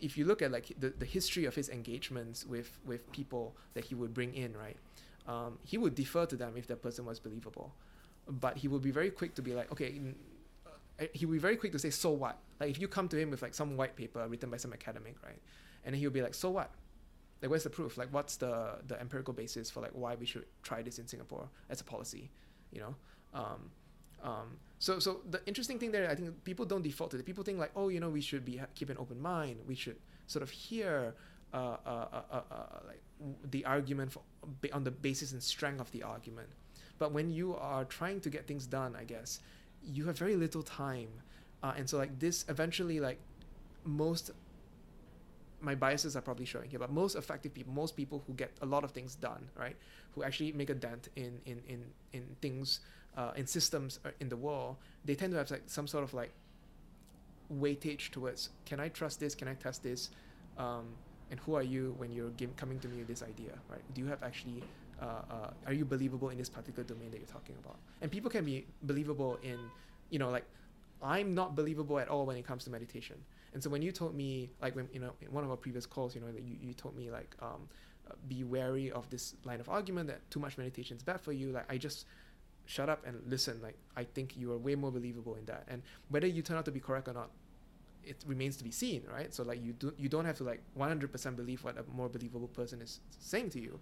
if 0.00 0.16
you 0.16 0.24
look 0.24 0.42
at 0.42 0.50
like 0.50 0.72
the, 0.78 0.90
the 0.90 1.06
history 1.06 1.44
of 1.44 1.54
his 1.54 1.68
engagements 1.68 2.46
with 2.46 2.78
with 2.84 3.10
people 3.12 3.56
that 3.74 3.84
he 3.84 3.94
would 3.94 4.12
bring 4.14 4.34
in, 4.34 4.56
right? 4.56 4.76
Um, 5.26 5.58
he 5.64 5.76
would 5.76 5.94
defer 5.94 6.24
to 6.26 6.36
them 6.36 6.54
if 6.56 6.66
that 6.68 6.82
person 6.82 7.04
was 7.04 7.18
believable 7.18 7.74
but 8.26 8.56
he 8.56 8.68
would 8.68 8.82
be 8.82 8.90
very 8.90 9.10
quick 9.10 9.34
to 9.36 9.42
be 9.42 9.54
like, 9.54 9.70
okay, 9.72 10.00
uh, 11.00 11.04
he 11.12 11.26
would 11.26 11.34
be 11.34 11.38
very 11.38 11.56
quick 11.56 11.72
to 11.72 11.78
say, 11.78 11.90
so 11.90 12.10
what? 12.10 12.38
Like 12.60 12.70
if 12.70 12.80
you 12.80 12.88
come 12.88 13.08
to 13.08 13.18
him 13.18 13.30
with 13.30 13.42
like 13.42 13.54
some 13.54 13.76
white 13.76 13.96
paper 13.96 14.26
written 14.28 14.50
by 14.50 14.56
some 14.56 14.72
academic, 14.72 15.16
right, 15.22 15.40
and 15.84 15.94
then 15.94 16.00
he'll 16.00 16.10
be 16.10 16.22
like, 16.22 16.34
so 16.34 16.50
what? 16.50 16.70
Like 17.42 17.50
where's 17.50 17.64
the 17.64 17.70
proof? 17.70 17.96
Like 17.96 18.12
what's 18.12 18.36
the 18.36 18.78
the 18.86 18.98
empirical 19.00 19.34
basis 19.34 19.70
for 19.70 19.80
like 19.80 19.92
why 19.92 20.14
we 20.14 20.26
should 20.26 20.46
try 20.62 20.82
this 20.82 20.98
in 20.98 21.06
Singapore 21.06 21.48
as 21.70 21.80
a 21.80 21.84
policy, 21.84 22.30
you 22.72 22.80
know? 22.80 22.94
Um, 23.34 23.70
um, 24.26 24.58
so 24.78 24.98
so 24.98 25.20
the 25.30 25.40
interesting 25.46 25.78
thing 25.78 25.90
there, 25.92 26.10
I 26.10 26.14
think 26.14 26.44
people 26.44 26.66
don't 26.66 26.82
default 26.82 27.12
to 27.12 27.16
it. 27.16 27.24
People 27.24 27.44
think 27.44 27.58
like, 27.58 27.72
oh, 27.74 27.88
you 27.88 28.00
know, 28.00 28.10
we 28.10 28.20
should 28.20 28.44
be 28.44 28.60
keep 28.74 28.90
an 28.90 28.98
open 28.98 29.18
mind. 29.20 29.56
We 29.66 29.74
should 29.74 29.96
sort 30.26 30.42
of 30.42 30.50
hear. 30.50 31.14
Uh, 31.54 31.76
uh, 31.86 32.06
uh, 32.12 32.22
uh, 32.32 32.40
uh, 32.50 32.80
like 32.86 33.00
the 33.50 33.64
argument 33.64 34.12
for, 34.12 34.20
on 34.74 34.84
the 34.84 34.90
basis 34.90 35.32
and 35.32 35.42
strength 35.42 35.80
of 35.80 35.90
the 35.92 36.02
argument, 36.02 36.48
but 36.98 37.12
when 37.12 37.30
you 37.30 37.56
are 37.56 37.84
trying 37.84 38.20
to 38.20 38.28
get 38.28 38.46
things 38.46 38.66
done, 38.66 38.94
I 38.98 39.04
guess 39.04 39.40
you 39.82 40.04
have 40.06 40.18
very 40.18 40.36
little 40.36 40.62
time, 40.62 41.08
uh, 41.62 41.72
and 41.78 41.88
so 41.88 41.96
like 41.96 42.18
this 42.18 42.44
eventually 42.48 43.00
like 43.00 43.18
most 43.84 44.32
my 45.66 45.74
biases 45.74 46.16
are 46.16 46.22
probably 46.22 46.46
showing 46.46 46.70
here, 46.70 46.78
but 46.78 46.92
most 46.92 47.16
effective 47.16 47.52
people, 47.52 47.72
most 47.72 47.96
people 47.96 48.22
who 48.26 48.32
get 48.34 48.50
a 48.62 48.66
lot 48.74 48.84
of 48.84 48.92
things 48.92 49.16
done, 49.16 49.42
right, 49.58 49.76
who 50.14 50.22
actually 50.22 50.52
make 50.52 50.70
a 50.70 50.78
dent 50.86 51.08
in 51.16 51.32
in 51.44 51.58
in 51.68 51.80
in 52.12 52.24
things, 52.40 52.80
uh, 53.16 53.32
in 53.40 53.46
systems 53.46 53.98
uh, 54.06 54.10
in 54.20 54.28
the 54.28 54.40
world, 54.46 54.76
they 55.04 55.16
tend 55.20 55.32
to 55.32 55.38
have 55.38 55.50
like 55.50 55.64
some 55.66 55.86
sort 55.94 56.04
of 56.04 56.14
like 56.14 56.32
weightage 57.62 58.10
towards 58.10 58.50
can 58.64 58.78
I 58.80 58.88
trust 58.88 59.20
this, 59.20 59.34
can 59.34 59.48
I 59.48 59.54
test 59.54 59.82
this, 59.82 60.10
um, 60.56 60.84
and 61.30 61.40
who 61.40 61.54
are 61.58 61.66
you 61.74 61.94
when 61.98 62.12
you're 62.12 62.30
coming 62.56 62.78
to 62.84 62.88
me 62.88 62.98
with 62.98 63.08
this 63.08 63.22
idea, 63.22 63.54
right? 63.68 63.84
Do 63.94 64.00
you 64.00 64.06
have 64.06 64.22
actually 64.22 64.62
uh, 65.02 65.04
uh, 65.30 65.50
are 65.66 65.72
you 65.72 65.84
believable 65.84 66.30
in 66.30 66.38
this 66.38 66.48
particular 66.48 66.84
domain 66.84 67.10
that 67.10 67.18
you're 67.18 67.34
talking 67.38 67.56
about? 67.62 67.76
And 68.00 68.10
people 68.10 68.30
can 68.30 68.44
be 68.44 68.66
believable 68.82 69.38
in, 69.42 69.58
you 70.10 70.18
know, 70.18 70.30
like 70.30 70.46
I'm 71.02 71.34
not 71.34 71.54
believable 71.54 71.98
at 71.98 72.08
all 72.08 72.24
when 72.24 72.36
it 72.36 72.46
comes 72.46 72.64
to 72.64 72.70
meditation. 72.70 73.16
And 73.56 73.62
so 73.62 73.70
when 73.70 73.80
you 73.80 73.90
told 73.90 74.14
me, 74.14 74.50
like 74.60 74.76
when 74.76 74.86
you 74.92 75.00
know, 75.00 75.14
in 75.22 75.32
one 75.32 75.42
of 75.42 75.48
our 75.50 75.56
previous 75.56 75.86
calls, 75.86 76.14
you 76.14 76.20
know, 76.20 76.30
that 76.30 76.42
you, 76.42 76.56
you 76.60 76.74
told 76.74 76.94
me 76.94 77.10
like, 77.10 77.34
um, 77.40 77.70
uh, 78.06 78.12
be 78.28 78.44
wary 78.44 78.90
of 78.90 79.08
this 79.08 79.34
line 79.44 79.60
of 79.60 79.70
argument 79.70 80.08
that 80.08 80.30
too 80.30 80.38
much 80.38 80.58
meditation 80.58 80.94
is 80.94 81.02
bad 81.02 81.22
for 81.22 81.32
you. 81.32 81.52
Like 81.52 81.64
I 81.72 81.78
just 81.78 82.04
shut 82.66 82.90
up 82.90 83.06
and 83.06 83.18
listen. 83.26 83.62
Like 83.62 83.78
I 83.96 84.04
think 84.04 84.36
you 84.36 84.52
are 84.52 84.58
way 84.58 84.74
more 84.74 84.92
believable 84.92 85.36
in 85.36 85.46
that. 85.46 85.64
And 85.68 85.80
whether 86.10 86.26
you 86.26 86.42
turn 86.42 86.58
out 86.58 86.66
to 86.66 86.70
be 86.70 86.80
correct 86.80 87.08
or 87.08 87.14
not, 87.14 87.30
it 88.04 88.22
remains 88.26 88.58
to 88.58 88.64
be 88.64 88.70
seen, 88.70 89.04
right? 89.10 89.32
So 89.32 89.42
like 89.42 89.64
you 89.64 89.72
do 89.72 89.94
you 89.96 90.10
don't 90.10 90.26
have 90.26 90.36
to 90.36 90.44
like 90.44 90.60
100% 90.78 91.34
believe 91.36 91.64
what 91.64 91.78
a 91.78 91.84
more 91.96 92.10
believable 92.10 92.48
person 92.48 92.82
is 92.82 93.00
saying 93.20 93.48
to 93.52 93.58
you, 93.58 93.80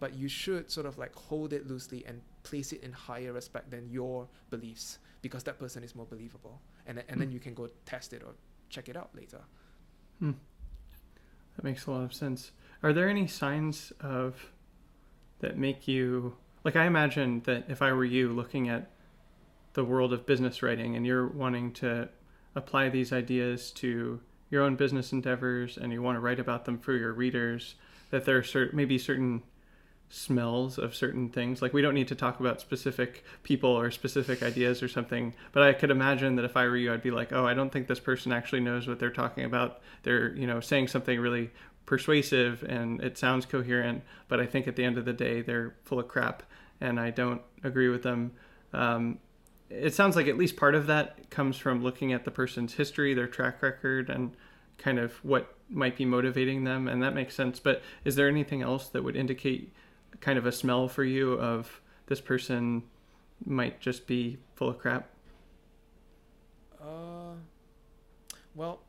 but 0.00 0.14
you 0.14 0.26
should 0.26 0.72
sort 0.72 0.86
of 0.86 0.98
like 0.98 1.14
hold 1.14 1.52
it 1.52 1.68
loosely 1.68 2.04
and 2.04 2.20
place 2.42 2.72
it 2.72 2.82
in 2.82 2.92
higher 2.92 3.32
respect 3.32 3.70
than 3.70 3.88
your 3.88 4.26
beliefs 4.50 4.98
because 5.22 5.44
that 5.44 5.60
person 5.60 5.84
is 5.84 5.94
more 5.94 6.06
believable, 6.06 6.60
and 6.84 7.00
and 7.08 7.20
then 7.20 7.28
Hmm. 7.28 7.34
you 7.34 7.38
can 7.38 7.54
go 7.54 7.68
test 7.86 8.12
it 8.12 8.24
or 8.24 8.34
check 8.74 8.88
it 8.88 8.96
out 8.96 9.10
later. 9.14 9.40
Hmm. 10.18 10.32
That 11.56 11.64
makes 11.64 11.86
a 11.86 11.92
lot 11.92 12.02
of 12.02 12.12
sense. 12.12 12.50
Are 12.82 12.92
there 12.92 13.08
any 13.08 13.26
signs 13.26 13.92
of 14.00 14.50
that 15.40 15.56
make 15.56 15.86
you 15.86 16.36
like 16.64 16.76
I 16.76 16.86
imagine 16.86 17.42
that 17.44 17.66
if 17.68 17.82
I 17.82 17.92
were 17.92 18.04
you 18.04 18.30
looking 18.30 18.68
at 18.68 18.90
the 19.74 19.84
world 19.84 20.12
of 20.12 20.26
business 20.26 20.62
writing 20.62 20.96
and 20.96 21.06
you're 21.06 21.26
wanting 21.26 21.72
to 21.74 22.08
apply 22.54 22.88
these 22.88 23.12
ideas 23.12 23.70
to 23.72 24.20
your 24.50 24.62
own 24.62 24.76
business 24.76 25.12
endeavors 25.12 25.76
and 25.76 25.92
you 25.92 26.00
want 26.00 26.16
to 26.16 26.20
write 26.20 26.40
about 26.40 26.64
them 26.64 26.78
for 26.78 26.94
your 26.94 27.12
readers 27.12 27.74
that 28.10 28.24
there 28.24 28.38
are 28.38 28.70
maybe 28.72 28.96
certain 28.98 29.42
smells 30.08 30.78
of 30.78 30.94
certain 30.94 31.28
things. 31.28 31.60
Like 31.60 31.72
we 31.72 31.82
don't 31.82 31.94
need 31.94 32.08
to 32.08 32.14
talk 32.14 32.40
about 32.40 32.60
specific 32.60 33.24
people 33.42 33.70
or 33.70 33.90
specific 33.90 34.42
ideas 34.42 34.82
or 34.82 34.88
something 34.88 35.34
but 35.52 35.62
i 35.62 35.72
could 35.72 35.90
imagine 35.90 36.36
that 36.36 36.44
if 36.44 36.56
i 36.56 36.64
were 36.66 36.76
you 36.76 36.92
i'd 36.92 37.02
be 37.02 37.10
like 37.10 37.32
oh 37.32 37.46
i 37.46 37.54
don't 37.54 37.70
think 37.70 37.86
this 37.86 38.00
person 38.00 38.32
actually 38.32 38.60
knows 38.60 38.86
what 38.86 38.98
they're 38.98 39.10
talking 39.10 39.44
about. 39.44 39.80
They're 40.02 40.34
you 40.34 40.46
know 40.46 40.60
saying 40.60 40.88
something 40.88 41.18
really 41.18 41.50
persuasive 41.86 42.62
and 42.62 43.02
it 43.02 43.18
sounds 43.18 43.44
coherent 43.44 44.02
but 44.28 44.40
i 44.40 44.46
think 44.46 44.66
at 44.66 44.76
the 44.76 44.84
end 44.84 44.96
of 44.96 45.04
the 45.04 45.12
day 45.12 45.42
they're 45.42 45.74
full 45.84 46.00
of 46.00 46.08
crap 46.08 46.42
and 46.80 46.98
i 46.98 47.10
don't 47.10 47.42
agree 47.62 47.88
with 47.88 48.02
them. 48.02 48.32
Um, 48.72 49.18
it 49.70 49.94
sounds 49.94 50.16
like 50.16 50.28
at 50.28 50.36
least 50.36 50.56
part 50.56 50.74
of 50.74 50.86
that 50.86 51.30
comes 51.30 51.56
from 51.56 51.82
looking 51.82 52.12
at 52.12 52.24
the 52.24 52.30
person's 52.30 52.74
history 52.74 53.14
their 53.14 53.26
track 53.26 53.62
record 53.62 54.10
and 54.10 54.36
kind 54.78 54.98
of 54.98 55.12
what 55.24 55.54
might 55.68 55.96
be 55.96 56.04
motivating 56.04 56.64
them 56.64 56.88
and 56.88 57.02
that 57.02 57.14
makes 57.14 57.34
sense 57.34 57.58
but 57.58 57.82
is 58.04 58.16
there 58.16 58.28
anything 58.28 58.62
else 58.62 58.88
that 58.88 59.02
would 59.02 59.16
indicate 59.16 59.72
kind 60.20 60.38
of 60.38 60.46
a 60.46 60.52
smell 60.52 60.88
for 60.88 61.04
you 61.04 61.32
of 61.34 61.80
this 62.06 62.20
person 62.20 62.82
might 63.44 63.80
just 63.80 64.06
be 64.06 64.38
full 64.54 64.68
of 64.68 64.78
crap 64.78 65.08
Uh, 66.80 67.34
well, 68.54 68.80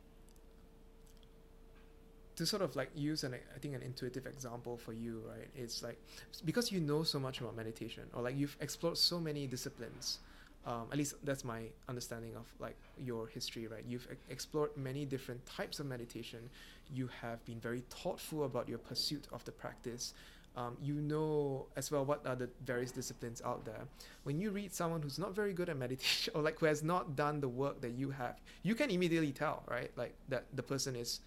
to 2.35 2.45
sort 2.45 2.61
of 2.61 2.75
like 2.75 2.89
use 2.95 3.23
an 3.23 3.33
I 3.33 3.59
think 3.59 3.75
an 3.75 3.81
intuitive 3.81 4.25
example 4.27 4.77
for 4.77 4.93
you, 4.93 5.23
right? 5.27 5.47
It's 5.55 5.81
like 5.81 5.97
because 6.43 6.71
you 6.71 6.81
know 6.81 7.03
so 7.03 7.19
much 7.19 7.39
about 7.39 7.55
meditation, 7.55 8.03
or 8.13 8.21
like 8.21 8.37
you've 8.37 8.57
explored 8.59 8.97
so 8.97 9.19
many 9.19 9.47
disciplines. 9.47 10.19
Um, 10.65 10.87
at 10.91 10.97
least 10.97 11.13
that's 11.23 11.45
my 11.45 11.61
understanding 11.87 12.35
of 12.35 12.47
like 12.59 12.75
your 12.97 13.27
history, 13.27 13.67
right? 13.67 13.83
You've 13.87 14.07
explored 14.29 14.71
many 14.75 15.05
different 15.05 15.45
types 15.45 15.79
of 15.79 15.85
meditation. 15.85 16.49
You 16.91 17.07
have 17.21 17.43
been 17.45 17.59
very 17.59 17.83
thoughtful 17.89 18.45
about 18.45 18.67
your 18.67 18.79
pursuit 18.79 19.27
of 19.31 19.45
the 19.45 19.51
practice. 19.51 20.13
Um, 20.57 20.77
you 20.81 20.93
know 20.95 21.67
as 21.75 21.91
well 21.91 22.05
what 22.05 22.25
are 22.25 22.35
the 22.35 22.49
various 22.65 22.91
disciplines 22.91 23.41
out 23.43 23.65
there. 23.65 23.83
When 24.23 24.39
you 24.39 24.51
read 24.51 24.73
someone 24.73 25.01
who's 25.01 25.19
not 25.19 25.35
very 25.35 25.51
good 25.51 25.67
at 25.67 25.77
meditation 25.77 26.31
or 26.35 26.41
like 26.41 26.59
who 26.59 26.65
has 26.65 26.81
not 26.81 27.15
done 27.15 27.41
the 27.41 27.49
work 27.49 27.81
that 27.81 27.91
you 27.91 28.11
have, 28.11 28.39
you 28.63 28.73
can 28.73 28.89
immediately 28.89 29.33
tell, 29.33 29.63
right? 29.67 29.91
Like 29.97 30.15
that 30.29 30.45
the 30.53 30.63
person 30.63 30.95
is 30.95 31.19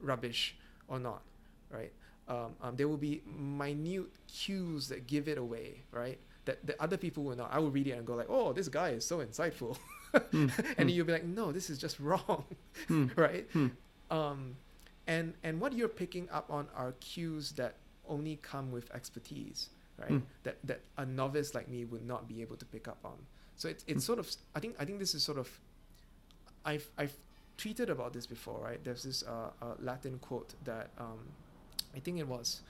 rubbish 0.00 0.56
or 0.88 0.98
not, 0.98 1.22
right? 1.70 1.92
um, 2.28 2.54
um, 2.60 2.76
there 2.76 2.88
will 2.88 2.96
be 2.96 3.22
minute 3.26 4.06
cues 4.28 4.88
that 4.88 5.06
give 5.06 5.28
it 5.28 5.38
away, 5.38 5.82
right? 5.90 6.18
That, 6.44 6.64
that 6.66 6.80
other 6.80 6.96
people 6.96 7.24
will 7.24 7.36
not. 7.36 7.52
I 7.52 7.58
will 7.58 7.70
read 7.70 7.86
it 7.86 7.92
and 7.92 8.06
go 8.06 8.14
like, 8.14 8.26
"Oh, 8.28 8.52
this 8.52 8.68
guy 8.68 8.90
is 8.90 9.04
so 9.04 9.18
insightful," 9.18 9.76
Hmm, 10.30 10.48
and 10.76 10.90
you'll 10.90 11.06
be 11.06 11.12
like, 11.12 11.24
"No, 11.24 11.52
this 11.52 11.70
is 11.70 11.78
just 11.78 11.98
wrong," 12.00 12.44
hmm, 12.88 13.06
right? 13.16 13.46
hmm. 13.52 13.68
Um, 14.10 14.56
and 15.06 15.34
and 15.42 15.60
what 15.60 15.72
you're 15.72 15.88
picking 15.88 16.28
up 16.30 16.50
on 16.50 16.68
are 16.76 16.92
cues 17.00 17.52
that 17.52 17.76
only 18.08 18.36
come 18.36 18.70
with 18.72 18.90
expertise, 18.94 19.70
right? 19.98 20.08
Hmm. 20.10 20.18
That 20.44 20.56
that 20.64 20.80
a 20.96 21.06
novice 21.06 21.54
like 21.54 21.68
me 21.68 21.84
would 21.84 22.06
not 22.06 22.28
be 22.28 22.42
able 22.42 22.56
to 22.56 22.64
pick 22.64 22.88
up 22.88 22.98
on. 23.04 23.18
So 23.56 23.68
it's 23.68 23.84
it's 23.86 24.04
Hmm. 24.04 24.06
sort 24.14 24.18
of 24.18 24.30
I 24.54 24.60
think 24.60 24.76
I 24.78 24.84
think 24.84 24.98
this 24.98 25.14
is 25.14 25.22
sort 25.22 25.38
of 25.38 25.48
I've 26.64 26.86
I've 26.96 27.16
tweeted 27.58 27.88
about 27.88 28.12
this 28.12 28.26
before, 28.26 28.60
right? 28.62 28.82
There's 28.82 29.02
this 29.02 29.22
uh, 29.22 29.50
uh, 29.60 29.74
Latin 29.80 30.18
quote 30.18 30.54
that 30.64 30.90
um, 30.98 31.18
I 31.94 32.00
think 32.00 32.18
it 32.18 32.26
was 32.26 32.62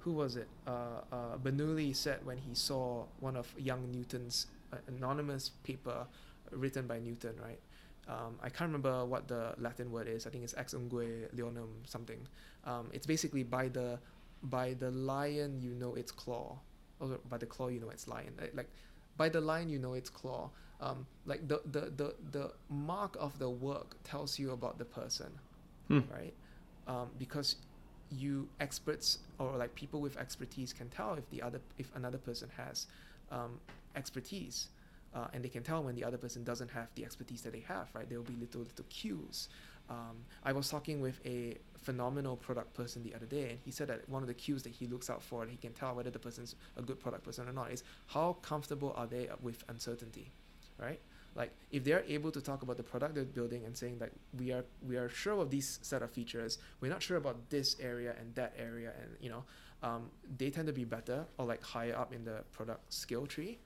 who 0.00 0.12
was 0.12 0.36
it? 0.36 0.48
Uh, 0.66 1.02
uh, 1.12 1.36
Bernoulli 1.42 1.94
said 1.94 2.24
when 2.24 2.38
he 2.38 2.54
saw 2.54 3.04
one 3.20 3.36
of 3.36 3.52
young 3.58 3.90
Newton's 3.92 4.46
uh, 4.72 4.76
anonymous 4.88 5.50
paper 5.62 6.06
written 6.52 6.86
by 6.86 6.98
Newton, 6.98 7.34
right? 7.42 7.60
Um, 8.08 8.38
I 8.42 8.48
can't 8.48 8.68
remember 8.68 9.04
what 9.04 9.28
the 9.28 9.54
Latin 9.58 9.92
word 9.92 10.08
is. 10.08 10.26
I 10.26 10.30
think 10.30 10.42
it's 10.42 10.54
ex 10.56 10.74
ungue 10.74 11.28
leonum 11.36 11.68
something. 11.84 12.26
Um, 12.64 12.88
it's 12.92 13.06
basically 13.06 13.42
by 13.44 13.68
the 13.68 13.98
by 14.42 14.74
the 14.74 14.90
lion 14.90 15.60
you 15.60 15.74
know 15.74 15.94
its 15.94 16.12
claw, 16.12 16.58
or 16.98 17.18
by 17.28 17.38
the 17.38 17.46
claw 17.46 17.68
you 17.68 17.80
know 17.80 17.90
its 17.90 18.08
lion. 18.08 18.32
Like, 18.40 18.54
like 18.54 18.70
by 19.16 19.28
the 19.28 19.40
lion 19.40 19.68
you 19.68 19.78
know 19.78 19.94
its 19.94 20.10
claw. 20.10 20.50
Um, 20.80 21.06
like 21.26 21.46
the, 21.46 21.60
the 21.70 21.92
the 21.94 22.14
the 22.32 22.52
mark 22.70 23.16
of 23.20 23.38
the 23.38 23.50
work 23.50 23.96
tells 24.02 24.38
you 24.38 24.52
about 24.52 24.78
the 24.78 24.86
person, 24.86 25.30
Hmm. 25.88 26.00
right? 26.10 26.32
Um, 26.86 27.10
because 27.18 27.56
you 28.10 28.48
experts 28.60 29.18
or 29.38 29.56
like 29.56 29.74
people 29.74 30.00
with 30.00 30.16
expertise 30.16 30.72
can 30.72 30.88
tell 30.88 31.14
if 31.14 31.28
the 31.30 31.42
other 31.42 31.60
if 31.78 31.94
another 31.94 32.18
person 32.18 32.48
has 32.56 32.86
um, 33.30 33.60
expertise 33.94 34.68
uh, 35.14 35.26
and 35.32 35.44
they 35.44 35.48
can 35.48 35.62
tell 35.62 35.82
when 35.84 35.94
the 35.94 36.02
other 36.02 36.18
person 36.18 36.42
doesn't 36.42 36.70
have 36.70 36.88
the 36.96 37.04
expertise 37.04 37.42
that 37.42 37.52
they 37.52 37.60
have 37.60 37.88
right 37.94 38.08
there 38.08 38.18
will 38.18 38.24
be 38.26 38.34
little 38.34 38.62
little 38.62 38.84
cues 38.88 39.48
um, 39.90 40.16
i 40.44 40.52
was 40.52 40.70
talking 40.70 41.00
with 41.00 41.20
a 41.26 41.56
phenomenal 41.76 42.36
product 42.36 42.72
person 42.74 43.02
the 43.02 43.14
other 43.14 43.26
day 43.26 43.50
and 43.50 43.58
he 43.64 43.70
said 43.70 43.88
that 43.88 44.08
one 44.08 44.22
of 44.22 44.28
the 44.28 44.34
cues 44.34 44.62
that 44.62 44.72
he 44.72 44.86
looks 44.86 45.10
out 45.10 45.22
for 45.22 45.42
and 45.42 45.50
he 45.50 45.56
can 45.56 45.72
tell 45.72 45.94
whether 45.94 46.10
the 46.10 46.18
person's 46.18 46.54
a 46.76 46.82
good 46.82 47.00
product 47.00 47.24
person 47.24 47.48
or 47.48 47.52
not 47.52 47.70
is 47.70 47.82
how 48.06 48.34
comfortable 48.42 48.92
are 48.96 49.06
they 49.06 49.28
with 49.42 49.64
uncertainty 49.68 50.32
right? 50.80 51.00
Like 51.36 51.52
if 51.70 51.84
they're 51.84 52.04
able 52.08 52.32
to 52.32 52.40
talk 52.40 52.62
about 52.62 52.76
the 52.76 52.82
product 52.82 53.14
they're 53.14 53.24
building 53.24 53.64
and 53.64 53.76
saying 53.76 53.98
that 53.98 54.10
we 54.36 54.50
are 54.50 54.64
we 54.86 54.96
are 54.96 55.08
sure 55.08 55.40
of 55.40 55.50
these 55.50 55.78
set 55.82 56.02
of 56.02 56.10
features 56.10 56.58
we're 56.80 56.90
not 56.90 57.02
sure 57.02 57.16
about 57.16 57.50
this 57.50 57.76
area 57.80 58.14
and 58.18 58.34
that 58.34 58.52
area 58.58 58.92
and 59.00 59.10
you 59.20 59.30
know 59.30 59.44
um, 59.82 60.10
they 60.36 60.50
tend 60.50 60.66
to 60.66 60.72
be 60.72 60.84
better 60.84 61.24
or 61.38 61.46
like 61.46 61.62
higher 61.62 61.96
up 61.96 62.12
in 62.12 62.24
the 62.24 62.42
product 62.52 62.92
skill 62.92 63.26
tree 63.26 63.58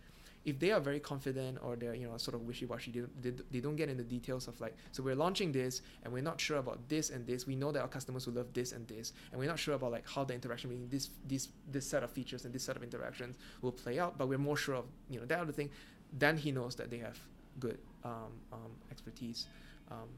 if 0.44 0.58
they 0.58 0.70
are 0.70 0.80
very 0.80 1.00
confident 1.00 1.58
or 1.62 1.76
they're 1.76 1.94
you 1.94 2.06
know 2.06 2.16
sort 2.18 2.34
of 2.34 2.42
wishy-washy 2.42 2.90
they, 2.90 3.00
don't- 3.00 3.22
they, 3.22 3.30
they 3.50 3.60
don't 3.60 3.76
get 3.76 4.08
details 4.08 4.48
of 4.48 4.60
like 4.60 4.76
so 4.92 5.02
we're 5.02 5.14
launching 5.14 5.52
this 5.52 5.82
and 6.02 6.12
we're 6.12 6.22
not 6.22 6.40
sure 6.40 6.58
about 6.58 6.88
this 6.88 7.10
and 7.10 7.26
this. 7.26 7.46
We 7.46 7.56
know 7.56 7.72
that 7.72 7.80
our 7.80 7.88
customers 7.88 8.26
will 8.26 8.34
love 8.34 8.52
this 8.52 8.72
and 8.72 8.86
this. 8.86 9.12
And 9.30 9.40
we're 9.40 9.48
not 9.48 9.58
sure 9.58 9.74
about 9.74 9.92
like 9.92 10.08
how 10.08 10.24
the 10.24 10.34
interaction 10.34 10.70
between 10.70 10.88
this 10.88 11.10
this 11.26 11.48
this 11.70 11.86
set 11.86 12.02
of 12.02 12.10
features 12.10 12.44
and 12.44 12.54
this 12.54 12.62
set 12.64 12.76
of 12.76 12.82
interactions 12.82 13.36
will 13.62 13.72
play 13.72 13.98
out 13.98 14.18
but 14.18 14.28
we're 14.28 14.38
more 14.38 14.56
sure 14.56 14.74
of 14.76 14.84
you 15.10 15.20
know 15.20 15.26
that 15.26 15.40
other 15.40 15.52
thing. 15.52 15.70
Then 16.12 16.36
he 16.36 16.52
knows 16.52 16.74
that 16.76 16.90
they 16.90 16.98
have 16.98 17.18
good 17.58 17.78
um, 18.04 18.32
um, 18.52 18.72
expertise. 18.90 19.46
Um, 19.90 20.08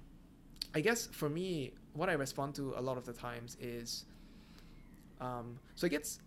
i 0.74 0.80
guess 0.80 1.06
for 1.06 1.28
me 1.28 1.72
what 1.94 2.08
i 2.08 2.12
respond 2.12 2.54
to 2.54 2.74
a 2.76 2.80
lot 2.80 2.96
of 2.98 3.04
the 3.06 3.12
times 3.12 3.56
is 3.60 4.04
um, 5.20 5.58
so 5.74 5.86
it 5.86 5.90
gets 5.90 6.18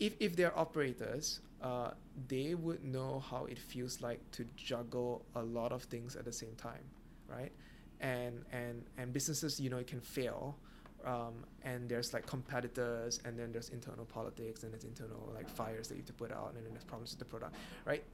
if 0.00 0.14
if 0.18 0.34
they're 0.34 0.58
operators, 0.58 1.40
uh, 1.62 1.90
they 2.28 2.54
would 2.54 2.82
know 2.84 3.22
how 3.30 3.44
it 3.44 3.58
feels 3.58 4.00
like 4.00 4.20
to 4.32 4.44
juggle 4.56 5.24
a 5.36 5.42
lot 5.42 5.72
of 5.72 5.84
things 5.84 6.16
at 6.16 6.24
the 6.24 6.32
same 6.32 6.54
time, 6.56 6.84
right? 7.28 7.52
And 8.00 8.44
and 8.50 8.84
and 8.98 9.12
businesses, 9.12 9.60
you 9.60 9.70
know, 9.70 9.78
it 9.78 9.86
can 9.86 10.00
fail. 10.00 10.56
Um, 11.04 11.46
and 11.62 11.88
there's 11.88 12.12
like 12.12 12.26
competitors, 12.26 13.20
and 13.24 13.38
then 13.38 13.52
there's 13.52 13.70
internal 13.70 14.04
politics, 14.04 14.64
and 14.64 14.72
there's 14.72 14.84
internal 14.84 15.32
like 15.34 15.48
fires 15.48 15.88
that 15.88 15.94
you 15.94 16.00
have 16.00 16.06
to 16.06 16.12
put 16.12 16.30
out, 16.32 16.52
and 16.56 16.64
then 16.64 16.72
there's 16.74 16.84
problems 16.84 17.12
with 17.12 17.20
the 17.20 17.24
product, 17.24 17.54
right? 17.86 18.04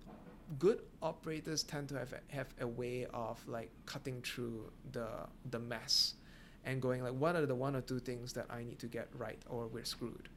Good 0.60 0.82
operators 1.02 1.64
tend 1.64 1.88
to 1.88 1.98
have 1.98 2.12
a, 2.12 2.20
have 2.32 2.46
a 2.60 2.66
way 2.66 3.06
of 3.12 3.42
like 3.48 3.70
cutting 3.86 4.22
through 4.22 4.70
the 4.92 5.08
the 5.50 5.58
mess, 5.58 6.14
and 6.64 6.80
going 6.80 7.02
like, 7.02 7.14
what 7.14 7.34
are 7.34 7.44
the 7.46 7.56
one 7.56 7.74
or 7.74 7.80
two 7.80 7.98
things 7.98 8.32
that 8.34 8.46
I 8.50 8.62
need 8.62 8.78
to 8.80 8.86
get 8.86 9.08
right, 9.18 9.42
or 9.48 9.66
we're 9.66 9.84
screwed. 9.84 10.28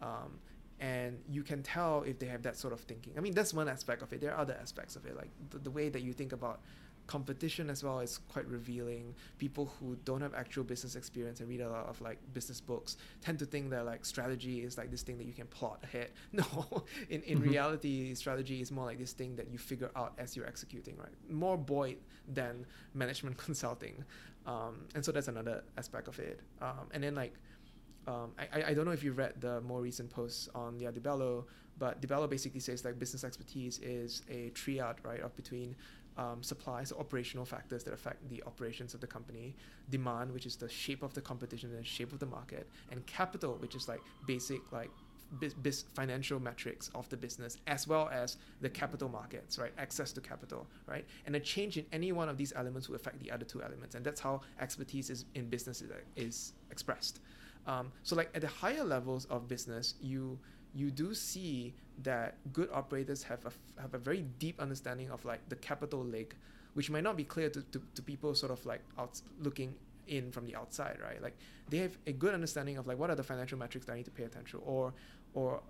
Um, 0.00 0.38
and 0.80 1.18
you 1.28 1.42
can 1.42 1.62
tell 1.62 2.02
if 2.02 2.18
they 2.18 2.26
have 2.26 2.42
that 2.42 2.56
sort 2.56 2.72
of 2.72 2.80
thinking. 2.80 3.14
I 3.16 3.20
mean, 3.20 3.34
that's 3.34 3.54
one 3.54 3.68
aspect 3.68 4.02
of 4.02 4.12
it. 4.12 4.20
There 4.20 4.32
are 4.32 4.38
other 4.40 4.56
aspects 4.60 4.96
of 4.96 5.06
it, 5.06 5.16
like 5.16 5.30
the, 5.50 5.58
the 5.58 5.70
way 5.70 5.88
that 5.88 6.02
you 6.02 6.12
think 6.12 6.32
about 6.32 6.60
competition 7.06 7.68
as 7.68 7.84
well 7.84 8.00
is 8.00 8.16
quite 8.32 8.46
revealing. 8.48 9.14
People 9.38 9.70
who 9.78 9.94
don't 10.06 10.22
have 10.22 10.32
actual 10.34 10.64
business 10.64 10.96
experience 10.96 11.40
and 11.40 11.48
read 11.50 11.60
a 11.60 11.68
lot 11.68 11.86
of 11.86 12.00
like 12.00 12.18
business 12.32 12.60
books 12.62 12.96
tend 13.20 13.38
to 13.38 13.44
think 13.44 13.68
that 13.70 13.84
like 13.84 14.06
strategy 14.06 14.62
is 14.62 14.78
like 14.78 14.90
this 14.90 15.02
thing 15.02 15.18
that 15.18 15.26
you 15.26 15.34
can 15.34 15.46
plot 15.48 15.80
ahead. 15.84 16.10
No, 16.32 16.84
in 17.10 17.22
in 17.22 17.38
Mhm. 17.40 17.42
reality, 17.42 18.14
strategy 18.14 18.60
is 18.62 18.72
more 18.72 18.86
like 18.86 18.98
this 18.98 19.12
thing 19.12 19.36
that 19.36 19.48
you 19.48 19.58
figure 19.58 19.90
out 19.94 20.14
as 20.18 20.34
you're 20.34 20.46
executing, 20.46 20.96
right? 20.96 21.12
More 21.30 21.58
Boyd 21.58 21.98
than 22.26 22.64
management 22.94 23.36
consulting, 23.46 24.02
um, 24.46 24.86
and 24.94 25.04
so 25.04 25.12
that's 25.12 25.28
another 25.28 25.62
aspect 25.76 26.08
of 26.08 26.18
it. 26.18 26.40
Um, 26.62 26.88
and 26.92 27.02
then 27.04 27.14
like 27.14 27.34
um, 28.06 28.32
I, 28.38 28.62
I- 28.70 28.74
don't 28.74 28.84
know 28.84 28.92
if 28.92 29.02
you 29.02 29.12
read 29.12 29.40
the 29.40 29.60
more 29.62 29.80
recent 29.80 30.10
posts 30.10 30.48
on 30.54 30.78
Lia 30.78 30.92
DiBello, 30.92 31.44
but 31.78 32.00
DiBello 32.00 32.28
basically 32.28 32.60
says 32.60 32.84
like 32.84 32.98
business 32.98 33.24
expertise 33.24 33.78
is 33.80 34.22
a 34.30 34.50
triad 34.50 34.96
right 35.02 35.20
of 35.20 35.34
between 35.36 35.74
um, 36.16 36.42
supply, 36.42 36.84
so 36.84 36.96
operational 36.98 37.44
factors 37.44 37.82
that 37.84 37.92
affect 37.92 38.28
the 38.28 38.42
operations 38.46 38.94
of 38.94 39.00
the 39.00 39.06
company, 39.06 39.56
demand, 39.90 40.32
which 40.32 40.46
is 40.46 40.54
the 40.56 40.68
shape 40.68 41.02
of 41.02 41.12
the 41.14 41.20
competition 41.20 41.70
and 41.70 41.78
the 41.80 41.84
shape 41.84 42.12
of 42.12 42.20
the 42.20 42.26
market, 42.26 42.68
and 42.92 43.04
capital, 43.06 43.56
which 43.58 43.74
is 43.74 43.88
like 43.88 44.00
basic 44.26 44.60
like 44.70 44.90
bis- 45.62 45.82
financial 45.94 46.38
metrics 46.38 46.90
of 46.94 47.08
the 47.08 47.16
business, 47.16 47.56
as 47.66 47.88
well 47.88 48.08
as 48.12 48.36
the 48.60 48.68
capital 48.70 49.08
markets, 49.08 49.58
right? 49.58 49.72
Access 49.76 50.12
to 50.12 50.20
capital, 50.20 50.68
right? 50.86 51.04
And 51.26 51.34
a 51.34 51.40
change 51.40 51.78
in 51.78 51.86
any 51.92 52.12
one 52.12 52.28
of 52.28 52.36
these 52.36 52.52
elements 52.54 52.88
will 52.88 52.94
affect 52.96 53.18
the 53.20 53.32
other 53.32 53.44
two 53.44 53.60
elements, 53.62 53.96
and 53.96 54.04
that's 54.04 54.20
how 54.20 54.42
expertise 54.60 55.10
is 55.10 55.24
in 55.34 55.48
business 55.48 55.82
is, 55.82 55.90
is 56.14 56.52
expressed. 56.70 57.18
Um, 57.66 57.92
so 58.02 58.16
like 58.16 58.30
at 58.34 58.42
the 58.42 58.48
higher 58.48 58.84
levels 58.84 59.24
of 59.26 59.48
business, 59.48 59.94
you 60.00 60.38
you 60.74 60.90
do 60.90 61.14
see 61.14 61.74
that 62.02 62.36
good 62.52 62.68
operators 62.72 63.22
have 63.22 63.46
a, 63.46 63.80
have 63.80 63.94
a 63.94 63.98
very 63.98 64.22
deep 64.40 64.60
understanding 64.60 65.10
of 65.10 65.24
like 65.24 65.48
the 65.48 65.56
capital 65.56 66.04
leg, 66.04 66.34
which 66.74 66.90
might 66.90 67.04
not 67.04 67.16
be 67.16 67.22
clear 67.22 67.48
to, 67.48 67.62
to, 67.62 67.80
to 67.94 68.02
people 68.02 68.34
sort 68.34 68.50
of 68.50 68.64
like 68.66 68.80
out 68.98 69.20
looking 69.38 69.74
in 70.08 70.32
from 70.32 70.44
the 70.44 70.56
outside, 70.56 70.98
right? 71.00 71.22
Like 71.22 71.36
they 71.70 71.78
have 71.78 71.96
a 72.06 72.12
good 72.12 72.34
understanding 72.34 72.76
of 72.76 72.86
like 72.86 72.98
what 72.98 73.10
are 73.10 73.14
the 73.14 73.22
financial 73.22 73.58
metrics 73.58 73.86
that 73.86 73.92
I 73.92 73.96
need 73.96 74.04
to 74.06 74.10
pay 74.10 74.24
attention 74.24 74.58
to, 74.58 74.66
or 74.66 74.92
or 75.34 75.62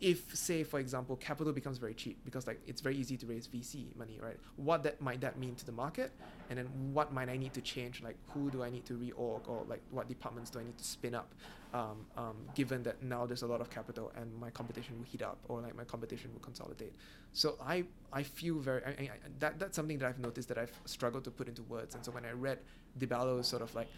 if 0.00 0.34
say 0.36 0.62
for 0.62 0.78
example 0.78 1.16
capital 1.16 1.52
becomes 1.52 1.78
very 1.78 1.94
cheap 1.94 2.24
because 2.24 2.46
like 2.46 2.60
it's 2.68 2.80
very 2.80 2.96
easy 2.96 3.16
to 3.16 3.26
raise 3.26 3.48
VC 3.48 3.94
money, 3.96 4.18
right? 4.22 4.36
What 4.56 4.82
that 4.84 5.00
might 5.00 5.20
that 5.22 5.38
mean 5.38 5.56
to 5.56 5.66
the 5.66 5.72
market, 5.72 6.12
and 6.50 6.58
then 6.58 6.66
what 6.92 7.12
might 7.12 7.28
I 7.28 7.36
need 7.36 7.52
to 7.54 7.60
change? 7.60 8.02
Like 8.02 8.16
who 8.28 8.50
do 8.50 8.62
I 8.62 8.70
need 8.70 8.84
to 8.86 8.94
reorg, 8.94 9.48
or 9.48 9.64
like 9.68 9.82
what 9.90 10.08
departments 10.08 10.50
do 10.50 10.60
I 10.60 10.64
need 10.64 10.78
to 10.78 10.84
spin 10.84 11.14
up? 11.14 11.34
Um, 11.74 12.06
um, 12.16 12.36
given 12.54 12.82
that 12.84 13.02
now 13.02 13.26
there's 13.26 13.42
a 13.42 13.46
lot 13.46 13.60
of 13.60 13.68
capital 13.68 14.10
and 14.16 14.34
my 14.40 14.48
competition 14.50 14.96
will 14.96 15.04
heat 15.04 15.22
up, 15.22 15.38
or 15.48 15.60
like 15.60 15.76
my 15.76 15.84
competition 15.84 16.30
will 16.32 16.40
consolidate. 16.40 16.94
So 17.32 17.56
I 17.60 17.84
I 18.12 18.22
feel 18.22 18.58
very 18.60 18.84
I, 18.84 18.90
I, 18.90 19.10
that 19.40 19.58
that's 19.58 19.74
something 19.74 19.98
that 19.98 20.08
I've 20.08 20.20
noticed 20.20 20.48
that 20.48 20.58
I've 20.58 20.78
struggled 20.84 21.24
to 21.24 21.32
put 21.32 21.48
into 21.48 21.64
words. 21.64 21.96
And 21.96 22.04
so 22.04 22.12
when 22.12 22.24
I 22.24 22.30
read 22.30 22.60
DiBello's 23.00 23.48
sort 23.48 23.62
of 23.62 23.74
like 23.74 23.88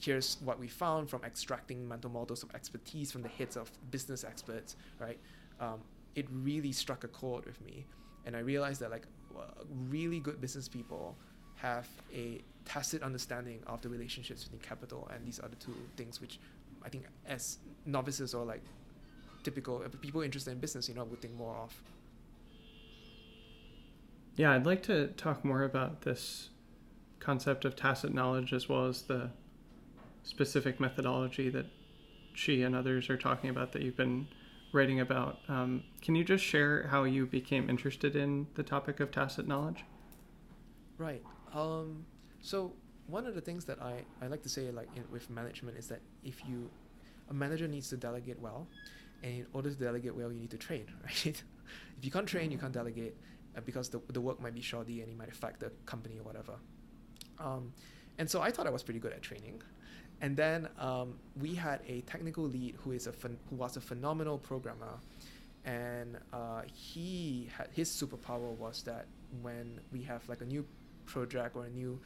here's 0.00 0.36
what 0.44 0.58
we 0.58 0.68
found 0.68 1.10
from 1.10 1.24
extracting 1.24 1.86
mental 1.88 2.10
models 2.10 2.42
of 2.42 2.54
expertise 2.54 3.10
from 3.10 3.22
the 3.22 3.28
heads 3.28 3.56
of 3.56 3.70
business 3.90 4.22
experts, 4.24 4.76
right? 5.00 5.18
Um, 5.60 5.80
it 6.14 6.26
really 6.30 6.72
struck 6.72 7.04
a 7.04 7.08
chord 7.08 7.46
with 7.46 7.60
me, 7.64 7.84
and 8.26 8.36
I 8.36 8.40
realized 8.40 8.80
that 8.80 8.90
like 8.90 9.06
uh, 9.36 9.42
really 9.88 10.20
good 10.20 10.40
business 10.40 10.68
people 10.68 11.16
have 11.56 11.88
a 12.14 12.40
tacit 12.64 13.02
understanding 13.02 13.60
of 13.66 13.80
the 13.82 13.88
relationships 13.88 14.44
between 14.44 14.60
capital 14.60 15.08
and 15.12 15.26
these 15.26 15.40
other 15.40 15.56
two 15.58 15.74
things, 15.96 16.20
which 16.20 16.38
I 16.84 16.88
think 16.88 17.04
as 17.26 17.58
novices 17.86 18.34
or 18.34 18.44
like 18.44 18.62
typical 19.42 19.82
uh, 19.84 19.88
people 20.00 20.22
interested 20.22 20.52
in 20.52 20.58
business, 20.58 20.88
you 20.88 20.94
know, 20.94 21.04
would 21.04 21.20
think 21.20 21.34
more 21.34 21.56
of. 21.56 21.80
Yeah, 24.36 24.52
I'd 24.52 24.66
like 24.66 24.84
to 24.84 25.08
talk 25.08 25.44
more 25.44 25.64
about 25.64 26.02
this 26.02 26.50
concept 27.18 27.64
of 27.64 27.74
tacit 27.74 28.14
knowledge 28.14 28.52
as 28.52 28.68
well 28.68 28.86
as 28.86 29.02
the 29.02 29.30
specific 30.22 30.78
methodology 30.78 31.48
that 31.50 31.66
she 32.34 32.62
and 32.62 32.76
others 32.76 33.10
are 33.10 33.16
talking 33.16 33.50
about 33.50 33.72
that 33.72 33.82
you've 33.82 33.96
been 33.96 34.28
writing 34.72 35.00
about. 35.00 35.38
Um, 35.48 35.84
can 36.02 36.14
you 36.14 36.24
just 36.24 36.44
share 36.44 36.86
how 36.88 37.04
you 37.04 37.26
became 37.26 37.68
interested 37.70 38.16
in 38.16 38.46
the 38.54 38.62
topic 38.62 39.00
of 39.00 39.10
tacit 39.10 39.46
knowledge? 39.46 39.84
Right. 40.98 41.22
Um, 41.54 42.04
so 42.40 42.72
one 43.06 43.26
of 43.26 43.34
the 43.34 43.40
things 43.40 43.64
that 43.66 43.80
I, 43.80 44.02
I 44.22 44.26
like 44.26 44.42
to 44.42 44.48
say 44.48 44.70
like 44.70 44.88
in, 44.94 45.04
with 45.10 45.30
management 45.30 45.78
is 45.78 45.88
that 45.88 46.00
if 46.22 46.42
you 46.46 46.70
a 47.30 47.34
manager 47.34 47.68
needs 47.68 47.88
to 47.90 47.96
delegate 47.96 48.40
well, 48.40 48.66
and 49.22 49.40
in 49.40 49.46
order 49.52 49.70
to 49.70 49.76
delegate 49.76 50.14
well, 50.14 50.32
you 50.32 50.40
need 50.40 50.50
to 50.50 50.56
train, 50.56 50.86
right? 51.04 51.26
if 51.26 51.44
you 52.02 52.10
can't 52.10 52.26
train, 52.26 52.50
you 52.50 52.58
can't 52.58 52.72
delegate 52.72 53.16
uh, 53.56 53.60
because 53.64 53.88
the, 53.88 54.00
the 54.12 54.20
work 54.20 54.40
might 54.40 54.54
be 54.54 54.60
shoddy 54.60 55.02
and 55.02 55.10
it 55.10 55.16
might 55.16 55.28
affect 55.28 55.60
the 55.60 55.70
company 55.84 56.18
or 56.18 56.22
whatever. 56.22 56.54
Um, 57.38 57.72
and 58.18 58.28
so 58.28 58.40
I 58.40 58.50
thought 58.50 58.66
I 58.66 58.70
was 58.70 58.82
pretty 58.82 59.00
good 59.00 59.12
at 59.12 59.22
training. 59.22 59.62
And 60.20 60.36
then 60.36 60.68
um, 60.78 61.14
we 61.40 61.54
had 61.54 61.80
a 61.86 62.00
technical 62.02 62.44
lead 62.44 62.74
who 62.82 62.92
is 62.92 63.06
a 63.06 63.12
who 63.50 63.56
was 63.56 63.76
a 63.76 63.80
phenomenal 63.80 64.38
programmer, 64.38 64.98
and 65.64 66.18
uh, 66.32 66.62
he 66.72 67.48
had 67.56 67.68
his 67.72 67.88
superpower 67.88 68.56
was 68.56 68.82
that 68.82 69.06
when 69.42 69.80
we 69.92 70.02
have 70.02 70.28
like 70.28 70.40
a 70.40 70.44
new 70.44 70.64
project 71.06 71.56
or 71.56 71.66
a 71.66 71.70
new 71.70 72.00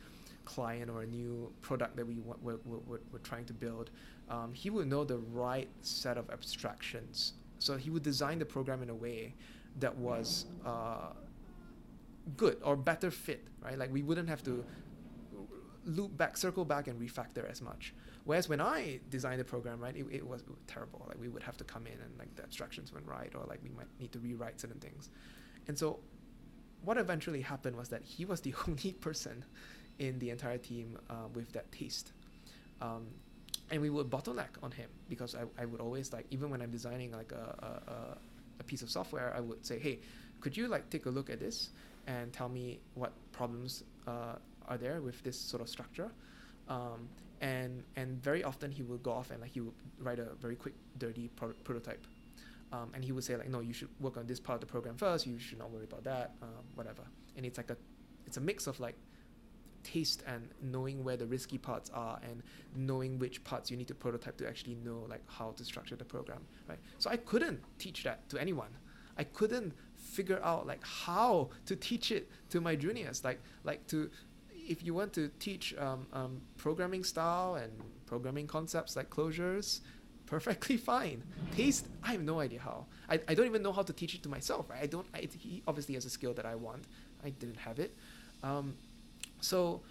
client 0.45 0.91
or 0.91 1.03
a 1.03 1.07
new 1.07 1.53
product 1.61 1.97
that 1.97 2.07
we 2.07 2.19
want, 2.19 2.43
we're, 2.43 2.59
we're, 2.65 2.99
we're 3.13 3.19
trying 3.23 3.45
to 3.45 3.53
build, 3.53 3.91
um, 4.29 4.53
he 4.53 4.71
would 4.71 4.89
know 4.89 5.05
the 5.05 5.19
right 5.19 5.69
set 5.81 6.19
of 6.19 6.29
abstractions. 6.31 7.35
So 7.59 7.77
he 7.77 7.91
would 7.91 8.03
design 8.03 8.39
the 8.39 8.45
program 8.45 8.83
in 8.83 8.91
a 8.91 8.95
way 8.95 9.35
that 9.79 9.97
was 9.97 10.47
uh, 10.67 11.13
good 12.37 12.57
or 12.63 12.77
better 12.77 13.11
fit, 13.11 13.45
right? 13.65 13.79
Like 13.79 13.93
we 13.93 14.03
wouldn't 14.03 14.29
have 14.29 14.43
to 14.45 14.65
loop 15.85 16.17
back, 16.17 16.37
circle 16.37 16.65
back, 16.65 16.89
and 16.89 17.01
refactor 17.01 17.49
as 17.51 17.61
much. 17.61 17.95
Whereas 18.25 18.49
when 18.49 18.61
I 18.61 19.01
designed 19.11 19.41
the 19.41 19.45
program, 19.45 19.81
right, 19.81 19.97
it, 19.97 20.07
it, 20.11 20.27
was, 20.27 20.43
it 20.43 20.49
was 20.49 20.59
terrible. 20.67 21.05
Like 21.09 21.21
we 21.21 21.29
would 21.29 21.43
have 21.43 21.57
to 21.59 21.65
come 21.65 21.87
in 21.87 21.95
and 21.95 22.19
like 22.19 22.35
the 22.37 22.43
abstractions 22.43 22.93
went 22.93 23.07
right, 23.07 23.33
or 23.35 23.45
like 23.49 23.61
we 23.63 23.71
might 23.71 23.87
need 23.99 24.13
to 24.13 24.19
rewrite 24.19 24.61
certain 24.61 24.81
things. 24.81 25.11
And 25.69 25.79
so, 25.79 26.01
what 26.85 26.99
eventually 26.99 27.41
happened 27.41 27.77
was 27.77 27.89
that 27.91 28.03
he 28.03 28.25
was 28.25 28.41
the 28.41 28.55
only 28.69 28.93
person 28.93 29.45
in 29.99 30.19
the 30.19 30.31
entire 30.31 30.59
team 30.59 30.99
uh, 31.11 31.29
with 31.35 31.53
that 31.53 31.71
taste. 31.73 32.13
Um, 32.81 33.07
and 33.71 33.81
we 33.81 33.91
would 33.91 34.11
bottleneck 34.11 34.49
on 34.63 34.71
him 34.71 34.91
because 35.09 35.35
I, 35.35 35.43
I 35.61 35.65
would 35.65 35.81
always 35.81 36.13
like 36.13 36.27
even 36.31 36.51
when 36.51 36.61
I'm 36.61 36.71
designing 36.71 37.13
like 37.13 37.33
a, 37.33 37.81
a, 37.87 38.19
a 38.61 38.65
piece 38.65 38.83
of 38.83 38.91
software, 38.91 39.33
I 39.37 39.41
would 39.41 39.65
say, 39.65 39.79
hey, 39.79 40.01
could 40.41 40.57
you 40.57 40.69
like 40.69 40.91
take 40.91 41.07
a 41.07 41.11
look 41.11 41.31
at 41.31 41.41
this 41.41 41.71
and 42.07 42.33
tell 42.33 42.49
me 42.49 42.81
what 42.95 43.13
problems 43.33 43.85
uh, 44.07 44.35
are 44.69 44.79
there 44.79 45.01
with 45.01 45.23
this 45.23 45.39
sort 45.39 45.63
of 45.63 45.69
structure? 45.69 46.11
Um, 46.69 47.09
and 47.41 47.83
and 47.97 48.23
very 48.23 48.45
often 48.45 48.71
he 48.71 48.83
would 48.83 49.03
go 49.03 49.13
off 49.13 49.31
and 49.31 49.41
like 49.41 49.51
he 49.51 49.61
would 49.61 49.75
write 49.99 50.19
a 50.19 50.35
very 50.41 50.57
quick, 50.57 50.75
dirty 50.99 51.29
pro- 51.37 51.55
prototype. 51.65 52.07
Um, 52.73 52.91
and 52.95 53.05
he 53.05 53.13
would 53.13 53.25
say 53.25 53.37
like, 53.37 53.51
no, 53.51 53.61
you 53.61 53.75
should 53.75 53.91
work 54.01 54.17
on 54.17 54.27
this 54.27 54.41
part 54.41 54.57
of 54.57 54.61
the 54.61 54.67
program 54.67 54.97
first. 54.97 55.27
You 55.27 55.39
should 55.39 55.59
not 55.59 55.71
worry 55.71 55.85
about 55.85 56.05
that, 56.05 56.33
uh, 56.43 56.47
whatever. 56.75 57.03
And 57.37 57.45
it's 57.45 57.59
like 57.59 57.69
a, 57.69 57.77
it's 58.27 58.39
a 58.39 58.41
mix 58.41 58.67
of 58.67 58.81
like 58.81 58.97
taste 59.83 60.23
and 60.27 60.49
knowing 60.63 61.05
where 61.05 61.17
the 61.17 61.27
risky 61.27 61.59
parts 61.59 61.91
are 61.91 62.19
and 62.23 62.43
knowing 62.75 63.19
which 63.19 63.43
parts 63.45 63.71
you 63.71 63.77
need 63.77 63.89
to 63.89 63.95
prototype 63.95 64.37
to 64.39 64.49
actually 64.49 64.75
know 64.77 65.05
like 65.09 65.23
how 65.27 65.51
to 65.53 65.65
structure 65.65 65.97
the 65.97 66.05
program 66.05 66.41
right 66.69 66.79
so 66.99 67.11
i 67.11 67.17
couldn't 67.17 67.61
teach 67.79 68.05
that 68.05 68.29
to 68.29 68.39
anyone 68.39 68.71
i 69.19 69.25
couldn't 69.25 69.73
figure 69.97 70.41
out 70.43 70.67
like 70.67 70.85
how 70.85 71.49
to 71.67 71.77
teach 71.77 72.11
it 72.11 72.29
to 72.49 72.61
my 72.61 72.75
juniors 72.75 73.25
like 73.25 73.41
like 73.65 73.87
to 73.87 74.11
if 74.73 74.83
you 74.85 74.95
want 74.95 75.13
to 75.13 75.31
teach 75.39 75.75
um, 75.79 76.07
um, 76.13 76.41
programming 76.57 77.05
style 77.05 77.55
and 77.63 77.71
programming 78.07 78.47
concepts 78.47 78.97
like 78.97 79.11
closures 79.11 79.81
perfectly 80.27 80.79
fine. 80.79 81.23
Taste 81.55 81.87
i 82.03 82.13
have 82.13 82.23
no 82.23 82.41
idea 82.41 82.61
how. 82.61 82.87
I, 83.09 83.21
I 83.29 83.35
don't 83.35 83.47
even 83.47 83.63
know 83.63 83.75
how 83.79 83.83
to 83.83 83.93
teach 83.93 84.15
it 84.15 84.23
to 84.23 84.31
myself 84.31 84.71
right? 84.71 84.83
I 84.83 84.87
don't 84.87 85.07
I, 85.15 85.29
he 85.39 85.63
obviously 85.69 85.95
has 85.95 86.05
a 86.07 86.11
skill 86.11 86.35
that 86.35 86.47
i 86.47 86.55
want. 86.55 86.85
I 87.25 87.31
didn't 87.31 87.59
have 87.59 87.79
it. 87.79 87.95
Um, 88.43 88.75
so 89.41 89.83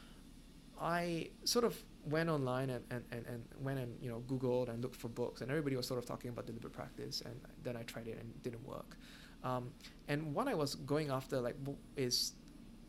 I 0.82 1.29
sort 1.43 1.65
of 1.69 1.75
went 2.05 2.29
online 2.29 2.71
and, 2.71 2.84
and, 2.89 3.03
and, 3.11 3.25
and 3.27 3.43
went 3.59 3.77
and 3.79 3.91
you 4.01 4.09
know 4.09 4.23
googled 4.27 4.69
and 4.69 4.82
looked 4.82 4.95
for 4.95 5.09
books 5.09 5.41
and 5.41 5.51
everybody 5.51 5.75
was 5.75 5.88
sort 5.88 5.99
of 5.99 6.05
talking 6.05 6.29
about 6.32 6.47
deliberate 6.47 6.73
practice 6.73 7.21
and 7.21 7.36
then 7.63 7.77
I 7.77 7.84
tried 7.84 8.07
it 8.07 8.17
and 8.19 8.27
it 8.36 8.41
didn't 8.43 8.65
work. 8.65 8.97
Um, 9.43 9.71
and 10.07 10.34
what 10.34 10.47
I 10.47 10.55
was 10.55 10.75
going 10.75 11.09
after 11.11 11.39
like 11.39 11.55
is 11.95 12.34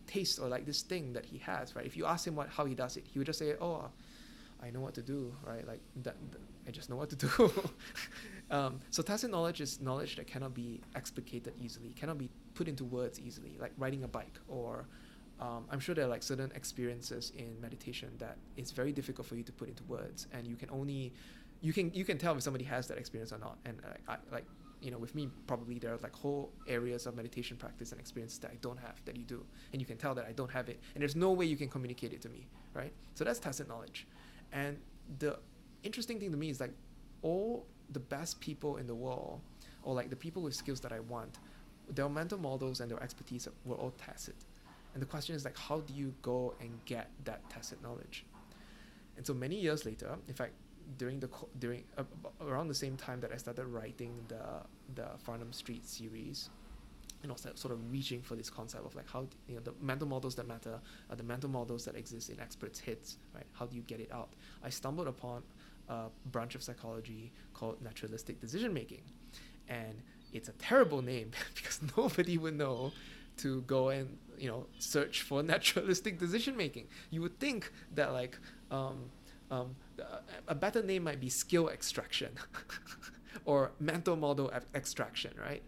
taste 0.07 0.39
or 0.39 0.49
like 0.49 0.67
this 0.67 0.83
thing 0.83 1.13
that 1.13 1.25
he 1.25 1.39
has 1.39 1.75
right? 1.77 1.87
If 1.87 1.97
you 1.97 2.07
ask 2.07 2.27
him 2.27 2.35
what 2.35 2.49
how 2.49 2.65
he 2.65 2.75
does 2.75 2.97
it 2.97 3.05
he 3.07 3.19
would 3.19 3.27
just 3.27 3.39
say 3.39 3.55
oh 3.61 3.91
I 4.63 4.71
know 4.71 4.81
what 4.81 4.95
to 4.95 5.03
do 5.03 5.35
right? 5.45 5.67
Like 5.67 5.81
that, 6.03 6.17
I 6.67 6.71
just 6.71 6.89
know 6.91 6.97
what 6.97 7.11
to 7.11 7.17
do. 7.17 7.53
Um, 8.51 8.81
so 8.91 9.03
tacit 9.03 9.31
knowledge 9.31 9.63
is 9.63 9.81
knowledge 9.81 10.17
that 10.17 10.27
cannot 10.27 10.53
be 10.53 10.83
explicated 10.95 11.55
easily 11.59 11.95
cannot 11.97 12.19
be 12.19 12.29
put 12.53 12.69
into 12.69 12.85
words 12.85 13.19
easily 13.19 13.57
like 13.59 13.73
riding 13.79 14.05
a 14.05 14.09
bike 14.09 14.39
or 14.47 14.85
um, 15.43 15.65
I'm 15.71 15.81
sure 15.81 15.95
there 15.95 16.05
are 16.05 16.09
like 16.09 16.23
certain 16.23 16.53
experiences 16.55 17.33
in 17.37 17.61
meditation 17.61 18.11
that 18.19 18.37
it's 18.57 18.71
very 18.71 18.93
difficult 18.93 19.27
for 19.27 19.35
you 19.35 19.43
to 19.43 19.53
put 19.53 19.69
into 19.69 19.83
words, 19.85 20.29
and 20.33 20.47
you 20.47 20.55
can 20.55 20.71
only 20.71 21.13
you 21.61 21.73
can 21.73 21.93
you 21.93 22.05
can 22.05 22.17
tell 22.17 22.37
if 22.37 22.43
somebody 22.43 22.65
has 22.65 22.87
that 22.89 22.97
experience 22.97 23.33
or 23.33 23.39
not. 23.39 23.59
And 23.65 23.81
uh, 23.85 24.13
I, 24.13 24.17
like 24.31 24.45
you 24.83 24.91
know, 24.91 24.99
with 24.99 25.15
me, 25.15 25.29
probably 25.47 25.79
there 25.79 25.95
are 25.95 25.99
like 25.99 26.15
whole 26.15 26.53
areas 26.67 27.07
of 27.07 27.17
meditation 27.17 27.57
practice 27.57 27.93
and 27.93 28.01
experience 28.01 28.39
that 28.39 28.51
I 28.51 28.57
don't 28.61 28.79
have 28.79 29.01
that 29.05 29.17
you 29.17 29.25
do, 29.25 29.45
and 29.73 29.81
you 29.81 29.87
can 29.87 29.97
tell 29.97 30.15
that 30.15 30.27
I 30.27 30.33
don't 30.33 30.51
have 30.51 30.69
it, 30.69 30.81
and 30.95 31.03
there's 31.03 31.17
no 31.17 31.31
way 31.31 31.47
you 31.47 31.57
can 31.57 31.69
communicate 31.69 32.13
it 32.13 32.21
to 32.23 32.29
me, 32.29 32.47
right? 32.75 32.93
So 33.15 33.25
that's 33.25 33.39
tacit 33.39 33.69
knowledge, 33.69 34.07
and 34.53 34.79
the 35.19 35.39
interesting 35.83 36.19
thing 36.19 36.31
to 36.31 36.37
me 36.37 36.51
is 36.51 36.61
like 36.61 36.73
all 37.23 37.67
the 37.91 38.01
best 38.01 38.41
people 38.41 38.77
in 38.77 38.87
the 38.87 38.95
world, 38.95 39.41
or 39.83 39.95
like 39.95 40.11
the 40.11 40.17
people 40.17 40.43
with 40.43 40.55
skills 40.55 40.81
that 40.81 40.93
I 40.93 41.01
want, 41.01 41.39
their 41.89 42.09
mental 42.09 42.39
models 42.39 42.81
and 42.81 42.91
their 42.91 43.03
expertise 43.03 43.49
were 43.65 43.77
all 43.77 43.93
tacit 43.93 44.37
and 44.95 45.03
the 45.03 45.07
question 45.07 45.35
is 45.35 45.45
like, 45.45 45.57
how 45.57 45.81
do 45.81 45.95
you 45.95 46.15
go 46.23 46.55
and 46.61 46.71
get 46.85 47.11
that 47.25 47.49
tacit 47.49 47.83
knowledge? 47.83 48.25
And 49.17 49.27
so 49.27 49.35
many 49.35 49.57
years 49.57 49.85
later, 49.85 50.17
in 50.29 50.35
fact, 50.35 50.53
during 50.99 51.21
the 51.21 51.29
during 51.59 51.85
uh, 51.99 52.05
around 52.41 52.69
the 52.69 52.75
same 52.75 52.97
time 52.97 53.21
that 53.21 53.33
I 53.33 53.37
started 53.37 53.67
writing 53.67 54.13
the 54.29 54.63
the 54.95 55.09
Farnam 55.27 55.55
Street 55.55 55.87
series, 55.87 56.51
and 57.23 57.31
also 57.31 57.51
sort 57.55 57.73
of 57.73 57.93
reaching 57.93 58.23
for 58.23 58.35
this 58.37 58.51
concept 58.51 58.85
of 58.85 58.95
like 58.95 59.09
how 59.09 59.27
you 59.49 59.55
know 59.55 59.61
the 59.61 59.75
mental 59.81 60.09
models 60.09 60.35
that 60.37 60.47
matter 60.47 60.81
are 61.11 61.17
the 61.17 61.23
mental 61.23 61.51
models 61.51 61.85
that 61.85 61.95
exist 61.97 62.31
in 62.31 62.41
experts' 62.41 62.81
heads, 62.81 63.19
right? 63.35 63.47
How 63.53 63.67
do 63.67 63.77
you 63.77 63.83
get 63.83 64.01
it 64.01 64.11
out? 64.13 64.31
I 64.63 64.71
stumbled 64.71 65.09
upon 65.09 65.43
a 65.89 66.07
branch 66.27 66.55
of 66.55 66.63
psychology 66.63 67.33
called 67.55 67.83
naturalistic 67.83 68.41
decision 68.41 68.73
making, 68.73 69.03
and 69.69 70.03
it's 70.33 70.49
a 70.49 70.53
terrible 70.53 71.03
name 71.03 71.31
because 71.55 71.81
nobody 71.97 72.39
would 72.39 72.57
know 72.57 72.93
to 73.39 73.63
go 73.63 73.89
and 73.89 74.19
you 74.39 74.49
know 74.49 74.67
search 74.79 75.23
for 75.23 75.43
naturalistic 75.55 76.19
decision 76.19 76.57
making. 76.57 76.89
You 77.11 77.23
would 77.23 77.39
think 77.39 77.73
that 77.95 78.13
like 78.13 78.39
um, 78.71 79.11
um, 79.51 79.77
a 80.49 80.55
better 80.55 80.83
name 80.83 81.05
might 81.05 81.21
be 81.21 81.29
skill 81.29 81.69
extraction 81.69 82.31
or 83.45 83.73
mental 83.81 84.17
model 84.17 84.53
extraction, 84.75 85.33
right? 85.41 85.63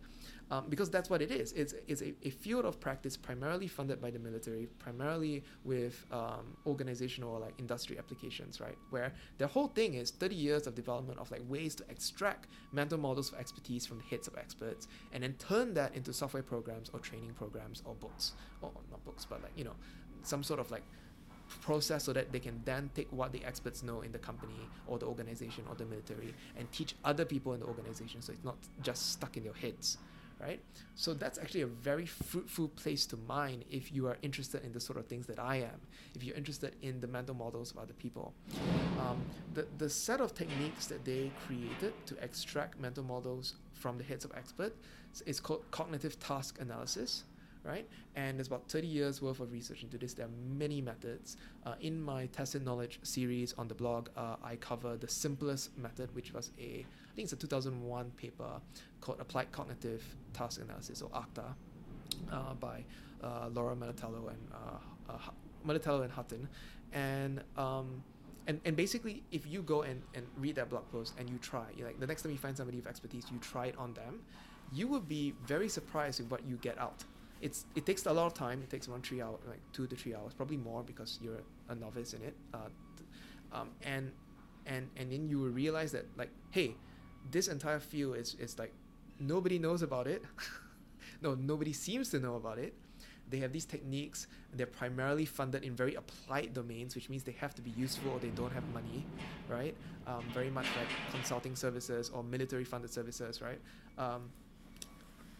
um, 0.50 0.66
because 0.68 0.90
that's 0.90 1.08
what 1.08 1.22
it 1.22 1.30
is. 1.30 1.52
It's, 1.52 1.74
it's 1.88 2.02
a, 2.02 2.14
a, 2.22 2.30
field 2.30 2.64
of 2.64 2.78
practice 2.80 3.16
primarily 3.16 3.66
funded 3.66 4.00
by 4.00 4.10
the 4.10 4.18
military, 4.18 4.68
primarily 4.78 5.42
with 5.64 6.04
um, 6.12 6.56
organizational 6.66 7.32
or 7.32 7.40
like 7.40 7.54
industry 7.58 7.98
applications, 7.98 8.60
right? 8.60 8.76
Where 8.90 9.12
the 9.38 9.46
whole 9.46 9.68
thing 9.68 9.94
is 9.94 10.10
30 10.10 10.34
years 10.34 10.66
of 10.66 10.74
development 10.74 11.18
of 11.18 11.30
like 11.30 11.42
ways 11.48 11.74
to 11.76 11.84
extract 11.88 12.48
mental 12.72 12.98
models 12.98 13.32
of 13.32 13.38
expertise 13.38 13.86
from 13.86 13.98
the 13.98 14.04
heads 14.04 14.28
of 14.28 14.36
experts 14.36 14.86
and 15.12 15.22
then 15.22 15.34
turn 15.38 15.74
that 15.74 15.94
into 15.94 16.12
software 16.12 16.42
programs 16.42 16.90
or 16.92 17.00
training 17.00 17.32
programs 17.34 17.82
or 17.84 17.94
books, 17.94 18.32
or 18.60 18.70
not 18.90 19.04
books, 19.04 19.24
but 19.24 19.42
like, 19.42 19.52
you 19.56 19.64
know, 19.64 19.74
some 20.22 20.42
sort 20.42 20.60
of 20.60 20.70
like 20.70 20.82
process 21.60 22.04
so 22.04 22.12
that 22.12 22.32
they 22.32 22.40
can 22.40 22.60
then 22.64 22.90
take 22.94 23.08
what 23.10 23.32
the 23.32 23.44
experts 23.44 23.82
know 23.82 24.00
in 24.00 24.12
the 24.12 24.18
company 24.18 24.68
or 24.86 24.98
the 24.98 25.06
organization 25.06 25.64
or 25.68 25.74
the 25.74 25.84
military 25.84 26.34
and 26.56 26.70
teach 26.72 26.94
other 27.04 27.24
people 27.24 27.52
in 27.52 27.60
the 27.60 27.66
organization 27.66 28.20
so 28.22 28.32
it's 28.32 28.44
not 28.44 28.56
just 28.82 29.12
stuck 29.12 29.36
in 29.36 29.44
your 29.44 29.54
heads 29.54 29.98
right? 30.40 30.60
So 30.94 31.14
that's 31.14 31.38
actually 31.38 31.62
a 31.62 31.66
very 31.66 32.06
fruitful 32.06 32.68
place 32.68 33.06
to 33.06 33.18
mine 33.28 33.64
if 33.70 33.92
you 33.92 34.06
are 34.06 34.16
interested 34.22 34.64
in 34.64 34.72
the 34.72 34.80
sort 34.80 34.98
of 34.98 35.06
things 35.06 35.26
that 35.26 35.38
I 35.38 35.56
am, 35.56 35.80
if 36.14 36.22
you're 36.22 36.36
interested 36.36 36.76
in 36.82 37.00
the 37.00 37.06
mental 37.06 37.34
models 37.34 37.70
of 37.72 37.78
other 37.78 37.92
people. 37.94 38.32
Um, 39.00 39.22
the, 39.54 39.66
the 39.78 39.88
set 39.88 40.20
of 40.20 40.34
techniques 40.34 40.86
that 40.86 41.04
they 41.04 41.30
created 41.46 41.92
to 42.06 42.22
extract 42.22 42.80
mental 42.80 43.04
models 43.04 43.54
from 43.72 43.98
the 43.98 44.04
heads 44.04 44.24
of 44.24 44.32
experts 44.36 44.76
is 45.26 45.40
called 45.40 45.62
cognitive 45.70 46.18
task 46.18 46.60
analysis 46.60 47.24
right? 47.64 47.88
And 48.14 48.38
there's 48.38 48.46
about 48.46 48.68
30 48.68 48.86
years 48.86 49.22
worth 49.22 49.40
of 49.40 49.50
research 49.50 49.82
into 49.82 49.98
this. 49.98 50.14
There 50.14 50.26
are 50.26 50.56
many 50.56 50.80
methods. 50.80 51.36
Uh, 51.64 51.74
in 51.80 52.00
my 52.00 52.26
Tacit 52.26 52.62
Knowledge 52.62 53.00
series 53.02 53.54
on 53.54 53.68
the 53.68 53.74
blog, 53.74 54.08
uh, 54.16 54.36
I 54.42 54.56
cover 54.56 54.96
the 54.96 55.08
simplest 55.08 55.76
method, 55.78 56.14
which 56.14 56.32
was 56.32 56.50
a, 56.58 56.84
I 56.84 57.14
think 57.16 57.26
it's 57.26 57.32
a 57.32 57.36
2001 57.36 58.10
paper 58.12 58.60
called 59.00 59.20
Applied 59.20 59.50
Cognitive 59.50 60.04
Task 60.32 60.60
Analysis, 60.60 61.02
or 61.02 61.10
ACTA, 61.14 61.54
uh, 62.30 62.54
by 62.54 62.84
uh, 63.22 63.48
Laura 63.52 63.74
Militello 63.74 64.28
and 64.28 64.38
uh, 64.52 65.12
uh, 65.12 65.18
Militello 65.66 66.02
and 66.02 66.12
Hutton. 66.12 66.48
And 66.92 67.42
um, 67.56 68.04
and, 68.46 68.60
and 68.64 68.76
basically 68.76 69.22
if 69.32 69.46
you 69.46 69.62
go 69.62 69.82
and, 69.82 70.02
and 70.14 70.26
read 70.36 70.56
that 70.56 70.68
blog 70.68 70.90
post 70.92 71.14
and 71.18 71.30
you 71.30 71.38
try 71.38 71.64
like 71.82 71.98
the 71.98 72.06
next 72.06 72.22
time 72.22 72.32
you 72.32 72.36
find 72.36 72.54
somebody 72.54 72.76
with 72.76 72.86
expertise 72.86 73.24
you 73.32 73.38
try 73.38 73.66
it 73.66 73.74
on 73.78 73.94
them 73.94 74.20
you 74.72 74.86
will 74.86 75.00
be 75.00 75.34
very 75.46 75.68
surprised 75.68 76.20
with 76.20 76.30
what 76.30 76.44
you 76.46 76.56
get 76.56 76.78
out 76.78 77.04
it's 77.44 77.66
it 77.74 77.84
takes 77.84 78.06
a 78.06 78.12
lot 78.12 78.26
of 78.26 78.34
time. 78.34 78.62
It 78.62 78.70
takes 78.70 78.88
around 78.88 79.04
three 79.04 79.20
hours, 79.20 79.38
like 79.46 79.60
two 79.74 79.86
to 79.86 79.94
three 79.94 80.14
hours, 80.14 80.32
probably 80.32 80.56
more 80.56 80.82
because 80.82 81.18
you're 81.22 81.42
a 81.68 81.74
novice 81.74 82.14
in 82.14 82.22
it. 82.22 82.34
Uh, 82.54 82.70
um, 83.52 83.68
and 83.82 84.10
and 84.66 84.88
and 84.96 85.12
then 85.12 85.28
you 85.28 85.38
will 85.38 85.50
realize 85.50 85.92
that 85.92 86.06
like 86.16 86.30
hey 86.50 86.74
this 87.30 87.48
entire 87.48 87.80
field 87.80 88.16
is 88.16 88.34
is 88.40 88.58
like 88.58 88.72
nobody 89.20 89.58
knows 89.58 89.82
about 89.82 90.06
it. 90.06 90.24
No 91.22 91.34
nobody 91.34 91.72
seems 91.72 92.10
to 92.10 92.18
know 92.18 92.34
about 92.36 92.58
it. 92.58 92.74
They 93.30 93.38
have 93.38 93.52
these 93.52 93.64
techniques. 93.64 94.26
They're 94.52 94.74
primarily 94.80 95.24
funded 95.24 95.62
in 95.62 95.74
very 95.74 95.94
applied 95.94 96.52
domains 96.52 96.94
which 96.94 97.08
means 97.08 97.22
they 97.22 97.36
have 97.44 97.54
to 97.54 97.62
be 97.62 97.70
useful 97.70 98.10
or 98.12 98.18
they 98.18 98.34
don't 98.40 98.52
have 98.52 98.66
money 98.74 99.06
right? 99.48 99.74
Um, 100.06 100.24
very 100.34 100.50
much 100.50 100.66
like 100.76 100.88
consulting 101.10 101.56
services 101.56 102.10
or 102.10 102.22
military 102.22 102.64
funded 102.64 102.92
services 102.92 103.40
right? 103.40 103.60
Um, 103.96 104.30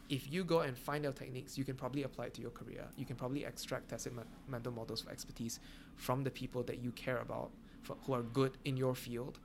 if 0.09 0.31
you 0.33 0.45
go 0.45 0.61
and 0.61 0.77
find 0.77 1.07
out 1.07 1.17
techniques 1.17 1.57
you 1.57 1.65
can 1.65 1.75
probably 1.75 2.03
apply 2.03 2.27
it 2.27 2.35
to 2.35 2.43
your 2.43 2.51
career. 2.51 2.85
You 2.97 3.05
can 3.05 3.17
probably 3.17 3.45
extract 3.45 3.89
tacit 3.89 4.13
mental 4.49 4.73
models 4.73 5.03
of 5.03 5.09
expertise 5.09 5.61
from 5.97 6.23
the 6.23 6.31
people 6.31 6.63
that 6.65 6.79
you 6.83 6.91
care 6.93 7.19
about 7.19 7.51
for, 7.83 7.97
who 8.05 8.13
are 8.13 8.23
good 8.23 8.59
in 8.65 8.77
your 8.77 8.95
field 8.95 9.39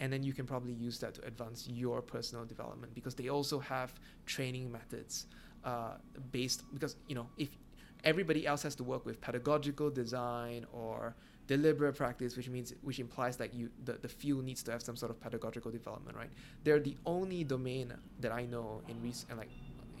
and 0.00 0.12
then 0.12 0.22
you 0.22 0.32
can 0.32 0.46
probably 0.46 0.72
use 0.72 0.98
that 0.98 1.14
to 1.14 1.24
advance 1.26 1.68
your 1.68 2.00
personal 2.00 2.44
development 2.44 2.94
because 2.94 3.14
they 3.14 3.28
also 3.28 3.58
have 3.58 3.92
training 4.26 4.72
methods 4.72 5.26
uh, 5.64 5.92
based 6.32 6.64
because 6.72 6.96
you 7.06 7.14
know 7.14 7.26
if 7.36 7.50
everybody 8.02 8.46
else 8.46 8.62
has 8.62 8.74
to 8.74 8.82
work 8.82 9.04
with 9.04 9.20
pedagogical 9.20 9.90
design 9.90 10.64
or 10.72 11.14
deliberate 11.46 11.94
practice 11.94 12.36
which 12.36 12.48
means 12.48 12.72
which 12.82 12.98
implies 12.98 13.36
that 13.36 13.52
you 13.52 13.68
the, 13.84 13.92
the 13.92 14.08
field 14.08 14.42
needs 14.44 14.62
to 14.62 14.70
have 14.70 14.82
some 14.82 14.96
sort 14.96 15.10
of 15.10 15.20
pedagogical 15.20 15.70
development 15.70 16.16
right? 16.16 16.30
They're 16.64 16.80
the 16.80 16.96
only 17.04 17.44
domain 17.44 17.92
that 18.20 18.32
i 18.32 18.46
know 18.46 18.80
in 18.88 18.96
and 19.28 19.38
like 19.38 19.50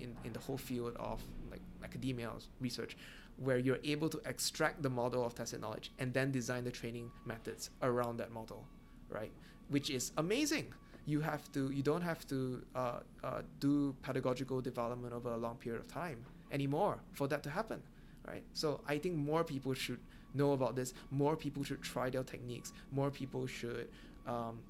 in, 0.00 0.16
in 0.24 0.32
the 0.32 0.38
whole 0.40 0.58
field 0.58 0.96
of 0.96 1.22
like 1.50 1.60
academia 1.84 2.30
research 2.60 2.96
where 3.36 3.58
you're 3.58 3.78
able 3.84 4.08
to 4.08 4.20
extract 4.26 4.82
the 4.82 4.90
model 4.90 5.24
of 5.24 5.34
tacit 5.34 5.60
knowledge 5.60 5.90
and 5.98 6.12
then 6.12 6.30
design 6.30 6.62
the 6.62 6.70
training 6.70 7.10
methods 7.24 7.70
around 7.82 8.18
that 8.18 8.30
model, 8.32 8.66
right? 9.08 9.32
Which 9.68 9.88
is 9.88 10.12
amazing. 10.18 10.66
You 11.06 11.20
have 11.20 11.50
to, 11.52 11.70
you 11.70 11.82
don't 11.82 12.02
have 12.02 12.26
to 12.28 12.62
uh, 12.74 13.00
uh, 13.24 13.42
do 13.58 13.94
pedagogical 14.02 14.60
development 14.60 15.14
over 15.14 15.30
a 15.32 15.36
long 15.38 15.56
period 15.56 15.80
of 15.80 15.88
time 15.88 16.18
anymore 16.52 16.98
for 17.12 17.26
that 17.28 17.42
to 17.44 17.50
happen, 17.50 17.82
right? 18.28 18.42
So 18.52 18.82
I 18.86 18.98
think 18.98 19.16
more 19.16 19.42
people 19.42 19.72
should 19.72 20.00
know 20.34 20.52
about 20.52 20.76
this. 20.76 20.92
More 21.10 21.34
people 21.34 21.64
should 21.64 21.82
try 21.82 22.10
their 22.10 22.22
techniques. 22.22 22.72
More 22.92 23.10
people 23.10 23.46
should 23.46 23.88
um, 24.26 24.60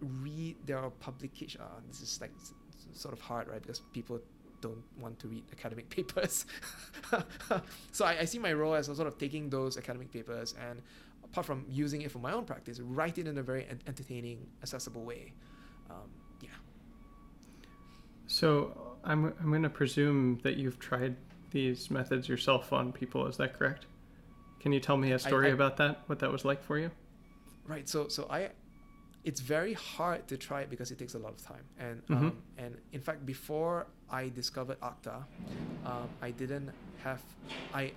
read 0.00 0.56
their 0.64 0.88
publication. 1.00 1.60
Uh, 1.60 1.80
this 1.88 2.00
is 2.00 2.18
like 2.20 2.32
sort 2.94 3.12
of 3.12 3.20
hard, 3.20 3.48
right? 3.48 3.60
Because 3.60 3.80
people 3.92 4.20
don't 4.60 4.82
want 4.98 5.18
to 5.20 5.28
read 5.28 5.44
academic 5.52 5.88
papers. 5.96 6.46
so 7.92 8.04
I, 8.04 8.20
I, 8.20 8.24
see 8.24 8.38
my 8.38 8.52
role 8.52 8.74
as 8.74 8.86
sort 8.86 9.06
of 9.06 9.18
taking 9.18 9.50
those 9.50 9.76
academic 9.76 10.12
papers 10.12 10.54
and 10.68 10.82
apart 11.24 11.46
from 11.46 11.64
using 11.68 12.02
it 12.02 12.10
for 12.10 12.18
my 12.18 12.32
own 12.32 12.44
practice, 12.44 12.80
write 12.80 13.18
it 13.18 13.26
in 13.26 13.38
a 13.38 13.42
very 13.42 13.66
entertaining, 13.86 14.46
accessible 14.62 15.04
way. 15.04 15.32
Um, 15.90 16.10
yeah. 16.40 16.48
So 18.26 18.96
I'm, 19.04 19.26
I'm 19.40 19.50
going 19.50 19.62
to 19.62 19.70
presume 19.70 20.38
that 20.42 20.56
you've 20.56 20.78
tried 20.78 21.16
these 21.50 21.90
methods 21.90 22.28
yourself 22.28 22.72
on 22.72 22.92
people. 22.92 23.26
Is 23.26 23.36
that 23.38 23.54
correct? 23.54 23.86
Can 24.60 24.72
you 24.72 24.80
tell 24.80 24.96
me 24.96 25.12
a 25.12 25.18
story 25.18 25.46
I, 25.46 25.50
I, 25.50 25.52
about 25.54 25.76
that? 25.78 26.02
What 26.06 26.18
that 26.20 26.32
was 26.32 26.44
like 26.44 26.62
for 26.62 26.78
you? 26.78 26.90
Right. 27.66 27.88
So 27.88 28.08
so 28.08 28.26
I 28.28 28.50
it's 29.28 29.40
very 29.40 29.74
hard 29.74 30.26
to 30.26 30.38
try 30.38 30.62
it 30.62 30.70
because 30.70 30.90
it 30.90 30.98
takes 30.98 31.12
a 31.12 31.18
lot 31.18 31.32
of 31.36 31.40
time. 31.44 31.64
And 31.78 31.96
mm-hmm. 32.06 32.14
um, 32.14 32.42
and 32.56 32.78
in 32.94 33.02
fact, 33.02 33.26
before 33.26 33.86
I 34.10 34.30
discovered 34.30 34.78
Acta, 34.82 35.16
um, 35.84 36.08
I 36.22 36.30
didn't 36.30 36.70
have 37.04 37.20
I 37.74 37.92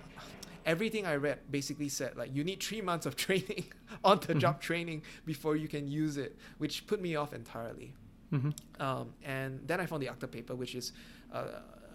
everything 0.66 1.06
I 1.06 1.16
read 1.16 1.38
basically 1.50 1.88
said 1.88 2.16
like 2.16 2.30
you 2.36 2.44
need 2.44 2.62
three 2.62 2.82
months 2.90 3.06
of 3.06 3.16
training 3.16 3.64
on 4.04 4.20
the 4.26 4.34
job 4.34 4.56
mm-hmm. 4.56 4.70
training 4.70 5.02
before 5.24 5.56
you 5.56 5.68
can 5.68 5.88
use 5.88 6.18
it, 6.18 6.36
which 6.58 6.86
put 6.86 7.00
me 7.00 7.16
off 7.16 7.32
entirely. 7.32 7.94
Mm-hmm. 8.30 8.50
Um, 8.86 9.14
and 9.24 9.60
then 9.66 9.80
I 9.80 9.86
found 9.86 10.02
the 10.02 10.08
Acta 10.08 10.28
paper, 10.28 10.54
which 10.54 10.74
is 10.74 10.92
uh, 11.32 11.44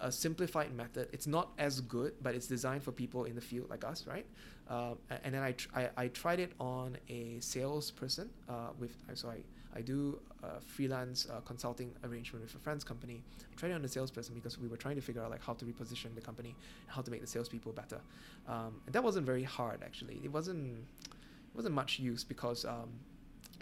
a 0.02 0.12
simplified 0.12 0.74
method. 0.74 1.10
It's 1.14 1.28
not 1.28 1.52
as 1.60 1.82
good, 1.82 2.14
but 2.24 2.34
it's 2.34 2.48
designed 2.48 2.82
for 2.82 2.92
people 2.92 3.26
in 3.26 3.36
the 3.36 3.46
field 3.52 3.70
like 3.70 3.84
us, 3.86 4.08
right? 4.08 4.26
Uh, 4.70 4.96
and 5.24 5.34
then 5.34 5.44
I, 5.44 5.54
tr- 5.54 5.70
I, 5.74 5.90
I, 5.96 6.08
tried 6.10 6.42
it 6.42 6.52
on 6.60 6.98
a 7.08 7.38
salesperson 7.40 8.30
uh, 8.50 8.70
with 8.78 8.92
so 9.14 9.30
I, 9.30 9.38
I 9.78 9.82
do 9.82 10.20
a 10.44 10.60
freelance 10.60 11.26
uh, 11.32 11.40
consulting 11.42 11.94
arrangement 12.04 12.44
with 12.44 12.54
a 12.56 12.58
friend's 12.58 12.84
company. 12.84 13.24
I 13.40 13.56
tried 13.56 13.72
it 13.72 13.76
on 13.76 13.86
a 13.86 13.88
salesperson 13.88 14.36
because 14.36 14.60
we 14.60 14.68
were 14.68 14.76
trying 14.76 14.96
to 14.96 15.02
figure 15.02 15.24
out 15.24 15.32
like 15.32 15.44
how 15.44 15.54
to 15.54 15.64
reposition 15.64 16.14
the 16.16 16.22
company 16.22 16.50
and 16.50 16.96
how 16.96 17.02
to 17.02 17.10
make 17.10 17.22
the 17.22 17.28
salespeople 17.28 17.72
better. 17.72 18.00
Um, 18.48 18.82
and 18.86 18.94
that 18.94 19.04
wasn't 19.04 19.26
very 19.26 19.44
hard 19.44 19.84
actually. 19.84 20.20
It 20.24 20.34
wasn't 20.34 20.86
it 21.06 21.56
wasn't 21.56 21.76
much 21.76 21.98
use 21.98 22.26
because 22.26 22.66
um, 22.66 22.90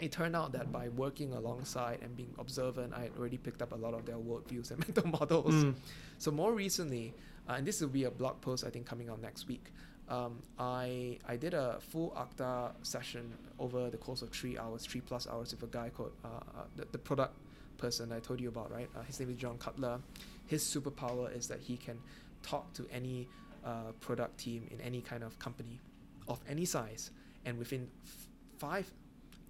it 0.00 0.10
turned 0.10 0.34
out 0.34 0.52
that 0.52 0.72
by 0.72 0.88
working 0.88 1.34
alongside 1.34 2.00
and 2.02 2.16
being 2.16 2.34
observant, 2.38 2.94
I 2.94 3.02
had 3.02 3.12
already 3.16 3.38
picked 3.38 3.62
up 3.62 3.72
a 3.72 3.76
lot 3.76 3.94
of 3.94 4.06
their 4.06 4.16
worldviews 4.16 4.72
and 4.72 4.80
mental 4.88 5.06
models. 5.06 5.54
Mm. 5.54 5.74
So 6.18 6.32
more 6.32 6.52
recently, 6.52 7.14
uh, 7.48 7.52
and 7.52 7.66
this 7.66 7.80
will 7.80 7.88
be 7.88 8.04
a 8.04 8.10
blog 8.10 8.40
post 8.40 8.64
I 8.64 8.70
think 8.70 8.86
coming 8.86 9.08
out 9.08 9.22
next 9.22 9.46
week 9.46 9.70
um, 10.08 10.42
I 10.58 11.18
I 11.26 11.36
did 11.36 11.54
a 11.54 11.78
full 11.80 12.14
Acta 12.16 12.72
session 12.82 13.32
over 13.58 13.90
the 13.90 13.96
course 13.96 14.22
of 14.22 14.30
three 14.30 14.56
hours, 14.58 14.86
three 14.86 15.00
plus 15.00 15.26
hours 15.26 15.52
with 15.52 15.62
a 15.62 15.66
guy 15.66 15.88
called 15.90 16.12
uh, 16.24 16.28
uh, 16.28 16.62
the, 16.76 16.86
the 16.92 16.98
product 16.98 17.34
person 17.78 18.12
I 18.12 18.20
told 18.20 18.40
you 18.40 18.48
about, 18.48 18.70
right? 18.70 18.88
Uh, 18.96 19.02
his 19.02 19.18
name 19.20 19.30
is 19.30 19.36
John 19.36 19.58
Cutler. 19.58 20.00
His 20.46 20.62
superpower 20.62 21.36
is 21.36 21.48
that 21.48 21.60
he 21.60 21.76
can 21.76 21.98
talk 22.42 22.72
to 22.74 22.86
any 22.92 23.28
uh, 23.64 23.92
product 24.00 24.38
team 24.38 24.66
in 24.70 24.80
any 24.80 25.00
kind 25.00 25.22
of 25.22 25.38
company 25.38 25.80
of 26.28 26.40
any 26.48 26.64
size, 26.64 27.10
and 27.44 27.58
within 27.58 27.88
f- 28.04 28.28
five, 28.58 28.90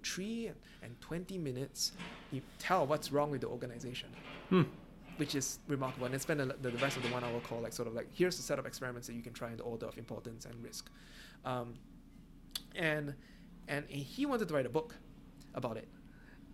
three, 0.03 0.51
and 0.81 0.99
twenty 1.01 1.37
minutes, 1.37 1.91
he 2.31 2.41
tell 2.59 2.87
what's 2.87 3.11
wrong 3.11 3.29
with 3.31 3.41
the 3.41 3.47
organization. 3.47 4.09
Hmm 4.49 4.63
which 5.17 5.35
is 5.35 5.59
remarkable. 5.67 6.05
And 6.05 6.13
then 6.13 6.19
spend 6.19 6.39
the, 6.39 6.45
the, 6.61 6.71
rest 6.77 6.97
of 6.97 7.03
the 7.03 7.09
one 7.09 7.23
hour 7.23 7.39
call 7.41 7.59
like 7.61 7.73
sort 7.73 7.87
of 7.87 7.93
like 7.93 8.07
here's 8.13 8.39
a 8.39 8.41
set 8.41 8.59
of 8.59 8.65
experiments 8.65 9.07
that 9.07 9.13
you 9.13 9.21
can 9.21 9.33
try 9.33 9.51
in 9.51 9.57
the 9.57 9.63
order 9.63 9.85
of 9.85 9.97
importance 9.97 10.45
and 10.45 10.55
risk. 10.63 10.89
Um, 11.45 11.75
and 12.75 13.13
and 13.67 13.85
he 13.89 14.25
wanted 14.25 14.47
to 14.47 14.53
write 14.53 14.65
a 14.65 14.69
book 14.69 14.95
about 15.53 15.77
it. 15.77 15.87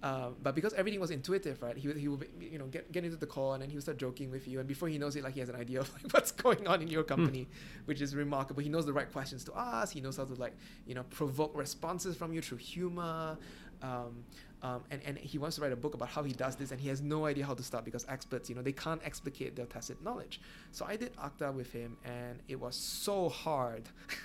Um, 0.03 0.35
but 0.43 0.53
because 0.53 0.73
everything 0.73 0.99
was 0.99 1.11
intuitive, 1.11 1.61
right? 1.61 1.77
He 1.77 1.87
would, 1.87 1.95
he 1.95 2.09
would 2.09 2.27
you 2.37 2.59
know 2.59 2.65
get, 2.65 2.91
get 2.91 3.05
into 3.05 3.15
the 3.15 3.25
call 3.25 3.53
and 3.53 3.61
then 3.61 3.69
he 3.69 3.77
would 3.77 3.83
start 3.83 3.97
joking 3.97 4.29
with 4.29 4.49
you, 4.49 4.59
and 4.59 4.67
before 4.67 4.89
he 4.89 4.97
knows 4.97 5.15
it, 5.15 5.23
like 5.23 5.33
he 5.33 5.39
has 5.39 5.47
an 5.47 5.55
idea 5.55 5.79
of 5.79 5.93
like 5.93 6.11
what's 6.13 6.33
going 6.33 6.67
on 6.67 6.81
in 6.81 6.89
your 6.89 7.03
company, 7.03 7.47
mm. 7.49 7.87
which 7.87 8.01
is 8.01 8.13
remarkable. 8.13 8.61
He 8.61 8.67
knows 8.67 8.85
the 8.85 8.91
right 8.91 9.09
questions 9.09 9.45
to 9.45 9.53
ask. 9.55 9.93
He 9.93 10.01
knows 10.01 10.17
how 10.17 10.25
to 10.25 10.33
like 10.33 10.57
you 10.85 10.93
know 10.93 11.03
provoke 11.03 11.55
responses 11.55 12.17
from 12.17 12.33
you 12.33 12.41
through 12.41 12.57
humor. 12.57 13.37
Um, 13.83 14.23
um, 14.63 14.81
and, 14.91 15.01
and 15.05 15.17
he 15.17 15.37
wants 15.37 15.57
to 15.57 15.61
write 15.61 15.73
a 15.73 15.75
book 15.75 15.93
about 15.93 16.07
how 16.07 16.23
he 16.23 16.31
does 16.31 16.55
this 16.55 16.71
and 16.71 16.79
he 16.79 16.87
has 16.87 17.01
no 17.01 17.25
idea 17.25 17.45
how 17.45 17.53
to 17.53 17.61
start 17.61 17.83
because 17.83 18.05
experts 18.07 18.49
you 18.49 18.55
know 18.55 18.61
they 18.61 18.71
can't 18.71 19.01
explicate 19.03 19.55
their 19.57 19.65
tacit 19.65 20.01
knowledge. 20.01 20.39
So 20.71 20.85
i 20.85 20.95
did 20.95 21.11
acta 21.21 21.51
with 21.51 21.71
him 21.71 21.97
and 22.05 22.39
it 22.47 22.59
was 22.59 22.75
so 22.75 23.29
hard. 23.29 23.83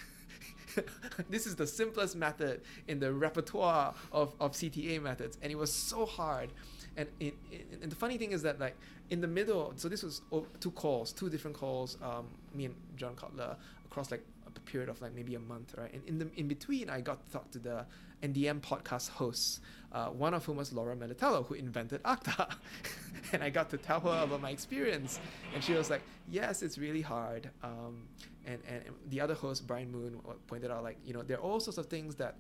This 1.28 1.46
is 1.46 1.56
the 1.56 1.66
simplest 1.66 2.14
method 2.14 2.60
in 2.86 3.00
the 3.00 3.12
repertoire 3.12 3.94
of, 4.12 4.34
of 4.38 4.52
cta 4.52 5.02
methods 5.02 5.36
and 5.42 5.50
it 5.50 5.56
was 5.56 5.72
so 5.72 6.06
hard. 6.06 6.50
And, 6.96 7.08
it, 7.18 7.34
it, 7.50 7.66
and 7.82 7.90
the 7.90 7.96
funny 7.96 8.16
thing 8.16 8.30
is 8.30 8.42
that 8.42 8.60
like 8.60 8.76
in 9.10 9.20
the 9.20 9.26
middle 9.26 9.72
so 9.74 9.88
this 9.88 10.04
was 10.04 10.22
two 10.60 10.70
calls 10.70 11.12
two 11.12 11.28
different 11.28 11.56
calls 11.56 11.96
um, 12.02 12.26
me 12.54 12.66
and 12.66 12.74
john 12.96 13.16
cutler 13.16 13.56
across 13.86 14.10
like 14.10 14.22
period 14.58 14.88
of 14.88 15.00
like 15.00 15.14
maybe 15.14 15.34
a 15.34 15.40
month 15.40 15.74
right 15.76 15.92
and 15.92 16.02
in 16.06 16.18
the 16.18 16.28
in 16.36 16.48
between 16.48 16.88
i 16.90 17.00
got 17.00 17.24
to 17.24 17.32
talk 17.32 17.50
to 17.50 17.58
the 17.58 17.84
NDM 18.22 18.60
podcast 18.60 19.10
hosts, 19.10 19.60
uh, 19.92 20.06
one 20.06 20.34
of 20.34 20.44
whom 20.44 20.56
was 20.56 20.72
Laura 20.72 20.96
Militello, 20.96 21.46
who 21.46 21.54
invented 21.54 22.00
Acta. 22.04 22.48
and 23.32 23.42
I 23.42 23.50
got 23.50 23.70
to 23.70 23.76
tell 23.78 24.00
her 24.00 24.24
about 24.24 24.40
my 24.40 24.50
experience. 24.50 25.20
And 25.54 25.62
she 25.62 25.74
was 25.74 25.90
like, 25.90 26.02
yes, 26.28 26.62
it's 26.62 26.78
really 26.78 27.02
hard. 27.02 27.50
Um, 27.62 28.08
and, 28.46 28.58
and 28.68 28.82
the 29.08 29.20
other 29.20 29.34
host, 29.34 29.66
Brian 29.66 29.90
Moon, 29.90 30.20
pointed 30.46 30.70
out, 30.70 30.82
like, 30.82 30.98
you 31.04 31.14
know, 31.14 31.22
there 31.22 31.38
are 31.38 31.40
all 31.40 31.60
sorts 31.60 31.78
of 31.78 31.86
things 31.86 32.16
that 32.16 32.36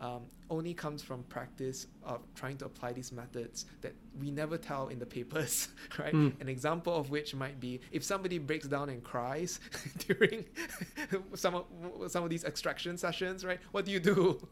um, 0.00 0.22
only 0.50 0.74
comes 0.74 1.02
from 1.02 1.22
practice 1.24 1.86
of 2.04 2.20
trying 2.34 2.56
to 2.58 2.64
apply 2.64 2.92
these 2.92 3.12
methods 3.12 3.66
that 3.80 3.92
we 4.20 4.30
never 4.30 4.56
tell 4.56 4.88
in 4.88 4.98
the 4.98 5.06
papers, 5.06 5.68
right? 5.98 6.14
Mm. 6.14 6.40
An 6.40 6.48
example 6.48 6.94
of 6.94 7.10
which 7.10 7.34
might 7.34 7.58
be 7.58 7.80
if 7.90 8.04
somebody 8.04 8.38
breaks 8.38 8.66
down 8.66 8.88
and 8.88 9.02
cries 9.02 9.60
during 10.06 10.44
some 11.34 11.54
of, 11.54 11.64
some 12.10 12.24
of 12.24 12.30
these 12.30 12.44
extraction 12.44 12.96
sessions, 12.96 13.44
right? 13.44 13.60
What 13.72 13.84
do 13.84 13.92
you 13.92 14.00
do? 14.00 14.46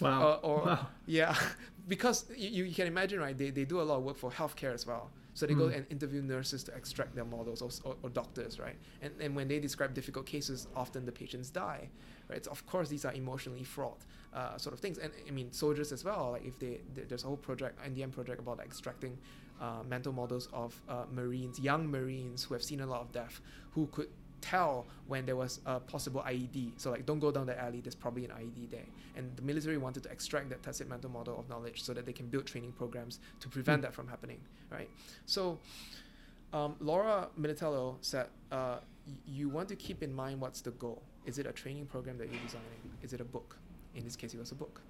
wow. 0.00 0.22
Uh, 0.22 0.46
or 0.46 0.62
wow. 0.64 0.86
yeah, 1.06 1.34
because 1.88 2.26
you, 2.36 2.64
you 2.64 2.74
can 2.74 2.86
imagine, 2.86 3.20
right? 3.20 3.36
They, 3.36 3.50
they 3.50 3.64
do 3.64 3.80
a 3.80 3.82
lot 3.82 3.98
of 3.98 4.04
work 4.04 4.16
for 4.16 4.30
healthcare 4.30 4.72
as 4.72 4.86
well. 4.86 5.10
So 5.34 5.46
they 5.46 5.54
mm. 5.54 5.58
go 5.58 5.68
and 5.68 5.86
interview 5.90 6.22
nurses 6.22 6.62
to 6.64 6.74
extract 6.74 7.14
their 7.14 7.24
models 7.24 7.62
or, 7.62 7.70
or, 7.84 7.96
or, 8.02 8.10
doctors, 8.10 8.58
right? 8.58 8.76
And, 9.00 9.12
and 9.18 9.34
when 9.34 9.48
they 9.48 9.58
describe 9.58 9.94
difficult 9.94 10.26
cases, 10.26 10.68
often 10.76 11.06
the 11.06 11.12
patients 11.12 11.48
die, 11.48 11.88
right? 12.28 12.44
So 12.44 12.50
of 12.50 12.66
course, 12.66 12.88
these 12.88 13.04
are 13.04 13.12
emotionally 13.12 13.64
fraught 13.64 14.00
uh, 14.34 14.56
sort 14.56 14.72
of 14.72 14.80
things. 14.80 14.98
And 14.98 15.12
I 15.28 15.30
mean, 15.30 15.52
soldiers 15.52 15.92
as 15.92 16.04
well. 16.04 16.30
Like 16.32 16.44
if 16.46 16.58
they, 16.58 16.80
there's 16.94 17.24
a 17.24 17.26
whole 17.26 17.36
project, 17.36 17.78
NDM 17.84 18.12
project 18.12 18.40
about 18.40 18.58
like, 18.58 18.66
extracting 18.66 19.16
uh, 19.60 19.82
mental 19.88 20.12
models 20.12 20.48
of 20.52 20.80
uh, 20.88 21.04
Marines, 21.12 21.58
young 21.60 21.86
Marines 21.90 22.44
who 22.44 22.54
have 22.54 22.62
seen 22.62 22.80
a 22.80 22.86
lot 22.86 23.00
of 23.00 23.12
death, 23.12 23.40
who 23.74 23.86
could 23.92 24.08
tell 24.40 24.86
when 25.06 25.24
there 25.24 25.36
was 25.36 25.60
a 25.66 25.78
possible 25.78 26.20
IED. 26.26 26.72
So 26.76 26.90
like, 26.90 27.06
don't 27.06 27.20
go 27.20 27.30
down 27.30 27.46
the 27.46 27.60
alley. 27.60 27.80
There's 27.80 27.94
probably 27.94 28.24
an 28.24 28.32
IED 28.32 28.70
there. 28.70 28.86
And 29.14 29.30
the 29.36 29.42
military 29.42 29.78
wanted 29.78 30.02
to 30.04 30.10
extract 30.10 30.48
that 30.50 30.62
tacit 30.64 30.88
mental 30.88 31.10
model 31.10 31.38
of 31.38 31.48
knowledge 31.48 31.82
so 31.82 31.94
that 31.94 32.06
they 32.06 32.12
can 32.12 32.26
build 32.26 32.46
training 32.46 32.72
programs 32.72 33.20
to 33.40 33.48
prevent 33.48 33.80
Hmm. 33.80 33.82
that 33.82 33.94
from 33.94 34.08
happening, 34.08 34.40
right? 34.70 34.90
So, 35.26 35.58
um, 36.52 36.74
Laura 36.80 37.28
Militello 37.40 37.96
said, 38.00 38.26
uh, 38.50 38.78
you 39.26 39.48
want 39.48 39.68
to 39.68 39.76
keep 39.76 40.02
in 40.02 40.12
mind 40.12 40.40
what's 40.40 40.60
the 40.60 40.72
goal. 40.72 41.02
Is 41.26 41.38
it 41.38 41.46
a 41.46 41.52
training 41.52 41.86
program 41.86 42.18
that 42.18 42.28
you're 42.30 42.42
designing? 42.42 42.80
Is 43.02 43.12
it 43.12 43.20
a 43.20 43.24
book? 43.24 43.56
In 43.94 44.04
this 44.04 44.16
case, 44.16 44.34
it 44.34 44.40
was 44.40 44.52
a 44.52 44.54
book. 44.54 44.80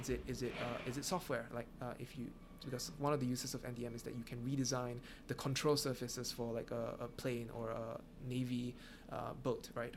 Is 0.00 0.10
it 0.10 0.22
is 0.26 0.42
it 0.42 0.52
uh, 0.60 0.88
is 0.88 0.96
it 0.96 1.04
software? 1.04 1.46
Like 1.52 1.66
uh, 1.82 1.94
if 1.98 2.16
you 2.16 2.26
because 2.64 2.92
one 2.98 3.12
of 3.12 3.20
the 3.20 3.26
uses 3.26 3.54
of 3.54 3.62
NDM 3.62 3.94
is 3.94 4.02
that 4.02 4.14
you 4.16 4.24
can 4.24 4.38
redesign 4.38 4.96
the 5.28 5.34
control 5.34 5.76
surfaces 5.76 6.32
for 6.32 6.52
like 6.52 6.70
a, 6.70 6.94
a 7.00 7.08
plane 7.08 7.50
or 7.54 7.70
a 7.70 8.00
navy 8.28 8.74
uh, 9.12 9.32
boat, 9.42 9.68
right? 9.74 9.94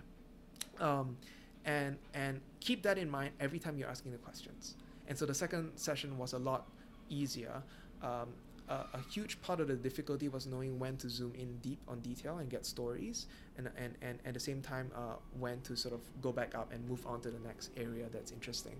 Um, 0.79 1.17
and 1.65 1.97
and 2.13 2.41
keep 2.59 2.83
that 2.83 2.97
in 2.97 3.09
mind 3.09 3.31
every 3.39 3.59
time 3.59 3.77
you're 3.77 3.89
asking 3.89 4.11
the 4.11 4.17
questions. 4.17 4.75
And 5.07 5.17
so 5.17 5.25
the 5.25 5.33
second 5.33 5.71
session 5.75 6.17
was 6.17 6.33
a 6.33 6.39
lot 6.39 6.67
easier. 7.09 7.61
Um, 8.01 8.29
a, 8.69 8.73
a 8.93 9.01
huge 9.09 9.41
part 9.41 9.59
of 9.59 9.67
the 9.67 9.75
difficulty 9.75 10.27
was 10.29 10.45
knowing 10.47 10.79
when 10.79 10.97
to 10.97 11.09
zoom 11.09 11.33
in 11.35 11.57
deep 11.57 11.79
on 11.87 11.99
detail 12.01 12.37
and 12.39 12.49
get 12.49 12.65
stories, 12.65 13.27
and 13.57 13.69
and, 13.77 13.95
and 14.01 14.19
at 14.25 14.33
the 14.33 14.39
same 14.39 14.61
time 14.61 14.91
uh, 14.95 15.15
when 15.39 15.61
to 15.61 15.75
sort 15.75 15.93
of 15.93 16.01
go 16.21 16.31
back 16.31 16.55
up 16.55 16.71
and 16.73 16.87
move 16.87 17.05
on 17.05 17.21
to 17.21 17.29
the 17.31 17.39
next 17.39 17.71
area 17.77 18.05
that's 18.11 18.31
interesting. 18.31 18.75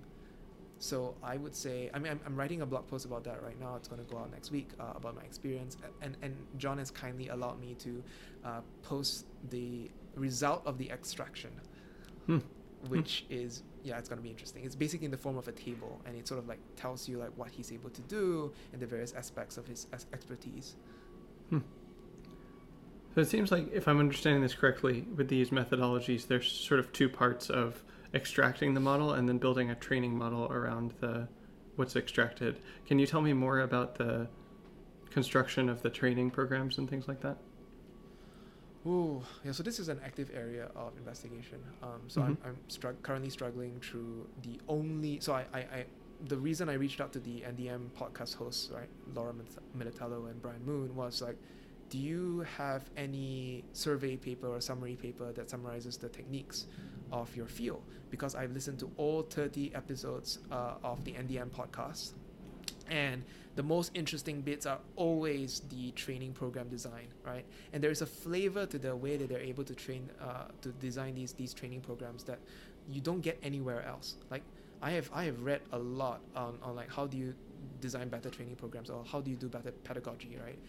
So 0.80 1.16
I 1.24 1.38
would 1.38 1.56
say, 1.56 1.90
I 1.92 1.98
mean, 1.98 2.12
I'm, 2.12 2.20
I'm 2.24 2.36
writing 2.36 2.62
a 2.62 2.66
blog 2.66 2.88
post 2.88 3.06
about 3.06 3.24
that 3.24 3.42
right 3.42 3.60
now. 3.60 3.76
It's 3.78 3.88
going 3.88 4.04
to 4.06 4.12
go 4.14 4.20
out 4.20 4.30
next 4.32 4.52
week 4.52 4.70
uh, 4.80 4.94
about 4.96 5.16
my 5.16 5.24
experience, 5.24 5.78
and 6.02 6.16
and 6.22 6.36
John 6.58 6.78
has 6.78 6.92
kindly 6.92 7.30
allowed 7.30 7.60
me 7.60 7.76
to 7.80 8.04
uh, 8.46 8.62
post 8.84 9.26
the 9.50 9.90
result 10.16 10.62
of 10.66 10.78
the 10.78 10.90
extraction, 10.92 11.52
Hmm. 12.28 12.40
which 12.90 13.26
is 13.30 13.64
yeah, 13.88 13.98
it's 13.98 14.10
going 14.10 14.18
to 14.18 14.24
be 14.24 14.30
interesting. 14.30 14.66
It's 14.66 14.76
basically 14.76 15.06
in 15.06 15.12
the 15.12 15.18
form 15.18 15.38
of 15.38 15.48
a 15.48 15.54
table, 15.54 16.02
and 16.06 16.16
it 16.16 16.28
sort 16.28 16.40
of 16.40 16.48
like 16.48 16.60
tells 16.76 17.08
you 17.08 17.18
like 17.18 17.32
what 17.38 17.50
he's 17.50 17.72
able 17.72 17.90
to 17.92 18.02
do 18.02 18.52
and 18.74 18.82
the 18.82 18.86
various 18.86 19.14
aspects 19.14 19.58
of 19.58 19.66
his 19.66 19.88
ex- 19.94 20.06
expertise. 20.12 20.76
Hmm. 21.50 21.60
So 23.16 23.22
it 23.22 23.30
seems 23.30 23.52
like, 23.52 23.72
if 23.74 23.88
I'm 23.88 24.00
understanding 24.00 24.42
this 24.42 24.54
correctly, 24.54 25.06
with 25.16 25.30
these 25.30 25.50
methodologies, 25.50 26.28
there's 26.28 26.52
sort 26.52 26.80
of 26.80 26.92
two 26.92 27.10
parts 27.10 27.50
of 27.50 27.84
extracting 28.14 28.74
the 28.74 28.80
model 28.80 29.14
and 29.14 29.28
then 29.28 29.38
building 29.38 29.72
a 29.72 29.76
training 29.76 30.16
model 30.18 30.52
around 30.52 30.94
the 31.00 31.28
what's 31.78 31.96
extracted. 31.96 32.60
Can 32.86 33.00
you 33.00 33.08
tell 33.08 33.22
me 33.22 33.34
more 33.34 33.62
about 33.62 33.96
the 33.96 34.28
construction 35.10 35.70
of 35.70 35.82
the 35.82 35.90
training 35.90 36.32
programs 36.32 36.78
and 36.78 36.90
things 36.90 37.08
like 37.08 37.22
that? 37.22 37.38
Ooh, 38.88 39.22
yeah. 39.44 39.52
So 39.52 39.64
this 39.64 39.80
is 39.80 39.90
an 39.90 40.00
active 40.06 40.32
area 40.34 40.70
of 40.76 40.96
investigation. 40.98 41.60
Um, 41.84 42.02
so 42.08 42.22
I'm, 42.22 42.38
I'm 42.46 42.58
strugg- 42.70 43.02
currently 43.04 43.30
struggling 43.30 43.80
through 43.82 44.28
the 44.44 44.60
only. 44.70 45.20
So 45.20 45.34
I, 45.34 45.46
I, 45.54 45.60
I, 45.60 45.86
the 46.28 46.38
reason 46.38 46.70
I 46.70 46.74
reached 46.74 47.02
out 47.02 47.12
to 47.14 47.20
the 47.20 47.42
NDM 47.42 47.90
podcast 48.00 48.36
hosts, 48.36 48.72
right, 48.74 48.90
Laura 49.14 49.34
Militello 49.78 50.30
and 50.30 50.42
Brian 50.42 50.66
Moon, 50.66 50.96
was 50.96 51.22
like, 51.22 51.38
do 51.90 51.98
you 51.98 52.46
have 52.58 52.90
any 52.96 53.64
survey 53.74 54.16
paper 54.16 54.48
or 54.48 54.62
summary 54.62 54.96
paper 54.96 55.32
that 55.34 55.50
summarizes 55.50 55.98
the 55.98 56.10
techniques 56.10 56.68
of 57.12 57.36
your 57.36 57.48
field? 57.48 57.84
Because 58.10 58.36
I've 58.36 58.52
listened 58.52 58.80
to 58.80 58.92
all 58.98 59.22
30 59.24 59.74
episodes 59.76 60.40
uh, 60.52 60.76
of 60.84 61.04
the 61.04 61.12
NDM 61.14 61.50
podcast, 61.50 62.14
and 62.90 63.24
the 63.56 63.64
most 63.64 63.92
interesting 63.96 64.42
bits 64.42 64.66
are 64.66 64.80
always 64.96 65.62
the 65.70 65.92
training 65.92 66.34
program 66.34 66.70
design, 66.70 67.08
right? 67.26 67.44
And 67.74 67.84
there 67.84 67.90
is 67.90 68.02
a 68.02 68.06
flavor 68.06 68.66
to 68.68 68.78
the 68.78 68.96
way 68.96 69.18
that 69.18 69.30
they're 69.30 69.40
able 69.40 69.64
to 69.64 69.74
train, 69.74 70.10
uh, 70.22 70.46
to 70.62 70.70
design 70.74 71.16
these 71.16 71.34
these 71.34 71.54
training 71.54 71.82
programs 71.82 72.24
that 72.26 72.40
you 72.90 73.02
don't 73.02 73.22
get 73.22 73.38
anywhere 73.42 73.84
else. 73.86 74.16
Like 74.30 74.44
I 74.82 74.92
have 74.92 75.10
I 75.14 75.24
have 75.24 75.42
read 75.42 75.62
a 75.72 75.80
lot 75.80 76.22
on, 76.36 76.60
on 76.62 76.76
like 76.76 76.92
how 76.92 77.08
do 77.08 77.18
you 77.18 77.34
design 77.82 78.10
better 78.10 78.30
training 78.30 78.56
programs 78.56 78.90
or 78.90 79.04
how 79.06 79.22
do 79.22 79.32
you 79.32 79.38
do 79.38 79.48
better 79.48 79.72
pedagogy, 79.72 80.38
right? 80.44 80.60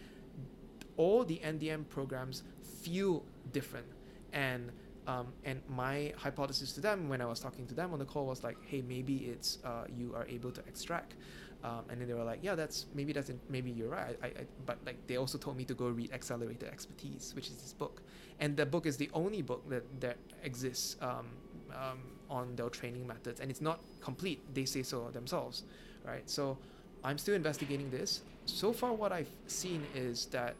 All 0.97 1.23
the 1.23 1.39
NDM 1.45 1.87
programs 1.89 2.43
feel 2.81 3.23
different, 3.53 3.85
and 4.33 4.71
um, 5.07 5.27
and 5.45 5.61
my 5.67 6.13
hypothesis 6.17 6.73
to 6.73 6.81
them 6.81 7.09
when 7.09 7.21
I 7.21 7.25
was 7.25 7.39
talking 7.39 7.65
to 7.67 7.73
them 7.73 7.93
on 7.93 7.99
the 7.99 8.05
call 8.05 8.25
was 8.25 8.43
like, 8.43 8.57
hey, 8.65 8.83
maybe 8.87 9.15
it's 9.33 9.57
uh, 9.63 9.85
you 9.97 10.13
are 10.15 10.25
able 10.27 10.51
to 10.51 10.61
extract. 10.67 11.15
Um, 11.63 11.83
and 11.89 11.99
then 11.99 12.07
they 12.07 12.13
were 12.13 12.23
like, 12.23 12.39
yeah, 12.41 12.55
that's 12.55 12.85
maybe 12.93 13.11
that's 13.11 13.31
maybe 13.49 13.69
you're 13.69 13.89
right. 13.89 14.17
I, 14.23 14.27
I, 14.27 14.31
but 14.65 14.77
like 14.85 14.95
they 15.07 15.17
also 15.17 15.37
told 15.37 15.57
me 15.57 15.65
to 15.65 15.73
go 15.73 15.87
read 15.89 16.13
Accelerated 16.13 16.69
Expertise, 16.69 17.33
which 17.35 17.47
is 17.47 17.55
this 17.55 17.73
book, 17.73 18.01
and 18.39 18.55
the 18.55 18.65
book 18.65 18.85
is 18.85 18.95
the 18.95 19.09
only 19.13 19.41
book 19.41 19.69
that 19.69 19.83
that 19.99 20.17
exists 20.43 20.95
um, 21.01 21.27
um, 21.71 21.99
on 22.29 22.55
their 22.55 22.69
training 22.69 23.05
methods, 23.05 23.41
and 23.41 23.51
it's 23.51 23.59
not 23.61 23.81
complete. 23.99 24.41
They 24.53 24.63
say 24.63 24.83
so 24.83 25.09
themselves, 25.11 25.63
right? 26.05 26.29
So 26.29 26.57
I'm 27.03 27.17
still 27.17 27.35
investigating 27.35 27.89
this. 27.89 28.21
So 28.45 28.71
far, 28.71 28.93
what 28.93 29.11
I've 29.11 29.31
seen 29.47 29.85
is 29.93 30.27
that 30.27 30.55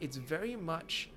it's 0.00 0.18
very 0.18 0.54
much 0.54 1.08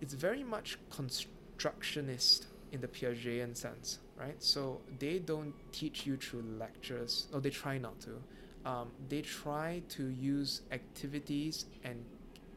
it's 0.00 0.14
very 0.14 0.42
much 0.42 0.78
constructionist 0.90 2.46
in 2.72 2.80
the 2.80 2.88
Piagetian 2.88 3.56
sense, 3.56 3.98
right? 4.22 4.42
So 4.42 4.80
they 4.98 5.18
don't 5.18 5.54
teach 5.72 6.06
you 6.06 6.16
through 6.16 6.44
lectures, 6.58 7.26
or 7.32 7.40
they 7.40 7.50
try 7.50 7.78
not 7.78 8.00
to. 8.00 8.22
Um, 8.64 8.90
they 9.08 9.22
try 9.22 9.82
to 9.90 10.06
use 10.08 10.62
activities 10.70 11.66
and 11.82 12.04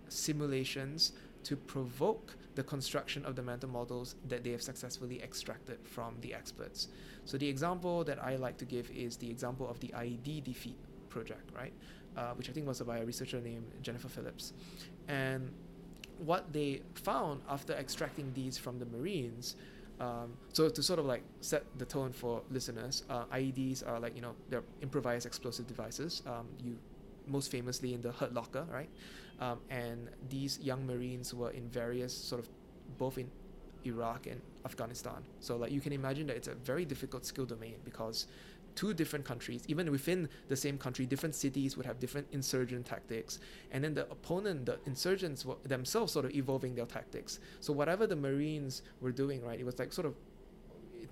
simulations 0.08 1.14
to 1.44 1.56
provoke 1.56 2.36
the 2.56 2.64
construction 2.64 3.26
of 3.26 3.36
the 3.36 3.42
mental 3.42 3.70
models 3.70 4.16
that 4.28 4.44
they 4.44 4.52
have 4.52 4.62
successfully 4.62 5.22
extracted 5.22 5.80
from 5.84 6.16
the 6.22 6.34
experts. 6.34 6.88
So 7.26 7.38
the 7.38 7.48
example 7.48 8.04
that 8.04 8.24
I 8.24 8.36
like 8.36 8.58
to 8.58 8.66
give 8.66 8.90
is 8.92 9.18
the 9.18 9.30
example 9.30 9.68
of 9.70 9.80
the 9.80 9.90
IED 9.90 10.44
defeat 10.44 10.78
project, 11.10 11.50
right? 11.56 11.74
Uh, 12.16 12.34
which 12.36 12.50
I 12.50 12.54
think 12.54 12.68
was 12.68 12.80
by 12.82 13.00
a 13.00 13.06
researcher 13.06 13.42
named 13.42 13.66
Jennifer 13.82 14.08
Phillips. 14.08 14.54
And 15.08 15.52
what 16.20 16.54
they 16.54 16.82
found 16.94 17.42
after 17.50 17.74
extracting 17.74 18.32
these 18.34 18.58
from 18.58 18.80
the 18.80 18.86
Marines, 18.86 19.56
um, 20.00 20.34
so 20.52 20.70
to 20.70 20.84
sort 20.84 21.00
of 21.00 21.06
like 21.06 21.24
set 21.42 21.64
the 21.78 21.86
tone 21.86 22.12
for 22.12 22.42
listeners, 22.52 23.04
uh, 23.10 23.26
IEDs 23.26 23.88
are 23.88 24.00
like 24.00 24.16
you 24.16 24.22
know 24.22 24.34
they're 24.50 24.64
improvised 24.82 25.26
explosive 25.26 25.68
devices. 25.68 26.22
Um, 26.28 26.48
you 26.64 26.78
most 27.28 27.50
famously 27.52 27.94
in 27.94 28.02
the 28.02 28.12
Hurt 28.12 28.34
Locker, 28.34 28.66
right? 28.72 28.90
Um, 29.40 29.60
and 29.70 30.10
these 30.30 30.60
young 30.60 30.86
Marines 30.86 31.34
were 31.34 31.52
in 31.52 31.68
various 31.70 32.16
sort 32.16 32.40
of 32.42 32.50
both 32.98 33.18
in 33.18 33.30
Iraq 33.86 34.28
and 34.28 34.42
Afghanistan. 34.66 35.24
So 35.40 35.58
like 35.58 35.72
you 35.72 35.82
can 35.82 35.94
imagine 35.94 36.28
that 36.28 36.36
it's 36.36 36.48
a 36.48 36.56
very 36.56 36.86
difficult 36.86 37.26
skill 37.26 37.46
domain 37.46 37.76
because 37.84 38.28
two 38.76 38.94
different 38.94 39.26
countries, 39.26 39.64
even 39.68 39.90
within 39.92 40.30
the 40.48 40.56
same 40.56 40.78
country, 40.78 41.06
different 41.06 41.36
cities 41.36 41.78
would 41.78 41.86
have 41.86 42.00
different 42.00 42.28
insurgent 42.32 42.86
tactics. 42.86 43.40
And 43.72 43.84
then 43.84 43.94
the 43.94 44.04
opponent, 44.12 44.66
the 44.66 44.80
insurgents 44.86 45.46
were 45.46 45.56
themselves 45.64 46.14
sort 46.14 46.26
of 46.26 46.32
evolving 46.36 46.76
their 46.76 46.86
tactics. 46.86 47.40
So 47.60 47.74
whatever 47.74 48.06
the 48.06 48.16
Marines 48.16 48.82
were 49.02 49.12
doing, 49.12 49.44
right, 49.44 49.60
it 49.60 49.66
was 49.66 49.80
like 49.80 49.94
sort 49.94 50.08
of 50.08 50.16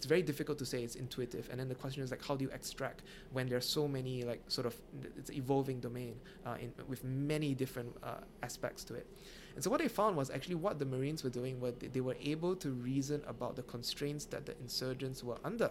it's 0.03 0.09
very 0.09 0.21
difficult 0.21 0.57
to 0.57 0.65
say 0.65 0.83
it's 0.83 0.95
intuitive 0.95 1.47
and 1.49 1.57
then 1.57 1.69
the 1.69 1.75
question 1.75 2.03
is 2.03 2.11
like 2.11 2.21
how 2.25 2.35
do 2.35 2.43
you 2.43 2.51
extract 2.51 3.03
when 3.31 3.47
there's 3.47 3.65
so 3.65 3.87
many 3.87 4.23
like 4.23 4.41
sort 4.49 4.67
of 4.67 4.75
it's 5.17 5.31
evolving 5.31 5.79
domain 5.79 6.15
uh, 6.45 6.55
in, 6.59 6.73
with 6.89 7.03
many 7.05 7.53
different 7.53 7.95
uh, 8.03 8.15
aspects 8.41 8.83
to 8.83 8.95
it 8.95 9.07
and 9.55 9.63
so 9.63 9.69
what 9.69 9.79
they 9.79 9.87
found 9.87 10.17
was 10.17 10.29
actually 10.29 10.55
what 10.55 10.77
the 10.77 10.85
marines 10.85 11.23
were 11.23 11.29
doing 11.29 11.57
they, 11.79 11.87
they 11.87 12.01
were 12.01 12.17
able 12.21 12.53
to 12.53 12.71
reason 12.71 13.21
about 13.27 13.55
the 13.55 13.63
constraints 13.63 14.25
that 14.25 14.45
the 14.45 14.53
insurgents 14.59 15.23
were 15.23 15.37
under 15.45 15.69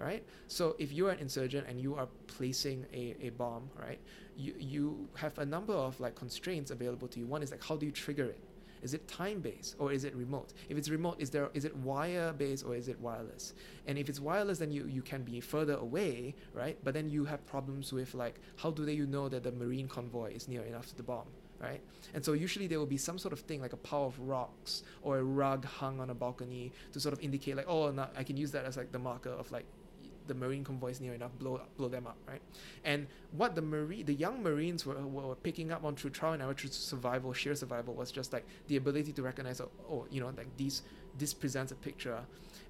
right 0.00 0.24
so 0.46 0.74
if 0.78 0.92
you 0.92 1.06
are 1.06 1.10
an 1.10 1.18
insurgent 1.18 1.66
and 1.68 1.80
you 1.80 1.94
are 1.94 2.08
placing 2.26 2.86
a, 2.92 3.14
a 3.20 3.30
bomb 3.30 3.68
right 3.78 3.98
you 4.36 4.54
you 4.58 5.08
have 5.14 5.38
a 5.38 5.46
number 5.46 5.74
of 5.74 5.98
like 6.00 6.14
constraints 6.14 6.70
available 6.70 7.06
to 7.08 7.18
you 7.20 7.26
one 7.26 7.42
is 7.42 7.50
like 7.50 7.62
how 7.62 7.76
do 7.76 7.86
you 7.86 7.92
trigger 7.92 8.24
it 8.24 8.40
is 8.82 8.94
it 8.94 9.06
time 9.08 9.40
based 9.40 9.76
or 9.78 9.92
is 9.92 10.04
it 10.04 10.14
remote? 10.14 10.52
If 10.68 10.78
it's 10.78 10.88
remote, 10.88 11.16
is 11.18 11.30
there 11.30 11.50
is 11.54 11.64
it 11.64 11.76
wire 11.76 12.32
based 12.32 12.64
or 12.64 12.74
is 12.74 12.88
it 12.88 12.98
wireless? 13.00 13.52
And 13.86 13.98
if 13.98 14.08
it's 14.08 14.20
wireless, 14.20 14.58
then 14.58 14.72
you, 14.72 14.86
you 14.86 15.02
can 15.02 15.22
be 15.22 15.40
further 15.40 15.74
away, 15.74 16.34
right? 16.54 16.78
But 16.82 16.94
then 16.94 17.10
you 17.10 17.24
have 17.26 17.44
problems 17.46 17.92
with 17.92 18.14
like 18.14 18.40
how 18.56 18.70
do 18.70 18.84
they 18.84 18.94
you 18.94 19.06
know 19.06 19.28
that 19.28 19.42
the 19.42 19.52
marine 19.52 19.88
convoy 19.88 20.32
is 20.32 20.48
near 20.48 20.62
enough 20.62 20.86
to 20.88 20.96
the 20.96 21.02
bomb, 21.02 21.26
right? 21.60 21.80
And 22.14 22.24
so 22.24 22.32
usually 22.32 22.66
there 22.66 22.78
will 22.78 22.86
be 22.86 22.96
some 22.96 23.18
sort 23.18 23.32
of 23.32 23.40
thing 23.40 23.60
like 23.60 23.74
a 23.74 23.78
pile 23.78 24.06
of 24.06 24.18
rocks 24.18 24.82
or 25.02 25.18
a 25.18 25.22
rug 25.22 25.64
hung 25.66 26.00
on 26.00 26.10
a 26.10 26.14
balcony 26.14 26.72
to 26.92 27.00
sort 27.00 27.12
of 27.12 27.20
indicate 27.20 27.56
like 27.56 27.68
oh 27.68 27.90
no, 27.90 28.06
I 28.16 28.24
can 28.24 28.36
use 28.36 28.52
that 28.52 28.64
as 28.64 28.76
like 28.76 28.92
the 28.92 28.98
marker 28.98 29.30
of 29.30 29.50
like 29.52 29.66
the 30.26 30.34
marine 30.34 30.64
convoys 30.64 31.00
near 31.00 31.14
enough, 31.14 31.30
blow 31.38 31.60
blow 31.76 31.88
them 31.88 32.06
up, 32.06 32.16
right? 32.26 32.40
And 32.84 33.06
what 33.32 33.54
the 33.54 33.62
marine, 33.62 34.06
the 34.06 34.14
young 34.14 34.42
marines 34.42 34.86
were, 34.86 34.94
were 34.94 35.34
picking 35.34 35.72
up 35.72 35.84
on 35.84 35.96
through 35.96 36.10
trial 36.10 36.34
and 36.34 36.42
error, 36.42 36.54
through 36.54 36.70
survival, 36.70 37.32
sheer 37.32 37.54
survival, 37.54 37.94
was 37.94 38.10
just 38.12 38.32
like 38.32 38.46
the 38.68 38.76
ability 38.76 39.12
to 39.12 39.22
recognize, 39.22 39.60
oh, 39.60 39.70
oh, 39.90 40.06
you 40.10 40.20
know, 40.20 40.32
like 40.36 40.56
these, 40.56 40.82
this 41.18 41.34
presents 41.34 41.72
a 41.72 41.76
picture. 41.76 42.18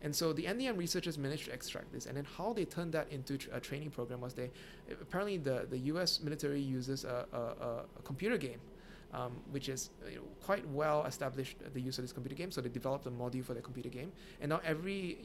And 0.03 0.15
so 0.15 0.33
the 0.33 0.45
NDM 0.45 0.79
researchers 0.79 1.19
managed 1.19 1.47
to 1.47 1.53
extract 1.53 1.93
this, 1.93 2.07
and 2.07 2.17
then 2.17 2.27
how 2.37 2.53
they 2.53 2.65
turned 2.65 2.93
that 2.93 3.11
into 3.11 3.39
a 3.53 3.61
training 3.61 3.91
program 3.91 4.21
was 4.21 4.35
they, 4.35 4.51
apparently 4.91 5.37
the 5.37 5.67
the 5.69 5.79
U.S. 5.93 6.21
military 6.23 6.61
uses 6.61 7.05
a, 7.05 7.27
a, 7.33 7.39
a 7.39 8.03
computer 8.03 8.39
game. 8.39 8.61
Um, 9.13 9.33
which 9.51 9.69
is 9.69 9.91
you 10.09 10.17
know, 10.17 10.23
quite 10.43 10.67
well 10.69 11.05
established 11.05 11.57
uh, 11.65 11.69
the 11.73 11.81
use 11.81 11.99
of 11.99 12.05
this 12.05 12.13
computer 12.13 12.37
game. 12.37 12.51
So 12.51 12.61
they 12.61 12.69
developed 12.69 13.07
a 13.07 13.11
module 13.11 13.45
for 13.45 13.55
the 13.55 13.61
computer 13.61 13.89
game, 13.89 14.13
and 14.41 14.51
now 14.51 14.61
every 14.65 15.19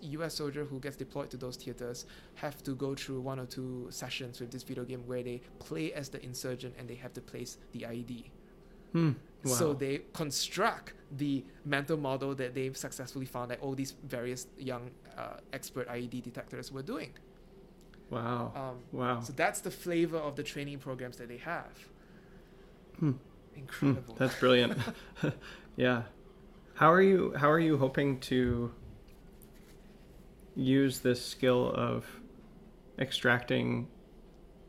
U.S. 0.00 0.34
soldier 0.34 0.64
who 0.64 0.80
gets 0.80 0.96
deployed 0.96 1.30
to 1.30 1.36
those 1.36 1.56
theaters 1.56 2.06
have 2.34 2.62
to 2.64 2.74
go 2.74 2.94
through 2.94 3.20
one 3.20 3.38
or 3.38 3.46
two 3.46 3.86
sessions 3.90 4.40
with 4.40 4.50
this 4.50 4.62
video 4.62 4.84
game 4.84 5.02
where 5.06 5.22
they 5.22 5.40
play 5.58 5.92
as 5.92 6.08
the 6.08 6.22
insurgent 6.24 6.74
and 6.78 6.88
they 6.88 6.94
have 6.94 7.12
to 7.14 7.20
place 7.20 7.58
the 7.72 7.80
IED. 7.80 8.24
Hmm. 8.92 9.12
Wow. 9.44 9.52
So 9.52 9.74
they 9.74 10.02
construct 10.12 10.94
the 11.16 11.44
mental 11.64 11.96
model 11.96 12.34
that 12.34 12.54
they've 12.54 12.76
successfully 12.76 13.26
found 13.26 13.50
that 13.50 13.60
all 13.60 13.74
these 13.74 13.94
various 14.04 14.46
young 14.58 14.90
uh, 15.16 15.38
expert 15.52 15.88
IED 15.88 16.22
detectors 16.22 16.72
were 16.72 16.82
doing. 16.82 17.12
Wow. 18.10 18.52
Um, 18.54 18.98
wow. 18.98 19.20
So 19.20 19.32
that's 19.32 19.60
the 19.60 19.70
flavor 19.70 20.18
of 20.18 20.36
the 20.36 20.42
training 20.42 20.78
programs 20.78 21.16
that 21.18 21.28
they 21.28 21.38
have. 21.38 21.88
Hmm. 22.98 23.12
Hmm, 23.80 23.94
that's 24.16 24.38
brilliant. 24.38 24.78
yeah. 25.76 26.02
How 26.74 26.92
are 26.92 27.02
you 27.02 27.32
how 27.36 27.50
are 27.50 27.58
you 27.60 27.78
hoping 27.78 28.20
to 28.20 28.70
use 30.54 31.00
this 31.00 31.24
skill 31.24 31.72
of 31.74 32.06
extracting 32.98 33.88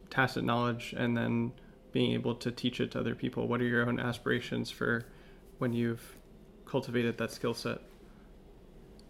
tacit 0.09 0.43
knowledge 0.43 0.93
and 0.97 1.15
then 1.15 1.51
being 1.91 2.13
able 2.13 2.35
to 2.35 2.51
teach 2.51 2.79
it 2.79 2.91
to 2.91 2.99
other 2.99 3.15
people? 3.15 3.47
What 3.47 3.61
are 3.61 3.65
your 3.65 3.87
own 3.87 3.99
aspirations 3.99 4.69
for 4.71 5.05
when 5.57 5.73
you've 5.73 6.17
cultivated 6.65 7.17
that 7.17 7.31
skill 7.31 7.53
set? 7.53 7.79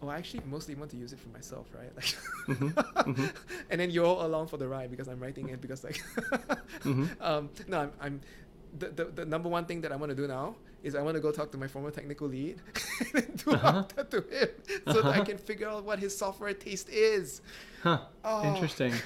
Well, 0.00 0.10
I 0.10 0.16
actually 0.16 0.44
mostly 0.46 0.76
want 0.76 0.92
to 0.92 0.96
use 0.96 1.12
it 1.12 1.18
for 1.18 1.28
myself, 1.30 1.66
right? 1.74 1.90
Like, 1.96 2.04
Mhm, 2.46 2.72
mhm. 2.72 3.32
and 3.68 3.80
then 3.80 3.90
you're 3.90 4.06
all 4.06 4.24
along 4.24 4.46
for 4.46 4.56
the 4.56 4.66
ride 4.68 4.90
because 4.90 5.08
I'm 5.08 5.18
writing 5.20 5.48
it 5.48 5.60
because 5.60 5.82
like, 5.82 6.00
Mhm. 6.84 7.08
um, 7.20 7.50
no, 7.66 7.80
I'm, 7.80 7.92
I'm 8.00 8.20
the, 8.76 8.88
the, 8.88 9.04
the 9.06 9.24
number 9.24 9.48
one 9.48 9.64
thing 9.66 9.80
that 9.82 9.92
I 9.92 9.96
want 9.96 10.10
to 10.10 10.16
do 10.16 10.26
now 10.26 10.56
is 10.82 10.94
I 10.94 11.02
want 11.02 11.16
to 11.16 11.20
go 11.20 11.32
talk 11.32 11.50
to 11.52 11.58
my 11.58 11.66
former 11.68 11.90
technical 11.90 12.28
lead 12.28 12.60
and 13.14 13.44
do 13.44 13.52
Uh-huh. 13.52 13.84
that 13.96 14.10
to 14.10 14.18
him 14.22 14.48
so 14.92 15.02
that 15.02 15.06
I 15.12 15.20
Uh-huh. 15.20 15.24
can 15.24 15.38
figure 15.38 15.68
out 15.68 15.84
what 15.84 15.98
his 15.98 16.16
software 16.16 16.54
taste 16.54 16.88
is. 16.88 17.40
Huh. 17.82 18.00
Oh. 18.24 18.42
Interesting. 18.44 18.92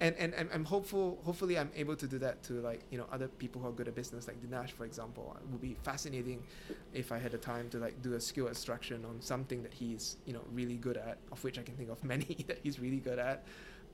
and 0.00 0.14
and 0.16 0.34
I'm, 0.38 0.48
I'm 0.52 0.64
hopeful 0.64 1.20
hopefully 1.24 1.56
i'm 1.56 1.70
able 1.76 1.94
to 1.96 2.06
do 2.08 2.18
that 2.18 2.42
to 2.44 2.54
like 2.54 2.82
you 2.90 2.98
know 2.98 3.06
other 3.12 3.28
people 3.28 3.60
who 3.62 3.68
are 3.68 3.72
good 3.72 3.86
at 3.86 3.94
business 3.94 4.26
like 4.26 4.40
dinesh 4.42 4.70
for 4.72 4.84
example 4.84 5.36
it 5.40 5.48
would 5.48 5.60
be 5.60 5.74
fascinating 5.74 6.42
if 6.92 7.12
i 7.12 7.18
had 7.18 7.30
the 7.30 7.38
time 7.38 7.68
to 7.70 7.78
like 7.78 8.02
do 8.02 8.14
a 8.14 8.20
skill 8.20 8.48
extraction 8.48 9.04
on 9.04 9.20
something 9.20 9.62
that 9.62 9.72
he's 9.72 10.16
you 10.26 10.32
know 10.32 10.42
really 10.52 10.76
good 10.76 10.96
at 10.96 11.18
of 11.30 11.42
which 11.44 11.58
i 11.60 11.62
can 11.62 11.76
think 11.76 11.90
of 11.90 12.02
many 12.02 12.44
that 12.48 12.58
he's 12.62 12.80
really 12.80 12.98
good 12.98 13.18
at 13.20 13.44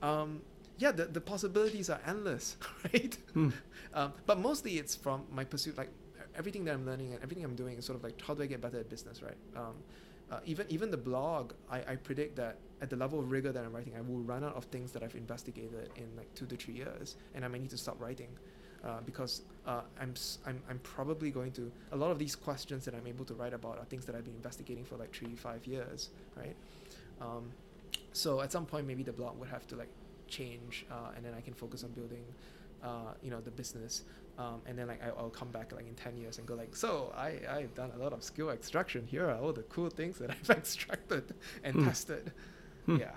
um, 0.03 0.41
yeah 0.81 0.91
the, 0.91 1.05
the 1.05 1.21
possibilities 1.21 1.89
are 1.89 2.01
endless 2.07 2.57
right? 2.85 3.17
Hmm. 3.35 3.51
um, 3.95 4.13
but 4.27 4.41
mostly 4.41 4.79
it's 4.79 4.97
from 4.97 5.23
my 5.31 5.45
pursuit 5.45 5.79
like 5.79 5.91
everything 6.37 6.65
that 6.65 6.75
i'm 6.75 6.87
learning 6.87 7.13
and 7.13 7.23
everything 7.23 7.45
i'm 7.45 7.55
doing 7.55 7.77
is 7.77 7.85
sort 7.85 7.97
of 7.97 8.03
like 8.03 8.21
how 8.21 8.35
do 8.35 8.43
i 8.43 8.47
get 8.47 8.61
better 8.61 8.81
at 8.81 8.89
business 8.89 9.23
right? 9.23 9.37
Um, 9.55 9.75
uh, 10.31 10.39
even 10.45 10.67
even 10.69 10.91
the 10.91 10.97
blog 10.97 11.53
I, 11.71 11.79
I 11.79 11.97
predict 11.97 12.37
that 12.37 12.57
at 12.81 12.89
the 12.89 12.97
level 12.97 13.19
of 13.19 13.31
rigor 13.31 13.53
that 13.53 13.65
i'm 13.65 13.73
writing 13.73 13.95
i 13.97 14.01
will 14.01 14.21
run 14.21 14.43
out 14.43 14.55
of 14.55 14.65
things 14.65 14.93
that 14.93 15.03
i've 15.03 15.15
investigated 15.15 15.91
in 15.97 16.09
like 16.17 16.33
two 16.35 16.47
to 16.47 16.57
three 16.57 16.75
years 16.75 17.17
and 17.35 17.45
i 17.45 17.49
might 17.49 17.61
need 17.61 17.71
to 17.71 17.79
stop 17.79 18.01
writing 18.01 18.29
uh, 18.83 19.01
because 19.05 19.43
uh, 19.67 19.83
I'm, 20.01 20.15
I'm 20.47 20.63
I'm 20.71 20.79
probably 20.79 21.31
going 21.31 21.53
to 21.53 21.71
a 21.93 21.97
lot 21.97 22.11
of 22.11 22.19
these 22.19 22.35
questions 22.35 22.87
that 22.87 22.95
I'm 22.95 23.07
able 23.07 23.27
to 23.27 23.35
write 23.35 23.53
about 23.53 23.79
are 23.79 23.85
things 23.85 24.07
that 24.07 24.15
I've 24.15 24.25
been 24.25 24.35
investigating 24.35 24.87
for 24.87 24.97
like 24.97 25.15
three 25.15 25.35
five 25.35 25.67
years 25.67 26.09
right? 26.35 26.57
Um, 27.21 27.51
so 28.15 28.41
at 28.41 28.51
some 28.53 28.65
point 28.65 28.87
maybe 28.87 29.03
the 29.03 29.13
blog 29.13 29.39
would 29.39 29.51
have 29.51 29.67
to 29.67 29.77
like 29.77 29.91
change 30.31 30.87
uh, 30.91 31.11
and 31.17 31.25
then 31.25 31.35
I 31.35 31.43
can 31.43 31.55
focus 31.55 31.85
on 31.85 31.93
building 31.93 32.25
uh, 32.83 33.15
you 33.23 33.31
know 33.31 33.41
the 33.41 33.51
business 33.51 34.05
um, 34.39 34.63
and 34.67 34.79
then 34.79 34.89
like 34.89 35.03
I, 35.05 35.09
I'll 35.11 35.31
come 35.31 35.51
back 35.51 35.73
like 35.73 35.87
in 35.89 35.95
10 35.97 36.17
years 36.17 36.39
and 36.39 36.47
go 36.47 36.55
like 36.55 36.77
so 36.77 37.13
I, 37.17 37.41
I've 37.51 37.75
done 37.75 37.93
a 37.95 37.99
lot 37.99 38.13
of 38.13 38.23
skill 38.25 38.51
extraction 38.51 39.07
here 39.07 39.29
are 39.29 39.39
all 39.39 39.53
the 39.53 39.65
cool 39.65 39.91
things 39.91 40.19
that 40.19 40.31
I've 40.41 40.51
extracted 40.51 41.35
and 41.65 41.75
Hmm. 41.75 41.81
tested 41.81 42.33
Hmm. 42.87 42.97
yeah 42.97 43.17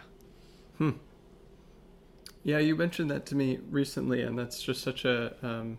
Hmm. 0.77 0.91
Yeah, 2.43 2.59
you 2.59 2.75
mentioned 2.75 3.09
that 3.11 3.25
to 3.27 3.35
me 3.35 3.59
recently, 3.69 4.21
and 4.21 4.37
that's 4.37 4.61
just 4.61 4.81
such 4.81 5.05
a 5.05 5.35
um, 5.45 5.77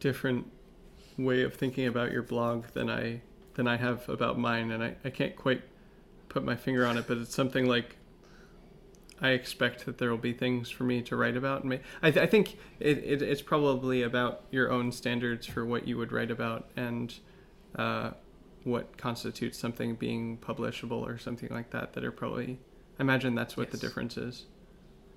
different 0.00 0.50
way 1.18 1.42
of 1.42 1.54
thinking 1.54 1.86
about 1.88 2.12
your 2.12 2.22
blog 2.24 2.66
than 2.74 2.90
I 2.90 3.22
than 3.54 3.68
I 3.68 3.76
have 3.78 4.08
about 4.08 4.38
mine, 4.38 4.72
and 4.72 4.84
I, 4.84 4.96
I 5.04 5.10
can't 5.10 5.36
quite 5.36 5.62
put 6.30 6.44
my 6.44 6.56
finger 6.56 6.86
on 6.86 6.98
it, 6.98 7.06
but 7.08 7.18
it's 7.18 7.34
something 7.36 7.66
like 7.66 7.97
I 9.20 9.30
expect 9.30 9.84
that 9.86 9.98
there 9.98 10.10
will 10.10 10.16
be 10.18 10.32
things 10.32 10.70
for 10.70 10.84
me 10.84 11.02
to 11.02 11.16
write 11.16 11.36
about. 11.36 11.64
And 11.64 11.80
I, 12.02 12.10
th- 12.10 12.22
I 12.22 12.26
think 12.26 12.56
it, 12.78 12.98
it, 12.98 13.22
it's 13.22 13.42
probably 13.42 14.02
about 14.02 14.44
your 14.50 14.70
own 14.70 14.92
standards 14.92 15.46
for 15.46 15.64
what 15.64 15.88
you 15.88 15.96
would 15.98 16.12
write 16.12 16.30
about 16.30 16.70
and 16.76 17.12
uh, 17.76 18.12
what 18.64 18.96
constitutes 18.96 19.58
something 19.58 19.94
being 19.96 20.38
publishable 20.38 21.02
or 21.06 21.18
something 21.18 21.48
like 21.50 21.70
that. 21.70 21.94
That 21.94 22.04
are 22.04 22.12
probably 22.12 22.60
I 22.98 23.02
imagine 23.02 23.34
that's 23.34 23.56
what 23.56 23.70
the 23.70 23.76
difference 23.76 24.16
is. 24.16 24.46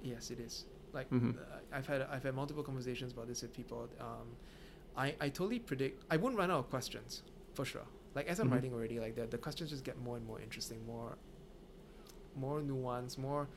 Yes, 0.04 0.32
it 0.32 0.40
is. 0.40 0.66
Like 0.94 1.10
Mhm. 1.12 1.38
uh, 1.38 1.60
I've 1.72 1.88
had 1.88 2.02
I've 2.02 2.24
had 2.24 2.36
multiple 2.36 2.64
conversations 2.64 3.14
about 3.14 3.28
this 3.28 3.42
with 3.44 3.54
people. 3.54 3.88
Um, 4.00 4.36
I 4.96 5.16
I 5.22 5.30
totally 5.30 5.60
predict 5.60 6.04
I 6.10 6.18
won't 6.18 6.36
run 6.36 6.50
out 6.52 6.60
of 6.60 6.70
questions 6.70 7.24
for 7.54 7.66
sure. 7.66 7.86
Like 8.16 8.28
as 8.28 8.40
I'm 8.40 8.50
Mhm. 8.50 8.52
writing 8.52 8.74
already, 8.74 9.00
like 9.00 9.16
the 9.16 9.26
the 9.28 9.38
questions 9.38 9.70
just 9.70 9.84
get 9.84 9.98
more 10.00 10.18
and 10.18 10.26
more 10.26 10.40
interesting, 10.42 10.86
more 10.86 11.18
more 12.36 12.62
nuanced, 12.62 13.18
more 13.18 13.48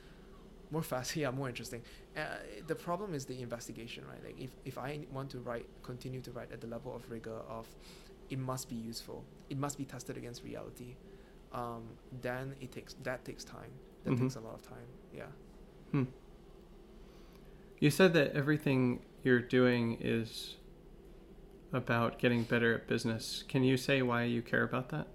more 0.75 0.83
fast. 0.93 1.09
Yeah, 1.23 1.31
more 1.41 1.49
interesting. 1.55 1.83
Uh, 2.17 2.21
the 2.67 2.75
problem 2.87 3.09
is 3.19 3.23
the 3.33 3.39
investigation, 3.49 4.03
right? 4.11 4.23
Like 4.29 4.39
if 4.47 4.51
if 4.71 4.77
I 4.89 4.91
want 5.17 5.29
to 5.35 5.39
write, 5.49 5.67
continue 5.91 6.21
to 6.27 6.31
write 6.37 6.51
at 6.57 6.61
the 6.65 6.71
level 6.77 6.91
of 6.99 7.03
rigor 7.17 7.39
of, 7.59 7.67
it 8.35 8.39
must 8.53 8.65
be 8.75 8.79
useful. 8.93 9.19
It 9.53 9.59
must 9.65 9.77
be 9.83 9.85
tested 9.95 10.15
against 10.23 10.39
reality. 10.51 10.91
Um, 11.61 11.83
then 12.27 12.45
it 12.65 12.71
takes 12.77 12.93
that 13.09 13.21
takes 13.29 13.45
time. 13.57 13.73
That 14.05 14.13
Mhm. 14.15 14.21
takes 14.23 14.37
a 14.37 14.41
lot 14.49 14.55
of 14.55 14.63
time. 14.75 14.89
Yeah. 15.21 15.31
Hmm. 15.93 16.05
You 17.85 17.91
said 17.91 18.11
that 18.19 18.29
everything 18.43 18.81
you're 19.25 19.47
doing 19.59 19.85
is 20.01 20.57
about 21.73 22.19
getting 22.23 22.43
better 22.53 22.71
at 22.79 22.83
business. 22.95 23.45
Can 23.53 23.63
you 23.71 23.77
say 23.77 23.97
why 24.11 24.21
you 24.25 24.43
care 24.43 24.65
about 24.71 24.87
that? 24.95 25.07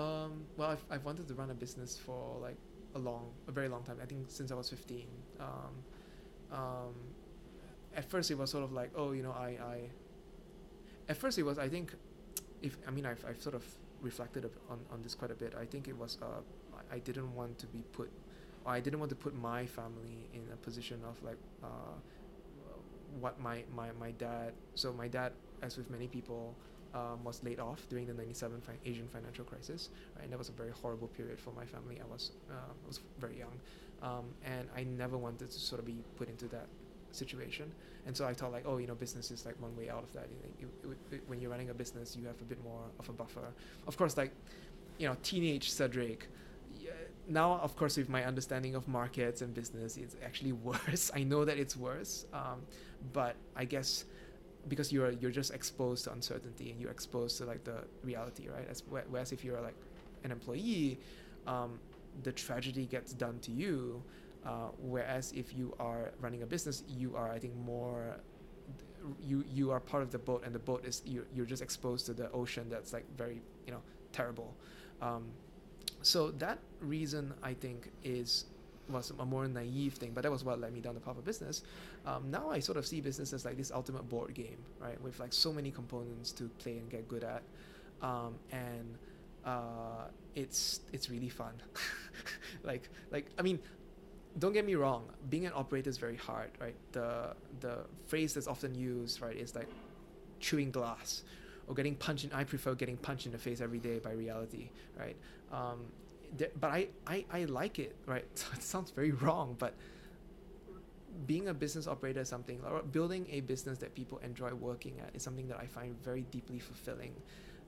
Um, 0.00 0.32
well, 0.56 0.70
I've, 0.74 0.84
I've 0.92 1.04
wanted 1.04 1.26
to 1.28 1.34
run 1.34 1.50
a 1.50 1.54
business 1.64 1.96
for 2.06 2.22
like 2.46 2.56
a 2.94 2.98
long, 2.98 3.30
a 3.48 3.52
very 3.52 3.68
long 3.68 3.82
time. 3.82 3.98
I 4.02 4.06
think 4.06 4.30
since 4.30 4.50
I 4.50 4.54
was 4.54 4.68
15. 4.70 5.06
Um, 5.40 5.46
um, 6.52 6.94
at 7.94 8.08
first 8.08 8.30
it 8.30 8.38
was 8.38 8.50
sort 8.50 8.64
of 8.64 8.72
like, 8.72 8.90
oh, 8.94 9.12
you 9.12 9.22
know, 9.22 9.32
I, 9.32 9.58
I, 9.62 9.78
at 11.08 11.16
first 11.16 11.38
it 11.38 11.42
was, 11.42 11.58
I 11.58 11.68
think, 11.68 11.94
if, 12.62 12.76
I 12.86 12.90
mean, 12.90 13.06
I've, 13.06 13.24
I've 13.28 13.40
sort 13.40 13.54
of 13.54 13.64
reflected 14.00 14.48
on, 14.68 14.78
on 14.92 15.02
this 15.02 15.14
quite 15.14 15.30
a 15.30 15.34
bit. 15.34 15.54
I 15.60 15.64
think 15.64 15.88
it 15.88 15.96
was, 15.96 16.18
uh, 16.22 16.26
I, 16.90 16.96
I 16.96 16.98
didn't 16.98 17.34
want 17.34 17.58
to 17.58 17.66
be 17.66 17.82
put, 17.92 18.10
or 18.64 18.72
I 18.72 18.80
didn't 18.80 19.00
want 19.00 19.10
to 19.10 19.16
put 19.16 19.34
my 19.34 19.66
family 19.66 20.28
in 20.32 20.42
a 20.52 20.56
position 20.56 21.00
of 21.08 21.22
like, 21.22 21.38
uh, 21.62 21.66
what 23.18 23.40
my, 23.40 23.64
my, 23.74 23.88
my 23.98 24.12
dad, 24.12 24.52
so 24.74 24.92
my 24.92 25.08
dad, 25.08 25.32
as 25.62 25.76
with 25.76 25.90
many 25.90 26.06
people, 26.06 26.54
um, 26.94 27.22
was 27.24 27.42
laid 27.42 27.60
off 27.60 27.86
during 27.88 28.06
the 28.06 28.14
97 28.14 28.60
fi- 28.60 28.72
Asian 28.84 29.08
financial 29.08 29.44
crisis. 29.44 29.90
Right? 30.16 30.24
And 30.24 30.32
that 30.32 30.38
was 30.38 30.48
a 30.48 30.52
very 30.52 30.70
horrible 30.70 31.08
period 31.08 31.38
for 31.38 31.52
my 31.52 31.64
family. 31.64 32.00
I 32.00 32.12
was, 32.12 32.32
uh, 32.50 32.54
I 32.54 32.86
was 32.86 33.00
very 33.18 33.38
young. 33.38 33.58
Um, 34.02 34.24
and 34.44 34.68
I 34.76 34.84
never 34.84 35.16
wanted 35.18 35.50
to 35.50 35.60
sort 35.60 35.78
of 35.78 35.86
be 35.86 35.96
put 36.16 36.28
into 36.28 36.46
that 36.48 36.66
situation. 37.12 37.70
And 38.06 38.16
so 38.16 38.26
I 38.26 38.32
thought 38.32 38.52
like, 38.52 38.64
oh, 38.66 38.78
you 38.78 38.86
know, 38.86 38.94
business 38.94 39.30
is 39.30 39.44
like 39.44 39.60
one 39.60 39.76
way 39.76 39.90
out 39.90 40.02
of 40.02 40.12
that. 40.14 40.28
You, 40.60 40.68
you, 40.82 41.20
when 41.26 41.40
you're 41.40 41.50
running 41.50 41.70
a 41.70 41.74
business, 41.74 42.16
you 42.16 42.26
have 42.26 42.40
a 42.40 42.44
bit 42.44 42.62
more 42.64 42.82
of 42.98 43.08
a 43.08 43.12
buffer. 43.12 43.52
Of 43.86 43.96
course, 43.96 44.16
like, 44.16 44.32
you 44.98 45.06
know, 45.06 45.16
teenage 45.22 45.70
Cedric, 45.70 46.28
now, 47.30 47.60
of 47.62 47.76
course, 47.76 47.96
with 47.96 48.08
my 48.08 48.24
understanding 48.24 48.74
of 48.74 48.88
markets 48.88 49.40
and 49.40 49.54
business, 49.54 49.96
it's 49.96 50.16
actually 50.24 50.52
worse. 50.70 51.10
I 51.14 51.22
know 51.22 51.44
that 51.44 51.58
it's 51.58 51.76
worse. 51.76 52.26
Um, 52.32 52.62
but 53.12 53.36
I 53.56 53.64
guess 53.64 54.04
because 54.68 54.92
you're 54.92 55.12
you're 55.12 55.30
just 55.30 55.52
exposed 55.52 56.04
to 56.04 56.12
uncertainty 56.12 56.70
and 56.70 56.80
you're 56.80 56.90
exposed 56.90 57.38
to 57.38 57.44
like 57.44 57.64
the 57.64 57.84
reality, 58.02 58.48
right? 58.48 58.66
As 58.68 58.82
whereas 58.88 59.32
if 59.32 59.44
you're 59.44 59.60
like 59.60 59.76
an 60.24 60.30
employee, 60.30 60.98
um, 61.46 61.78
the 62.22 62.32
tragedy 62.32 62.86
gets 62.86 63.12
done 63.12 63.38
to 63.40 63.50
you. 63.50 64.02
Uh, 64.44 64.68
whereas 64.78 65.32
if 65.32 65.54
you 65.54 65.74
are 65.78 66.12
running 66.20 66.42
a 66.42 66.46
business, 66.46 66.82
you 66.88 67.14
are 67.14 67.30
I 67.30 67.38
think 67.38 67.54
more 67.56 68.16
you 69.20 69.44
you 69.52 69.70
are 69.70 69.80
part 69.80 70.02
of 70.02 70.10
the 70.10 70.18
boat 70.18 70.42
and 70.44 70.54
the 70.54 70.58
boat 70.58 70.84
is 70.84 71.02
you're, 71.04 71.26
you're 71.34 71.46
just 71.46 71.62
exposed 71.62 72.06
to 72.06 72.12
the 72.12 72.30
ocean 72.32 72.66
that's 72.68 72.92
like 72.92 73.04
very 73.16 73.40
you 73.66 73.72
know 73.72 73.80
terrible 74.12 74.54
um, 75.00 75.24
so 76.02 76.30
that 76.32 76.58
reason 76.80 77.32
i 77.42 77.52
think 77.52 77.90
is 78.04 78.44
was 78.92 79.12
a 79.18 79.24
more 79.24 79.46
naive 79.46 79.94
thing 79.94 80.12
but 80.14 80.22
that 80.22 80.30
was 80.30 80.44
what 80.44 80.60
led 80.60 80.72
me 80.72 80.80
down 80.80 80.94
the 80.94 81.00
path 81.00 81.16
of 81.18 81.24
business 81.24 81.62
um, 82.06 82.30
now 82.30 82.50
i 82.50 82.58
sort 82.58 82.78
of 82.78 82.86
see 82.86 83.00
business 83.00 83.32
as 83.32 83.44
like 83.44 83.56
this 83.56 83.70
ultimate 83.70 84.08
board 84.08 84.34
game 84.34 84.58
right 84.78 85.00
with 85.02 85.18
like 85.18 85.32
so 85.32 85.52
many 85.52 85.70
components 85.70 86.32
to 86.32 86.44
play 86.58 86.78
and 86.78 86.90
get 86.90 87.08
good 87.08 87.24
at 87.24 87.42
um, 88.02 88.34
and 88.52 88.98
uh, 89.44 90.04
it's 90.34 90.80
it's 90.92 91.10
really 91.10 91.28
fun 91.28 91.54
like 92.62 92.88
like 93.10 93.26
i 93.38 93.42
mean 93.42 93.58
don't 94.38 94.52
get 94.52 94.64
me 94.64 94.74
wrong 94.74 95.04
being 95.28 95.46
an 95.46 95.52
operator 95.54 95.90
is 95.90 95.98
very 95.98 96.16
hard 96.16 96.50
right 96.60 96.76
the 96.92 97.34
the 97.60 97.78
phrase 98.06 98.34
that's 98.34 98.46
often 98.46 98.74
used 98.74 99.20
right 99.20 99.36
is 99.36 99.54
like 99.54 99.68
chewing 100.38 100.70
glass 100.70 101.22
or 101.70 101.74
getting 101.74 101.94
punched 101.94 102.24
in. 102.24 102.32
I 102.32 102.44
prefer 102.44 102.74
getting 102.74 102.96
punched 102.96 103.26
in 103.26 103.32
the 103.32 103.38
face 103.38 103.60
every 103.60 103.78
day 103.78 104.00
by 104.00 104.10
reality, 104.12 104.70
right? 104.98 105.16
Um, 105.52 105.86
but 106.58 106.70
I, 106.70 106.88
I, 107.06 107.24
I 107.32 107.44
like 107.44 107.78
it, 107.78 107.96
right? 108.06 108.26
So 108.34 108.46
it 108.54 108.62
sounds 108.62 108.90
very 108.90 109.12
wrong, 109.12 109.56
but 109.58 109.74
being 111.26 111.48
a 111.48 111.54
business 111.54 111.86
operator 111.86 112.20
is 112.20 112.28
something, 112.28 112.60
or 112.68 112.82
building 112.82 113.26
a 113.30 113.40
business 113.40 113.78
that 113.78 113.94
people 113.94 114.18
enjoy 114.18 114.52
working 114.54 115.00
at 115.00 115.14
is 115.14 115.22
something 115.22 115.48
that 115.48 115.58
I 115.58 115.66
find 115.66 116.00
very 116.02 116.22
deeply 116.30 116.58
fulfilling. 116.58 117.14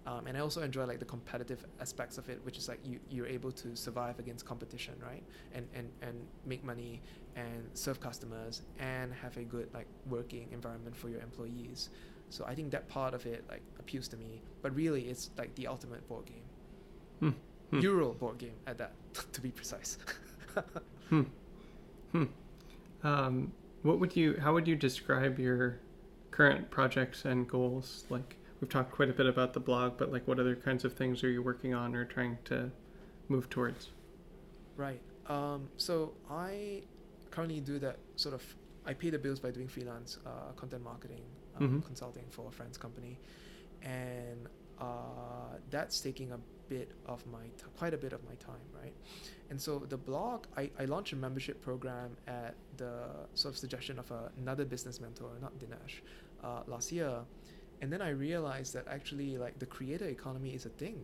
Um, 0.07 0.27
and 0.27 0.37
I 0.37 0.41
also 0.41 0.63
enjoy 0.63 0.85
like 0.87 0.99
the 0.99 1.05
competitive 1.05 1.65
aspects 1.81 2.19
of 2.19 2.29
it, 2.29 2.41
which 2.45 2.59
is 2.59 2.69
like 2.69 2.81
you 2.85 2.99
you're 3.09 3.27
able 3.27 3.53
to 3.53 3.77
survive 3.77 4.19
against 4.19 4.45
competition, 4.45 4.95
right? 5.01 5.23
And 5.55 5.69
and 5.75 5.89
and 6.03 6.27
make 6.45 6.65
money 6.65 7.01
and 7.37 7.69
serve 7.75 8.01
customers 8.01 8.63
and 8.81 9.13
have 9.15 9.37
a 9.37 9.45
good 9.45 9.69
like 9.73 9.87
working 10.09 10.49
environment 10.53 10.97
for 10.97 11.09
your 11.09 11.21
employees. 11.21 11.91
So 12.31 12.45
I 12.47 12.55
think 12.55 12.73
that 12.73 12.89
part 12.89 13.15
of 13.15 13.27
it 13.27 13.45
like 13.49 13.63
appeals 13.79 14.09
to 14.09 14.17
me. 14.17 14.43
But 14.61 14.75
really, 14.75 15.03
it's 15.03 15.31
like 15.39 15.55
the 15.55 15.69
ultimate 15.69 16.07
board 16.09 16.27
game, 16.27 16.43
Hmm. 17.21 17.31
Hmm. 17.73 17.81
Euro 17.81 18.13
board 18.13 18.39
game 18.39 18.55
at 18.67 18.77
that, 18.79 18.93
to 19.33 19.41
be 19.41 19.51
precise. 19.51 19.99
Hmm. 21.09 21.23
Hmm. 22.13 22.25
Um, 23.03 23.53
what 23.83 23.99
would 24.01 24.15
you? 24.17 24.39
How 24.41 24.53
would 24.55 24.67
you 24.69 24.77
describe 24.77 25.39
your 25.39 25.79
current 26.31 26.71
projects 26.71 27.25
and 27.25 27.49
goals? 27.49 28.05
Like 28.11 28.37
we've 28.61 28.69
talked 28.71 28.93
quite 28.93 29.09
a 29.11 29.13
bit 29.15 29.27
about 29.27 29.53
the 29.55 29.61
blog, 29.61 29.97
but 29.99 30.13
like 30.13 30.27
what 30.29 30.39
other 30.39 30.55
kinds 30.57 30.85
of 30.85 30.93
things 30.95 31.23
are 31.25 31.31
you 31.31 31.43
working 31.43 31.75
on 31.75 31.95
or 31.95 32.05
trying 32.05 32.39
to 32.45 32.71
move 33.29 33.49
towards? 33.51 33.91
Right. 34.77 35.01
Um, 35.27 35.69
so 35.77 36.13
I 36.31 36.83
currently 37.31 37.61
do 37.61 37.79
that 37.81 37.97
sort 38.17 38.35
of. 38.35 38.43
I 38.87 38.93
pay 38.95 39.11
the 39.11 39.19
bills 39.19 39.41
by 39.41 39.51
doing 39.51 39.69
freelance 39.69 40.19
uh, 40.27 40.53
content 40.57 40.83
marketing 40.85 41.23
um, 41.59 41.69
Mhm. 41.81 41.87
consulting 41.87 42.25
for 42.31 42.49
a 42.49 42.51
friend's 42.53 42.77
company, 42.79 43.19
and 43.83 44.49
uh, 44.79 45.57
that's 45.71 46.01
taking 46.01 46.33
a 46.33 46.39
bit 46.75 46.89
of 47.15 47.21
my 47.37 47.45
t- 47.59 47.65
quite 47.79 47.95
a 47.99 48.01
bit 48.05 48.13
of 48.19 48.21
my 48.31 48.37
time, 48.49 48.67
right? 48.83 48.95
And 49.51 49.59
so 49.67 49.71
the 49.95 50.01
blog, 50.11 50.39
I, 50.57 50.65
I 50.83 50.85
launched 50.95 51.13
a 51.13 51.17
membership 51.27 51.57
program 51.69 52.11
at 52.27 52.55
the 52.83 52.95
sort 53.35 53.53
of 53.55 53.59
suggestion 53.65 53.99
of 54.03 54.11
a, 54.11 54.21
another 54.43 54.65
business 54.65 54.97
mentor, 55.05 55.31
not 55.47 55.53
Dinesh, 55.63 55.95
uh, 56.47 56.63
last 56.75 56.89
year, 56.99 57.15
and 57.81 57.93
then 57.93 58.01
I 58.01 58.11
realized 58.11 58.71
that 58.77 58.85
actually 58.97 59.31
like 59.45 59.55
the 59.65 59.67
creator 59.77 60.09
economy 60.19 60.51
is 60.59 60.65
a 60.67 60.73
thing. 60.83 60.99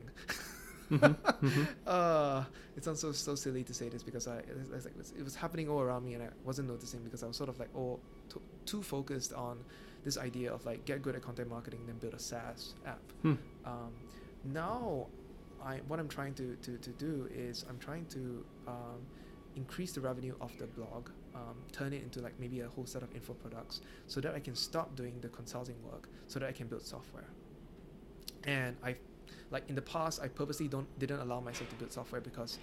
Mhm, 0.90 1.16
mhm. 1.48 1.64
Uh, 1.86 2.44
it 2.76 2.82
sounds 2.84 3.00
so 3.04 3.12
so 3.12 3.34
silly 3.44 3.62
to 3.70 3.74
say 3.80 3.88
this 3.94 4.02
because 4.08 4.26
I 4.34 4.36
it 4.38 4.56
was, 4.72 4.86
it 4.86 4.96
was, 4.96 5.08
it 5.20 5.24
was 5.28 5.36
happening 5.42 5.66
all 5.72 5.80
around 5.86 6.02
me 6.08 6.12
and 6.16 6.22
I 6.22 6.30
wasn't 6.48 6.68
noticing 6.74 7.00
because 7.06 7.22
I 7.22 7.26
was 7.30 7.36
sort 7.36 7.50
of 7.52 7.58
like 7.62 7.72
all 7.80 8.00
too, 8.30 8.40
too 8.70 8.82
focused 8.82 9.32
on 9.34 9.54
this 10.06 10.16
idea 10.28 10.48
of 10.56 10.64
like 10.70 10.80
get 10.90 11.02
good 11.02 11.14
at 11.18 11.22
content 11.28 11.48
marketing 11.56 11.80
then 11.86 11.98
build 11.98 12.14
a 12.14 12.22
SaaS 12.30 12.74
app. 12.86 13.04
Hmm. 13.22 13.34
Um, 13.66 13.92
now, 14.44 15.08
I 15.64 15.80
what 15.88 15.98
I'm 15.98 16.08
trying 16.08 16.34
to, 16.34 16.56
to, 16.62 16.78
to 16.78 16.90
do 16.90 17.28
is 17.34 17.64
I'm 17.68 17.78
trying 17.78 18.06
to 18.06 18.44
um, 18.66 19.00
increase 19.56 19.92
the 19.92 20.00
revenue 20.00 20.34
of 20.40 20.56
the 20.58 20.66
blog, 20.66 21.10
um, 21.34 21.56
turn 21.72 21.92
it 21.92 22.02
into 22.02 22.20
like 22.20 22.38
maybe 22.38 22.60
a 22.60 22.68
whole 22.68 22.86
set 22.86 23.02
of 23.02 23.14
info 23.14 23.34
products, 23.34 23.80
so 24.06 24.20
that 24.20 24.34
I 24.34 24.40
can 24.40 24.54
stop 24.54 24.94
doing 24.96 25.14
the 25.20 25.28
consulting 25.28 25.76
work, 25.84 26.08
so 26.26 26.38
that 26.38 26.48
I 26.48 26.52
can 26.52 26.66
build 26.66 26.82
software. 26.82 27.28
And 28.44 28.76
I, 28.84 28.96
like 29.50 29.68
in 29.68 29.74
the 29.74 29.82
past, 29.82 30.20
I 30.22 30.28
purposely 30.28 30.68
don't 30.68 30.86
didn't 30.98 31.20
allow 31.20 31.40
myself 31.40 31.68
to 31.70 31.76
build 31.76 31.92
software 31.92 32.20
because 32.20 32.58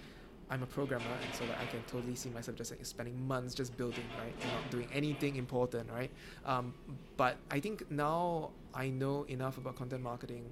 I'm 0.48 0.62
a 0.62 0.66
programmer, 0.66 1.04
and 1.24 1.34
so 1.34 1.44
like 1.44 1.60
I 1.60 1.66
can 1.66 1.82
totally 1.86 2.14
see 2.14 2.30
myself 2.30 2.56
just 2.56 2.70
like 2.70 2.84
spending 2.86 3.26
months 3.26 3.54
just 3.54 3.76
building, 3.76 4.04
right, 4.18 4.32
and 4.42 4.52
not 4.52 4.70
doing 4.70 4.88
anything 4.92 5.36
important, 5.36 5.90
right. 5.90 6.10
Um, 6.44 6.72
but 7.16 7.36
I 7.50 7.58
think 7.60 7.90
now 7.90 8.50
I 8.72 8.88
know 8.88 9.24
enough 9.24 9.58
about 9.58 9.76
content 9.76 10.02
marketing. 10.02 10.44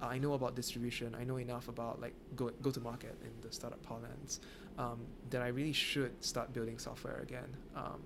I 0.00 0.18
know 0.18 0.34
about 0.34 0.54
distribution. 0.54 1.16
I 1.18 1.24
know 1.24 1.36
enough 1.36 1.68
about 1.68 2.00
like 2.00 2.14
go 2.36 2.50
go 2.62 2.70
to 2.70 2.80
market 2.80 3.16
in 3.22 3.30
the 3.40 3.52
startup 3.52 3.82
parlance 3.82 4.40
um, 4.78 5.00
that 5.30 5.42
I 5.42 5.48
really 5.48 5.72
should 5.72 6.12
start 6.24 6.52
building 6.52 6.78
software 6.78 7.20
again. 7.20 7.56
Um, 7.74 8.00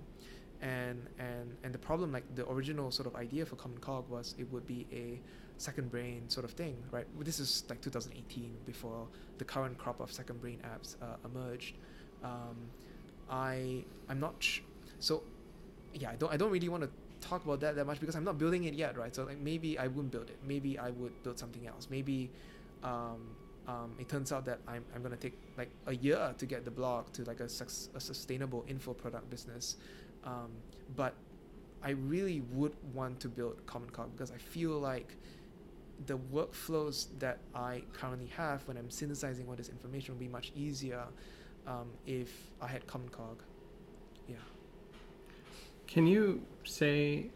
and 0.62 1.06
and 1.18 1.56
and 1.64 1.74
the 1.74 1.78
problem, 1.78 2.12
like 2.12 2.24
the 2.34 2.48
original 2.50 2.90
sort 2.90 3.06
of 3.06 3.16
idea 3.16 3.44
for 3.44 3.56
Commoncog 3.56 4.08
was 4.08 4.34
it 4.38 4.50
would 4.52 4.66
be 4.66 4.86
a 4.92 5.20
second 5.58 5.90
brain 5.90 6.22
sort 6.28 6.44
of 6.44 6.52
thing, 6.52 6.76
right? 6.90 7.06
This 7.20 7.40
is 7.40 7.64
like 7.68 7.80
2018 7.80 8.56
before 8.64 9.06
the 9.38 9.44
current 9.44 9.76
crop 9.76 10.00
of 10.00 10.10
second 10.10 10.40
brain 10.40 10.60
apps 10.64 10.96
uh, 11.02 11.16
emerged. 11.24 11.76
Um, 12.24 12.56
I 13.28 13.84
I'm 14.08 14.20
not 14.20 14.34
sh- 14.38 14.60
so 14.98 15.22
yeah 15.94 16.10
I 16.10 16.16
don't 16.16 16.32
I 16.32 16.36
don't 16.36 16.50
really 16.50 16.68
want 16.68 16.84
to 16.84 16.90
talk 17.22 17.44
about 17.44 17.60
that 17.60 17.76
that 17.76 17.86
much 17.86 18.00
because 18.00 18.14
I'm 18.14 18.24
not 18.24 18.38
building 18.38 18.64
it 18.64 18.74
yet, 18.74 18.96
right? 18.98 19.14
So 19.14 19.24
like 19.24 19.38
maybe 19.38 19.78
I 19.78 19.86
wouldn't 19.86 20.10
build 20.10 20.28
it. 20.28 20.38
Maybe 20.46 20.78
I 20.78 20.90
would 20.90 21.22
build 21.22 21.38
something 21.38 21.66
else. 21.66 21.88
Maybe 21.90 22.30
um, 22.82 23.20
um, 23.66 23.92
it 23.98 24.08
turns 24.08 24.32
out 24.32 24.44
that 24.46 24.58
I'm, 24.66 24.84
I'm 24.94 25.02
gonna 25.02 25.16
take 25.16 25.38
like 25.56 25.70
a 25.86 25.94
year 25.94 26.34
to 26.36 26.46
get 26.46 26.64
the 26.64 26.70
blog 26.70 27.12
to 27.12 27.24
like 27.24 27.40
a, 27.40 27.48
sus- 27.48 27.88
a 27.94 28.00
sustainable 28.00 28.64
info 28.68 28.92
product 28.92 29.30
business. 29.30 29.76
Um, 30.24 30.50
but 30.96 31.14
I 31.82 31.90
really 31.90 32.42
would 32.52 32.74
want 32.92 33.20
to 33.20 33.28
build 33.28 33.64
Commoncog 33.66 34.12
because 34.12 34.30
I 34.30 34.36
feel 34.36 34.78
like 34.78 35.16
the 36.06 36.18
workflows 36.32 37.06
that 37.18 37.38
I 37.54 37.82
currently 37.92 38.28
have 38.36 38.66
when 38.66 38.76
I'm 38.76 38.90
synthesizing 38.90 39.46
all 39.48 39.54
this 39.54 39.68
information 39.68 40.14
would 40.14 40.20
be 40.20 40.28
much 40.28 40.52
easier 40.56 41.04
um, 41.66 41.88
if 42.06 42.30
I 42.60 42.66
had 42.66 42.86
Commoncog. 42.86 43.38
Yeah. 44.28 44.36
Can 45.92 46.06
you 46.06 46.40
say 46.64 47.26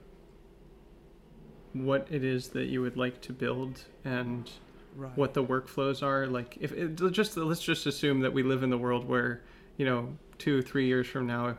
what 1.75 2.07
it 2.11 2.25
is 2.25 2.49
that 2.49 2.69
you 2.69 2.81
would 2.81 2.97
like 2.97 3.21
to 3.21 3.35
build 3.35 3.85
and 4.03 4.51
Right. 4.95 5.15
what 5.15 5.35
the 5.35 5.45
workflows 5.45 6.03
are? 6.03 6.27
Like, 6.27 6.57
if 6.59 6.73
it, 6.73 6.95
just 7.13 7.37
let's 7.37 7.63
just 7.63 7.85
assume 7.85 8.21
that 8.21 8.33
we 8.33 8.43
live 8.43 8.63
in 8.63 8.71
the 8.71 8.79
world 8.79 9.07
where 9.07 9.43
you 9.77 9.85
know 9.85 10.17
two, 10.39 10.63
three 10.63 10.87
years 10.87 11.07
from 11.07 11.27
now, 11.27 11.59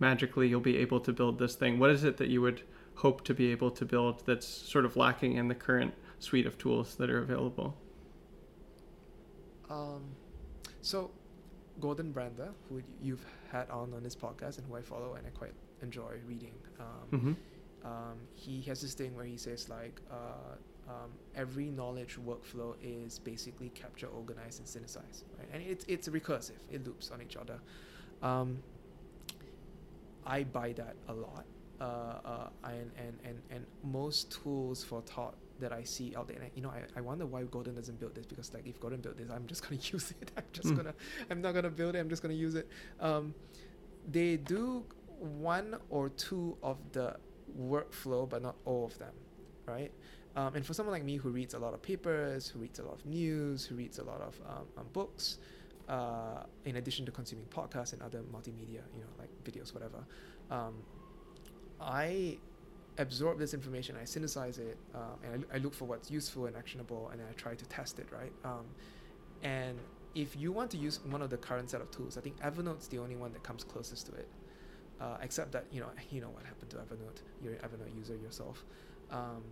magically 0.00 0.48
you'll 0.48 0.58
be 0.58 0.76
able 0.78 0.98
to 1.02 1.12
build 1.12 1.38
this 1.38 1.54
thing. 1.54 1.78
What 1.78 1.90
is 1.90 2.02
it 2.02 2.16
that 2.16 2.30
you 2.30 2.42
would 2.42 2.62
hope 2.96 3.22
to 3.26 3.34
be 3.34 3.52
able 3.52 3.70
to 3.70 3.84
build 3.84 4.26
that's 4.26 4.48
sort 4.48 4.84
of 4.84 4.96
lacking 4.96 5.34
in 5.34 5.46
the 5.46 5.54
current 5.54 5.94
suite 6.18 6.46
of 6.46 6.58
tools 6.58 6.96
that 6.96 7.10
are 7.10 7.22
available? 7.22 7.76
Um, 9.70 10.02
so, 10.82 11.12
Gordon 11.78 12.10
Brander, 12.10 12.48
who 12.68 12.82
you've 13.00 13.24
had 13.52 13.70
on 13.70 13.94
on 13.94 14.02
this 14.02 14.16
podcast 14.16 14.58
and 14.58 14.66
who 14.66 14.74
I 14.74 14.82
follow 14.82 15.14
and 15.14 15.24
I 15.24 15.30
quite 15.30 15.54
enjoy 15.82 16.14
reading, 16.26 16.54
um, 16.80 17.08
hmm 17.10 17.32
um, 17.84 18.18
he 18.34 18.62
has 18.62 18.80
this 18.80 18.94
thing 18.94 19.14
where 19.14 19.24
he 19.26 19.36
says 19.36 19.68
like 19.68 20.00
uh, 20.10 20.56
um, 20.88 21.10
every 21.34 21.66
knowledge 21.70 22.16
workflow 22.18 22.74
is 22.82 23.18
basically 23.18 23.70
capture, 23.70 24.06
organize, 24.06 24.58
and 24.58 24.66
synthesize, 24.68 25.24
right? 25.38 25.48
And 25.52 25.62
it's 25.62 25.84
it's 25.88 26.08
recursive; 26.08 26.60
it 26.70 26.84
loops 26.86 27.10
on 27.10 27.22
each 27.22 27.36
other. 27.36 27.58
Um, 28.22 28.62
I 30.24 30.44
buy 30.44 30.72
that 30.72 30.96
a 31.08 31.14
lot, 31.14 31.44
uh, 31.80 31.84
uh, 31.84 32.48
and, 32.64 32.90
and 32.96 33.18
and 33.24 33.42
and 33.50 33.66
most 33.82 34.30
tools 34.32 34.82
for 34.82 35.02
thought 35.02 35.34
that 35.60 35.72
I 35.72 35.84
see 35.84 36.14
out 36.16 36.26
there, 36.28 36.36
and 36.36 36.46
I, 36.46 36.50
you 36.54 36.62
know, 36.62 36.70
I, 36.70 36.82
I 36.98 37.00
wonder 37.00 37.26
why 37.26 37.42
Gordon 37.44 37.74
doesn't 37.74 38.00
build 38.00 38.14
this 38.14 38.26
because 38.26 38.52
like 38.54 38.66
if 38.66 38.80
Gordon 38.80 39.00
built 39.00 39.16
this, 39.18 39.30
I'm 39.30 39.46
just 39.46 39.62
gonna 39.62 39.80
use 39.92 40.12
it. 40.20 40.30
I'm 40.36 40.44
just 40.52 40.68
Hmm. 40.68 40.74
gonna, 40.74 40.94
I'm 41.30 41.42
not 41.42 41.52
gonna 41.54 41.70
build 41.70 41.94
it. 41.94 41.98
I'm 41.98 42.08
just 42.08 42.22
gonna 42.22 42.34
use 42.34 42.54
it. 42.54 42.68
Um, 43.00 43.34
they 44.10 44.36
do 44.36 44.84
one 45.24 45.76
or 45.90 46.08
two 46.10 46.56
of 46.62 46.78
the 46.92 47.16
workflow, 47.58 48.28
but 48.28 48.42
not 48.42 48.56
all 48.64 48.84
of 48.84 48.98
them, 48.98 49.12
right? 49.66 49.92
Um, 50.36 50.56
and 50.56 50.66
for 50.66 50.74
someone 50.74 50.92
like 50.92 51.04
me 51.04 51.16
who 51.16 51.30
reads 51.30 51.54
a 51.54 51.58
lot 51.58 51.74
of 51.74 51.82
papers, 51.82 52.48
who 52.48 52.58
reads 52.58 52.78
a 52.78 52.82
lot 52.82 52.94
of 52.94 53.06
news, 53.06 53.64
who 53.64 53.76
reads 53.76 53.98
a 53.98 54.04
lot 54.04 54.20
of 54.20 54.40
um, 54.48 54.66
um, 54.76 54.86
books, 54.92 55.38
uh, 55.88 56.42
in 56.64 56.76
addition 56.76 57.06
to 57.06 57.12
consuming 57.12 57.46
podcasts 57.46 57.92
and 57.92 58.02
other 58.02 58.22
multimedia, 58.32 58.82
you 58.94 59.00
know, 59.00 59.12
like 59.18 59.30
videos, 59.44 59.72
whatever, 59.72 60.04
um, 60.50 60.74
I 61.80 62.38
absorb 62.98 63.38
this 63.38 63.54
information, 63.54 63.96
I 64.00 64.04
synthesize 64.04 64.58
it, 64.58 64.76
um, 64.94 65.18
and 65.24 65.44
I, 65.52 65.56
I 65.56 65.58
look 65.58 65.74
for 65.74 65.84
what's 65.84 66.10
useful 66.10 66.46
and 66.46 66.56
actionable, 66.56 67.10
and 67.12 67.20
I 67.20 67.32
try 67.34 67.54
to 67.54 67.64
test 67.66 67.98
it, 67.98 68.06
right? 68.12 68.32
Um, 68.44 68.64
and 69.42 69.78
if 70.14 70.36
you 70.36 70.52
want 70.52 70.70
to 70.72 70.76
use 70.76 71.00
one 71.04 71.22
of 71.22 71.30
the 71.30 71.36
current 71.36 71.70
set 71.70 71.80
of 71.80 71.90
tools, 71.90 72.16
I 72.16 72.20
think 72.20 72.40
Evernote's 72.40 72.86
the 72.88 72.98
only 72.98 73.16
one 73.16 73.32
that 73.32 73.42
comes 73.42 73.64
closest 73.64 74.06
to 74.06 74.12
it. 74.14 74.28
Uh, 75.00 75.16
except 75.22 75.50
that 75.52 75.64
you 75.72 75.80
know 75.80 75.88
you 76.10 76.20
know 76.20 76.28
what 76.28 76.44
happened 76.44 76.70
to 76.70 76.76
Evernote. 76.76 77.20
You're 77.42 77.54
an 77.54 77.58
Evernote 77.60 77.96
user 77.96 78.16
yourself. 78.16 78.64
Um, 79.10 79.42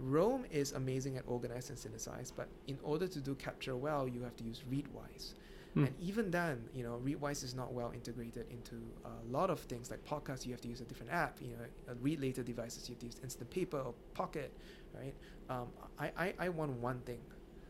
Roam 0.00 0.44
is 0.50 0.72
amazing 0.72 1.16
at 1.16 1.24
organize 1.26 1.70
and 1.70 1.78
synthesize, 1.78 2.30
but 2.30 2.48
in 2.66 2.78
order 2.82 3.08
to 3.08 3.20
do 3.20 3.34
capture 3.34 3.76
well, 3.76 4.06
you 4.06 4.22
have 4.22 4.36
to 4.36 4.44
use 4.44 4.62
Readwise. 4.70 5.34
Hmm. 5.74 5.84
And 5.84 5.94
even 6.00 6.30
then, 6.30 6.64
you 6.74 6.82
know, 6.82 7.00
Readwise 7.04 7.42
is 7.44 7.54
not 7.54 7.72
well 7.72 7.92
integrated 7.92 8.46
into 8.50 8.76
a 9.04 9.32
lot 9.32 9.50
of 9.50 9.60
things 9.60 9.90
like 9.90 10.04
podcasts. 10.04 10.46
You 10.46 10.52
have 10.52 10.60
to 10.62 10.68
use 10.68 10.80
a 10.80 10.84
different 10.84 11.12
app. 11.12 11.38
You 11.40 11.48
know, 11.48 11.54
uh, 11.88 11.94
read 12.00 12.20
later 12.20 12.42
devices. 12.42 12.88
You 12.88 12.94
have 12.94 13.00
to 13.00 13.06
use 13.06 13.16
Instapaper 13.16 13.84
or 13.86 13.94
Pocket, 14.14 14.52
right? 14.94 15.14
Um, 15.50 15.68
I, 15.98 16.10
I, 16.16 16.34
I 16.38 16.48
want 16.48 16.72
one 16.72 17.00
thing. 17.00 17.20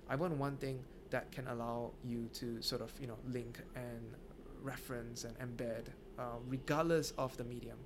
I 0.08 0.16
want 0.16 0.34
one 0.36 0.56
thing 0.56 0.80
that 1.10 1.30
can 1.32 1.46
allow 1.48 1.92
you 2.04 2.28
to 2.34 2.60
sort 2.62 2.82
of 2.82 2.92
you 3.00 3.06
know 3.06 3.16
link 3.32 3.60
and 3.74 4.14
reference 4.62 5.24
and 5.24 5.36
embed, 5.38 5.86
uh, 6.18 6.22
regardless 6.48 7.12
of 7.18 7.36
the 7.36 7.44
medium. 7.44 7.78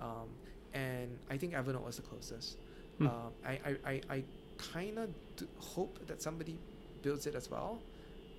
Um, 0.00 0.28
and 0.72 1.18
I 1.30 1.36
think 1.36 1.54
Evernote 1.54 1.84
was 1.84 1.96
the 1.96 2.02
closest. 2.02 2.58
Hmm. 2.98 3.06
Um, 3.06 3.32
I, 3.46 3.52
I, 3.52 3.76
I, 3.86 4.00
I 4.10 4.24
kind 4.58 4.98
of 4.98 5.10
hope 5.58 5.98
that 6.06 6.22
somebody 6.22 6.58
builds 7.02 7.26
it 7.26 7.34
as 7.34 7.50
well. 7.50 7.78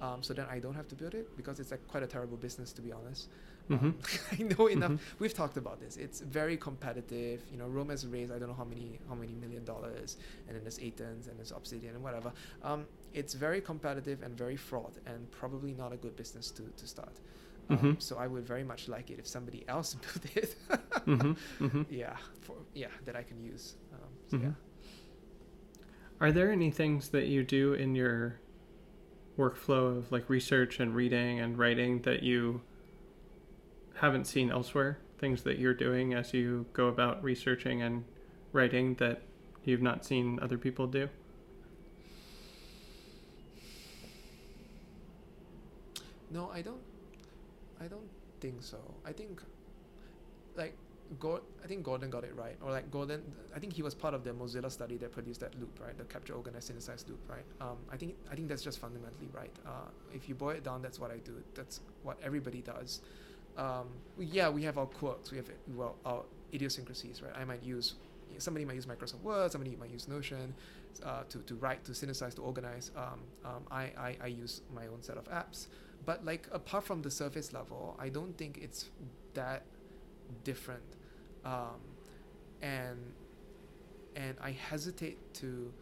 Um, 0.02 0.22
so 0.22 0.34
then 0.34 0.45
I 0.52 0.60
don't 0.60 0.74
have 0.74 0.88
to 0.90 0.95
build 0.95 1.14
it 1.14 1.36
because 1.38 1.60
it's 1.60 1.72
like 1.72 1.86
quite 1.88 2.03
a 2.03 2.07
terrible 2.07 2.38
business 2.38 2.74
to 2.74 2.82
be 2.82 2.91
honest. 2.91 3.30
Mhm. 3.70 3.82
Um, 3.82 3.95
I 4.32 4.44
know 4.44 4.68
enough. 4.68 4.91
Mhm. 4.91 4.99
We've 5.20 5.34
talked 5.34 5.57
about 5.57 5.80
this. 5.80 5.98
It's 5.98 6.20
very 6.20 6.57
competitive. 6.57 7.41
You 7.52 7.57
know, 7.57 7.68
Roam 7.68 7.90
has 7.90 8.06
raised 8.06 8.32
I 8.32 8.38
don't 8.38 8.49
know 8.49 8.53
how 8.53 8.66
many 8.66 8.99
how 9.10 9.16
many 9.16 9.34
million 9.34 9.64
dollars, 9.64 10.18
and 10.48 10.56
then 10.56 10.64
there's 10.64 10.78
Athens 10.80 11.28
and 11.28 11.38
there's 11.40 11.52
Obsidian 11.52 11.95
and 11.95 12.03
whatever. 12.03 12.32
Um, 12.64 12.86
it's 13.14 13.34
very 13.34 13.62
competitive 13.62 14.22
and 14.22 14.38
very 14.38 14.57
fraught, 14.57 14.94
and 15.07 15.32
probably 15.32 15.74
not 15.74 15.94
a 15.94 15.98
good 15.98 16.16
business 16.16 16.52
to 16.52 16.64
to 16.78 16.86
start. 16.88 17.16
Um, 17.70 17.78
Mhm. 17.78 18.02
So 18.02 18.18
I 18.18 18.28
would 18.28 18.46
very 18.46 18.64
much 18.64 18.88
like 18.88 19.10
it 19.10 19.18
if 19.20 19.28
somebody 19.28 19.64
else 19.68 19.96
built 19.96 20.36
it. 20.38 20.56
hmm 21.06 21.34
hmm 21.60 21.82
yeah, 21.90 22.16
for 22.42 22.56
yeah 22.74 22.90
that 23.06 23.16
I 23.16 23.24
can 23.24 23.42
use. 23.42 23.76
Um, 23.94 24.10
so 24.30 24.38
Mhm. 24.38 24.44
yeah. 24.44 24.52
Are 26.22 26.32
there 26.32 26.52
any 26.52 26.72
things 26.72 27.10
that 27.10 27.28
you 27.28 27.44
do 27.44 27.74
in 27.74 27.96
your 27.96 28.40
workflow 29.38 29.98
of 29.98 30.12
like 30.12 30.30
research 30.30 30.80
and 30.80 30.96
reading 30.96 31.40
and 31.42 31.58
writing 31.58 32.02
that 32.04 32.24
you 32.24 32.62
haven't 33.96 34.26
seen 34.26 34.50
elsewhere? 34.52 35.00
Things 35.18 35.44
that 35.44 35.58
you're 35.60 35.74
doing 35.74 36.14
as 36.14 36.34
you 36.34 36.66
go 36.74 36.88
about 36.88 37.24
researching 37.24 37.82
and 37.82 38.04
writing 38.54 38.96
that 38.96 39.24
you've 39.64 39.82
not 39.82 40.06
seen 40.06 40.40
other 40.42 40.58
people 40.58 40.88
do? 40.88 41.10
No, 46.32 46.50
I 46.54 46.62
don't. 46.62 46.82
I 47.81 47.88
don't 47.88 48.10
think 48.39 48.61
so. 48.61 48.77
I 49.06 49.11
think, 49.11 49.41
like, 50.56 50.76
Gord, 51.19 51.41
I 51.64 51.68
think 51.68 51.84
Gordon 51.84 52.10
got 52.10 52.23
it 52.23 52.35
right, 52.35 52.56
or 52.64 52.72
like 52.72 52.89
Gordon. 52.89 53.22
I 53.56 53.60
think 53.60 53.73
he 53.73 53.84
was 53.84 53.93
part 53.93 54.14
of 54.14 54.23
the 54.23 54.31
Mozilla 54.31 54.72
study 54.72 54.97
that 54.97 55.11
produced 55.11 55.39
that 55.41 55.57
loop, 55.60 55.80
right? 55.80 55.95
The 55.95 56.03
capture, 56.06 56.34
organize, 56.34 56.65
synthesize 56.65 57.06
loop, 57.07 57.19
right? 57.30 57.45
Um, 57.61 57.77
I 57.91 57.97
think 57.97 58.15
I 58.31 58.35
think 58.35 58.47
that's 58.47 58.64
just 58.64 58.80
fundamentally 58.80 59.30
right. 59.31 59.52
Uh, 59.65 59.89
if 60.14 60.27
you 60.27 60.34
boil 60.34 60.52
it 60.52 60.64
down, 60.64 60.81
that's 60.81 60.99
what 60.99 61.11
I 61.11 61.18
do. 61.18 61.34
That's 61.53 61.81
what 62.02 62.18
everybody 62.23 62.61
does. 62.61 63.02
Um, 63.56 63.88
yeah, 64.18 64.49
we 64.49 64.64
have 64.64 64.80
our 64.80 64.88
quirks. 64.88 65.30
We 65.30 65.38
have 65.38 65.47
well 65.76 65.95
our 66.06 66.23
idiosyncrasies, 66.53 67.22
right? 67.22 67.34
I 67.39 67.45
might 67.45 67.64
use 67.64 67.93
somebody 68.38 68.65
might 68.65 68.76
use 68.76 68.85
Microsoft 68.85 69.22
Word, 69.22 69.52
somebody 69.52 69.76
might 69.76 69.91
use 69.91 70.07
Notion 70.07 70.53
uh, 71.03 71.23
to, 71.30 71.39
to 71.39 71.56
write, 71.56 71.84
to 71.85 71.93
synthesize, 71.93 72.35
to 72.35 72.41
organize. 72.41 72.91
Um, 72.95 73.19
um, 73.43 73.64
I, 73.72 73.84
I, 73.97 74.18
I 74.22 74.27
use 74.27 74.61
my 74.73 74.88
own 74.88 75.02
set 75.02 75.18
of 75.18 75.26
apps. 75.26 75.68
But 76.06 76.26
like 76.26 76.48
apart 76.52 76.84
from 76.84 77.02
the 77.02 77.11
surface 77.11 77.53
level, 77.53 77.95
I 77.99 78.10
don't 78.10 78.38
think 78.38 78.60
it's 78.61 78.90
that 79.34 79.64
different. 80.44 80.84
Um, 81.44 81.82
and 82.61 82.98
and 84.15 84.36
I 84.41 84.52
hesitate 84.52 85.34
to 85.36 85.73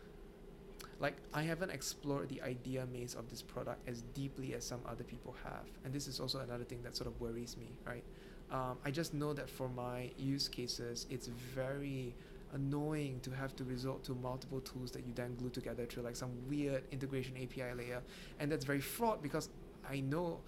like 0.99 1.15
I 1.33 1.43
haven't 1.43 1.71
explored 1.71 2.29
the 2.29 2.41
idea 2.41 2.85
maze 2.91 3.15
of 3.15 3.29
this 3.29 3.41
product 3.41 3.87
as 3.87 4.01
deeply 4.13 4.53
as 4.53 4.63
some 4.65 4.81
other 4.87 5.03
people 5.03 5.35
have. 5.43 5.65
And 5.83 5.93
this 5.93 6.07
is 6.07 6.19
also 6.19 6.39
another 6.39 6.63
thing 6.63 6.81
that 6.83 6.95
sort 6.95 7.07
of 7.07 7.19
worries 7.19 7.57
me, 7.57 7.67
right? 7.85 8.03
Um, 8.51 8.77
I 8.85 8.91
just 8.91 9.13
know 9.13 9.33
that 9.33 9.49
for 9.49 9.67
my 9.69 10.11
use 10.17 10.47
cases, 10.47 11.07
it's 11.09 11.27
very 11.27 12.13
annoying 12.53 13.19
to 13.21 13.31
have 13.31 13.55
to 13.55 13.63
resort 13.63 14.03
to 14.03 14.13
multiple 14.13 14.61
tools 14.61 14.91
that 14.91 15.05
you 15.05 15.11
then 15.15 15.35
glue 15.35 15.49
together 15.49 15.85
through 15.85 16.03
like 16.03 16.15
some 16.15 16.29
weird 16.47 16.83
integration 16.91 17.35
API 17.35 17.73
layer. 17.75 18.01
And 18.39 18.51
that's 18.51 18.63
very 18.63 18.79
fraught 18.79 19.23
because 19.23 19.49
I 19.89 19.99
know, 19.99 20.39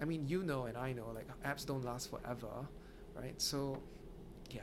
I 0.00 0.04
mean, 0.04 0.26
you 0.28 0.42
know, 0.42 0.66
and 0.66 0.76
I 0.76 0.92
know, 0.92 1.06
like 1.14 1.26
apps 1.44 1.66
don't 1.66 1.84
last 1.84 2.10
forever, 2.10 2.48
right? 3.14 3.40
So, 3.40 3.78
yeah, 4.50 4.60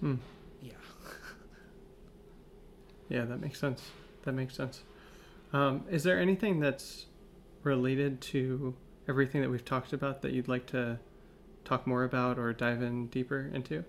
Hmm. 0.00 0.16
yeah. 0.60 0.72
Yeah, 3.08 3.24
that 3.26 3.40
makes 3.40 3.58
sense. 3.58 3.82
That 4.22 4.32
makes 4.32 4.54
sense. 4.54 4.82
Um, 5.52 5.84
is 5.90 6.02
there 6.02 6.18
anything 6.18 6.60
that's 6.60 7.06
related 7.62 8.20
to 8.22 8.74
everything 9.06 9.42
that 9.42 9.50
we've 9.50 9.64
talked 9.64 9.92
about 9.92 10.22
that 10.22 10.32
you'd 10.32 10.48
like 10.48 10.66
to 10.66 10.98
talk 11.64 11.86
more 11.86 12.04
about 12.04 12.38
or 12.38 12.52
dive 12.54 12.80
in 12.82 13.08
deeper 13.08 13.50
into? 13.52 13.84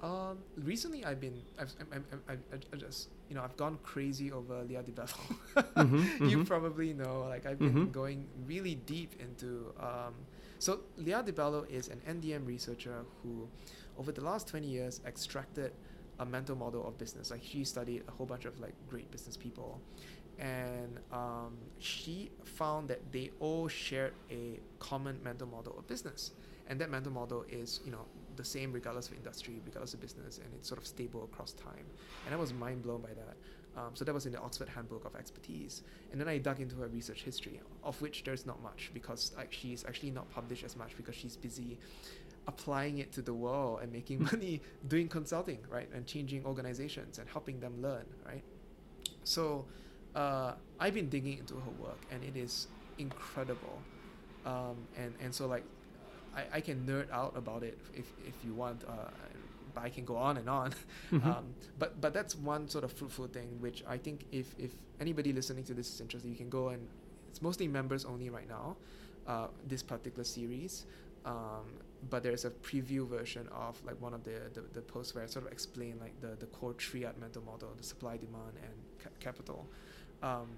Um, 0.00 0.38
recently 0.56 1.04
I've 1.04 1.20
been, 1.20 1.42
I've, 1.58 1.74
I'm, 1.92 2.04
I'm, 2.12 2.22
I 2.28 2.34
I 2.72 2.76
just, 2.76 3.08
you 3.28 3.34
know, 3.34 3.42
I've 3.42 3.56
gone 3.56 3.78
crazy 3.82 4.30
over 4.30 4.62
Lia 4.62 4.82
DiBello. 4.82 5.18
Mhm, 5.76 6.20
you 6.30 6.44
probably 6.44 6.92
know, 6.94 7.26
like 7.28 7.46
I've 7.46 7.58
been 7.58 7.88
Mhm. 7.88 7.92
going 7.92 8.28
really 8.46 8.76
deep 8.76 9.14
into, 9.20 9.72
um, 9.80 10.14
so 10.60 10.80
Lia 10.96 11.22
DiBello 11.22 11.68
is 11.68 11.88
an 11.88 12.00
NDM 12.06 12.46
researcher 12.46 13.04
who, 13.22 13.48
over 13.98 14.12
the 14.12 14.20
last 14.22 14.46
20 14.48 14.68
years, 14.68 15.00
extracted 15.04 15.72
a 16.20 16.24
mental 16.24 16.54
model 16.56 16.86
of 16.86 16.96
business. 16.98 17.30
Like 17.30 17.42
she 17.42 17.64
studied 17.64 18.02
a 18.08 18.12
whole 18.12 18.26
bunch 18.26 18.44
of 18.44 18.58
like 18.60 18.74
great 18.88 19.10
business 19.10 19.36
people, 19.36 19.80
and 20.38 20.98
um, 21.12 21.56
she 21.78 22.30
found 22.44 22.88
that 22.88 23.00
they 23.12 23.30
all 23.40 23.68
shared 23.68 24.14
a 24.30 24.60
common 24.78 25.18
mental 25.24 25.46
model 25.48 25.76
of 25.78 25.86
business, 25.88 26.32
and 26.68 26.80
that 26.80 26.90
mental 26.90 27.12
model 27.12 27.44
is 27.48 27.80
you 27.84 27.90
know 27.92 28.04
the 28.38 28.44
same 28.44 28.72
regardless 28.72 29.08
of 29.08 29.14
industry, 29.14 29.60
regardless 29.64 29.94
of 29.94 30.00
business, 30.00 30.38
and 30.38 30.46
it's 30.54 30.68
sort 30.68 30.80
of 30.80 30.86
stable 30.86 31.24
across 31.24 31.52
time. 31.52 31.84
And 32.24 32.34
I 32.34 32.38
was 32.38 32.54
mind 32.54 32.82
blown 32.82 33.02
by 33.02 33.10
that. 33.10 33.36
Um, 33.76 33.90
so 33.94 34.04
that 34.04 34.14
was 34.14 34.26
in 34.26 34.32
the 34.32 34.40
Oxford 34.40 34.68
Handbook 34.68 35.04
of 35.04 35.14
Expertise, 35.14 35.82
and 36.10 36.20
then 36.20 36.28
I 36.28 36.38
dug 36.38 36.60
into 36.60 36.76
her 36.76 36.88
research 36.88 37.22
history, 37.22 37.60
of 37.84 38.00
which 38.00 38.24
there's 38.24 38.46
not 38.46 38.62
much 38.62 38.90
because 38.94 39.32
like 39.36 39.52
she's 39.52 39.84
actually 39.86 40.10
not 40.10 40.28
published 40.30 40.64
as 40.64 40.76
much 40.76 40.96
because 40.96 41.14
she's 41.14 41.36
busy 41.36 41.78
applying 42.48 42.98
it 42.98 43.12
to 43.12 43.22
the 43.22 43.34
world 43.34 43.80
and 43.82 43.92
making 43.92 44.22
money 44.32 44.60
doing 44.88 45.06
consulting, 45.06 45.58
right, 45.70 45.88
and 45.94 46.06
changing 46.06 46.44
organizations 46.44 47.18
and 47.18 47.28
helping 47.28 47.60
them 47.60 47.80
learn, 47.80 48.06
right. 48.26 48.42
So 49.22 49.66
uh, 50.14 50.52
I've 50.80 50.94
been 50.94 51.08
digging 51.08 51.38
into 51.38 51.54
her 51.54 51.70
work, 51.78 52.00
and 52.10 52.24
it 52.24 52.36
is 52.36 52.68
incredible. 52.98 53.78
Um, 54.46 54.76
and 54.96 55.14
and 55.20 55.34
so 55.34 55.46
like 55.46 55.64
I, 56.36 56.44
I 56.58 56.60
can 56.60 56.86
nerd 56.86 57.10
out 57.10 57.36
about 57.36 57.62
it 57.62 57.78
if, 57.94 58.06
if 58.26 58.34
you 58.44 58.54
want, 58.54 58.84
uh, 58.88 59.10
but 59.74 59.82
I 59.84 59.90
can 59.90 60.04
go 60.04 60.16
on 60.16 60.36
and 60.36 60.48
on. 60.48 60.72
Mhm. 61.10 61.24
Um, 61.24 61.44
but 61.78 62.00
but 62.00 62.12
that's 62.12 62.34
one 62.36 62.68
sort 62.68 62.84
of 62.84 62.92
fruitful 62.92 63.28
thing, 63.28 63.48
which 63.60 63.82
I 63.88 63.96
think 63.98 64.26
if 64.32 64.54
if 64.58 64.72
anybody 65.00 65.32
listening 65.32 65.64
to 65.64 65.74
this 65.74 65.88
is 65.94 66.00
interested, 66.00 66.28
you 66.28 66.36
can 66.36 66.50
go 66.50 66.68
and 66.68 66.86
it's 67.28 67.40
mostly 67.42 67.66
members 67.68 68.04
only 68.04 68.28
right 68.30 68.48
now. 68.48 68.76
Uh, 69.26 69.48
this 69.66 69.82
particular 69.82 70.24
series, 70.24 70.86
um, 71.26 71.66
but 72.08 72.22
there's 72.22 72.46
a 72.46 72.50
preview 72.50 73.06
version 73.06 73.46
of 73.52 73.76
like 73.84 74.00
one 74.00 74.14
of 74.14 74.24
the, 74.24 74.38
the, 74.54 74.62
the 74.72 74.80
posts 74.80 75.14
where 75.14 75.22
I 75.22 75.26
sort 75.26 75.44
of 75.44 75.52
explain 75.52 75.98
like 76.00 76.18
the, 76.22 76.28
the 76.40 76.46
core 76.46 76.72
triad 76.72 77.18
mental 77.18 77.42
model, 77.42 77.68
the 77.76 77.82
supply, 77.82 78.16
demand, 78.16 78.54
and 78.62 78.72
ca- 79.02 79.10
capital. 79.20 79.66
Um, 80.22 80.48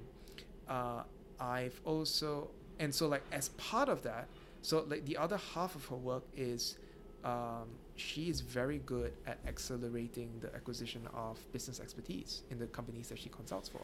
uh, 0.69 1.03
I've 1.41 1.81
also 1.85 2.51
and 2.79 2.95
so 2.95 3.09
like 3.09 3.23
as 3.33 3.49
part 3.51 3.89
of 3.89 4.03
that, 4.05 4.29
so 4.62 4.85
like 4.89 5.05
the 5.07 5.16
other 5.16 5.39
half 5.55 5.74
of 5.74 5.85
her 5.87 5.97
work 5.97 6.24
is 6.37 6.77
um, 7.24 7.69
she 7.97 8.31
is 8.31 8.41
very 8.41 8.78
good 8.78 9.12
at 9.27 9.39
accelerating 9.47 10.31
the 10.41 10.55
acquisition 10.55 11.07
of 11.15 11.39
business 11.53 11.81
expertise 11.81 12.43
in 12.51 12.59
the 12.59 12.66
companies 12.66 13.09
that 13.09 13.19
she 13.19 13.28
consults 13.28 13.69
for. 13.69 13.82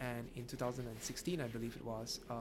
And 0.00 0.28
in 0.36 0.46
2016, 0.46 1.40
I 1.40 1.48
believe 1.48 1.74
it 1.74 1.84
was, 1.84 2.20
uh, 2.30 2.34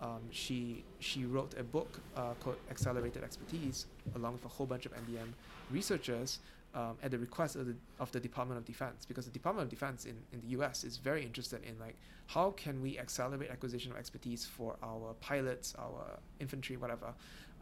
um, 0.00 0.22
she 0.30 0.84
she 1.00 1.26
wrote 1.26 1.54
a 1.58 1.62
book 1.62 2.00
uh, 2.16 2.32
called 2.40 2.56
Accelerated 2.70 3.22
Expertise, 3.22 3.86
along 4.16 4.32
with 4.32 4.44
a 4.46 4.48
whole 4.48 4.66
bunch 4.66 4.86
of 4.86 4.92
NDM 4.92 5.32
researchers 5.70 6.38
um, 6.74 6.96
at 7.02 7.10
the 7.10 7.18
request 7.18 7.56
of 7.56 7.66
the, 7.66 7.76
of 8.00 8.10
the 8.12 8.20
Department 8.20 8.58
of 8.58 8.64
Defense, 8.64 9.04
because 9.04 9.26
the 9.26 9.30
Department 9.30 9.64
of 9.64 9.70
Defense 9.70 10.04
in, 10.04 10.16
in 10.32 10.40
the 10.40 10.48
U.S. 10.48 10.84
is 10.84 10.96
very 10.96 11.22
interested 11.22 11.62
in 11.64 11.78
like 11.78 11.96
how 12.26 12.50
can 12.52 12.80
we 12.80 12.98
accelerate 12.98 13.50
acquisition 13.50 13.92
of 13.92 13.98
expertise 13.98 14.46
for 14.46 14.76
our 14.82 15.14
pilots, 15.20 15.74
our 15.78 16.18
infantry, 16.40 16.76
whatever, 16.76 17.12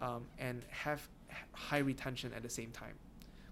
um, 0.00 0.26
and 0.38 0.62
have 0.70 1.06
high 1.52 1.78
retention 1.78 2.32
at 2.34 2.42
the 2.42 2.48
same 2.50 2.70
time, 2.70 2.94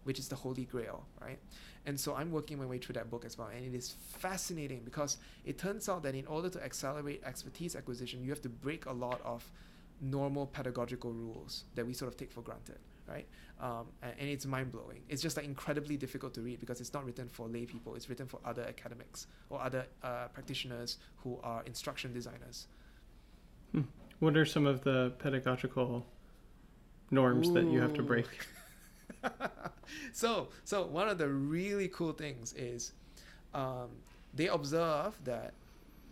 which 0.05 0.19
is 0.19 0.29
the 0.29 0.37
holy 0.37 0.65
grail, 0.65 1.05
right? 1.21 1.39
And 1.87 1.99
so 1.99 2.15
I'm 2.15 2.31
working 2.31 2.59
my 2.59 2.67
way 2.67 2.79
through 2.79 2.95
that 2.95 3.11
book 3.11 3.25
as 3.25 3.39
well, 3.39 3.49
and 3.49 3.65
it 3.65 3.77
is 3.77 3.95
fascinating 4.19 4.83
because 4.85 5.19
it 5.45 5.59
turns 5.59 5.89
out 5.89 6.03
that 6.03 6.15
in 6.15 6.27
order 6.27 6.49
to 6.51 6.63
accelerate 6.63 7.23
expertise 7.25 7.75
acquisition, 7.75 8.23
you 8.23 8.31
have 8.31 8.43
to 8.43 8.49
break 8.49 8.87
a 8.87 8.93
lot 8.93 9.21
of 9.25 9.51
normal 10.01 10.47
pedagogical 10.47 11.13
rules 11.13 11.65
that 11.75 11.87
we 11.87 11.93
sort 11.93 12.13
of 12.13 12.17
take 12.17 12.31
for 12.31 12.43
granted, 12.43 12.79
right? 13.09 13.27
Um, 13.61 13.87
and, 14.03 14.29
it's 14.29 14.47
mind 14.47 14.71
blowing. 14.71 15.03
It's 15.09 15.23
just 15.23 15.37
like 15.37 15.47
incredibly 15.47 15.97
difficult 15.97 16.35
to 16.35 16.43
read 16.43 16.61
because 16.61 16.81
it's 16.81 16.93
not 16.93 17.05
written 17.05 17.29
for 17.29 17.49
lay 17.49 17.67
people. 17.67 17.95
It's 17.95 18.09
written 18.09 18.27
for 18.27 18.41
other 18.45 18.63
academics 18.63 19.27
or 19.51 19.61
other 19.61 19.87
uh, 20.03 20.29
practitioners 20.33 20.99
who 21.19 21.39
are 21.43 21.63
instruction 21.65 22.13
designers. 22.13 22.69
What 24.21 24.37
are 24.37 24.45
some 24.45 24.67
of 24.67 24.83
the 24.83 25.13
pedagogical 25.19 26.05
norms 27.11 27.53
that 27.53 27.65
you 27.67 27.81
have 27.81 27.95
to 27.95 28.03
break? 28.03 28.27
so, 30.13 30.49
so 30.65 30.87
one 30.87 31.09
of 31.09 31.19
the 31.19 31.29
really 31.29 31.89
cool 31.89 32.13
things 32.13 32.53
is 32.55 32.93
um, 33.55 33.91
they 34.35 34.49
observe 34.49 35.19
that 35.25 35.55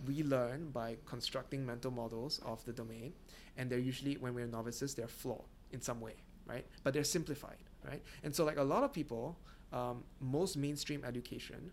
we 0.06 0.22
learn 0.22 0.70
by 0.70 0.96
constructing 1.06 1.64
mental 1.64 1.90
models 1.90 2.40
of 2.44 2.64
the 2.64 2.72
domain, 2.72 3.12
and 3.56 3.70
they're 3.70 3.78
usually 3.78 4.16
when 4.18 4.34
we're 4.34 4.46
novices, 4.46 4.94
they're 4.94 5.08
flawed 5.08 5.44
in 5.72 5.80
some 5.80 6.00
way, 6.00 6.14
right? 6.46 6.64
But 6.82 6.94
they're 6.94 7.04
simplified, 7.04 7.56
right? 7.84 8.02
And 8.22 8.34
so, 8.34 8.44
like 8.44 8.58
a 8.58 8.62
lot 8.62 8.84
of 8.84 8.92
people, 8.92 9.36
um, 9.72 10.04
most 10.20 10.56
mainstream 10.56 11.04
education, 11.04 11.70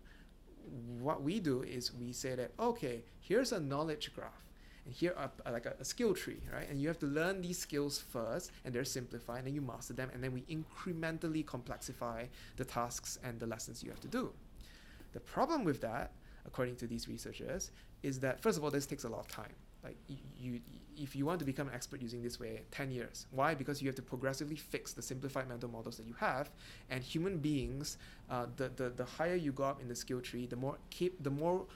what 1.00 1.22
we 1.22 1.40
do 1.40 1.62
is 1.62 1.92
we 1.94 2.12
say 2.12 2.34
that 2.34 2.52
okay, 2.58 3.02
here's 3.20 3.52
a 3.52 3.60
knowledge 3.60 4.12
graph, 4.14 4.44
and 4.84 4.94
here 4.94 5.14
are 5.16 5.30
uh, 5.46 5.52
like 5.52 5.66
a, 5.66 5.74
a, 5.80 5.84
skill 5.84 6.14
tree, 6.14 6.40
right? 6.52 6.68
And 6.68 6.80
you 6.80 6.88
have 6.88 6.98
to 7.00 7.06
learn 7.06 7.40
these 7.40 7.58
skills 7.58 7.98
first, 7.98 8.50
and 8.64 8.74
they're 8.74 8.84
simplified, 8.84 9.38
and 9.38 9.46
then 9.46 9.54
you 9.54 9.62
master 9.62 9.94
them, 9.94 10.10
and 10.12 10.22
then 10.22 10.32
we 10.32 10.42
incrementally 10.42 11.44
complexify 11.44 12.26
the 12.56 12.64
tasks 12.64 13.18
and 13.22 13.38
the 13.40 13.46
lessons 13.46 13.82
you 13.82 13.90
have 13.90 14.00
to 14.00 14.08
do. 14.08 14.32
The 15.12 15.20
problem 15.20 15.64
with 15.64 15.80
that, 15.82 16.12
according 16.46 16.76
to 16.76 16.86
these 16.86 17.08
researchers, 17.08 17.70
is 18.02 18.20
that 18.20 18.40
first 18.40 18.58
of 18.58 18.64
all, 18.64 18.70
this 18.70 18.86
takes 18.86 19.04
a 19.04 19.08
lot 19.08 19.20
of 19.20 19.28
time. 19.28 19.54
Like 19.84 19.96
you, 20.40 20.60
if 20.96 21.14
you 21.14 21.26
want 21.26 21.38
to 21.40 21.44
become 21.44 21.68
an 21.68 21.74
expert 21.74 22.00
using 22.00 22.22
this 22.22 22.40
way, 22.40 22.62
10 22.70 22.90
years. 22.90 23.26
Why? 23.30 23.54
Because 23.54 23.82
you 23.82 23.88
have 23.88 23.96
to 23.96 24.02
progressively 24.02 24.56
fix 24.56 24.92
the 24.92 25.02
simplified 25.02 25.48
mental 25.48 25.68
models 25.68 25.98
that 25.98 26.06
you 26.06 26.14
have. 26.14 26.50
And 26.90 27.04
human 27.04 27.38
beings, 27.38 27.98
uh, 28.30 28.46
the, 28.56 28.70
the, 28.74 28.90
the 28.90 29.04
higher 29.04 29.34
you 29.34 29.52
go 29.52 29.64
up 29.64 29.82
in 29.82 29.88
the 29.88 29.94
skill 29.94 30.20
tree, 30.20 30.46
the 30.46 30.56
more 30.56 30.78
keep 30.90 31.22
the 31.22 31.30
more 31.30 31.66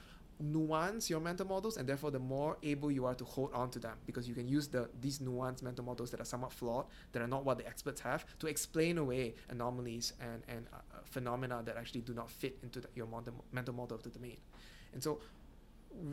nuance 0.40 1.10
your 1.10 1.20
mental 1.20 1.46
models 1.46 1.76
and 1.76 1.88
therefore 1.88 2.10
the 2.10 2.18
more 2.18 2.56
able 2.62 2.92
you 2.92 3.04
are 3.04 3.14
to 3.14 3.24
hold 3.24 3.52
on 3.52 3.68
to 3.70 3.78
them 3.80 3.96
because 4.06 4.28
you 4.28 4.34
can 4.34 4.46
use 4.46 4.68
the 4.68 4.88
these 5.00 5.18
nuanced 5.18 5.62
mental 5.62 5.84
models 5.84 6.12
that 6.12 6.20
are 6.20 6.24
somewhat 6.24 6.52
flawed 6.52 6.84
that 7.10 7.20
are 7.20 7.26
not 7.26 7.44
what 7.44 7.58
the 7.58 7.66
experts 7.66 8.00
have 8.00 8.24
to 8.38 8.46
explain 8.46 8.98
away 8.98 9.34
anomalies 9.48 10.12
and 10.20 10.42
and 10.46 10.66
uh 10.72 10.78
phenomena 11.04 11.60
that 11.64 11.76
actually 11.76 12.02
do 12.02 12.14
not 12.14 12.30
fit 12.30 12.56
into 12.62 12.80
the, 12.80 12.88
your 12.94 13.08
mental 13.52 13.74
model 13.74 13.96
of 13.96 14.02
the 14.04 14.10
domain 14.10 14.36
and 14.92 15.02
so 15.02 15.18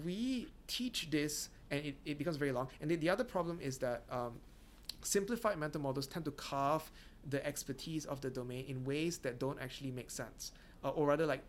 we 0.04 0.48
teach 0.68 1.10
this 1.12 1.50
and 1.72 1.86
it, 1.86 1.96
it 2.06 2.18
becomes 2.18 2.38
very 2.38 2.52
long 2.52 2.68
and 2.82 2.90
then 2.90 3.00
the 3.00 3.10
other 3.10 3.24
problem 3.24 3.60
is 3.62 3.78
that 3.78 4.04
um, 4.10 4.34
simplified 5.02 5.58
mental 5.58 5.82
models 5.82 6.08
tend 6.08 6.26
to 6.26 6.32
carve 6.32 6.92
the 7.30 7.46
expertise 7.46 8.06
of 8.06 8.22
the 8.22 8.30
domain 8.30 8.66
in 8.68 8.84
ways 8.84 9.18
that 9.20 9.40
don't 9.40 9.60
actually 9.62 9.92
make 9.92 10.10
sense 10.12 10.52
uh, 10.84 10.90
or 10.90 11.08
rather 11.08 11.26
like 11.26 11.42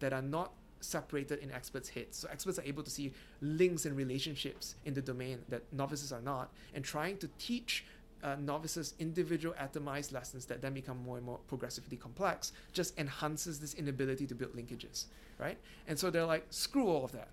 that 0.00 0.12
are 0.12 0.22
not 0.22 0.52
separated 0.80 1.40
in 1.40 1.50
experts' 1.50 1.88
heads. 1.88 2.16
So 2.18 2.28
experts 2.30 2.58
are 2.58 2.62
able 2.62 2.82
to 2.82 2.90
see 2.90 3.12
links 3.40 3.86
and 3.86 3.96
relationships 3.96 4.76
in 4.84 4.94
the 4.94 5.02
domain 5.02 5.40
that 5.48 5.62
novices 5.72 6.12
are 6.12 6.20
not, 6.20 6.50
and 6.74 6.84
trying 6.84 7.18
to 7.18 7.28
teach 7.38 7.84
uh, 8.22 8.36
novices 8.40 8.94
individual 8.98 9.54
atomized 9.60 10.12
lessons 10.12 10.46
that 10.46 10.60
then 10.60 10.74
become 10.74 10.98
more 11.04 11.16
and 11.16 11.26
more 11.26 11.38
progressively 11.46 11.96
complex 11.96 12.52
just 12.72 12.98
enhances 12.98 13.60
this 13.60 13.74
inability 13.74 14.26
to 14.26 14.34
build 14.34 14.52
linkages, 14.54 15.04
right? 15.38 15.56
And 15.86 15.98
so 15.98 16.10
they're 16.10 16.26
like, 16.26 16.46
screw 16.50 16.88
all 16.88 17.04
of 17.04 17.12
that, 17.12 17.28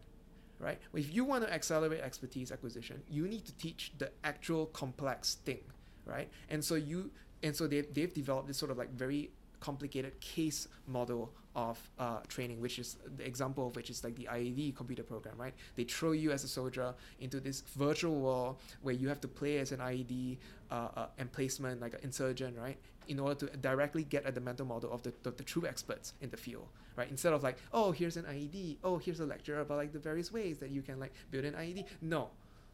right? 0.65 0.79
If 0.93 1.13
you 1.13 1.23
want 1.23 1.45
to 1.45 1.53
accelerate 1.53 2.01
expertise 2.01 2.51
acquisition, 2.51 3.01
you 3.07 3.27
need 3.27 3.45
to 3.45 3.53
teach 3.57 3.93
the 3.99 4.09
actual 4.23 4.65
complex 4.81 5.35
thing, 5.45 5.63
right? 6.05 6.27
And 6.49 6.63
so 6.63 6.73
you 6.75 7.11
and 7.43 7.55
so 7.55 7.67
they've, 7.67 7.93
they've 7.93 8.13
developed 8.13 8.47
this 8.47 8.57
sort 8.57 8.71
of 8.71 8.77
like 8.77 8.91
very 8.91 9.29
complicated 9.59 10.19
case 10.19 10.67
model 10.87 11.31
of 11.55 11.79
uh, 11.99 12.19
training, 12.27 12.59
which 12.59 12.79
is 12.79 12.97
the 13.17 13.25
example 13.25 13.67
of 13.67 13.75
which 13.75 13.89
is 13.89 14.03
like 14.03 14.15
the 14.15 14.27
IED 14.31 14.75
computer 14.75 15.03
program, 15.03 15.35
right? 15.37 15.53
They 15.75 15.85
throw 15.85 16.11
you 16.11 16.31
as 16.31 16.43
a 16.43 16.47
soldier 16.47 16.93
into 17.19 17.39
this 17.39 17.61
virtual 17.77 18.15
world 18.19 18.57
where 18.81 18.95
you 18.95 19.07
have 19.07 19.21
to 19.21 19.27
play 19.27 19.59
as 19.59 19.71
an 19.71 19.79
IED 19.79 20.37
uh, 20.69 20.87
uh, 20.95 21.07
emplacement, 21.19 21.81
like 21.81 21.93
an 21.93 22.01
insurgent, 22.03 22.57
right? 22.57 22.77
In 23.07 23.19
order 23.19 23.47
to 23.47 23.57
directly 23.57 24.03
get 24.03 24.25
at 24.25 24.35
the 24.35 24.41
mental 24.41 24.65
model 24.65 24.91
of 24.91 25.03
the, 25.03 25.13
the, 25.23 25.31
the, 25.31 25.43
true 25.43 25.65
experts 25.65 26.13
in 26.21 26.29
the 26.29 26.37
field, 26.37 26.67
right? 26.95 27.09
Instead 27.09 27.33
of 27.33 27.43
like, 27.43 27.57
oh, 27.73 27.91
here's 27.91 28.17
an 28.17 28.25
IED, 28.25 28.77
oh, 28.83 28.97
here's 28.97 29.19
a 29.19 29.25
lecture 29.25 29.59
about 29.59 29.77
like 29.77 29.93
the 29.93 29.99
various 29.99 30.31
ways 30.31 30.57
that 30.59 30.69
you 30.69 30.81
can 30.81 30.99
like 30.99 31.13
build 31.31 31.45
an 31.45 31.53
IED. 31.53 31.85
No, 32.01 32.29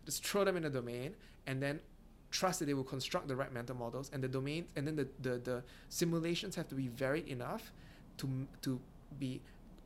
just 0.06 0.26
throw 0.26 0.44
them 0.44 0.58
in 0.58 0.66
a 0.66 0.70
the 0.70 0.80
domain 0.80 1.16
and 1.48 1.62
then 1.62 1.80
trust 2.30 2.60
that 2.60 2.66
they 2.66 2.74
will 2.74 2.84
construct 2.84 3.28
the 3.28 3.36
right 3.36 3.54
mental 3.54 3.76
models 3.76 4.10
and 4.14 4.24
the 4.24 4.28
domain 4.28 4.66
and 4.76 4.88
then 4.88 4.96
the, 4.96 5.08
the, 5.22 5.38
the 5.40 5.64
simulations 5.90 6.56
have 6.56 6.68
to 6.70 6.76
be 6.76 6.88
varied 6.88 7.28
enough 7.28 7.74
to 8.18 8.48
to 8.62 8.80
be 9.20 9.42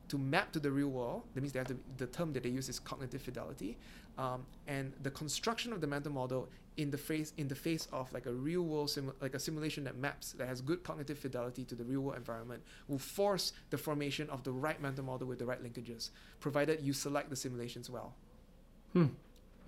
to 0.08 0.18
map 0.18 0.52
to 0.52 0.60
the 0.60 0.70
real 0.70 0.88
world. 0.88 1.22
That 1.34 1.40
means 1.40 1.52
they 1.52 1.58
have 1.58 1.68
to, 1.68 1.78
the 1.96 2.06
term 2.06 2.32
that 2.34 2.42
they 2.42 2.48
use 2.48 2.68
is 2.68 2.78
cognitive 2.78 3.22
fidelity, 3.22 3.76
um, 4.18 4.46
and 4.66 4.92
the 5.02 5.10
construction 5.10 5.72
of 5.72 5.80
the 5.80 5.86
mental 5.86 6.12
model 6.12 6.48
in 6.76 6.90
the 6.90 6.98
face 6.98 7.32
in 7.38 7.48
the 7.48 7.54
face 7.54 7.88
of 7.92 8.12
like 8.12 8.26
a 8.26 8.32
real 8.32 8.62
world 8.62 8.94
like 9.20 9.34
a 9.34 9.38
simulation 9.38 9.84
that 9.84 9.96
maps 9.96 10.32
that 10.32 10.46
has 10.46 10.60
good 10.60 10.82
cognitive 10.82 11.18
fidelity 11.18 11.64
to 11.64 11.74
the 11.74 11.84
real 11.84 12.00
world 12.00 12.18
environment 12.18 12.62
will 12.88 12.98
force 12.98 13.52
the 13.70 13.78
formation 13.78 14.28
of 14.28 14.42
the 14.44 14.52
right 14.52 14.80
mental 14.80 15.04
model 15.04 15.26
with 15.26 15.38
the 15.38 15.46
right 15.46 15.62
linkages, 15.62 16.10
provided 16.40 16.80
you 16.82 16.92
select 16.92 17.30
the 17.30 17.36
simulations 17.36 17.88
well. 17.88 18.14
Hmm. 18.92 19.06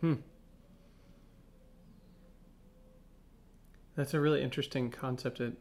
Hmm. 0.00 0.14
That's 3.96 4.14
a 4.14 4.20
really 4.20 4.42
interesting 4.42 4.90
concept. 4.90 5.40
It 5.40 5.54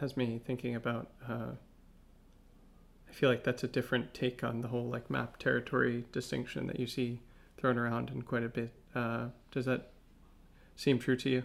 has 0.00 0.16
me 0.16 0.40
thinking 0.44 0.74
about. 0.74 1.10
Uh, 1.28 1.52
I 3.08 3.12
feel 3.12 3.28
like 3.28 3.44
that's 3.44 3.64
a 3.64 3.68
different 3.68 4.14
take 4.14 4.42
on 4.44 4.60
the 4.60 4.68
whole 4.68 4.88
like 4.88 5.10
map 5.10 5.36
territory 5.38 6.04
distinction 6.12 6.68
that 6.68 6.78
you 6.78 6.86
see 6.86 7.20
thrown 7.60 7.78
around 7.78 8.10
in 8.10 8.22
quite 8.22 8.42
a 8.42 8.48
bit. 8.48 8.72
Uh, 8.94 9.26
does 9.50 9.66
that 9.66 9.90
seem 10.76 10.98
true 10.98 11.16
to 11.16 11.28
you? 11.28 11.42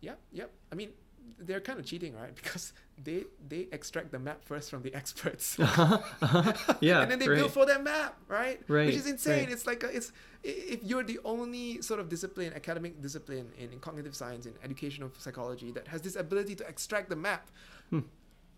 Yeah, 0.00 0.14
yep. 0.32 0.50
I 0.72 0.76
mean, 0.76 0.90
they're 1.38 1.60
kind 1.60 1.78
of 1.78 1.84
cheating, 1.84 2.14
right? 2.14 2.34
Because 2.42 2.72
they 3.02 3.24
they 3.48 3.68
extract 3.72 4.10
the 4.12 4.18
map 4.18 4.44
first 4.44 4.70
from 4.70 4.82
the 4.82 4.94
experts. 4.94 5.58
Uh-huh, 5.68 5.98
uh-huh. 6.22 6.74
Yeah, 6.80 7.02
and 7.02 7.10
then 7.10 7.18
they 7.18 7.28
right. 7.28 7.38
build 7.38 7.52
for 7.52 7.66
that 7.66 7.82
map, 7.82 8.16
right? 8.28 8.60
Right. 8.68 8.86
Which 8.86 8.96
is 8.96 9.06
insane. 9.06 9.44
Right. 9.44 9.52
It's 9.52 9.66
like 9.66 9.82
a, 9.82 9.88
it's 9.88 10.12
if 10.42 10.82
you're 10.84 11.04
the 11.04 11.18
only 11.24 11.82
sort 11.82 12.00
of 12.00 12.08
discipline, 12.08 12.52
academic 12.54 13.02
discipline 13.02 13.50
in, 13.58 13.72
in 13.72 13.78
cognitive 13.80 14.14
science 14.14 14.46
in 14.46 14.54
educational 14.62 15.10
psychology 15.18 15.70
that 15.72 15.88
has 15.88 16.00
this 16.02 16.16
ability 16.16 16.54
to 16.56 16.64
extract 16.66 17.08
the 17.08 17.16
map. 17.16 17.50
Hmm 17.90 18.06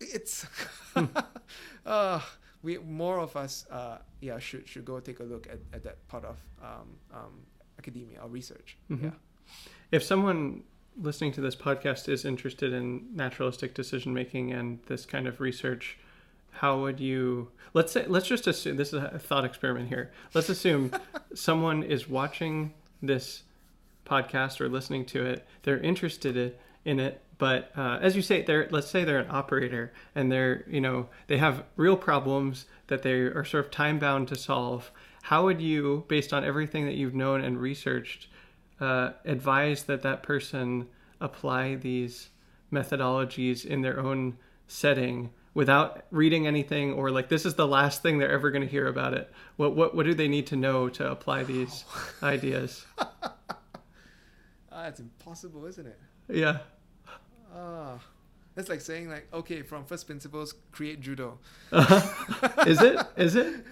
it's 0.01 0.45
uh, 1.85 2.19
we 2.63 2.77
more 2.77 3.19
of 3.19 3.35
us 3.35 3.65
uh, 3.71 3.97
yeah 4.21 4.39
should 4.39 4.67
should 4.67 4.85
go 4.85 4.99
take 4.99 5.19
a 5.19 5.23
look 5.23 5.47
at, 5.47 5.59
at 5.73 5.83
that 5.83 6.07
part 6.07 6.25
of 6.25 6.37
um, 6.61 6.97
um, 7.13 7.33
academia 7.79 8.19
or 8.21 8.29
research. 8.29 8.77
Mm-hmm. 8.89 9.05
yeah. 9.05 9.11
If 9.91 10.03
someone 10.03 10.63
listening 10.97 11.31
to 11.33 11.41
this 11.41 11.55
podcast 11.55 12.09
is 12.09 12.25
interested 12.25 12.73
in 12.73 13.05
naturalistic 13.15 13.73
decision 13.73 14.13
making 14.13 14.51
and 14.51 14.79
this 14.87 15.05
kind 15.05 15.25
of 15.25 15.39
research 15.39 15.97
how 16.51 16.81
would 16.81 16.99
you 16.99 17.49
let's 17.73 17.91
say 17.91 18.05
let's 18.07 18.27
just 18.27 18.45
assume 18.45 18.77
this 18.77 18.93
is 18.93 19.01
a 19.01 19.19
thought 19.19 19.45
experiment 19.45 19.89
here. 19.89 20.11
Let's 20.33 20.49
assume 20.49 20.91
someone 21.33 21.83
is 21.83 22.09
watching 22.09 22.73
this 23.01 23.43
podcast 24.05 24.59
or 24.59 24.69
listening 24.69 25.05
to 25.05 25.25
it. 25.25 25.45
They're 25.63 25.79
interested 25.79 26.55
in 26.83 26.99
it 26.99 27.21
but 27.41 27.71
uh, 27.75 27.97
as 28.03 28.15
you 28.15 28.21
say, 28.21 28.43
they're 28.43 28.67
let's 28.69 28.87
say 28.87 29.03
they're 29.03 29.17
an 29.17 29.31
operator 29.31 29.91
and 30.13 30.31
they're 30.31 30.63
you 30.69 30.79
know 30.79 31.09
they 31.25 31.39
have 31.39 31.63
real 31.75 31.97
problems 31.97 32.65
that 32.85 33.01
they 33.01 33.13
are 33.13 33.43
sort 33.43 33.65
of 33.65 33.71
time 33.71 33.97
bound 33.97 34.27
to 34.27 34.35
solve. 34.35 34.91
How 35.23 35.45
would 35.45 35.59
you, 35.59 36.05
based 36.07 36.33
on 36.33 36.45
everything 36.45 36.85
that 36.85 36.93
you've 36.93 37.15
known 37.15 37.43
and 37.43 37.59
researched, 37.59 38.27
uh, 38.79 39.13
advise 39.25 39.85
that 39.85 40.03
that 40.03 40.21
person 40.21 40.87
apply 41.19 41.73
these 41.73 42.29
methodologies 42.71 43.65
in 43.65 43.81
their 43.81 43.99
own 43.99 44.37
setting 44.67 45.31
without 45.55 46.05
reading 46.11 46.45
anything 46.45 46.93
or 46.93 47.09
like 47.09 47.27
this 47.29 47.43
is 47.43 47.55
the 47.55 47.67
last 47.67 48.03
thing 48.03 48.19
they're 48.19 48.31
ever 48.31 48.51
going 48.51 48.61
to 48.61 48.69
hear 48.69 48.85
about 48.85 49.15
it? 49.15 49.33
What 49.55 49.75
what 49.75 49.95
what 49.95 50.05
do 50.05 50.13
they 50.13 50.27
need 50.27 50.45
to 50.47 50.55
know 50.55 50.89
to 50.89 51.09
apply 51.09 51.43
these 51.45 51.85
ideas? 52.21 52.85
Ah, 54.71 54.85
it's 54.85 54.99
impossible, 54.99 55.65
isn't 55.65 55.87
it? 55.87 55.99
Yeah. 56.29 56.59
Ah. 57.53 57.99
It's 58.57 58.69
like 58.69 58.81
saying 58.81 59.09
like, 59.09 59.27
okay, 59.33 59.61
from 59.61 59.85
first 59.85 60.05
principles, 60.07 60.53
create 60.71 60.99
judo. 60.99 61.39
Is 62.67 62.81
it? 62.81 62.99
Is 63.15 63.35
it? 63.43 63.65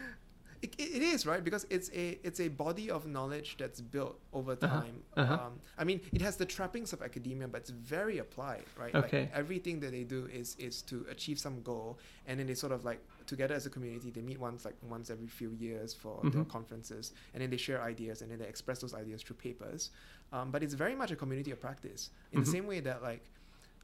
It, 0.61 0.75
it 0.77 1.01
is 1.01 1.25
right 1.25 1.41
because 1.41 1.65
it's 1.69 1.89
a 1.93 2.19
it's 2.21 2.41
a 2.41 2.49
body 2.49 2.89
of 2.89 3.07
knowledge 3.07 3.55
that's 3.57 3.79
built 3.79 4.19
over 4.33 4.53
uh-huh. 4.53 4.67
time. 4.67 5.03
Uh-huh. 5.15 5.33
Uh-huh. 5.33 5.45
Um, 5.45 5.59
I 5.77 5.85
mean, 5.85 6.01
it 6.11 6.21
has 6.21 6.35
the 6.35 6.45
trappings 6.45 6.91
of 6.91 7.01
academia, 7.01 7.47
but 7.47 7.61
it's 7.61 7.69
very 7.69 8.17
applied, 8.17 8.65
right? 8.77 8.93
Okay. 8.93 9.21
Like 9.21 9.31
everything 9.33 9.79
that 9.79 9.91
they 9.91 10.03
do 10.03 10.27
is 10.33 10.57
is 10.59 10.81
to 10.83 11.05
achieve 11.09 11.39
some 11.39 11.61
goal, 11.61 11.97
and 12.27 12.39
then 12.39 12.47
they 12.47 12.55
sort 12.55 12.73
of 12.73 12.83
like 12.83 12.99
together 13.25 13.55
as 13.55 13.65
a 13.67 13.69
community. 13.69 14.11
They 14.11 14.21
meet 14.21 14.39
once 14.39 14.65
like 14.65 14.75
once 14.89 15.09
every 15.09 15.27
few 15.27 15.51
years 15.51 15.93
for 15.93 16.17
mm-hmm. 16.17 16.29
their 16.31 16.43
conferences, 16.43 17.13
and 17.33 17.41
then 17.41 17.49
they 17.49 17.57
share 17.57 17.81
ideas, 17.81 18.21
and 18.21 18.29
then 18.29 18.39
they 18.39 18.47
express 18.47 18.79
those 18.79 18.93
ideas 18.93 19.23
through 19.23 19.37
papers. 19.37 19.91
Um, 20.33 20.51
but 20.51 20.61
it's 20.61 20.73
very 20.73 20.95
much 20.95 21.11
a 21.11 21.15
community 21.15 21.51
of 21.51 21.61
practice 21.61 22.09
in 22.31 22.39
mm-hmm. 22.39 22.45
the 22.45 22.51
same 22.51 22.67
way 22.67 22.81
that 22.81 23.01
like 23.01 23.23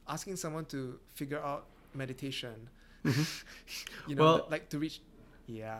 asking 0.08 0.36
someone 0.36 0.64
to 0.66 0.98
figure 1.14 1.40
out 1.40 1.66
meditation, 1.94 2.68
mm-hmm. 3.04 3.22
you 4.08 4.16
know, 4.16 4.22
well, 4.22 4.46
like 4.50 4.68
to 4.70 4.78
reach, 4.78 5.00
yeah. 5.46 5.78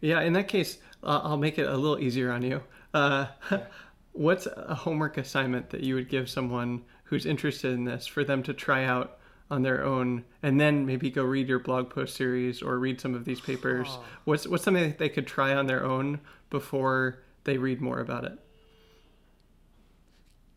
Yeah, 0.00 0.20
in 0.22 0.32
that 0.32 0.48
case, 0.48 0.78
uh, 1.02 1.20
I'll 1.22 1.36
make 1.36 1.58
it 1.58 1.66
a 1.66 1.76
little 1.76 1.98
easier 1.98 2.32
on 2.32 2.42
you. 2.42 2.62
Uh, 2.94 3.26
yeah. 3.50 3.60
What's 4.12 4.46
a 4.46 4.74
homework 4.74 5.18
assignment 5.18 5.70
that 5.70 5.82
you 5.82 5.94
would 5.94 6.08
give 6.08 6.28
someone 6.28 6.82
who's 7.04 7.26
interested 7.26 7.72
in 7.72 7.84
this 7.84 8.08
for 8.08 8.24
them 8.24 8.42
to 8.42 8.52
try 8.52 8.84
out 8.84 9.18
on 9.50 9.62
their 9.62 9.84
own, 9.84 10.24
and 10.42 10.60
then 10.60 10.86
maybe 10.86 11.10
go 11.10 11.24
read 11.24 11.48
your 11.48 11.58
blog 11.58 11.90
post 11.90 12.16
series 12.16 12.62
or 12.62 12.78
read 12.78 13.00
some 13.00 13.14
of 13.14 13.24
these 13.24 13.40
papers? 13.40 13.88
Oh. 13.90 14.04
What's 14.24 14.46
what's 14.46 14.64
something 14.64 14.84
that 14.84 14.98
they 14.98 15.08
could 15.08 15.26
try 15.26 15.54
on 15.54 15.66
their 15.66 15.84
own 15.84 16.20
before 16.50 17.22
they 17.44 17.58
read 17.58 17.80
more 17.80 18.00
about 18.00 18.24
it? 18.24 18.38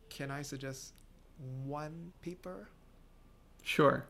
Can 0.10 0.30
I 0.30 0.44
suggest 0.44 0.94
one 1.66 2.14
paper? 2.22 2.70
Sure. 3.64 4.06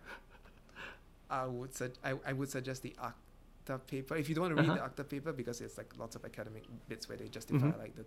I 1.30 1.46
would 1.46 1.74
sug- 1.74 1.98
I, 2.04 2.14
I 2.26 2.34
would 2.34 2.50
suggest 2.50 2.84
the 2.84 2.96
ACTA 3.02 3.80
paper. 3.88 4.16
If 4.16 4.30
you 4.30 4.36
don't 4.36 4.44
want 4.46 4.56
to 4.58 4.62
read 4.62 4.70
Uh-huh. 4.70 4.78
the 4.80 4.86
ACTA 4.86 5.04
paper, 5.06 5.32
because 5.34 5.62
it's 5.62 5.78
like 5.78 5.92
lots 5.98 6.16
of 6.16 6.26
academic 6.26 6.64
bits 6.90 7.08
where 7.10 7.18
they 7.18 7.28
justify 7.28 7.68
Mhm. 7.68 7.80
like 7.80 7.96
the, 7.96 8.06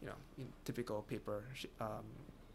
you 0.00 0.06
know, 0.08 0.14
in 0.38 0.52
typical 0.64 1.02
paper 1.02 1.44
sh- 1.54 1.66
um, 1.80 2.04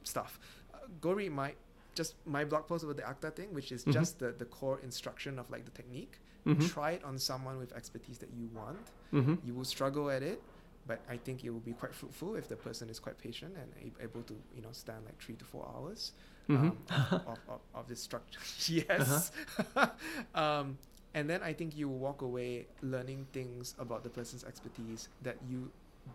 stuff. 0.04 0.40
Uh, 0.74 0.78
go 1.02 1.14
read 1.14 1.32
my 1.32 1.54
just 1.95 2.14
my 2.28 2.45
blog 2.45 2.68
post 2.68 2.84
about 2.84 2.95
the 2.98 3.08
ACTA 3.10 3.32
thing, 3.32 3.54
which 3.54 3.72
is 3.72 3.84
Mhm. 3.84 3.94
just 3.94 4.20
the, 4.20 4.32
the 4.32 4.45
core 4.45 4.80
instruction 4.84 5.40
of 5.40 5.49
like 5.49 5.66
the 5.66 5.72
technique. 5.72 6.20
Mm-hmm. 6.45 6.68
Try 6.68 6.91
it 6.91 7.04
on 7.04 7.18
someone 7.18 7.58
with 7.58 7.74
expertise 7.74 8.20
that 8.20 8.30
you 8.32 8.48
want. 8.54 8.91
Mm-hmm. 9.12 9.36
You 9.45 9.54
will 9.56 9.66
struggle 9.66 10.10
at 10.10 10.22
it, 10.24 10.41
but 10.86 11.02
I 11.10 11.18
think 11.18 11.44
it 11.44 11.49
will 11.49 11.60
be 11.60 11.74
quite 11.74 11.94
fruitful 11.94 12.36
if 12.36 12.48
the 12.48 12.56
person 12.56 12.90
is 12.90 12.99
quite 12.99 13.18
patient 13.18 13.58
and 13.58 13.70
able 13.99 14.22
to 14.24 14.36
you 14.56 14.62
know 14.62 14.72
stand 14.72 15.04
like 15.06 15.20
three 15.22 15.36
to 15.36 15.44
four 15.44 15.68
hours 15.76 16.14
Mm-hmm. 16.49 16.68
um, 16.68 16.78
of, 17.28 17.40
of, 17.49 17.60
of, 17.76 17.88
this 17.88 18.02
structure. 18.02 18.40
yes. 18.72 19.32
um, 20.36 20.78
and 21.14 21.30
then 21.30 21.41
I 21.44 21.53
think 21.53 21.76
you 21.76 21.90
walk 21.90 22.22
away 22.22 22.68
learning 22.82 23.28
things 23.34 23.76
about 23.80 24.03
the 24.03 24.10
person's 24.10 24.44
expertise 24.44 25.10
that 25.24 25.38
you 25.49 25.69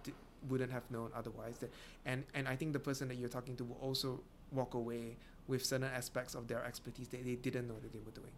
d- 0.05 0.13
wouldn't 0.49 0.71
have 0.73 0.89
known 0.91 1.11
otherwise. 1.15 1.59
That, 1.59 1.71
and, 2.07 2.25
and 2.35 2.47
I 2.49 2.57
think 2.57 2.73
the 2.73 2.79
person 2.79 3.09
that 3.09 3.17
you're 3.17 3.29
talking 3.29 3.57
to 3.57 3.65
will 3.65 3.79
also 3.83 4.21
walk 4.53 4.75
away 4.75 5.17
with 5.49 5.65
certain 5.65 5.89
aspects 5.95 6.35
of 6.35 6.47
their 6.49 6.65
expertise 6.65 7.09
that 7.09 7.25
they 7.25 7.35
didn't 7.35 7.67
know 7.69 7.75
that 7.83 7.93
they 7.93 7.99
were 8.05 8.13
doing. 8.13 8.33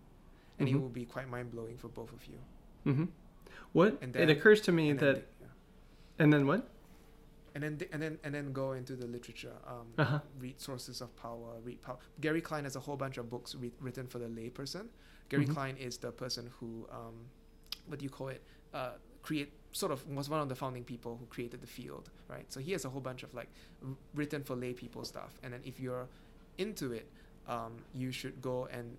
And 0.59 0.69
Mhm. 0.69 0.75
it 0.75 0.81
will 0.81 0.89
be 0.89 1.05
quite 1.05 1.29
mind 1.29 1.51
blowing 1.51 1.77
for 1.77 1.89
both 1.89 2.13
of 2.13 2.21
you. 2.27 2.93
Mm-hmm. 2.93 3.05
What 3.73 3.99
And 4.01 4.15
it 4.17 4.31
occurs 4.31 4.61
to 4.63 4.73
me 4.73 4.93
that, 4.95 5.15
they- 5.17 5.21
yeah. 5.43 5.47
and 6.19 6.33
then 6.33 6.47
what? 6.47 6.67
And 7.55 7.63
then 7.63 7.77
th- 7.79 7.91
and 7.93 8.03
then 8.03 8.19
and 8.25 8.35
then 8.35 8.53
go 8.53 8.73
into 8.73 8.97
the 8.97 9.07
literature. 9.07 9.55
Um, 9.67 9.87
Uh-huh. 9.99 10.21
Read 10.39 10.61
sources 10.61 11.01
of 11.01 11.15
power. 11.17 11.61
Read 11.63 11.81
power. 11.83 11.99
Gary 12.21 12.41
Klein 12.41 12.65
has 12.65 12.77
a 12.77 12.81
whole 12.81 12.97
bunch 12.97 13.17
of 13.19 13.31
books 13.31 13.55
re- 13.55 13.73
written 13.81 14.07
for 14.07 14.19
the 14.19 14.27
layperson. 14.27 14.89
Gary 15.29 15.47
Mhm. 15.47 15.55
Klein 15.55 15.77
is 15.77 15.99
the 15.99 16.13
person 16.13 16.51
who, 16.59 16.87
um, 16.91 17.15
what 17.87 17.99
do 17.99 18.05
you 18.05 18.11
call 18.11 18.29
it? 18.29 18.43
Uh, 18.73 18.93
create 19.23 19.53
sort 19.73 19.91
of 19.93 20.07
was 20.09 20.29
one 20.29 20.41
of 20.41 20.49
the 20.49 20.55
founding 20.55 20.85
people 20.85 21.17
who 21.17 21.27
created 21.27 21.61
the 21.61 21.67
field, 21.67 22.11
right? 22.29 22.53
So 22.53 22.61
he 22.61 22.73
has 22.73 22.85
a 22.85 22.91
whole 22.91 23.01
bunch 23.01 23.23
of 23.23 23.33
like 23.35 23.49
r- 23.83 23.97
written 24.15 24.43
for 24.45 24.55
lay 24.57 24.73
people 24.75 25.05
stuff. 25.05 25.39
And 25.43 25.53
then 25.55 25.63
if 25.65 25.81
you're 25.81 26.09
into 26.59 26.93
it, 26.93 27.11
um, 27.49 27.73
you 27.95 28.11
should 28.13 28.41
go 28.43 28.67
and 28.67 28.97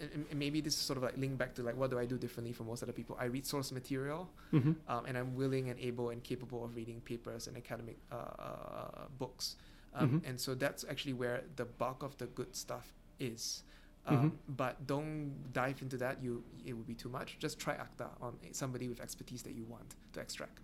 and 0.00 0.26
and 0.30 0.38
maybe 0.38 0.60
this 0.60 0.74
is 0.74 0.80
sort 0.80 0.96
of 0.96 1.02
like 1.02 1.16
link 1.16 1.36
back 1.38 1.54
to 1.54 1.62
like 1.62 1.76
what 1.76 1.90
do 1.90 1.98
I 1.98 2.06
do 2.06 2.16
differently 2.18 2.52
from 2.52 2.66
most 2.66 2.82
other 2.82 2.92
people? 2.92 3.16
I 3.18 3.26
read 3.26 3.46
source 3.46 3.72
material 3.72 4.28
Mm-hmm. 4.52 4.72
um, 4.88 5.06
and 5.06 5.16
I'm 5.18 5.34
willing 5.34 5.70
and 5.70 5.78
able 5.80 6.10
and 6.10 6.22
capable 6.22 6.64
of 6.64 6.74
reading 6.76 7.00
papers 7.00 7.46
and 7.48 7.56
academic 7.56 7.98
uh, 8.12 8.16
uh, 8.16 9.06
books. 9.18 9.56
Um, 9.94 10.08
Mhm. 10.10 10.28
And 10.28 10.40
so 10.40 10.54
that's 10.54 10.84
actually 10.90 11.14
where 11.14 11.44
the 11.56 11.64
bulk 11.64 12.02
of 12.02 12.16
the 12.18 12.26
good 12.26 12.54
stuff 12.56 12.92
is. 13.18 13.62
Um, 14.06 14.16
Mm-hmm. 14.16 14.28
But 14.56 14.86
don't 14.86 15.32
dive 15.52 15.80
into 15.82 15.96
that. 15.98 16.22
You 16.22 16.42
it 16.66 16.72
would 16.76 16.86
be 16.86 16.94
too 16.94 17.08
much. 17.08 17.38
Just 17.38 17.58
try 17.58 17.74
ACTA 17.74 18.08
on 18.20 18.32
somebody 18.52 18.86
with 18.88 19.00
expertise 19.00 19.42
that 19.42 19.54
you 19.54 19.64
want 19.64 19.94
to 20.14 20.20
extract. 20.20 20.60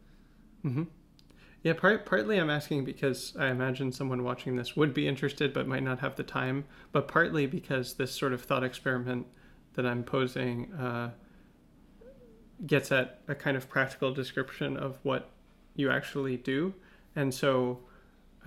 Yeah, 1.62 1.74
part, 1.74 2.07
partly 2.07 2.39
I'm 2.39 2.49
asking 2.49 2.85
because 2.85 3.35
I 3.39 3.49
imagine 3.49 3.93
someone 3.93 4.24
watching 4.24 4.57
this 4.57 4.77
would 4.77 4.95
be 4.95 5.07
interested 5.07 5.53
but 5.53 5.66
might 5.66 5.82
not 5.82 5.99
have 5.99 6.16
the 6.16 6.23
time, 6.23 6.65
but 6.91 7.07
partly 7.07 7.47
because 7.47 7.95
this 7.95 8.12
sort 8.12 8.32
of 8.32 8.43
thought 8.43 8.65
experiment 8.65 9.27
that 9.74 9.85
I'm 9.85 10.03
posing 10.03 10.73
uh, 10.73 11.11
gets 12.66 12.91
at 12.93 13.20
a 13.28 13.35
kind 13.35 13.57
of 13.57 13.69
practical 13.69 14.12
description 14.12 14.77
of 14.77 14.99
what 15.03 15.31
you 15.74 15.91
actually 15.91 16.39
do. 16.39 16.73
And 17.15 17.32
so 17.32 17.81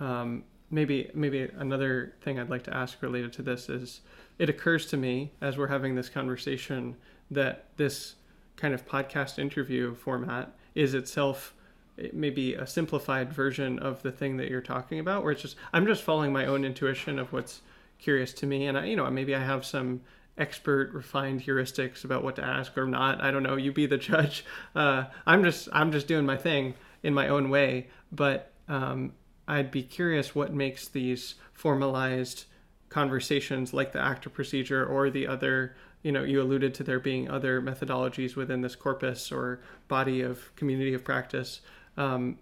um, 0.00 0.42
maybe 0.70 1.10
maybe 1.14 1.48
another 1.56 2.14
thing 2.20 2.38
I'd 2.40 2.50
like 2.50 2.64
to 2.64 2.76
ask 2.76 3.00
related 3.00 3.32
to 3.34 3.42
this 3.42 3.68
is 3.68 4.00
it 4.38 4.48
occurs 4.48 4.86
to 4.86 4.96
me 4.96 5.32
as 5.40 5.56
we're 5.56 5.68
having 5.68 5.94
this 5.94 6.08
conversation 6.08 6.96
that 7.30 7.66
this 7.76 8.16
kind 8.56 8.74
of 8.74 8.86
podcast 8.86 9.38
interview 9.38 9.94
format 9.94 10.52
is 10.74 10.94
itself 10.94 11.53
it 11.96 12.14
may 12.14 12.30
be 12.30 12.54
a 12.54 12.66
simplified 12.66 13.32
version 13.32 13.78
of 13.78 14.02
the 14.02 14.10
thing 14.10 14.36
that 14.36 14.50
you're 14.50 14.60
talking 14.60 14.98
about 14.98 15.22
where 15.22 15.32
it's 15.32 15.42
just 15.42 15.56
i'm 15.72 15.86
just 15.86 16.02
following 16.02 16.32
my 16.32 16.46
own 16.46 16.64
intuition 16.64 17.18
of 17.18 17.32
what's 17.32 17.62
curious 17.98 18.32
to 18.32 18.46
me 18.46 18.66
and 18.66 18.76
i 18.76 18.84
you 18.84 18.96
know 18.96 19.08
maybe 19.10 19.34
i 19.34 19.40
have 19.40 19.64
some 19.64 20.00
expert 20.36 20.92
refined 20.92 21.42
heuristics 21.42 22.04
about 22.04 22.24
what 22.24 22.36
to 22.36 22.44
ask 22.44 22.76
or 22.76 22.86
not. 22.86 23.22
I 23.22 23.30
don't 23.30 23.42
know. 23.42 23.56
You 23.56 23.72
be 23.72 23.86
the 23.86 23.98
judge. 23.98 24.44
Uh, 24.74 25.04
i'm 25.24 25.44
just 25.44 25.68
i'm 25.72 25.92
just 25.92 26.08
doing 26.08 26.26
my 26.26 26.36
thing 26.36 26.74
in 27.04 27.14
my 27.14 27.28
own 27.28 27.48
way. 27.48 27.86
But 28.10 28.50
um, 28.68 29.12
i'd 29.46 29.70
be 29.70 29.82
curious 29.82 30.34
what 30.34 30.52
makes 30.52 30.88
these 30.88 31.36
formalized 31.52 32.44
conversations 32.88 33.72
like 33.72 33.92
the 33.92 34.00
ACTA 34.00 34.30
procedure 34.30 34.84
or 34.84 35.10
the 35.10 35.26
other 35.26 35.76
you 36.02 36.10
know 36.10 36.24
you 36.24 36.42
alluded 36.42 36.74
to 36.74 36.82
there 36.82 36.98
being 36.98 37.30
other 37.30 37.60
methodologies 37.62 38.34
within 38.34 38.62
this 38.62 38.74
corpus 38.74 39.30
or 39.30 39.60
body 39.86 40.22
of 40.22 40.54
community 40.56 40.92
of 40.92 41.04
practice 41.04 41.60
um, 41.96 42.38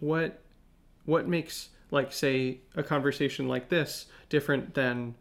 what 0.00 0.42
what 1.04 1.28
makes 1.28 1.70
like 1.90 2.12
say 2.12 2.60
a 2.74 2.82
conversation 2.82 3.48
like 3.48 3.68
this 3.68 4.06
different 4.28 4.74
than 4.74 5.14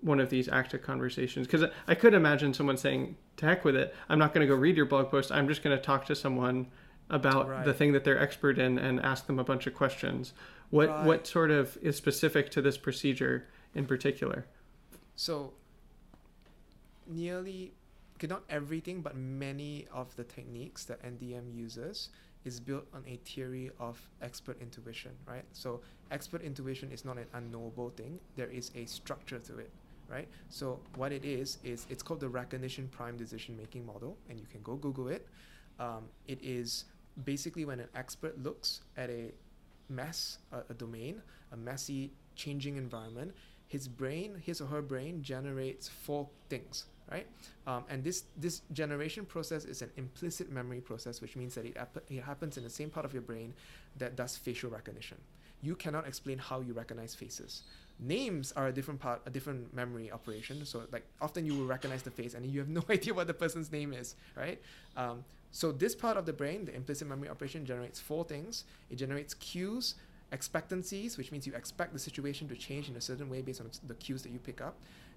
one 0.00 0.20
of 0.20 0.28
these 0.30 0.48
ACTA 0.48 0.78
conversations? 0.78 1.46
Because 1.46 1.70
i 1.86 1.94
could 1.94 2.14
imagine 2.14 2.52
someone 2.52 2.76
saying 2.76 3.16
to 3.36 3.46
heck 3.46 3.64
with 3.64 3.76
it. 3.76 3.94
I'm 4.08 4.18
not 4.18 4.34
going 4.34 4.46
to 4.46 4.52
go 4.52 4.58
read 4.58 4.76
your 4.76 4.86
blog 4.86 5.10
post. 5.10 5.32
I'm 5.32 5.48
just 5.48 5.62
going 5.62 5.76
to 5.76 5.82
talk 5.82 6.04
to 6.06 6.14
someone 6.14 6.66
about 7.10 7.64
the 7.64 7.74
thing 7.74 7.92
that 7.92 8.04
they're 8.04 8.18
expert 8.18 8.58
in 8.58 8.78
and 8.78 9.00
ask 9.00 9.26
them 9.26 9.38
a 9.38 9.44
bunch 9.44 9.66
of 9.66 9.74
questions. 9.74 10.32
What 10.70 10.88
Right. 10.88 11.06
what 11.06 11.26
sort 11.26 11.50
of 11.50 11.76
is 11.82 11.96
specific 11.96 12.50
to 12.52 12.62
this 12.62 12.76
procedure 12.76 13.46
in 13.74 13.86
particular? 13.86 14.46
So 15.16 15.52
nearly 17.06 17.74
okay, 18.16 18.26
not 18.26 18.42
everything, 18.48 19.00
but 19.02 19.16
many 19.16 19.86
of 19.92 20.16
the 20.16 20.24
techniques 20.24 20.84
that 20.84 21.02
NDM 21.02 21.54
uses 21.54 22.08
is 22.44 22.60
built 22.60 22.86
on 22.92 23.02
a 23.06 23.16
theory 23.24 23.70
of 23.78 24.00
expert 24.22 24.60
intuition, 24.60 25.12
right? 25.26 25.44
So 25.52 25.80
expert 26.10 26.42
intuition 26.42 26.90
is 26.92 27.04
not 27.04 27.16
an 27.18 27.26
unknowable 27.32 27.90
thing. 27.90 28.18
There 28.36 28.50
is 28.50 28.70
a 28.74 28.84
structure 28.86 29.38
to 29.38 29.58
it, 29.58 29.70
right? 30.08 30.28
So 30.48 30.80
what 30.96 31.12
it 31.12 31.24
is 31.24 31.58
is 31.64 31.86
it's 31.88 32.02
called 32.02 32.20
the 32.20 32.28
recognition 32.28 32.88
prime 32.88 33.16
decision 33.16 33.56
making 33.56 33.86
model, 33.86 34.16
and 34.28 34.38
you 34.38 34.46
can 34.50 34.62
go 34.62 34.76
Google 34.76 35.08
it. 35.08 35.26
Um, 35.78 36.04
it 36.28 36.38
is 36.42 36.84
basically 37.24 37.64
when 37.64 37.80
an 37.80 37.88
expert 37.94 38.42
looks 38.42 38.82
at 38.96 39.10
a 39.10 39.32
mess, 39.88 40.38
a, 40.52 40.58
a 40.70 40.74
domain, 40.74 41.22
a 41.52 41.56
messy, 41.56 42.12
changing 42.36 42.76
environment, 42.76 43.32
his 43.66 43.88
brain, 43.88 44.40
his 44.44 44.60
or 44.60 44.66
her 44.66 44.82
brain, 44.82 45.22
generates 45.22 45.88
four 45.88 46.28
things, 46.48 46.86
right? 47.10 47.26
Um, 47.66 47.84
and 47.88 48.02
this 48.02 48.24
this 48.36 48.62
generation 48.72 49.24
process 49.24 49.64
is 49.64 49.82
an 49.82 49.90
implicit 49.96 50.50
memory 50.50 50.80
process, 50.80 51.20
which 51.20 51.36
means 51.36 51.54
that 51.54 51.66
it, 51.66 51.76
hap- 51.76 52.04
it 52.08 52.22
happens 52.22 52.56
in 52.56 52.64
the 52.64 52.70
same 52.70 52.90
part 52.90 53.06
of 53.06 53.12
your 53.12 53.22
brain 53.22 53.54
that 53.98 54.16
does 54.16 54.36
facial 54.36 54.70
recognition. 54.70 55.18
You 55.62 55.74
cannot 55.74 56.06
explain 56.06 56.38
how 56.38 56.60
you 56.60 56.72
recognize 56.74 57.14
faces. 57.14 57.62
Names 57.98 58.52
are 58.52 58.66
a 58.68 58.72
different 58.72 59.00
part, 59.00 59.22
a 59.24 59.30
different 59.30 59.72
memory 59.72 60.10
operation. 60.10 60.64
So, 60.66 60.82
like 60.92 61.04
often 61.20 61.46
you 61.46 61.54
will 61.54 61.66
recognize 61.66 62.02
the 62.02 62.10
face, 62.10 62.34
and 62.34 62.44
you 62.46 62.60
have 62.60 62.68
no 62.80 62.84
idea 62.90 63.14
what 63.14 63.26
the 63.26 63.34
person's 63.34 63.70
name 63.72 63.92
is, 63.92 64.16
right? 64.36 64.60
Um, 64.96 65.24
so 65.54 65.70
this 65.70 65.94
part 65.94 66.16
of 66.16 66.26
the 66.26 66.32
brain, 66.32 66.64
the 66.64 66.74
implicit 66.74 67.06
memory 67.06 67.28
operation, 67.28 67.64
generates 67.64 68.00
four 68.00 68.24
things. 68.24 68.64
It 68.90 68.96
generates 68.96 69.34
cues, 69.34 69.94
expectancies, 70.32 71.16
which 71.16 71.30
means 71.30 71.46
you 71.46 71.54
expect 71.54 71.92
the 71.92 71.98
situation 72.00 72.48
to 72.48 72.56
change 72.56 72.88
in 72.88 72.96
a 72.96 73.00
certain 73.00 73.30
way 73.30 73.40
based 73.40 73.60
on 73.60 73.70
the 73.86 73.94
cues 73.94 74.22
that 74.24 74.32
you 74.32 74.40
pick 74.40 74.60
up. 74.60 74.74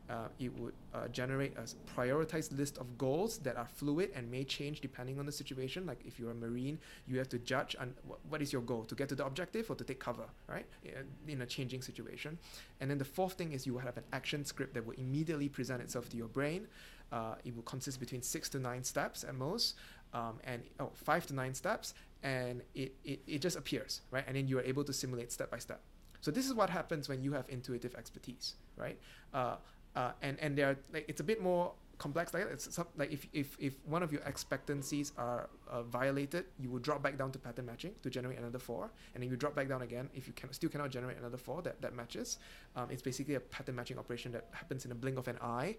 Uh, 0.09 0.29
it 0.39 0.57
would 0.57 0.73
uh, 0.93 1.07
generate 1.09 1.53
a 1.57 1.65
prioritized 1.99 2.57
list 2.57 2.77
of 2.77 2.97
goals 2.97 3.39
that 3.39 3.57
are 3.57 3.67
fluid 3.67 4.09
and 4.15 4.31
may 4.31 4.43
change 4.43 4.79
depending 4.79 5.19
on 5.19 5.25
the 5.25 5.31
situation. 5.31 5.85
Like 5.85 5.99
if 6.05 6.17
you're 6.17 6.31
a 6.31 6.35
marine, 6.35 6.79
you 7.07 7.17
have 7.17 7.27
to 7.29 7.39
judge 7.39 7.75
on 7.77 7.93
wh- 8.07 8.31
what 8.31 8.41
is 8.41 8.53
your 8.53 8.61
goal 8.61 8.85
to 8.85 8.95
get 8.95 9.09
to 9.09 9.15
the 9.15 9.25
objective 9.25 9.69
or 9.69 9.75
to 9.75 9.83
take 9.83 9.99
cover, 9.99 10.23
right? 10.47 10.65
Uh, 10.85 11.01
In 11.27 11.41
a 11.41 11.45
changing 11.45 11.81
situation. 11.81 12.37
And 12.79 12.89
then 12.89 12.97
the 12.97 13.05
fourth 13.05 13.33
thing 13.33 13.51
is 13.51 13.65
you 13.67 13.73
will 13.73 13.81
have 13.81 13.97
an 13.97 14.05
action 14.13 14.45
script 14.45 14.73
that 14.75 14.85
will 14.85 14.95
immediately 14.97 15.49
present 15.49 15.81
itself 15.81 16.07
to 16.09 16.17
your 16.17 16.29
brain. 16.29 16.67
Uh, 17.11 17.35
it 17.43 17.53
will 17.55 17.63
consist 17.63 17.99
between 17.99 18.21
six 18.21 18.47
to 18.49 18.59
nine 18.59 18.83
steps 18.83 19.23
at 19.23 19.35
most, 19.35 19.75
um, 20.13 20.39
and 20.45 20.61
oh, 20.79 20.91
five 20.93 21.25
to 21.25 21.33
nine 21.33 21.53
steps, 21.53 21.93
and 22.23 22.61
it, 22.75 22.93
it, 23.03 23.19
it 23.27 23.39
just 23.39 23.57
appears, 23.57 24.01
right? 24.11 24.23
And 24.27 24.35
then 24.35 24.47
you 24.47 24.57
are 24.59 24.63
able 24.63 24.83
to 24.83 24.93
simulate 24.93 25.31
step 25.31 25.49
by 25.51 25.59
step. 25.59 25.81
So 26.19 26.31
this 26.31 26.45
is 26.45 26.53
what 26.53 26.69
happens 26.69 27.07
when 27.07 27.21
you 27.21 27.31
have 27.33 27.45
intuitive 27.47 27.95
expertise, 27.95 28.55
right? 28.75 28.97
Uh, 29.33 29.55
uh, 29.97 30.11
and 30.21 30.37
and 30.39 30.57
there 30.57 30.69
are 30.69 30.77
like 30.93 31.05
it's 31.07 31.21
a 31.21 31.23
bit 31.31 31.41
more 31.41 31.73
complex 31.97 32.33
like. 32.33 32.45
It's 32.51 32.73
some, 32.73 32.87
like 32.97 33.11
if, 33.11 33.25
if 33.33 33.57
if 33.59 33.73
one 33.85 34.03
of 34.03 34.11
your 34.11 34.21
expectancies 34.21 35.11
are 35.17 35.49
uh, 35.69 35.83
violated, 35.83 36.45
you 36.59 36.69
will 36.69 36.79
drop 36.79 37.01
back 37.01 37.17
down 37.17 37.31
to 37.31 37.39
pattern 37.39 37.65
matching 37.65 37.93
to 38.03 38.09
generate 38.09 38.37
another 38.37 38.59
four, 38.59 38.91
and 39.13 39.23
then 39.23 39.29
you 39.29 39.35
drop 39.35 39.55
back 39.55 39.67
down 39.67 39.81
again 39.81 40.09
if 40.13 40.27
you 40.27 40.33
can 40.33 40.53
still 40.53 40.69
cannot 40.69 40.91
generate 40.91 41.17
another 41.17 41.37
four 41.37 41.61
that 41.63 41.81
that 41.81 41.95
matches. 41.95 42.37
Um, 42.75 42.87
it's 42.91 43.01
basically 43.01 43.35
a 43.35 43.39
pattern 43.39 43.75
matching 43.75 43.97
operation 43.97 44.31
that 44.33 44.45
happens 44.51 44.85
in 44.85 44.91
a 44.91 44.95
blink 44.95 45.17
of 45.17 45.27
an 45.27 45.37
eye. 45.41 45.77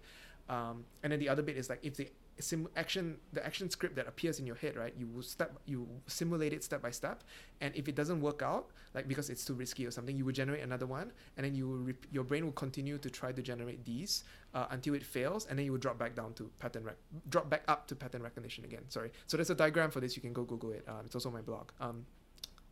Um, 0.49 0.83
and 1.03 1.13
then 1.13 1.19
the 1.19 1.29
other 1.29 1.43
bit 1.43 1.57
is 1.57 1.69
like 1.69 1.79
if 1.83 1.95
the 1.95 2.09
sim- 2.39 2.69
action 2.75 3.17
the 3.33 3.45
action 3.45 3.69
script 3.69 3.95
that 3.95 4.07
appears 4.07 4.39
in 4.39 4.45
your 4.45 4.55
head 4.55 4.75
right? 4.75 4.93
You 4.97 5.07
will 5.07 5.23
step 5.23 5.51
you 5.65 5.87
simulate 6.07 6.53
it 6.53 6.63
step 6.63 6.81
by 6.81 6.91
step 6.91 7.23
and 7.61 7.75
if 7.75 7.87
it 7.87 7.95
doesn't 7.95 8.21
work 8.21 8.41
out 8.41 8.69
like 8.93 9.07
because 9.07 9.29
it's 9.29 9.45
too 9.45 9.53
risky 9.53 9.85
or 9.85 9.91
something 9.91 10.15
you 10.15 10.25
will 10.25 10.33
generate 10.33 10.63
another 10.63 10.85
one 10.85 11.11
and 11.37 11.45
then 11.45 11.55
you 11.55 11.67
will 11.67 11.93
your 12.11 12.23
brain 12.23 12.45
will 12.45 12.53
continue 12.53 12.97
to 12.97 13.09
try 13.09 13.31
to 13.31 13.41
generate 13.41 13.85
these 13.85 14.23
uh, 14.53 14.67
until 14.71 14.93
it 14.93 15.03
fails 15.03 15.45
and 15.45 15.57
then 15.57 15.65
you 15.65 15.71
will 15.71 15.79
drop 15.79 15.97
back 15.97 16.15
down 16.15 16.33
to 16.33 16.49
pattern 16.59 16.83
rec- 16.83 16.97
drop 17.29 17.49
back 17.49 17.63
up 17.67 17.87
to 17.87 17.95
pattern 17.95 18.23
recognition 18.23 18.63
again. 18.65 18.83
Sorry. 18.89 19.11
So 19.27 19.37
there's 19.37 19.49
a 19.49 19.55
diagram 19.55 19.91
for 19.91 19.99
this. 19.99 20.15
You 20.15 20.21
can 20.21 20.33
go 20.33 20.43
google 20.43 20.71
it. 20.71 20.83
Um, 20.87 21.01
it's 21.05 21.15
also 21.15 21.29
my 21.29 21.41
blog. 21.41 21.71
Um, 21.79 22.05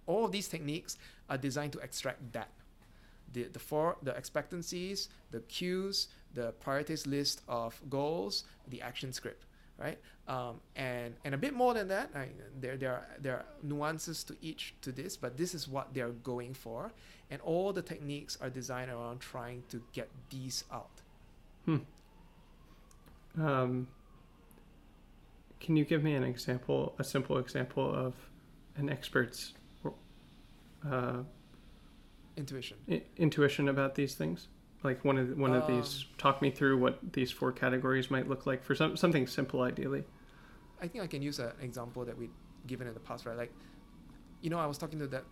all 0.05 0.25
of 0.25 0.31
these 0.31 0.47
techniques 0.47 0.97
are 1.29 1.37
designed 1.37 1.73
to 1.73 1.79
extract 1.79 2.31
that. 2.33 2.49
The 3.33 3.43
the 3.43 3.59
four 3.59 3.97
the 4.01 4.15
expectancies 4.15 5.09
the 5.31 5.41
cues 5.41 6.07
the 6.33 6.53
priorities 6.61 7.05
list 7.05 7.41
of 7.49 7.79
goals 7.89 8.45
the 8.69 8.81
action 8.81 9.11
script 9.11 9.45
right 9.77 9.99
um, 10.27 10.59
and 10.75 11.13
and 11.23 11.33
a 11.35 11.37
bit 11.37 11.53
more 11.53 11.73
than 11.73 11.87
that 11.87 12.09
I, 12.15 12.29
there 12.59 12.77
there 12.77 12.93
are, 12.93 13.07
there 13.21 13.35
are 13.35 13.45
nuances 13.63 14.23
to 14.25 14.35
each 14.41 14.73
to 14.81 14.91
this 14.91 15.15
but 15.17 15.37
this 15.37 15.53
is 15.53 15.67
what 15.67 15.93
they're 15.93 16.09
going 16.09 16.53
for 16.53 16.91
and 17.29 17.41
all 17.41 17.73
the 17.73 17.81
techniques 17.81 18.37
are 18.41 18.49
designed 18.49 18.89
around 18.91 19.19
trying 19.19 19.63
to 19.69 19.81
get 19.93 20.09
these 20.29 20.63
out 20.71 21.01
Hmm. 21.65 21.77
Um, 23.37 23.87
can 25.59 25.75
you 25.75 25.83
give 25.83 26.01
me 26.01 26.13
an 26.15 26.23
example, 26.23 26.95
a 26.97 27.03
simple 27.03 27.37
example 27.39 27.93
of 27.93 28.13
an 28.77 28.89
expert's 28.89 29.53
uh, 30.89 31.23
intuition 32.37 32.77
I- 32.89 33.03
intuition 33.17 33.67
about 33.67 33.95
these 33.95 34.15
things? 34.15 34.47
Like 34.83 35.03
one 35.03 35.17
of 35.17 35.37
one 35.37 35.53
of 35.53 35.67
these. 35.67 36.05
Talk 36.17 36.41
me 36.41 36.51
through 36.51 36.77
what 36.77 37.13
these 37.13 37.31
four 37.31 37.51
categories 37.51 38.11
might 38.11 38.27
look 38.29 38.45
like 38.45 38.63
for 38.63 38.75
some 38.75 38.95
something 38.95 39.25
simple, 39.27 39.61
ideally. 39.61 40.03
I 40.81 40.87
think 40.87 41.03
I 41.03 41.07
can 41.07 41.21
use 41.21 41.39
an 41.39 41.51
example 41.61 42.05
that 42.05 42.17
we've 42.17 42.33
given 42.67 42.87
in 42.87 42.93
the 42.93 42.99
past, 42.99 43.25
right? 43.25 43.35
Like, 43.35 43.51
you 44.41 44.49
know, 44.51 44.59
I 44.59 44.67
was 44.67 44.77
talking 44.77 44.99
to 44.99 45.07
that 45.07 45.23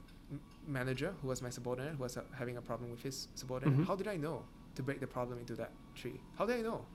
manager 0.68 1.14
who 1.22 1.28
was 1.28 1.42
my 1.44 1.52
subordinate, 1.52 1.94
who 1.96 2.04
was 2.04 2.18
uh, 2.18 2.22
having 2.34 2.58
a 2.58 2.62
problem 2.62 2.90
with 2.90 3.04
his 3.04 3.28
subordinate. 3.36 3.78
Mhm. 3.78 3.86
How 3.86 3.96
did 3.96 4.08
I 4.08 4.18
know 4.18 4.44
to 4.74 4.82
break 4.82 5.00
the 5.00 5.08
problem 5.08 5.38
into 5.38 5.54
that 5.56 5.72
tree? 5.94 6.20
How 6.38 6.48
did 6.48 6.58
I 6.58 6.62
know? 6.62 6.86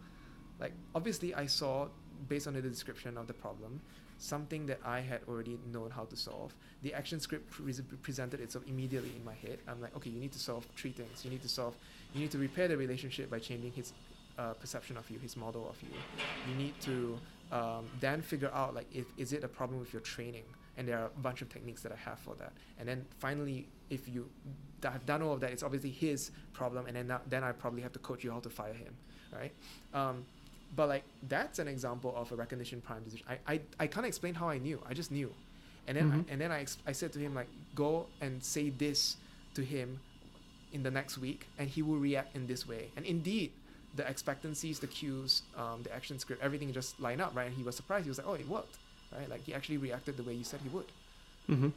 Like, 0.59 0.72
obviously, 0.94 1.32
I 1.35 1.47
saw, 1.47 1.89
based 2.28 2.48
on 2.48 2.55
the 2.55 2.60
description 2.62 3.16
of 3.16 3.28
the 3.28 3.32
problem, 3.32 3.81
something 4.18 4.66
that 4.66 4.81
I 4.85 5.01
had 5.01 5.20
already 5.28 5.59
known 5.72 5.90
how 5.90 6.05
to 6.06 6.16
solve. 6.16 6.55
The 6.82 6.93
action 6.93 7.20
script 7.20 7.51
pre- 7.51 7.72
presented 8.02 8.40
itself 8.40 8.64
immediately 8.66 9.12
in 9.16 9.24
my 9.24 9.35
head. 9.35 9.60
I'm 9.68 9.81
like, 9.81 9.97
okay, 9.97 10.10
you 10.10 10.18
need 10.20 10.32
to 10.32 10.39
solve 10.40 10.66
three 10.77 10.90
things. 10.93 11.24
You 11.24 11.31
need 11.31 11.43
to 11.43 11.48
solve, 11.48 11.77
you 12.12 12.20
need 12.20 12.31
to 12.32 12.39
repair 12.39 12.69
the 12.69 12.77
relationship 12.77 13.31
by 13.31 13.39
changing 13.39 13.73
his 13.73 13.93
uh, 14.39 14.55
perception 14.55 14.97
of 14.97 15.09
you, 15.11 15.19
his 15.19 15.37
model 15.37 15.69
of 15.69 15.81
you. 15.82 16.03
You 16.45 16.55
need 16.55 16.81
to 16.81 17.20
um, 17.53 17.91
then 17.99 18.23
figure 18.23 18.51
out 18.55 18.74
like 18.74 18.87
if 18.93 19.07
is 19.16 19.32
it 19.32 19.45
a 19.45 19.49
problem 19.49 19.81
with 19.81 19.93
your 19.93 20.03
training? 20.03 20.45
And 20.77 20.89
there 20.89 20.99
are 20.99 21.07
a 21.07 21.20
bunch 21.20 21.43
of 21.43 21.49
techniques 21.51 21.82
that 21.82 21.93
i 21.93 21.97
have 21.97 22.19
for 22.19 22.35
that. 22.37 22.53
And 22.78 22.89
then 22.89 23.05
finally 23.19 23.69
if 23.91 24.09
you 24.09 24.31
d- 24.81 24.89
have 24.89 25.05
done 25.05 25.20
all 25.20 25.32
of 25.35 25.41
that 25.41 25.51
it's 25.51 25.62
obviously 25.65 25.91
his 25.91 26.31
problem 26.53 26.87
and 26.87 26.95
then 26.97 27.09
now, 27.09 27.20
then 27.28 27.43
i 27.43 27.51
probably 27.51 27.82
have 27.82 27.93
to 27.93 27.99
coach 27.99 28.23
you 28.23 28.31
how 28.31 28.39
to 28.39 28.49
fire 28.49 28.73
him 28.73 28.95
right? 29.32 29.53
Um, 29.93 30.24
but 30.77 30.89
like 30.89 31.03
that's 31.28 31.59
an 31.59 31.66
example 31.69 32.15
of 32.16 32.31
a 32.32 32.37
recognition 32.37 32.81
prime 32.81 33.03
decision. 33.03 33.27
I 33.28 33.39
i, 33.55 33.61
I 33.81 33.87
can't 33.89 34.07
explain 34.07 34.35
how 34.35 34.49
i 34.49 34.59
knew. 34.59 34.81
I 34.89 34.95
just 34.95 35.11
knew. 35.11 35.35
And 35.89 35.97
then 35.97 36.11
Mhm. 36.11 36.15
I, 36.28 36.32
and 36.32 36.41
then 36.41 36.53
I, 36.53 36.61
ex- 36.61 36.78
I 36.87 36.93
said 36.93 37.12
to 37.15 37.19
him 37.19 37.35
like 37.35 37.49
go 37.74 38.07
and 38.20 38.43
say 38.43 38.70
this 38.70 39.16
to 39.55 39.62
him 39.65 39.99
in 40.73 40.83
the 40.83 40.91
next 40.91 41.19
week 41.19 41.47
and 41.59 41.69
he 41.69 41.83
will 41.83 41.97
react 41.97 42.35
in 42.37 42.47
this 42.47 42.67
way 42.67 42.91
and 42.97 43.05
indeed 43.05 43.53
the 43.97 44.09
expectancies, 44.09 44.79
the 44.79 44.87
cues, 44.87 45.43
um, 45.57 45.83
the 45.83 45.95
action 45.95 46.19
script, 46.19 46.43
everything 46.43 46.73
just 46.73 47.01
line 47.01 47.21
up, 47.21 47.35
right? 47.35 47.47
And 47.49 47.57
he 47.57 47.63
was 47.63 47.75
surprised. 47.75 48.05
He 48.05 48.09
was 48.09 48.19
like, 48.19 48.27
"Oh, 48.27 48.35
it 48.35 48.49
worked!" 48.49 48.77
Right? 49.13 49.29
Like 49.29 49.45
he 49.45 49.55
actually 49.55 49.79
reacted 49.79 50.17
the 50.17 50.23
way 50.23 50.35
you 50.35 50.45
said 50.45 50.61
he 50.63 50.69
would. 50.69 50.87
Mm-hmm. 51.49 51.69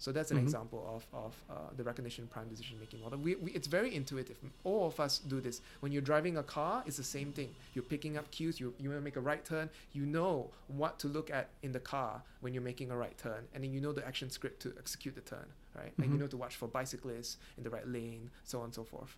So 0.00 0.12
that's 0.12 0.30
an 0.30 0.36
Mhm. 0.36 0.42
example 0.42 0.84
of, 0.94 1.06
of 1.12 1.34
uh, 1.50 1.54
the 1.76 1.82
recognition 1.82 2.28
prime 2.28 2.48
decision 2.48 2.78
making 2.78 3.00
model. 3.00 3.18
We, 3.18 3.34
we, 3.34 3.50
it's 3.52 3.66
very 3.66 3.94
intuitive. 3.94 4.38
All 4.62 4.86
of 4.86 5.00
us 5.00 5.18
do 5.18 5.40
this. 5.40 5.60
When 5.80 5.90
you're 5.90 6.02
driving 6.02 6.36
a 6.36 6.42
car, 6.42 6.84
it's 6.86 6.96
the 6.96 7.02
same 7.04 7.32
thing. 7.32 7.54
You're 7.74 7.82
picking 7.82 8.16
up 8.16 8.30
cues. 8.30 8.60
You 8.60 8.74
you 8.78 8.88
want 8.90 9.00
to 9.00 9.04
make 9.04 9.16
a 9.16 9.20
right 9.20 9.44
turn. 9.44 9.70
You 9.92 10.06
know 10.06 10.50
what 10.68 10.98
to 11.00 11.08
look 11.08 11.30
at 11.30 11.48
in 11.62 11.72
the 11.72 11.80
car 11.80 12.22
when 12.40 12.54
you're 12.54 12.62
making 12.62 12.90
a 12.92 12.96
right 12.96 13.16
turn, 13.18 13.48
and 13.52 13.64
then 13.64 13.72
you 13.72 13.80
know 13.80 13.92
the 13.92 14.06
action 14.06 14.30
script 14.30 14.62
to 14.62 14.72
execute 14.78 15.14
the 15.16 15.20
turn, 15.20 15.46
right? 15.74 15.92
And 16.00 16.12
you 16.12 16.16
Mhm. 16.16 16.20
know 16.20 16.28
to 16.28 16.36
watch 16.36 16.54
for 16.56 16.68
bicyclists 16.68 17.36
in 17.56 17.64
the 17.64 17.70
right 17.70 17.86
lane, 17.88 18.30
so 18.44 18.58
on 18.58 18.66
and 18.66 18.74
so 18.74 18.84
forth. 18.84 19.16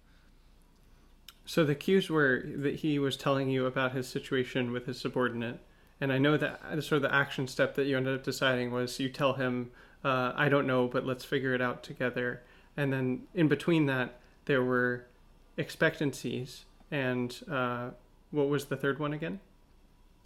So 1.44 1.64
the 1.64 1.74
cues 1.74 2.08
were 2.08 2.42
that 2.56 2.76
he 2.76 2.98
was 2.98 3.16
telling 3.16 3.50
you 3.50 3.66
about 3.66 3.92
his 3.92 4.08
situation 4.08 4.72
with 4.72 4.86
his 4.86 5.00
subordinate, 5.00 5.60
and 6.00 6.12
I 6.12 6.18
know 6.18 6.36
that 6.36 6.60
sort 6.82 6.92
of 6.92 7.02
the 7.02 7.14
action 7.14 7.46
step 7.46 7.74
that 7.74 7.86
you 7.86 7.96
ended 7.96 8.14
up 8.14 8.22
deciding 8.24 8.70
was 8.70 8.98
you 9.00 9.08
tell 9.08 9.34
him, 9.34 9.70
uh, 10.04 10.32
"I 10.36 10.48
don't 10.48 10.66
know, 10.66 10.88
but 10.88 11.04
let's 11.06 11.24
figure 11.24 11.54
it 11.54 11.60
out 11.60 11.82
together." 11.82 12.42
And 12.76 12.92
then 12.92 13.22
in 13.34 13.48
between 13.48 13.86
that, 13.86 14.20
there 14.46 14.62
were 14.62 15.06
expectancies, 15.56 16.64
and 16.90 17.38
uh, 17.50 17.90
what 18.30 18.48
was 18.48 18.66
the 18.66 18.76
third 18.76 18.98
one 18.98 19.12
again? 19.12 19.40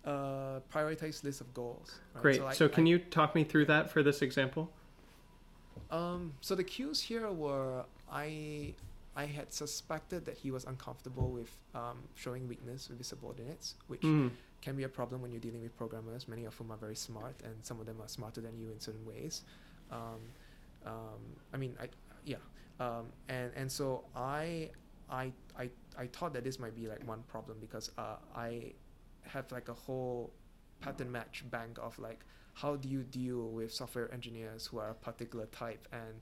Uh, 0.04 0.60
prioritize 0.72 1.24
list 1.24 1.40
of 1.40 1.52
goals. 1.54 2.00
right? 2.14 2.22
Great. 2.22 2.40
I- 2.40 2.52
So, 2.52 2.68
can 2.68 2.84
I- 2.84 2.90
you 2.90 2.98
talk 2.98 3.34
me 3.34 3.42
through 3.44 3.64
that 3.66 3.90
for 3.90 4.02
this 4.02 4.20
example? 4.22 4.70
Um, 5.90 6.34
so 6.40 6.54
the 6.54 6.64
cues 6.64 7.00
here 7.00 7.30
were 7.30 7.84
I 8.10 8.74
I 9.16 9.26
had 9.26 9.52
suspected 9.52 10.24
that 10.24 10.36
he 10.38 10.50
was 10.50 10.64
uncomfortable 10.64 11.30
with 11.30 11.56
um, 11.74 11.98
showing 12.14 12.48
weakness 12.48 12.88
with 12.88 12.98
his 12.98 13.06
subordinates, 13.06 13.76
which 13.86 14.02
Mm. 14.02 14.30
Can 14.64 14.76
be 14.76 14.84
a 14.84 14.88
problem 14.88 15.20
when 15.20 15.30
you're 15.30 15.40
dealing 15.48 15.62
with 15.62 15.76
programmers, 15.76 16.26
many 16.26 16.46
of 16.46 16.54
whom 16.54 16.72
are 16.72 16.78
very 16.78 16.96
smart, 16.96 17.34
and 17.44 17.54
some 17.62 17.78
of 17.80 17.86
them 17.86 18.00
are 18.00 18.08
smarter 18.08 18.40
than 18.40 18.56
you 18.56 18.70
in 18.70 18.80
certain 18.80 19.04
ways. 19.04 19.42
Um, 19.92 20.20
um, 20.86 21.20
I 21.52 21.58
mean, 21.58 21.76
I 21.78 21.88
yeah, 22.24 22.42
um, 22.80 23.06
and 23.28 23.52
and 23.54 23.70
so 23.70 24.04
I 24.16 24.70
I 25.10 25.32
I 25.58 25.68
I 25.98 26.06
thought 26.06 26.32
that 26.32 26.44
this 26.44 26.58
might 26.58 26.74
be 26.74 26.86
like 26.88 27.06
one 27.06 27.22
problem 27.28 27.58
because 27.60 27.90
uh, 27.98 28.16
I 28.34 28.72
have 29.22 29.52
like 29.52 29.68
a 29.68 29.74
whole 29.74 30.32
pattern 30.80 31.12
match 31.12 31.44
bank 31.50 31.78
of 31.80 31.98
like 31.98 32.20
how 32.54 32.76
do 32.76 32.88
you 32.88 33.02
deal 33.02 33.48
with 33.48 33.72
software 33.72 34.12
engineers 34.14 34.66
who 34.66 34.78
are 34.78 34.90
a 34.90 34.94
particular 34.94 35.46
type? 35.46 35.86
And 35.92 36.14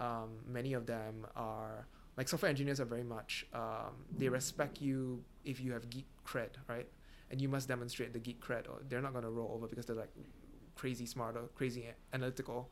um, 0.00 0.30
many 0.48 0.72
of 0.72 0.86
them 0.86 1.26
are 1.36 1.86
like 2.16 2.28
software 2.28 2.50
engineers 2.50 2.80
are 2.80 2.84
very 2.96 3.04
much 3.04 3.46
um, 3.54 3.94
they 4.18 4.28
respect 4.28 4.80
you 4.80 5.22
if 5.44 5.60
you 5.60 5.72
have 5.72 5.88
geek 5.90 6.06
cred 6.26 6.50
right 6.68 6.88
and 7.34 7.42
you 7.42 7.48
must 7.48 7.66
demonstrate 7.66 8.12
the 8.12 8.20
geek 8.20 8.40
cred 8.46 8.68
or 8.70 8.76
they're 8.88 9.02
not 9.02 9.12
going 9.12 9.24
to 9.24 9.30
roll 9.30 9.50
over 9.56 9.66
because 9.66 9.86
they're 9.86 9.96
like 9.96 10.14
crazy 10.76 11.04
smart 11.06 11.36
or 11.36 11.42
crazy 11.56 11.84
analytical. 12.12 12.70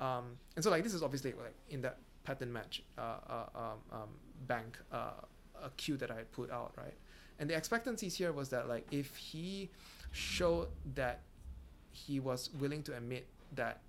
Um, 0.00 0.38
and 0.56 0.64
so 0.64 0.70
like 0.70 0.82
this 0.82 0.94
is 0.94 1.02
obviously 1.02 1.32
like 1.32 1.54
in 1.68 1.82
that 1.82 1.98
pattern 2.24 2.50
match 2.58 2.82
uh, 2.96 3.02
uh, 3.36 3.46
um, 3.54 3.78
um, 3.92 4.08
bank 4.46 4.78
uh, 4.90 5.10
a 5.62 5.68
cue 5.76 5.98
that 5.98 6.10
I 6.10 6.20
put 6.32 6.50
out 6.50 6.72
right? 6.78 6.94
And 7.38 7.50
the 7.50 7.54
expectancies 7.54 8.14
here 8.14 8.32
was 8.32 8.48
that 8.48 8.66
like 8.66 8.86
if 8.90 9.14
he 9.16 9.70
showed 10.12 10.68
that 10.94 11.20
he 11.92 12.18
was 12.18 12.48
willing 12.62 12.82
to 12.84 12.96
admit 12.96 13.26
that 13.54 13.80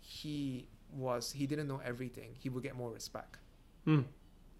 he 0.00 0.68
was 0.96 1.32
he 1.32 1.46
didn't 1.46 1.66
know 1.66 1.80
everything 1.84 2.30
he 2.38 2.48
would 2.48 2.62
get 2.62 2.76
more 2.76 2.90
respect 2.92 3.38
Mm. 3.86 4.04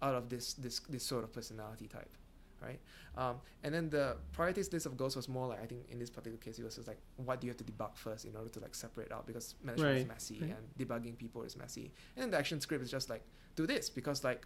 out 0.01 0.15
of 0.15 0.29
this 0.29 0.53
this 0.53 0.79
this 0.81 1.03
sort 1.03 1.23
of 1.23 1.31
personality 1.33 1.87
type 1.87 2.13
right? 2.65 2.79
Um, 3.15 3.35
and 3.63 3.73
then 3.73 3.89
the 3.89 4.17
priorities 4.33 4.71
list 4.73 4.85
of 4.85 4.97
goals 4.97 5.15
was 5.15 5.29
more 5.29 5.47
like 5.47 5.61
i 5.61 5.65
think 5.65 5.81
in 5.89 5.99
this 5.99 6.09
particular 6.09 6.37
case 6.37 6.59
it 6.59 6.65
was 6.65 6.75
just 6.75 6.87
like 6.87 6.99
what 7.17 7.39
do 7.39 7.47
you 7.47 7.51
have 7.51 7.57
to 7.57 7.63
debug 7.63 7.95
first 7.95 8.25
in 8.25 8.35
order 8.35 8.49
to 8.49 8.59
like 8.59 8.75
separate 8.75 9.11
out 9.11 9.25
because 9.25 9.55
management 9.63 9.97
is 9.99 10.07
messy 10.07 10.39
right. 10.41 10.55
and 10.57 10.63
debugging 10.79 11.17
people 11.17 11.43
is 11.43 11.55
messy. 11.57 11.91
And 12.15 12.23
then 12.23 12.31
the 12.31 12.37
action 12.37 12.59
script 12.61 12.83
is 12.83 12.91
just 12.91 13.09
like 13.09 13.23
do 13.55 13.65
this 13.65 13.89
because 13.89 14.23
like 14.23 14.45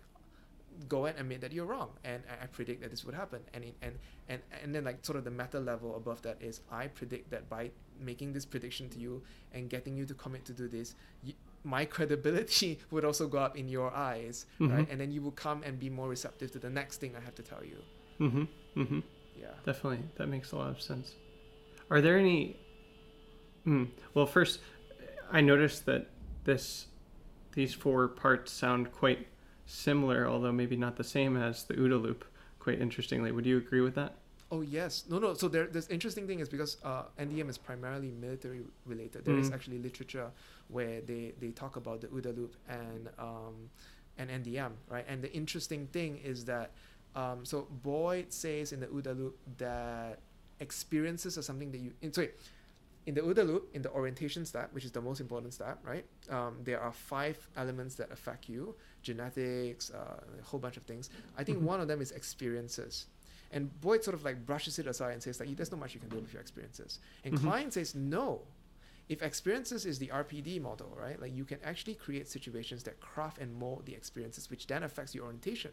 go 0.88 1.06
and 1.06 1.18
admit 1.20 1.42
that 1.42 1.52
you're 1.52 1.66
wrong 1.66 1.90
and 2.04 2.24
I, 2.42 2.46
predict 2.46 2.82
that 2.82 2.92
this 2.92 3.04
would 3.04 3.16
happen. 3.16 3.40
And 3.54 3.64
it, 3.66 3.76
and 3.82 3.94
and 4.30 4.42
and 4.64 4.74
then 4.74 4.84
like 4.84 5.04
sort 5.06 5.18
of 5.18 5.24
the 5.24 5.32
meta 5.32 5.60
level 5.60 5.96
above 5.96 6.22
that 6.22 6.38
is 6.40 6.62
i 6.72 6.88
predict 6.88 7.32
that 7.32 7.50
by 7.50 7.72
making 8.00 8.32
this 8.32 8.46
prediction 8.46 8.88
to 8.90 9.00
you 9.00 9.22
and 9.54 9.70
getting 9.70 9.98
you 9.98 10.06
to 10.06 10.14
commit 10.14 10.46
to 10.46 10.54
do 10.54 10.68
this 10.68 10.96
you, 11.24 11.34
my 11.64 11.84
credibility 11.96 12.80
would 12.92 13.04
also 13.04 13.28
go 13.28 13.40
up 13.40 13.58
in 13.58 13.68
your 13.68 13.94
eyes 13.94 14.46
right? 14.60 14.70
Mhm. 14.70 14.92
and 14.92 15.02
then 15.02 15.12
you 15.12 15.22
will 15.22 15.32
come 15.32 15.64
and 15.64 15.80
be 15.80 15.90
more 15.90 16.08
receptive 16.08 16.52
to 16.52 16.60
the 16.60 16.70
next 16.70 16.98
thing 16.98 17.16
i 17.16 17.20
have 17.20 17.36
to 17.36 17.44
tell 17.44 17.64
you 17.66 17.82
Mm-hmm. 18.20 18.44
Mm-hmm. 18.82 19.00
yeah 19.40 19.48
Definitely, 19.66 20.04
that 20.18 20.28
makes 20.28 20.52
a 20.52 20.56
lot 20.58 20.70
of 20.70 20.82
sense. 20.82 21.14
Are 21.90 22.02
there 22.02 22.18
any? 22.18 22.56
Hmm. 23.64 23.86
Well, 24.14 24.26
first, 24.26 24.60
I 25.32 25.42
noticed 25.42 25.86
that 25.86 26.08
this, 26.44 26.88
these 27.54 27.74
four 27.74 28.08
parts 28.08 28.52
sound 28.52 28.92
quite 28.92 29.28
similar, 29.66 30.28
although 30.28 30.52
maybe 30.52 30.76
not 30.76 30.96
the 30.98 31.04
same 31.04 31.36
as 31.38 31.64
the 31.64 31.74
OODA 31.76 32.02
loop. 32.02 32.26
Quite 32.60 32.80
interestingly, 32.82 33.32
would 33.32 33.46
you 33.46 33.58
agree 33.58 33.82
with 33.82 33.96
that? 33.96 34.16
Oh 34.52 34.62
yes, 34.62 35.04
no, 35.10 35.20
no. 35.20 35.34
So 35.36 35.48
there, 35.48 35.68
this 35.68 35.88
interesting 35.90 36.26
thing 36.28 36.40
is 36.40 36.50
because 36.50 36.78
uh, 36.84 37.04
NDM 37.20 37.50
is 37.50 37.58
primarily 37.58 38.10
military 38.12 38.62
related. 38.86 39.24
There 39.26 39.38
is 39.38 39.50
Mm. 39.50 39.54
actually 39.54 39.78
literature 39.80 40.32
where 40.70 41.02
they, 41.02 41.34
they 41.40 41.52
talk 41.52 41.76
about 41.76 42.02
the 42.02 42.08
OODA 42.08 42.36
loop 42.36 42.56
and 42.68 43.10
um, 43.20 43.70
and 44.18 44.30
NDM, 44.30 44.72
right? 44.90 45.06
And 45.08 45.22
the 45.22 45.32
interesting 45.32 45.88
thing 45.88 46.18
is 46.18 46.46
that 46.46 46.72
um, 47.16 47.46
so 47.46 47.68
Boyd 47.84 48.32
says 48.32 48.72
in 48.72 48.80
the 48.80 48.88
OODA 48.88 49.18
loop 49.18 49.38
that 49.58 50.20
experiences 50.60 51.38
are 51.38 51.42
something 51.42 51.72
that 51.72 51.80
you 51.80 51.94
in 52.02 52.12
sorry 52.14 52.32
in 53.06 53.16
the 53.16 53.22
OODA 53.22 53.48
loop 53.48 53.70
in 53.74 53.82
the 53.82 53.90
orientation 53.92 54.46
step 54.46 54.72
which 54.74 54.84
is 54.86 54.92
the 54.92 55.02
most 55.02 55.20
important 55.22 55.54
step 55.54 55.80
right 55.84 56.06
um, 56.30 56.58
there 56.64 56.80
are 56.82 56.92
five 56.92 57.38
elements 57.56 57.96
that 57.96 58.12
affect 58.12 58.50
you 58.50 58.76
genetics 59.02 59.90
uh, 59.92 60.20
a 60.40 60.44
whole 60.44 60.60
bunch 60.60 60.78
of 60.78 60.84
things. 60.84 61.10
I 61.38 61.44
think 61.46 61.60
Mhm. 61.60 61.64
one 61.64 61.80
of 61.82 61.88
them 61.88 62.02
is 62.02 62.12
experiences. 62.12 63.08
And 63.52 63.62
boyd 63.82 64.04
sort 64.04 64.14
of 64.16 64.24
like 64.24 64.46
brushes 64.46 64.78
it 64.78 64.86
aside 64.86 65.14
and 65.14 65.24
says 65.24 65.40
like 65.40 65.56
there's 65.56 65.72
not 65.72 65.80
much 65.80 65.94
you 65.96 66.00
can 66.02 66.10
do 66.10 66.20
with 66.20 66.34
your 66.34 66.42
experiences. 66.42 67.00
And 67.24 67.34
Mhm. 67.34 67.42
klein 67.42 67.72
says 67.72 67.96
no. 67.96 68.46
If 69.08 69.24
experiences 69.24 69.88
is 69.88 69.98
the 69.98 70.10
rpd 70.10 70.62
model 70.62 70.96
right 70.96 71.20
like 71.20 71.34
you 71.36 71.46
can 71.46 71.60
actually 71.64 71.96
create 71.96 72.28
situations 72.28 72.84
that 72.84 73.00
craft 73.00 73.40
and 73.40 73.50
mold 73.56 73.88
the 73.88 73.96
experiences 73.96 74.52
which 74.52 74.68
then 74.68 74.84
affects 74.84 75.16
your 75.16 75.24
orientation 75.26 75.72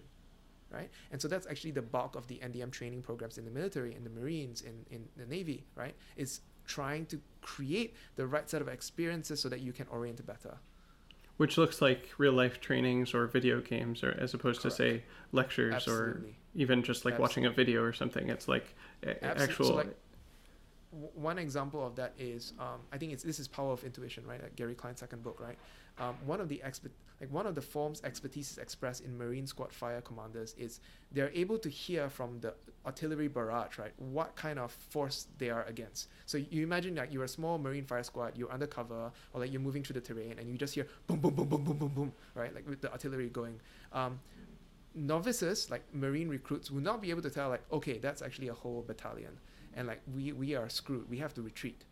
right 0.70 0.90
and 1.12 1.20
so 1.20 1.28
that's 1.28 1.47
actually 1.47 1.70
the 1.70 1.82
bulk 1.82 2.16
of 2.16 2.26
the 2.26 2.38
ndm 2.38 2.70
training 2.70 3.02
programs 3.02 3.38
in 3.38 3.44
the 3.44 3.51
military 3.51 3.94
in 3.94 4.02
the 4.05 4.10
marines 4.10 4.62
in, 4.62 4.84
in 4.90 5.09
the 5.16 5.26
navy 5.26 5.64
right 5.74 5.94
is 6.16 6.40
trying 6.66 7.06
to 7.06 7.20
create 7.43 7.94
the 8.16 8.26
right 8.26 8.51
set 8.51 8.60
of 8.60 8.68
experiences 8.68 9.40
so 9.40 9.48
that 9.48 9.60
you 9.60 9.72
can 9.72 9.86
orient 9.88 10.24
better 10.26 10.59
Which 11.36 11.59
looks 11.59 11.80
like 11.82 12.09
real 12.18 12.32
life 12.32 12.60
trainings 12.60 13.12
or 13.14 13.26
video 13.26 13.60
games, 13.60 14.02
or 14.02 14.16
as 14.18 14.32
opposed 14.34 14.62
Correct. 14.62 14.76
to 14.78 14.82
say 14.82 15.02
lectures 15.32 15.86
or 15.86 16.22
even 16.55 16.82
just 16.82 17.05
like 17.05 17.18
watching 17.18 17.44
a 17.44 17.51
video 17.51 17.82
or 17.82 17.93
something. 17.93 18.30
It's 18.30 18.48
like 18.48 18.74
a- 19.02 19.22
Absolutely. 19.22 19.43
actual. 19.44 19.66
So, 19.66 19.74
like, 19.74 19.97
one 20.91 21.39
example 21.39 21.85
of 21.87 21.97
that 21.97 22.15
is 22.19 22.53
um, 22.59 22.81
I 22.93 22.99
think 22.99 23.13
it's 23.13 23.23
this 23.23 23.39
is 23.39 23.49
Power 23.49 23.73
of 23.73 23.85
Intuition, 23.85 24.27
right? 24.27 24.43
Like 24.43 24.57
Gary 24.57 24.75
Klein's 24.75 25.01
second 25.01 25.23
book, 25.23 25.41
right? 25.41 25.59
Um, 25.99 26.15
one 26.25 26.41
of 26.41 26.49
the 26.49 26.63
expert 26.63 26.93
like 27.21 27.33
one 27.33 27.47
of 27.47 27.55
the 27.55 27.63
forms 27.63 28.03
expertise 28.05 28.51
is 28.51 28.59
expressed 28.59 29.03
in 29.03 29.17
Marine 29.17 29.47
Squad 29.47 29.73
fire 29.73 30.03
commanders 30.03 30.55
is 30.59 30.81
they're 31.13 31.31
able 31.33 31.59
to 31.59 31.69
hear 31.71 32.11
from 32.11 32.39
the 32.41 32.53
artillery 32.85 33.29
barrage, 33.29 33.79
right? 33.79 33.93
What 33.97 34.37
kind 34.37 34.59
of 34.59 34.71
force 34.71 35.27
they 35.39 35.49
are 35.49 35.65
against. 35.65 36.09
So 36.27 36.39
you 36.39 36.63
imagine 36.63 36.95
like 36.95 37.13
you're 37.13 37.25
a 37.25 37.29
small 37.29 37.59
Marine 37.59 37.85
fire 37.85 38.03
squad, 38.03 38.37
you're 38.37 38.53
undercover, 38.53 39.11
or 39.33 39.41
like 39.41 39.51
you're 39.51 39.63
moving 39.63 39.83
through 39.83 39.95
the 39.95 40.07
terrain, 40.07 40.37
and 40.39 40.49
you 40.51 40.59
just 40.59 40.75
hear 40.75 40.87
boom, 41.07 41.21
boom, 41.21 41.35
boom, 41.35 41.49
boom, 41.49 41.65
boom, 41.65 41.79
boom, 41.79 41.89
boom, 41.89 42.13
right? 42.35 42.55
Like 42.55 42.69
with 42.69 42.83
the 42.83 42.93
artillery 42.93 43.29
going. 43.29 43.61
Um, 43.93 44.21
novices 44.97 45.71
like 45.71 45.83
marine 45.93 46.27
recruits 46.27 46.71
will 46.71 46.81
not 46.81 47.03
be 47.03 47.11
able 47.11 47.21
to 47.21 47.29
tell 47.29 47.51
like 47.51 47.63
okay 47.71 47.99
that's 47.99 48.23
actually 48.23 48.49
a 48.49 48.55
whole 48.55 48.83
battalion 48.87 49.39
and 49.77 49.86
like 49.86 50.01
we 50.15 50.32
we 50.32 50.55
are 50.55 50.69
screwed. 50.69 51.09
We 51.11 51.19
have 51.19 51.32
to 51.35 51.43
retreat. 51.43 51.85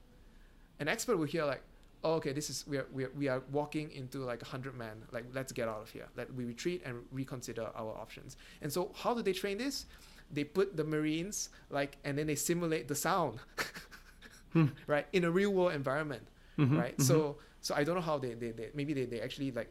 An 0.80 0.88
expert 0.88 1.16
will 1.18 1.26
hear 1.26 1.44
like 1.44 1.62
oh, 2.02 2.14
okay 2.14 2.32
this 2.32 2.50
is 2.50 2.66
we 2.66 2.76
are, 2.78 2.86
we 2.92 3.04
are 3.04 3.10
we 3.16 3.28
are 3.28 3.42
walking 3.52 3.90
into 3.92 4.18
like 4.18 4.42
a 4.42 4.46
hundred 4.46 4.74
men 4.76 4.96
like 5.12 5.24
let's 5.32 5.52
get 5.52 5.68
out 5.68 5.82
of 5.82 5.90
here. 5.90 6.06
Let 6.16 6.32
we 6.34 6.44
retreat 6.44 6.82
and 6.84 6.96
reconsider 7.12 7.68
our 7.76 7.92
options. 8.04 8.36
And 8.62 8.72
so 8.72 8.90
how 8.94 9.14
do 9.14 9.22
they 9.22 9.32
train 9.32 9.58
this? 9.58 9.86
They 10.32 10.44
put 10.44 10.76
the 10.76 10.84
marines 10.84 11.50
like 11.70 11.96
and 12.04 12.18
then 12.18 12.26
they 12.26 12.34
simulate 12.34 12.88
the 12.88 12.94
sound 12.96 13.38
Hmm. 14.52 14.66
right 14.86 15.06
in 15.12 15.24
a 15.24 15.30
real 15.30 15.50
world 15.52 15.72
environment 15.74 16.22
Mhm, 16.58 16.78
right? 16.78 16.96
Mhm. 16.96 17.02
so 17.02 17.36
so 17.60 17.74
i 17.74 17.82
don't 17.82 17.96
know 17.96 18.00
how 18.12 18.18
they, 18.18 18.34
they, 18.34 18.52
they 18.52 18.70
maybe 18.72 18.92
they, 18.94 19.04
they 19.04 19.20
actually 19.20 19.50
like 19.50 19.68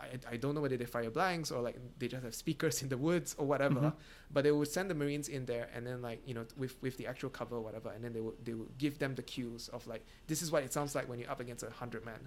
I, 0.00 0.34
I 0.34 0.36
don't 0.36 0.54
know 0.54 0.60
whether 0.60 0.76
they 0.76 0.84
fire 0.84 1.10
blanks 1.10 1.50
or 1.50 1.60
like 1.62 1.76
they 1.98 2.08
just 2.08 2.22
have 2.24 2.34
speakers 2.34 2.82
in 2.82 2.88
the 2.88 2.96
woods 2.98 3.34
or 3.38 3.46
whatever 3.46 3.80
Mhm. 3.80 3.92
but 4.30 4.44
they 4.44 4.52
would 4.52 4.68
send 4.68 4.90
the 4.90 4.94
marines 4.94 5.28
in 5.28 5.46
there 5.46 5.68
and 5.74 5.86
then 5.86 6.02
like 6.02 6.20
you 6.28 6.34
know 6.34 6.44
with 6.56 6.74
with 6.82 6.96
the 6.98 7.06
actual 7.06 7.30
cover 7.30 7.56
or 7.56 7.60
whatever 7.62 7.90
and 7.90 8.02
then 8.04 8.12
they 8.12 8.20
would 8.20 8.34
they 8.44 8.54
would 8.54 8.76
give 8.78 8.98
them 8.98 9.14
the 9.14 9.22
cues 9.22 9.68
of 9.68 9.86
like 9.86 10.04
this 10.26 10.42
is 10.42 10.50
what 10.52 10.62
it 10.62 10.72
sounds 10.72 10.94
like 10.94 11.08
when 11.08 11.18
you're 11.18 11.30
up 11.30 11.40
against 11.40 11.62
a 11.64 11.70
hundred 11.70 12.04
men 12.04 12.20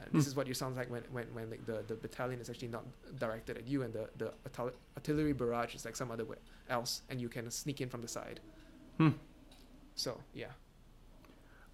uh, 0.00 0.04
this 0.12 0.24
Hmm. 0.24 0.28
is 0.30 0.34
what 0.36 0.46
you 0.46 0.54
sounds 0.54 0.76
like 0.76 0.90
when 0.90 1.02
when, 1.12 1.26
when 1.34 1.50
like 1.50 1.64
the, 1.66 1.82
the 1.86 1.94
battalion 1.94 2.40
is 2.40 2.48
actually 2.50 2.68
not 2.68 2.84
directed 3.18 3.56
at 3.58 3.66
you 3.66 3.82
and 3.82 3.92
the, 3.92 4.08
the 4.16 4.32
artil- 4.48 4.72
artillery 4.96 5.32
barrage 5.34 5.74
is 5.74 5.84
like 5.84 5.96
some 5.96 6.10
other 6.10 6.24
way 6.24 6.36
else 6.68 7.02
and 7.10 7.20
you 7.20 7.28
can 7.28 7.50
sneak 7.50 7.80
in 7.80 7.88
from 7.88 8.00
the 8.02 8.08
side 8.08 8.40
Hmm. 8.98 9.10
so 9.94 10.20
yeah 10.34 10.52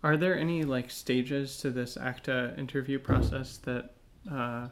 Are 0.03 0.17
there 0.17 0.37
any 0.39 0.63
like 0.65 0.91
stages 0.91 1.57
to 1.63 1.71
this 1.71 1.97
ACTA 1.97 2.55
interview 2.59 2.99
process 2.99 3.57
that 3.59 3.95
uh, 4.31 4.69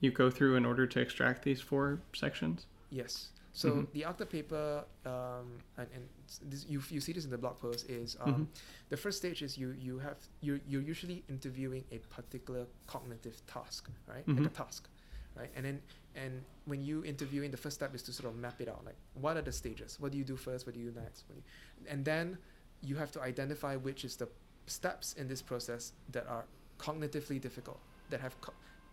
you 0.00 0.10
go 0.10 0.30
through 0.30 0.56
in 0.56 0.64
order 0.64 0.86
to 0.86 1.00
extract 1.00 1.42
these 1.44 1.60
four 1.60 2.00
sections? 2.14 2.66
Yes. 2.90 3.30
So 3.52 3.68
Mhm. 3.70 3.92
the 3.92 4.04
ACTA 4.04 4.26
paper, 4.26 4.84
um, 5.04 5.58
and, 5.76 5.88
and 5.92 6.08
this, 6.42 6.64
you, 6.68 6.80
you 6.90 7.00
see 7.00 7.12
this 7.12 7.24
in 7.24 7.30
the 7.30 7.38
blog 7.38 7.58
post, 7.58 7.88
is 7.90 8.16
um, 8.20 8.32
Mhm. 8.34 8.46
the 8.88 8.96
first 8.96 9.18
stage 9.18 9.42
is 9.42 9.58
you 9.58 9.70
you 9.72 9.98
have 9.98 10.16
you're, 10.40 10.60
you're 10.68 10.82
usually 10.82 11.24
interviewing 11.28 11.84
a 11.90 11.98
particular 11.98 12.66
cognitive 12.86 13.44
task, 13.46 13.90
right? 14.06 14.26
Like 14.28 14.46
a 14.46 14.50
task, 14.50 14.88
right? 15.34 15.50
And 15.56 15.64
then 15.64 15.82
and 16.14 16.44
when 16.66 16.84
you 16.84 17.04
interviewing, 17.04 17.50
the 17.50 17.56
first 17.56 17.74
step 17.76 17.94
is 17.94 18.02
to 18.02 18.12
sort 18.12 18.32
of 18.32 18.38
map 18.38 18.60
it 18.60 18.68
out. 18.68 18.84
Like 18.84 18.96
what 19.14 19.36
are 19.36 19.42
the 19.42 19.52
stages? 19.52 19.98
What 19.98 20.12
do 20.12 20.18
you 20.18 20.24
do 20.24 20.36
first? 20.36 20.64
What 20.66 20.74
do 20.74 20.80
you 20.80 20.90
do 20.92 21.00
next? 21.00 21.24
What 21.26 21.34
do 21.36 21.40
you, 21.42 21.90
and 21.92 22.04
then 22.04 22.38
you 22.82 22.94
have 22.96 23.10
to 23.12 23.20
identify 23.20 23.74
which 23.74 24.04
is 24.04 24.14
the 24.16 24.28
steps 24.66 25.14
in 25.14 25.26
this 25.26 25.42
process 25.42 25.92
that 26.12 26.26
are 26.28 26.44
cognitively 26.78 27.40
difficult, 27.40 27.80
that 28.10 28.20
have 28.20 28.40
co- 28.40 28.52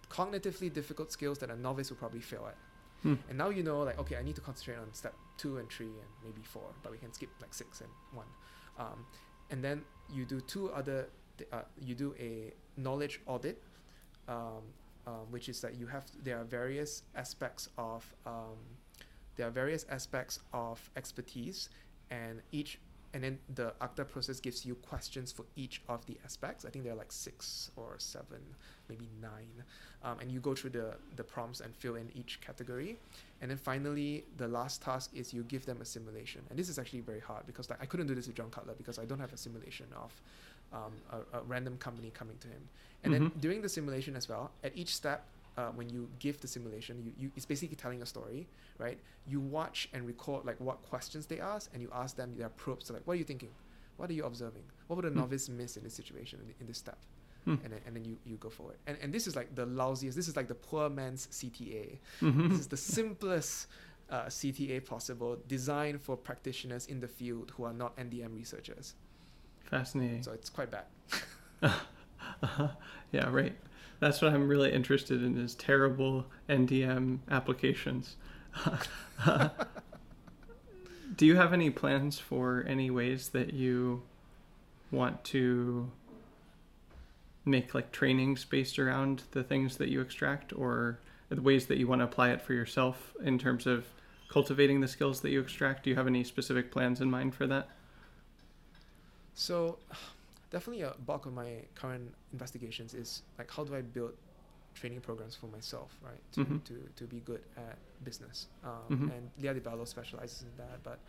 cognitively 0.09 0.71
difficult 0.71 1.11
skills 1.11 1.39
that 1.39 1.49
a 1.49 1.55
novice 1.55 1.89
will 1.89 1.97
probably 1.97 2.21
fail 2.21 2.45
at. 2.47 2.57
Hmm. 3.03 3.15
And 3.29 3.37
now 3.37 3.49
you 3.49 3.63
know, 3.63 3.81
like, 3.81 3.99
okay, 3.99 4.17
I 4.17 4.23
need 4.23 4.35
to 4.35 4.41
concentrate 4.41 4.77
on 4.77 4.93
step 4.93 5.13
two 5.37 5.57
and 5.57 5.69
three 5.69 5.87
and 5.87 6.09
maybe 6.23 6.41
four, 6.43 6.63
but 6.81 6.91
we 6.91 6.97
can 6.97 7.13
skip 7.13 7.29
like 7.41 7.53
six 7.53 7.81
and 7.81 7.89
one. 8.13 8.25
Um, 8.79 9.05
and 9.51 9.63
then 9.63 9.83
you 10.11 10.25
do 10.25 10.41
two 10.41 10.71
other, 10.71 11.07
th- 11.37 11.49
uh, 11.51 11.61
you 11.79 11.95
do 11.95 12.15
a 12.19 12.53
knowledge 12.77 13.21
audit, 13.27 13.61
um, 14.27 14.63
um, 15.05 15.27
which 15.29 15.49
is 15.49 15.61
that 15.61 15.75
you 15.75 15.87
have, 15.87 16.05
there 16.23 16.39
are 16.39 16.43
various 16.43 17.03
aspects 17.15 17.69
of, 17.77 18.11
um, 18.25 18.57
there 19.35 19.47
are 19.47 19.51
various 19.51 19.85
aspects 19.89 20.39
of 20.53 20.89
expertise, 20.95 21.69
and 22.09 22.41
each, 22.51 22.79
and 23.15 23.23
then 23.23 23.39
the 23.55 23.73
ACTA 23.81 24.03
process 24.05 24.39
gives 24.41 24.65
you 24.65 24.75
questions 24.75 25.31
for 25.31 25.45
each 25.55 25.81
of 25.87 26.05
the 26.05 26.17
aspects. 26.25 26.65
I 26.65 26.69
think 26.69 26.83
there 26.83 26.93
are 26.93 26.97
like 26.97 27.13
six 27.13 27.71
or 27.77 27.95
seven, 27.97 28.41
maybe 28.89 29.07
nine 29.21 29.63
um, 30.05 30.19
and 30.19 30.31
you 30.31 30.39
go 30.39 30.53
through 30.53 30.69
the, 30.69 30.93
the 31.15 31.23
prompts 31.23 31.61
and 31.61 31.75
fill 31.75 31.95
in 31.95 32.11
each 32.13 32.39
category. 32.41 32.97
And 33.41 33.49
then 33.49 33.57
finally, 33.57 34.25
the 34.37 34.47
last 34.47 34.81
task 34.81 35.11
is 35.13 35.33
you 35.33 35.43
give 35.43 35.65
them 35.65 35.79
a 35.81 35.85
simulation. 35.85 36.41
And 36.49 36.59
this 36.59 36.69
is 36.69 36.77
actually 36.77 37.01
very 37.01 37.19
hard 37.19 37.47
because 37.47 37.69
like, 37.69 37.81
I 37.81 37.85
couldn't 37.85 38.07
do 38.07 38.15
this 38.15 38.27
with 38.27 38.35
John 38.35 38.51
Cutler 38.51 38.75
because 38.77 38.99
I 38.99 39.05
don't 39.05 39.19
have 39.19 39.33
a 39.33 39.37
simulation 39.37 39.87
of 39.95 40.11
um, 40.73 40.93
a, 41.11 41.39
a 41.39 41.41
random 41.43 41.77
company 41.77 42.11
coming 42.13 42.37
to 42.39 42.47
him. 42.47 42.61
And 43.03 43.13
then 43.13 43.29
Mhm. 43.31 43.41
during 43.41 43.61
the 43.61 43.69
simulation 43.69 44.15
as 44.15 44.29
well, 44.29 44.51
at 44.63 44.75
each 44.75 44.93
step, 44.95 45.25
uh, 45.57 45.69
when 45.69 45.87
you 45.89 46.09
give 46.19 46.39
the 46.41 46.47
simulation, 46.47 47.01
you, 47.03 47.11
you 47.17 47.31
it's 47.35 47.45
basically 47.45 47.75
telling 47.75 48.01
a 48.01 48.05
story, 48.05 48.47
right? 48.77 48.99
You 49.27 49.39
watch 49.39 49.89
and 49.93 50.05
record 50.05 50.45
like 50.45 50.59
what 50.59 50.81
questions 50.81 51.25
they 51.27 51.39
ask, 51.39 51.69
and 51.73 51.81
you 51.81 51.89
ask 51.93 52.15
them 52.15 52.35
their 52.37 52.49
probes. 52.49 52.87
So 52.87 52.93
like, 52.93 53.03
what 53.07 53.13
are 53.13 53.17
you 53.17 53.23
thinking? 53.23 53.49
What 53.97 54.09
are 54.09 54.13
you 54.13 54.25
observing? 54.25 54.63
What 54.87 54.97
would 54.97 55.05
a 55.05 55.09
Hmm. 55.09 55.19
novice 55.19 55.47
miss 55.49 55.77
in 55.77 55.83
this 55.83 55.93
situation 55.93 56.39
in, 56.43 56.53
in 56.61 56.67
this 56.67 56.77
step? 56.77 56.97
Hmm. 57.45 57.57
and 57.63 57.73
then, 57.73 57.79
and 57.85 57.95
then 57.95 58.03
you, 58.05 58.17
you 58.25 58.37
go 58.37 58.49
forward. 58.49 58.77
And, 58.87 58.97
and 59.03 59.13
this 59.13 59.27
is 59.27 59.35
like 59.35 59.53
the 59.53 59.67
lousiest, 59.67 60.15
this 60.15 60.27
is 60.27 60.35
like 60.35 60.47
the 60.47 60.55
poor 60.55 60.89
man's 60.89 61.27
CTA. 61.27 61.99
Mhm. 62.19 62.49
This 62.49 62.59
is 62.59 62.67
the 62.67 62.75
simplest 62.77 63.67
uh, 64.09 64.23
CTA 64.25 64.83
possible, 64.83 65.37
designed 65.47 66.01
for 66.01 66.17
practitioners 66.17 66.87
in 66.87 66.99
the 67.01 67.07
field 67.07 67.51
who 67.55 67.63
are 67.63 67.71
not 67.73 67.95
NDM 67.97 68.33
researchers. 68.35 68.95
Fascinating. 69.69 70.23
So 70.23 70.31
it's 70.31 70.49
quite 70.49 70.71
bad. 70.71 70.85
Uh-huh. 72.41 72.67
Yeah, 73.11 73.29
right. 73.29 73.55
That's 73.99 74.21
what 74.21 74.33
I'm 74.33 74.47
really 74.47 74.71
interested 74.71 75.23
in 75.23 75.37
is 75.37 75.55
terrible 75.55 76.25
NDM 76.49 77.19
applications. 77.29 78.15
Do 81.15 81.25
you 81.25 81.35
have 81.37 81.53
any 81.53 81.69
plans 81.69 82.19
for 82.19 82.65
any 82.67 82.89
ways 82.89 83.29
that 83.29 83.53
you 83.53 84.03
want 84.91 85.23
to 85.25 85.89
make 87.45 87.73
like 87.73 87.91
trainings 87.91 88.43
based 88.43 88.79
around 88.79 89.23
the 89.31 89.43
things 89.43 89.77
that 89.77 89.89
you 89.89 90.01
extract 90.01 90.51
or 90.53 90.99
the 91.29 91.41
ways 91.41 91.67
that 91.67 91.77
you 91.77 91.87
want 91.87 91.99
to 91.99 92.05
apply 92.05 92.31
it 92.31 92.41
for 92.41 92.53
yourself 92.53 93.13
in 93.23 93.37
terms 93.39 93.65
of 93.65 93.85
cultivating 94.29 94.81
the 94.81 94.87
skills 94.87 95.21
that 95.21 95.29
you 95.29 95.39
extract? 95.39 95.83
Do 95.83 95.89
you 95.89 95.95
have 95.95 96.07
any 96.07 96.23
specific 96.23 96.71
plans 96.71 96.99
in 97.01 97.09
mind 97.09 97.35
for 97.35 97.47
that? 97.47 97.69
So 99.35 99.77
definitely 100.55 100.83
a 100.83 100.93
bulk 101.09 101.23
of 101.29 101.33
my 101.43 101.49
current 101.81 102.07
investigations 102.35 102.91
is 103.03 103.09
like 103.39 103.49
how 103.55 103.63
do 103.67 103.71
I 103.79 103.81
build 103.97 104.13
training 104.79 105.01
programs 105.09 105.35
for 105.41 105.47
myself, 105.57 105.91
right? 106.09 106.23
To, 106.35 106.39
Mhm. 106.41 106.57
to, 106.69 106.75
to 106.99 107.03
be 107.15 107.19
good 107.29 107.43
at 107.67 107.75
business. 108.09 108.37
Um, 108.69 108.87
Mhm. 108.91 109.07
And 109.13 109.23
Lia 109.41 109.53
DiBello 109.57 109.85
specializes 109.95 110.39
in 110.49 110.53
that, 110.63 110.77
but 110.89 110.99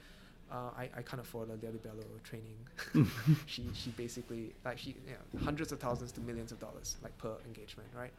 uh, 0.54 0.70
I, 0.82 0.84
I 0.98 1.02
can't 1.08 1.22
afford 1.26 1.46
a 1.54 1.56
Lia 1.62 1.72
DiBello 1.76 2.06
training. 2.30 2.58
she 3.52 3.62
she 3.80 3.90
basically 4.04 4.44
like 4.66 4.78
she 4.84 4.90
you 5.10 5.14
know, 5.16 5.24
hundreds 5.48 5.70
of 5.74 5.78
thousands 5.86 6.10
to 6.16 6.20
millions 6.28 6.50
of 6.54 6.58
dollars 6.66 6.88
like 7.04 7.14
per 7.24 7.34
engagement, 7.50 7.88
right? 8.02 8.14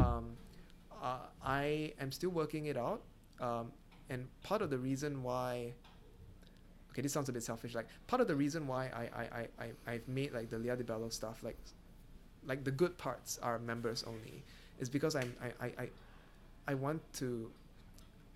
Um, 0.00 0.24
uh, 1.08 1.26
I 1.62 1.92
am 2.04 2.10
still 2.18 2.30
working 2.42 2.64
it 2.72 2.76
out, 2.88 3.00
um, 3.48 3.66
and 4.12 4.20
part 4.48 4.60
of 4.64 4.68
the 4.74 4.78
reason 4.90 5.12
why 5.28 5.74
okay, 6.94 7.02
this 7.02 7.12
sounds 7.12 7.28
a 7.28 7.32
bit 7.32 7.42
selfish. 7.42 7.74
Like 7.74 7.88
part 8.06 8.22
of 8.22 8.28
the 8.28 8.36
reason 8.36 8.66
why 8.66 8.86
I 8.94 9.04
I, 9.22 9.24
I, 9.40 9.48
I 9.64 9.92
I've 9.94 10.08
made 10.08 10.32
like 10.32 10.48
the 10.50 10.58
Lia 10.58 10.76
DiBello 10.76 11.12
stuff 11.12 11.42
like 11.42 11.58
like 12.46 12.64
the 12.64 12.70
good 12.70 12.96
parts 12.98 13.38
are 13.42 13.58
members 13.58 14.04
only 14.06 14.44
is 14.78 14.88
because 14.88 15.14
I'm 15.16 15.34
I, 15.42 15.66
I, 15.66 15.72
I 15.84 15.90
I 16.68 16.74
want 16.74 17.02
to 17.14 17.50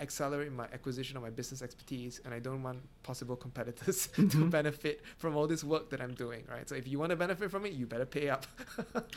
accelerate 0.00 0.52
my 0.52 0.64
acquisition 0.72 1.16
of 1.16 1.22
my 1.24 1.30
business 1.30 1.60
expertise, 1.62 2.20
and 2.24 2.32
I 2.32 2.38
don't 2.38 2.62
want 2.62 2.78
possible 3.02 3.36
competitors 3.36 4.06
to 4.14 4.22
Mhm. 4.22 4.50
benefit 4.50 5.02
from 5.18 5.36
all 5.36 5.46
this 5.48 5.64
work 5.64 5.90
that 5.90 6.00
I'm 6.00 6.14
doing, 6.14 6.44
right? 6.48 6.68
So 6.68 6.76
if 6.76 6.86
you 6.86 6.98
want 7.00 7.10
to 7.10 7.16
benefit 7.16 7.50
from 7.50 7.66
it, 7.66 7.72
you 7.72 7.86
better 7.86 8.06
pay 8.06 8.28
up. 8.28 8.46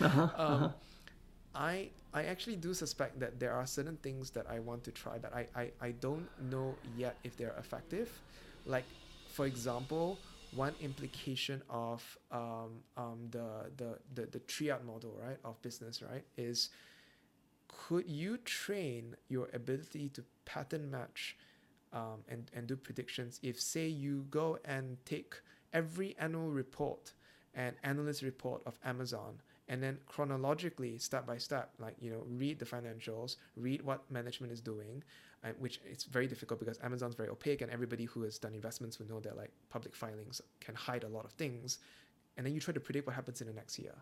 Uh-huh, 0.02 0.22
um, 0.22 0.64
uh-huh. 0.64 0.70
I 1.54 1.92
I 2.14 2.24
actually 2.26 2.56
do 2.58 2.74
suspect 2.74 3.20
that 3.20 3.40
there 3.40 3.54
are 3.54 3.66
certain 3.68 3.98
things 3.98 4.32
that 4.32 4.48
I 4.50 4.60
want 4.60 4.84
to 4.86 4.92
try, 4.92 5.18
but 5.20 5.34
I, 5.34 5.48
I, 5.56 5.72
I 5.82 5.92
don't 5.92 6.28
know 6.40 6.80
yet 6.84 7.20
if 7.24 7.38
they're 7.38 7.56
effective. 7.60 8.10
Like, 8.66 8.86
for 9.32 9.46
example, 9.46 10.20
one 10.54 10.76
implication 10.82 11.62
of 11.70 12.18
um, 12.32 12.84
um, 12.98 13.20
the, 13.32 13.72
the, 13.78 13.98
the, 14.14 14.28
the 14.28 14.40
triad 14.40 14.86
model, 14.86 15.18
right, 15.26 15.38
of 15.46 15.62
business, 15.62 16.02
right, 16.02 16.26
is 16.38 16.70
could 17.68 18.08
you 18.10 18.38
train 18.40 19.16
your 19.30 19.50
ability 19.54 20.10
to 20.10 20.24
pattern 20.46 20.92
match 20.92 21.38
um, 21.94 22.20
and, 22.28 22.52
and 22.54 22.68
do 22.68 22.76
predictions? 22.76 23.40
If, 23.42 23.60
say, 23.60 23.88
you 23.88 24.26
go 24.30 24.60
and 24.66 24.98
take 25.06 25.36
every 25.74 26.16
annual 26.20 26.50
report 26.50 27.14
and 27.54 27.76
analyst 27.84 28.22
report 28.22 28.62
of 28.66 28.78
Amazon 28.84 29.42
and 29.68 29.82
then 29.82 29.98
chronologically 30.06 30.98
step 30.98 31.26
by 31.26 31.38
step 31.38 31.72
like 31.80 31.96
you 32.00 32.12
know 32.12 32.24
read 32.28 32.60
the 32.60 32.66
financials 32.66 33.38
read 33.56 33.82
what 33.82 34.10
management 34.12 34.52
is 34.52 34.62
doing 34.62 35.02
and 35.44 35.56
which 35.60 35.82
it's 35.86 36.04
very 36.04 36.28
difficult 36.28 36.60
because 36.60 36.80
amazon's 36.84 37.16
very 37.16 37.30
opaque 37.30 37.62
and 37.62 37.72
everybody 37.72 38.06
who 38.06 38.22
has 38.22 38.38
done 38.38 38.54
investments 38.54 39.00
will 39.00 39.08
know 39.08 39.20
that 39.20 39.38
like 39.38 39.52
public 39.70 39.96
filings 39.96 40.42
can 40.60 40.76
hide 40.76 41.04
a 41.04 41.08
lot 41.08 41.26
of 41.26 41.32
things 41.32 41.80
and 42.38 42.46
then 42.46 42.54
you 42.54 42.60
try 42.60 42.74
to 42.74 42.80
predict 42.80 43.06
what 43.06 43.16
happens 43.16 43.42
in 43.42 43.48
the 43.48 43.54
next 43.54 43.78
year 43.78 43.94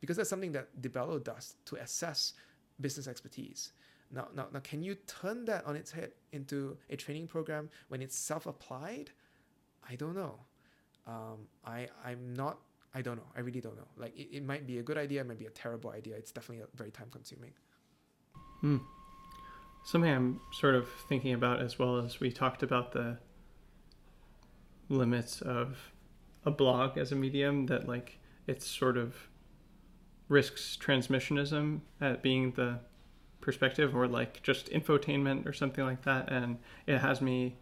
because 0.00 0.16
that's 0.16 0.30
something 0.30 0.52
that 0.52 0.68
DiBello 0.80 1.22
does 1.22 1.54
to 1.66 1.76
assess 1.76 2.32
business 2.80 3.06
expertise 3.06 3.72
now, 4.12 4.28
now, 4.34 4.46
now 4.52 4.60
can 4.60 4.82
you 4.82 4.94
turn 5.06 5.44
that 5.46 5.66
on 5.66 5.76
its 5.76 5.90
head 5.90 6.12
into 6.32 6.76
a 6.90 6.96
training 6.96 7.26
program 7.26 7.68
when 7.88 8.02
it's 8.02 8.16
self-applied 8.16 9.10
i 9.88 9.94
don't 9.94 10.14
know 10.14 10.38
um, 11.06 11.46
I, 11.64 11.88
i'm 12.04 12.34
not 12.34 12.58
I 12.96 13.02
don't 13.02 13.16
know. 13.16 13.30
I 13.36 13.40
really 13.40 13.60
don't 13.60 13.76
know. 13.76 13.88
Like 13.98 14.16
it, 14.16 14.28
it 14.38 14.42
might 14.42 14.66
be 14.66 14.78
a 14.78 14.82
good 14.82 14.96
idea, 14.96 15.20
it 15.20 15.26
might 15.26 15.38
be 15.38 15.44
a 15.44 15.50
terrible 15.50 15.90
idea. 15.90 16.16
It's 16.16 16.32
definitely 16.32 16.64
very 16.74 16.90
time 16.90 17.08
consuming. 17.10 17.52
Hmm. 18.62 18.78
Something 19.86 20.10
I'm 20.10 20.40
sort 20.50 20.74
of 20.74 20.88
thinking 21.08 21.32
about 21.32 21.62
as 21.62 21.78
well 21.78 21.98
as 21.98 22.18
we 22.18 22.32
talked 22.32 22.64
about 22.64 22.90
the 22.90 23.18
limits 24.88 25.40
of 25.40 25.92
a 26.44 26.50
blog 26.50 26.98
as 26.98 27.12
a 27.12 27.14
medium 27.14 27.66
that 27.66 27.86
like 27.86 28.18
it's 28.48 28.66
sort 28.66 28.96
of 28.96 29.14
risks 30.28 30.76
transmissionism 30.82 31.82
at 32.00 32.20
being 32.20 32.50
the 32.56 32.80
perspective 33.40 33.94
or 33.94 34.08
like 34.08 34.42
just 34.42 34.68
infotainment 34.70 35.46
or 35.46 35.52
something 35.52 35.84
like 35.84 36.02
that. 36.02 36.32
And 36.32 36.58
it 36.88 36.98
has 36.98 37.20
me 37.20 37.54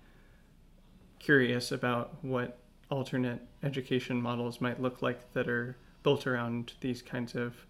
curious 1.19 1.71
about 1.71 2.25
what 2.25 2.57
alternate 2.91 3.43
education 3.63 4.23
models 4.23 4.63
might 4.63 4.81
look 4.81 5.03
like 5.03 5.31
that 5.35 5.47
are 5.47 5.77
built 6.03 6.27
around 6.27 6.73
these 6.81 7.03
kinds 7.03 7.35
of 7.35 7.67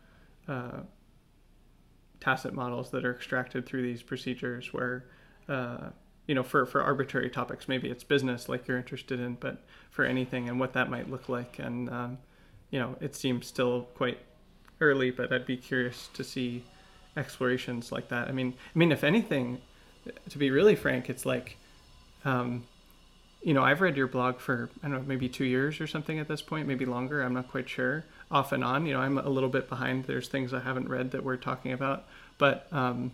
uh, 0.47 0.83
tacit 2.25 2.55
models 2.55 2.91
that 2.91 3.05
are 3.05 3.13
extracted 3.15 3.67
through 3.67 3.83
these 3.83 4.03
procedures 4.03 4.73
where 4.73 5.05
uh, 5.49 5.91
you 6.27 6.35
know 6.35 6.43
for, 6.43 6.65
for 6.65 6.83
arbitrary 6.83 7.29
topics 7.29 7.69
maybe 7.69 7.91
it's 7.91 8.03
business 8.03 8.49
like 8.49 8.67
you're 8.67 8.79
interested 8.79 9.21
in 9.21 9.35
but 9.35 9.63
for 9.91 10.05
anything 10.07 10.49
and 10.49 10.59
what 10.59 10.73
that 10.73 10.89
might 10.89 11.11
look 11.11 11.29
like 11.29 11.59
and 11.59 11.91
um, 11.91 12.17
you 12.71 12.79
know 12.79 12.97
it 13.01 13.15
seems 13.15 13.47
still 13.47 13.83
quite 13.95 14.19
early 14.81 15.11
but 15.11 15.31
i'd 15.33 15.45
be 15.45 15.57
curious 15.57 16.09
to 16.15 16.25
see 16.25 16.65
explorations 17.17 17.93
like 17.93 18.09
that 18.09 18.27
i 18.27 18.33
mean 18.33 18.55
i 18.75 18.79
mean 18.79 18.91
if 18.91 19.05
anything 19.05 19.61
to 20.31 20.39
be 20.39 20.51
really 20.51 20.75
frank 20.75 21.11
it's 21.11 21.27
like 21.27 21.59
um, 22.25 22.65
you 23.45 23.53
know, 23.53 23.63
I've 23.63 23.83
read 23.83 23.97
your 23.97 24.07
blog 24.07 24.41
for 24.41 24.71
I 24.83 24.89
don't 24.89 25.03
know, 25.03 25.05
maybe 25.07 25.29
two 25.29 25.45
years 25.45 25.79
or 25.79 25.87
something 25.87 26.19
at 26.19 26.29
this 26.29 26.41
point, 26.41 26.67
maybe 26.67 26.87
longer. 26.87 27.23
I'm 27.23 27.35
not 27.35 27.51
quite 27.51 27.69
sure. 27.69 28.05
Off 28.35 28.51
and 28.51 28.65
on, 28.65 28.85
you 28.85 28.93
know, 28.93 29.01
I'm 29.01 29.17
a 29.17 29.29
little 29.29 29.49
bit 29.49 29.69
behind. 29.69 30.07
There's 30.07 30.27
things 30.27 30.53
I 30.53 30.59
haven't 30.59 30.89
read 30.89 31.13
that 31.13 31.23
we're 31.23 31.37
talking 31.37 31.73
about, 31.73 32.05
but 32.37 32.67
um, 32.73 33.13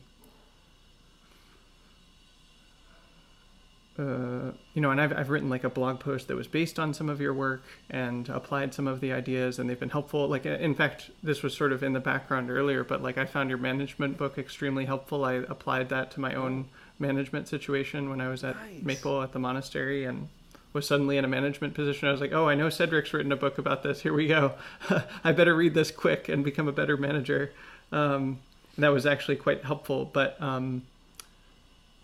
uh, 3.98 4.52
you 4.72 4.80
know, 4.80 4.90
and 4.90 4.98
I've 4.98 5.12
I've 5.14 5.28
written 5.28 5.50
like 5.50 5.62
a 5.62 5.68
blog 5.68 6.00
post 6.00 6.28
that 6.28 6.36
was 6.36 6.46
based 6.46 6.78
on 6.78 6.94
some 6.94 7.10
of 7.10 7.20
your 7.20 7.34
work 7.34 7.62
and 7.90 8.30
applied 8.30 8.72
some 8.72 8.86
of 8.86 9.00
the 9.00 9.12
ideas, 9.12 9.58
and 9.58 9.68
they've 9.68 9.78
been 9.78 9.90
helpful. 9.90 10.26
Like, 10.26 10.46
in 10.46 10.74
fact, 10.74 11.10
this 11.22 11.42
was 11.42 11.54
sort 11.54 11.72
of 11.72 11.82
in 11.82 11.92
the 11.92 12.00
background 12.00 12.50
earlier, 12.50 12.82
but 12.82 13.02
like 13.02 13.18
I 13.18 13.26
found 13.26 13.50
your 13.50 13.58
management 13.58 14.16
book 14.16 14.38
extremely 14.38 14.86
helpful. 14.86 15.26
I 15.26 15.34
applied 15.34 15.90
that 15.90 16.10
to 16.12 16.20
my 16.20 16.34
own 16.34 16.68
management 16.98 17.46
situation 17.46 18.08
when 18.08 18.22
I 18.22 18.28
was 18.28 18.42
at 18.42 18.56
Nice. 18.56 18.82
Maple 18.82 19.22
at 19.22 19.32
the 19.32 19.38
monastery 19.38 20.06
and 20.06 20.28
was 20.72 20.86
suddenly 20.86 21.16
in 21.16 21.24
a 21.24 21.28
management 21.28 21.74
position. 21.74 22.08
I 22.08 22.12
was 22.12 22.20
like, 22.20 22.32
oh, 22.32 22.48
I 22.48 22.54
know 22.54 22.68
Cedric's 22.68 23.12
written 23.12 23.32
a 23.32 23.36
book 23.36 23.58
about 23.58 23.82
this. 23.82 24.02
Here 24.02 24.12
we 24.12 24.26
go. 24.26 24.54
I 25.24 25.32
better 25.32 25.54
read 25.54 25.74
this 25.74 25.90
quick 25.90 26.28
and 26.28 26.44
become 26.44 26.68
a 26.68 26.72
better 26.72 26.96
manager. 26.96 27.52
Um, 27.92 28.40
that 28.78 28.88
was 28.88 29.06
actually 29.06 29.36
quite 29.36 29.64
helpful. 29.64 30.04
But, 30.04 30.40
um, 30.40 30.82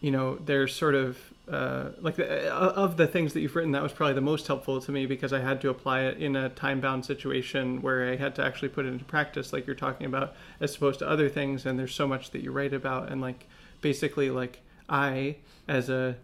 you 0.00 0.10
know, 0.10 0.36
there's 0.36 0.74
sort 0.74 0.94
of 0.94 1.18
uh, 1.48 1.90
like 2.00 2.16
the, 2.16 2.52
uh, 2.52 2.72
of 2.72 2.96
the 2.96 3.06
things 3.06 3.32
that 3.32 3.40
you've 3.40 3.54
written, 3.54 3.70
that 3.72 3.82
was 3.82 3.92
probably 3.92 4.14
the 4.14 4.20
most 4.20 4.46
helpful 4.48 4.80
to 4.80 4.90
me 4.90 5.06
because 5.06 5.32
I 5.32 5.40
had 5.40 5.60
to 5.60 5.68
apply 5.68 6.02
it 6.02 6.18
in 6.18 6.34
a 6.34 6.48
time 6.48 6.80
bound 6.80 7.04
situation 7.04 7.82
where 7.82 8.10
I 8.10 8.16
had 8.16 8.34
to 8.36 8.44
actually 8.44 8.70
put 8.70 8.84
it 8.84 8.88
into 8.88 9.04
practice, 9.04 9.52
like 9.52 9.66
you're 9.66 9.76
talking 9.76 10.06
about, 10.06 10.34
as 10.60 10.74
opposed 10.74 10.98
to 11.00 11.08
other 11.08 11.28
things. 11.28 11.64
And 11.64 11.78
there's 11.78 11.94
so 11.94 12.08
much 12.08 12.32
that 12.32 12.42
you 12.42 12.50
write 12.50 12.74
about. 12.74 13.12
And 13.12 13.20
like 13.20 13.46
basically, 13.80 14.28
like 14.28 14.60
I, 14.88 15.36
as 15.68 15.88
a 15.88 16.16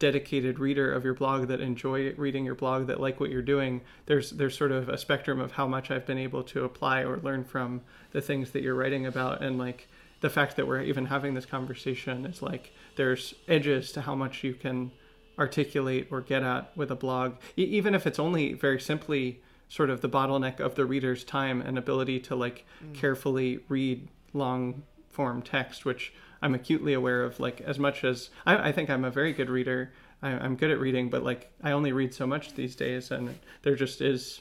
dedicated 0.00 0.58
reader 0.58 0.92
of 0.92 1.04
your 1.04 1.14
blog 1.14 1.46
that 1.46 1.60
enjoy 1.60 2.12
reading 2.14 2.44
your 2.44 2.54
blog 2.56 2.88
that 2.88 2.98
like 2.98 3.20
what 3.20 3.30
you're 3.30 3.42
doing 3.42 3.82
there's 4.06 4.30
there's 4.30 4.56
sort 4.56 4.72
of 4.72 4.88
a 4.88 4.98
spectrum 4.98 5.38
of 5.38 5.52
how 5.52 5.68
much 5.68 5.90
I've 5.90 6.06
been 6.06 6.18
able 6.18 6.42
to 6.44 6.64
apply 6.64 7.02
or 7.02 7.18
learn 7.18 7.44
from 7.44 7.82
the 8.12 8.20
things 8.20 8.50
that 8.50 8.62
you're 8.62 8.74
writing 8.74 9.06
about. 9.06 9.42
And 9.42 9.58
like 9.58 9.88
the 10.20 10.30
fact 10.30 10.56
that 10.56 10.66
we're 10.66 10.82
even 10.82 11.06
having 11.06 11.34
this 11.34 11.46
conversation 11.46 12.26
is 12.26 12.42
like 12.42 12.72
there's 12.96 13.34
edges 13.48 13.92
to 13.92 14.00
how 14.02 14.14
much 14.14 14.44
you 14.44 14.54
can 14.54 14.90
articulate 15.38 16.08
or 16.10 16.20
get 16.20 16.42
at 16.42 16.76
with 16.76 16.90
a 16.90 16.96
blog. 16.96 17.34
E- 17.56 17.64
even 17.64 17.94
if 17.94 18.06
it's 18.06 18.18
only 18.18 18.52
very 18.52 18.80
simply 18.80 19.40
sort 19.68 19.88
of 19.88 20.00
the 20.00 20.08
bottleneck 20.08 20.60
of 20.60 20.74
the 20.74 20.84
reader's 20.84 21.24
time 21.24 21.62
and 21.62 21.78
ability 21.78 22.18
to 22.20 22.34
like 22.34 22.66
mm. 22.84 22.94
carefully 22.94 23.60
read 23.68 24.08
long 24.32 24.82
form 25.10 25.42
text 25.42 25.84
which 25.84 26.12
i'm 26.42 26.54
acutely 26.54 26.92
aware 26.94 27.22
of 27.22 27.38
like 27.40 27.60
as 27.62 27.78
much 27.78 28.04
as 28.04 28.30
i, 28.46 28.68
I 28.68 28.72
think 28.72 28.88
i'm 28.88 29.04
a 29.04 29.10
very 29.10 29.32
good 29.32 29.50
reader 29.50 29.92
I, 30.22 30.30
i'm 30.30 30.56
good 30.56 30.70
at 30.70 30.78
reading 30.78 31.10
but 31.10 31.22
like 31.22 31.50
i 31.62 31.72
only 31.72 31.92
read 31.92 32.14
so 32.14 32.26
much 32.26 32.54
these 32.54 32.74
days 32.76 33.10
and 33.10 33.38
there 33.62 33.74
just 33.74 34.00
is 34.00 34.40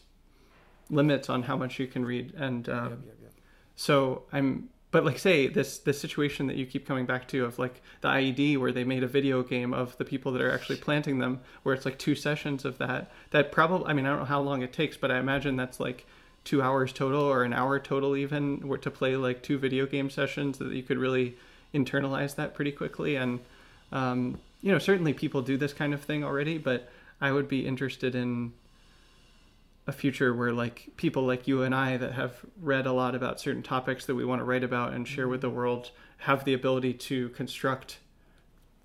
limits 0.90 1.30
on 1.30 1.44
how 1.44 1.56
much 1.56 1.80
you 1.80 1.88
can 1.88 2.06
read 2.06 2.34
and 2.36 2.68
um, 2.70 2.90
Yep, 2.90 3.00
yep, 3.06 3.18
yep. 3.24 3.32
so 3.76 4.24
I'm, 4.32 4.70
but 4.92 5.06
like 5.06 5.20
say 5.20 5.48
this 5.48 5.78
this 5.78 6.00
situation 6.00 6.48
that 6.48 6.56
you 6.56 6.66
keep 6.66 6.88
coming 6.88 7.06
back 7.06 7.28
to 7.28 7.46
of 7.46 7.60
like 7.60 7.82
the 8.02 8.08
IED 8.08 8.58
where 8.58 8.72
they 8.72 8.84
made 8.84 9.04
a 9.04 9.08
video 9.08 9.44
game 9.44 9.72
of 9.72 9.96
the 9.98 10.06
people 10.06 10.32
that 10.32 10.42
are 10.42 10.52
actually 10.52 10.78
planting 10.78 11.20
them, 11.20 11.42
where 11.62 11.76
it's 11.76 11.86
like 11.86 12.00
two 12.00 12.16
sessions 12.16 12.66
of 12.66 12.80
that. 12.80 13.12
That 13.30 13.52
probably, 13.52 13.88
I 13.88 13.94
mean, 13.94 14.08
I 14.08 14.10
don't 14.10 14.20
know 14.20 14.26
how 14.26 14.42
long 14.42 14.64
it 14.64 14.74
takes, 14.74 14.98
but 14.98 15.12
I 15.12 15.20
imagine 15.20 15.56
that's 15.58 15.80
like 15.80 16.08
two 16.44 16.62
hours 16.62 16.92
total 16.94 17.22
or 17.22 17.44
an 17.44 17.54
hour 17.54 17.80
total 17.80 18.16
even, 18.16 18.68
where 18.68 18.78
to 18.78 18.92
play 18.92 19.16
like 19.16 19.44
two 19.44 19.58
video 19.58 19.86
game 19.86 20.10
sessions 20.10 20.58
that 20.58 20.72
you 20.72 20.84
could 20.84 20.98
really 20.98 21.38
internalize 21.74 22.36
that 22.36 22.54
pretty 22.54 22.72
quickly. 22.72 23.16
And 23.16 23.40
um, 23.92 24.40
you 24.62 24.72
know, 24.72 24.80
certainly 24.80 25.14
people 25.14 25.42
do 25.42 25.58
this 25.58 25.74
kind 25.74 25.94
of 25.94 26.02
thing 26.02 26.24
already, 26.24 26.58
but 26.58 26.90
I 27.22 27.32
would 27.32 27.48
be 27.48 27.66
interested 27.66 28.16
in 28.16 28.54
a 29.88 29.92
future 29.92 30.34
where 30.34 30.54
like 30.54 30.90
people 30.98 31.24
like 31.24 31.48
you 31.48 31.64
and 31.64 31.74
I 31.74 31.98
that 31.98 32.14
have 32.14 32.46
read 32.62 32.86
a 32.86 32.94
lot 32.94 33.16
about 33.16 33.40
certain 33.40 33.64
topics 33.64 34.06
that 34.06 34.16
we 34.16 34.24
want 34.24 34.40
to 34.40 34.46
write 34.46 34.64
about 34.64 34.94
and 34.94 35.08
share 35.08 35.28
with 35.28 35.42
the 35.42 35.50
world 35.50 35.92
have 36.20 36.46
the 36.46 36.54
ability 36.54 36.94
to 36.94 37.30
construct 37.30 38.00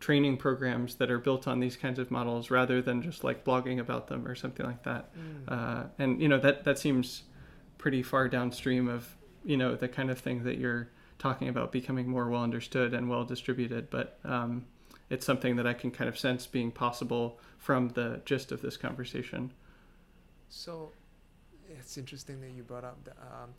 training 0.00 0.36
programs 0.36 0.96
that 0.96 1.10
are 1.10 1.18
built 1.18 1.46
on 1.48 1.60
these 1.60 1.76
kinds 1.76 1.98
of 1.98 2.10
models 2.10 2.50
rather 2.50 2.80
than 2.82 3.02
just 3.02 3.24
like 3.24 3.44
blogging 3.44 3.78
about 3.78 4.08
them 4.08 4.26
or 4.26 4.34
something 4.34 4.64
like 4.64 4.82
that. 4.84 5.10
Uh, 5.48 5.84
and 5.98 6.20
you 6.20 6.28
know 6.28 6.38
that 6.38 6.64
that 6.64 6.78
seems 6.78 7.22
pretty 7.78 8.02
far 8.02 8.28
downstream 8.28 8.88
of 8.88 9.16
you 9.44 9.56
know 9.56 9.76
the 9.76 9.88
kind 9.88 10.10
of 10.10 10.18
thing 10.18 10.44
that 10.44 10.58
you're 10.58 10.88
talking 11.18 11.48
about 11.48 11.72
becoming 11.72 12.08
more 12.08 12.28
well 12.28 12.42
understood 12.42 12.94
and 12.94 13.08
well 13.08 13.24
distributed. 13.24 13.90
But 13.90 14.18
um, 14.24 14.66
it's 15.10 15.26
something 15.26 15.56
that 15.56 15.66
I 15.66 15.74
can 15.74 15.90
kind 15.90 16.08
of 16.08 16.18
sense 16.18 16.46
being 16.46 16.70
possible 16.70 17.38
from 17.58 17.88
the 17.90 18.20
gist 18.24 18.52
of 18.52 18.62
this 18.62 18.76
conversation. 18.76 19.52
So 20.48 20.92
it's 21.68 21.96
interesting 21.98 22.40
that 22.40 22.50
you 22.50 22.62
brought 22.62 22.84
up 22.84 23.02
that 23.04 23.16
um, 23.20 23.50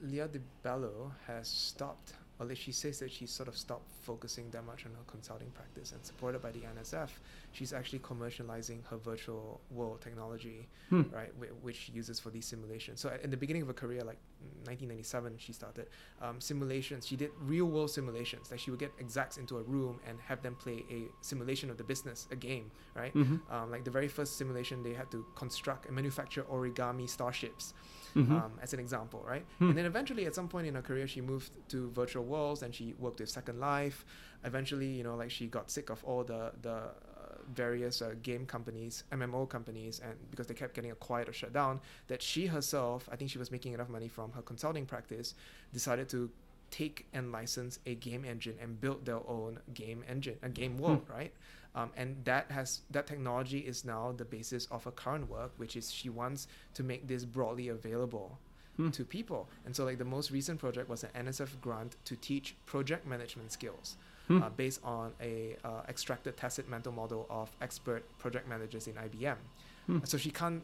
Leah 0.00 0.28
de 0.28 0.40
Bello 0.62 1.12
has 1.26 1.48
stopped 1.48 2.14
although 2.42 2.54
she 2.66 2.72
says 2.72 2.98
that 2.98 3.10
she 3.12 3.24
sort 3.26 3.48
of 3.48 3.56
stopped 3.56 3.88
focusing 4.02 4.50
that 4.50 4.64
much 4.66 4.84
on 4.84 4.90
her 4.92 5.04
consulting 5.06 5.50
practice 5.52 5.92
and 5.92 6.04
supported 6.04 6.40
by 6.42 6.50
the 6.50 6.62
NSF, 6.76 7.10
she's 7.52 7.72
actually 7.72 8.00
commercializing 8.00 8.80
her 8.90 8.96
virtual 8.96 9.60
world 9.70 10.00
technology, 10.06 10.68
Hmm. 10.90 11.02
right, 11.18 11.32
whi- 11.40 11.54
which 11.66 11.76
she 11.76 11.92
uses 11.92 12.18
for 12.20 12.30
these 12.30 12.44
simulations. 12.52 12.96
So 13.00 13.06
in 13.22 13.30
the 13.30 13.36
beginning 13.36 13.62
of 13.62 13.68
her 13.68 13.74
career, 13.84 14.02
like 14.02 14.18
1997, 14.66 15.38
she 15.38 15.52
started 15.52 15.86
um, 16.20 16.40
simulations. 16.40 17.06
She 17.06 17.16
did 17.16 17.30
real 17.40 17.66
world 17.66 17.90
simulations. 17.90 18.50
Like 18.50 18.60
she 18.60 18.70
would 18.72 18.80
get 18.80 18.92
execs 18.98 19.36
into 19.38 19.58
a 19.58 19.62
room 19.62 20.00
and 20.08 20.18
have 20.20 20.42
them 20.42 20.54
play 20.56 20.84
a 20.90 21.00
simulation 21.20 21.70
of 21.70 21.76
the 21.76 21.84
business, 21.84 22.26
a 22.30 22.36
game, 22.36 22.70
right? 22.94 23.12
hmm 23.12 23.36
Um, 23.50 23.70
like 23.70 23.84
the 23.84 23.90
very 23.98 24.08
first 24.08 24.36
simulation, 24.36 24.82
they 24.82 24.94
had 24.94 25.10
to 25.10 25.24
construct 25.42 25.86
and 25.86 25.94
manufacture 25.94 26.42
origami 26.56 27.08
starships, 27.08 27.74
hmm 28.14 28.32
um, 28.32 28.52
as 28.62 28.72
an 28.72 28.80
example, 28.80 29.24
right? 29.26 29.44
Hmm. 29.58 29.70
And 29.70 29.78
then 29.78 29.86
eventually, 29.86 30.26
at 30.26 30.34
some 30.34 30.48
point 30.48 30.66
in 30.66 30.74
her 30.74 30.82
career, 30.82 31.06
she 31.06 31.20
moved 31.20 31.50
to 31.70 31.90
virtual 31.90 32.24
worlds 32.24 32.62
and 32.62 32.74
she 32.74 32.94
worked 32.98 33.20
with 33.20 33.30
Second 33.30 33.60
Life. 33.60 34.04
Eventually, 34.44 34.86
you 34.88 35.04
know, 35.04 35.16
like 35.16 35.30
she 35.30 35.46
got 35.46 35.70
sick 35.70 35.90
of 35.90 36.02
all 36.04 36.24
the 36.24 36.52
the 36.62 36.70
uh, 36.70 36.90
various 37.54 38.02
uh, 38.02 38.14
game 38.22 38.46
companies, 38.46 39.04
MMO 39.12 39.48
companies, 39.48 40.00
and 40.04 40.14
because 40.30 40.46
they 40.46 40.54
kept 40.54 40.74
getting 40.74 40.90
acquired 40.90 41.28
or 41.28 41.32
shut 41.32 41.52
down, 41.52 41.80
that 42.08 42.22
she 42.22 42.46
herself, 42.46 43.08
I 43.12 43.16
think 43.16 43.30
she 43.30 43.38
was 43.38 43.50
making 43.50 43.72
enough 43.72 43.88
money 43.88 44.08
from 44.08 44.32
her 44.32 44.42
consulting 44.42 44.86
practice, 44.86 45.34
decided 45.72 46.08
to 46.10 46.30
take 46.70 47.06
and 47.12 47.30
license 47.30 47.78
a 47.86 47.94
game 47.94 48.24
engine 48.24 48.56
and 48.60 48.80
build 48.80 49.04
their 49.04 49.20
own 49.28 49.58
game 49.74 50.02
engine, 50.08 50.38
a 50.42 50.48
game 50.48 50.78
world, 50.78 51.02
right? 51.08 51.32
Um, 51.74 51.90
and 51.96 52.16
that 52.24 52.50
has 52.50 52.82
that 52.90 53.06
technology 53.06 53.58
is 53.60 53.84
now 53.84 54.12
the 54.16 54.24
basis 54.24 54.66
of 54.70 54.84
her 54.84 54.90
current 54.90 55.30
work, 55.30 55.52
which 55.56 55.74
is 55.76 55.90
she 55.90 56.10
wants 56.10 56.46
to 56.74 56.82
make 56.82 57.06
this 57.08 57.24
broadly 57.24 57.68
available 57.68 58.38
Hmm. 58.76 58.88
to 58.90 59.04
people. 59.04 59.50
And 59.66 59.76
so, 59.76 59.84
like 59.84 59.98
the 59.98 60.04
most 60.04 60.30
recent 60.30 60.58
project 60.58 60.88
was 60.88 61.04
an 61.04 61.10
NSF 61.14 61.60
grant 61.60 61.96
to 62.06 62.16
teach 62.16 62.56
project 62.64 63.06
management 63.06 63.52
skills, 63.52 63.96
Hmm. 64.28 64.42
uh, 64.42 64.48
based 64.50 64.80
on 64.82 65.12
a 65.20 65.56
uh, 65.62 65.82
extracted 65.88 66.36
tacit 66.38 66.68
mental 66.68 66.92
model 66.92 67.26
of 67.28 67.54
expert 67.60 68.02
project 68.18 68.48
managers 68.48 68.86
in 68.86 68.94
IBM. 68.96 69.36
Hmm. 69.86 69.98
So 70.04 70.16
she 70.16 70.30
can't 70.30 70.62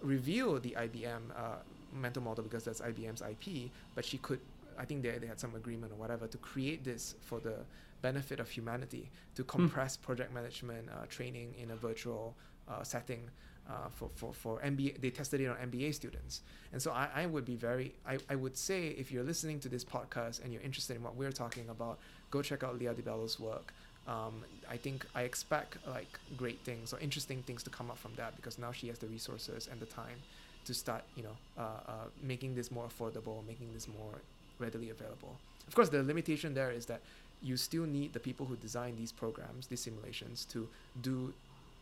reveal 0.00 0.60
the 0.60 0.76
IBM 0.76 1.22
uh, 1.36 1.56
mental 1.92 2.22
model 2.22 2.44
because 2.44 2.64
that's 2.64 2.80
IBM's 2.80 3.22
IP, 3.22 3.70
but 3.94 4.04
she 4.04 4.18
could. 4.18 4.40
I 4.78 4.84
think 4.84 5.02
they, 5.02 5.18
they 5.18 5.26
had 5.26 5.40
some 5.40 5.54
agreement 5.56 5.92
or 5.92 5.96
whatever 5.96 6.26
to 6.28 6.38
create 6.38 6.84
this 6.84 7.14
for 7.20 7.40
the 7.40 7.56
benefit 8.02 8.40
of 8.40 8.48
humanity 8.48 9.10
to 9.34 9.44
compress 9.44 9.96
project 9.96 10.32
management 10.32 10.88
uh, 10.90 11.06
training 11.08 11.54
in 11.60 11.70
a 11.70 11.76
virtual 11.76 12.34
uh, 12.68 12.82
setting 12.82 13.30
uh, 13.68 13.88
for, 13.94 14.10
for, 14.14 14.32
for 14.32 14.60
MBA. 14.60 15.00
They 15.00 15.10
tested 15.10 15.40
it 15.40 15.46
on 15.46 15.56
MBA 15.56 15.94
students. 15.94 16.42
And 16.72 16.80
so 16.80 16.90
I, 16.90 17.08
I 17.14 17.26
would 17.26 17.44
be 17.44 17.56
very, 17.56 17.94
I, 18.06 18.18
I 18.28 18.34
would 18.34 18.56
say 18.56 18.88
if 18.88 19.12
you're 19.12 19.24
listening 19.24 19.60
to 19.60 19.68
this 19.68 19.84
podcast 19.84 20.42
and 20.42 20.52
you're 20.52 20.62
interested 20.62 20.96
in 20.96 21.02
what 21.02 21.14
we're 21.14 21.32
talking 21.32 21.68
about, 21.68 21.98
go 22.30 22.42
check 22.42 22.62
out 22.64 22.78
Lia 22.78 22.94
DiBello's 22.94 23.38
work. 23.38 23.72
Um, 24.08 24.42
I 24.68 24.76
think 24.76 25.06
I 25.14 25.22
expect 25.22 25.76
like 25.86 26.18
great 26.36 26.58
things 26.60 26.92
or 26.92 26.98
interesting 27.00 27.42
things 27.42 27.62
to 27.64 27.70
come 27.70 27.90
up 27.90 27.98
from 27.98 28.12
that 28.16 28.34
because 28.36 28.58
now 28.58 28.72
she 28.72 28.88
has 28.88 28.98
the 28.98 29.06
resources 29.06 29.68
and 29.70 29.78
the 29.78 29.86
time 29.86 30.16
to 30.64 30.74
start, 30.74 31.04
you 31.16 31.22
know, 31.22 31.36
uh, 31.58 31.62
uh, 31.86 31.92
making 32.22 32.54
this 32.54 32.70
more 32.70 32.86
affordable, 32.86 33.46
making 33.46 33.72
this 33.72 33.86
more 33.88 34.20
readily 34.58 34.90
available. 34.90 35.36
Of 35.68 35.74
course, 35.74 35.88
the 35.88 36.02
limitation 36.02 36.54
there 36.54 36.70
is 36.70 36.86
that 36.86 37.00
you 37.42 37.56
still 37.56 37.84
need 37.84 38.12
the 38.12 38.20
people 38.20 38.46
who 38.46 38.56
design 38.56 38.96
these 38.96 39.12
programs, 39.12 39.66
these 39.66 39.80
simulations, 39.80 40.44
to 40.46 40.68
do 41.00 41.32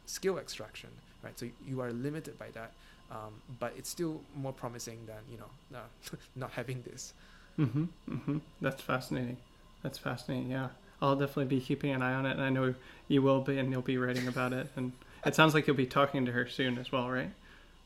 skill 0.07 0.39
extraction, 0.39 0.91
right? 1.23 1.39
So 1.39 1.49
you 1.67 1.81
are 1.81 1.93
limited 1.93 2.39
by 2.39 2.51
that, 2.53 2.73
um, 3.11 3.35
but 3.59 3.73
it's 3.77 3.91
still 3.91 4.21
more 4.37 4.53
promising 4.53 4.99
than 5.07 5.19
you 5.31 5.39
know 5.39 5.79
uh, 5.79 6.17
not 6.37 6.53
having 6.53 6.83
this. 6.83 7.13
hmm 7.57 7.85
hmm 8.09 8.39
That's 8.61 8.83
fascinating. 8.83 9.37
That's 9.83 9.99
fascinating. 9.99 10.51
Yeah, 10.51 10.69
I'll 11.03 11.17
definitely 11.17 11.47
be 11.47 11.61
keeping 11.61 11.91
an 11.93 12.03
eye 12.03 12.15
on 12.15 12.27
it, 12.27 12.33
and 12.33 12.43
I 12.43 12.51
know 12.51 12.75
you 13.09 13.23
will 13.23 13.41
be, 13.41 13.59
and 13.59 13.71
you'll 13.71 13.83
be 13.83 13.99
writing 13.99 14.27
about 14.29 14.53
it. 14.53 14.69
And 14.77 14.93
it 15.25 15.35
sounds 15.35 15.55
like 15.55 15.67
you'll 15.67 15.77
be 15.77 15.87
talking 15.87 16.25
to 16.27 16.33
her 16.33 16.47
soon 16.49 16.79
as 16.79 16.91
well, 16.93 17.09
right? 17.11 17.31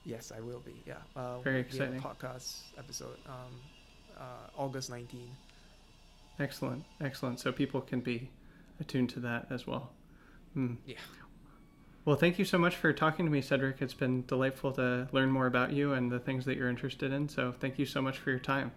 Yes, 0.05 0.33
I 0.37 0.41
will 0.41 0.61
be. 0.61 0.75
Yeah, 0.87 0.95
uh, 1.17 1.39
Very 1.45 1.61
exciting. 1.61 2.01
podcast 2.01 2.61
episode, 2.79 3.17
um, 3.27 3.53
uh, 4.19 4.23
August 4.63 4.91
19. 4.91 5.21
Excellent, 6.39 6.85
excellent. 7.01 7.41
So 7.41 7.53
people 7.53 7.81
can 7.81 8.01
be 8.01 8.31
attuned 8.81 9.11
to 9.11 9.21
that 9.21 9.47
as 9.51 9.67
well. 9.67 9.93
Hmm. 10.55 10.75
Yeah. 10.87 10.97
Well, 12.05 12.17
thank 12.17 12.39
you 12.39 12.45
so 12.45 12.59
much 12.59 12.75
for 12.75 12.93
talking 12.93 13.27
to 13.27 13.31
me, 13.31 13.41
Cedric. 13.41 13.81
It's 13.81 13.95
been 13.95 14.27
delightful 14.27 14.73
to 14.73 15.09
learn 15.13 15.31
more 15.31 15.47
about 15.47 15.73
you 15.73 15.93
and 15.93 16.11
the 16.11 16.19
things 16.19 16.45
that 16.47 16.57
you're 16.57 16.69
interested 16.69 17.13
in. 17.13 17.29
So 17.29 17.53
thank 17.53 17.79
you 17.79 17.87
so 17.87 18.03
much 18.03 18.19
for 18.19 18.31
your 18.31 18.41
time. 18.41 18.73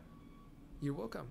You're 0.79 0.93
welcome. 0.93 1.23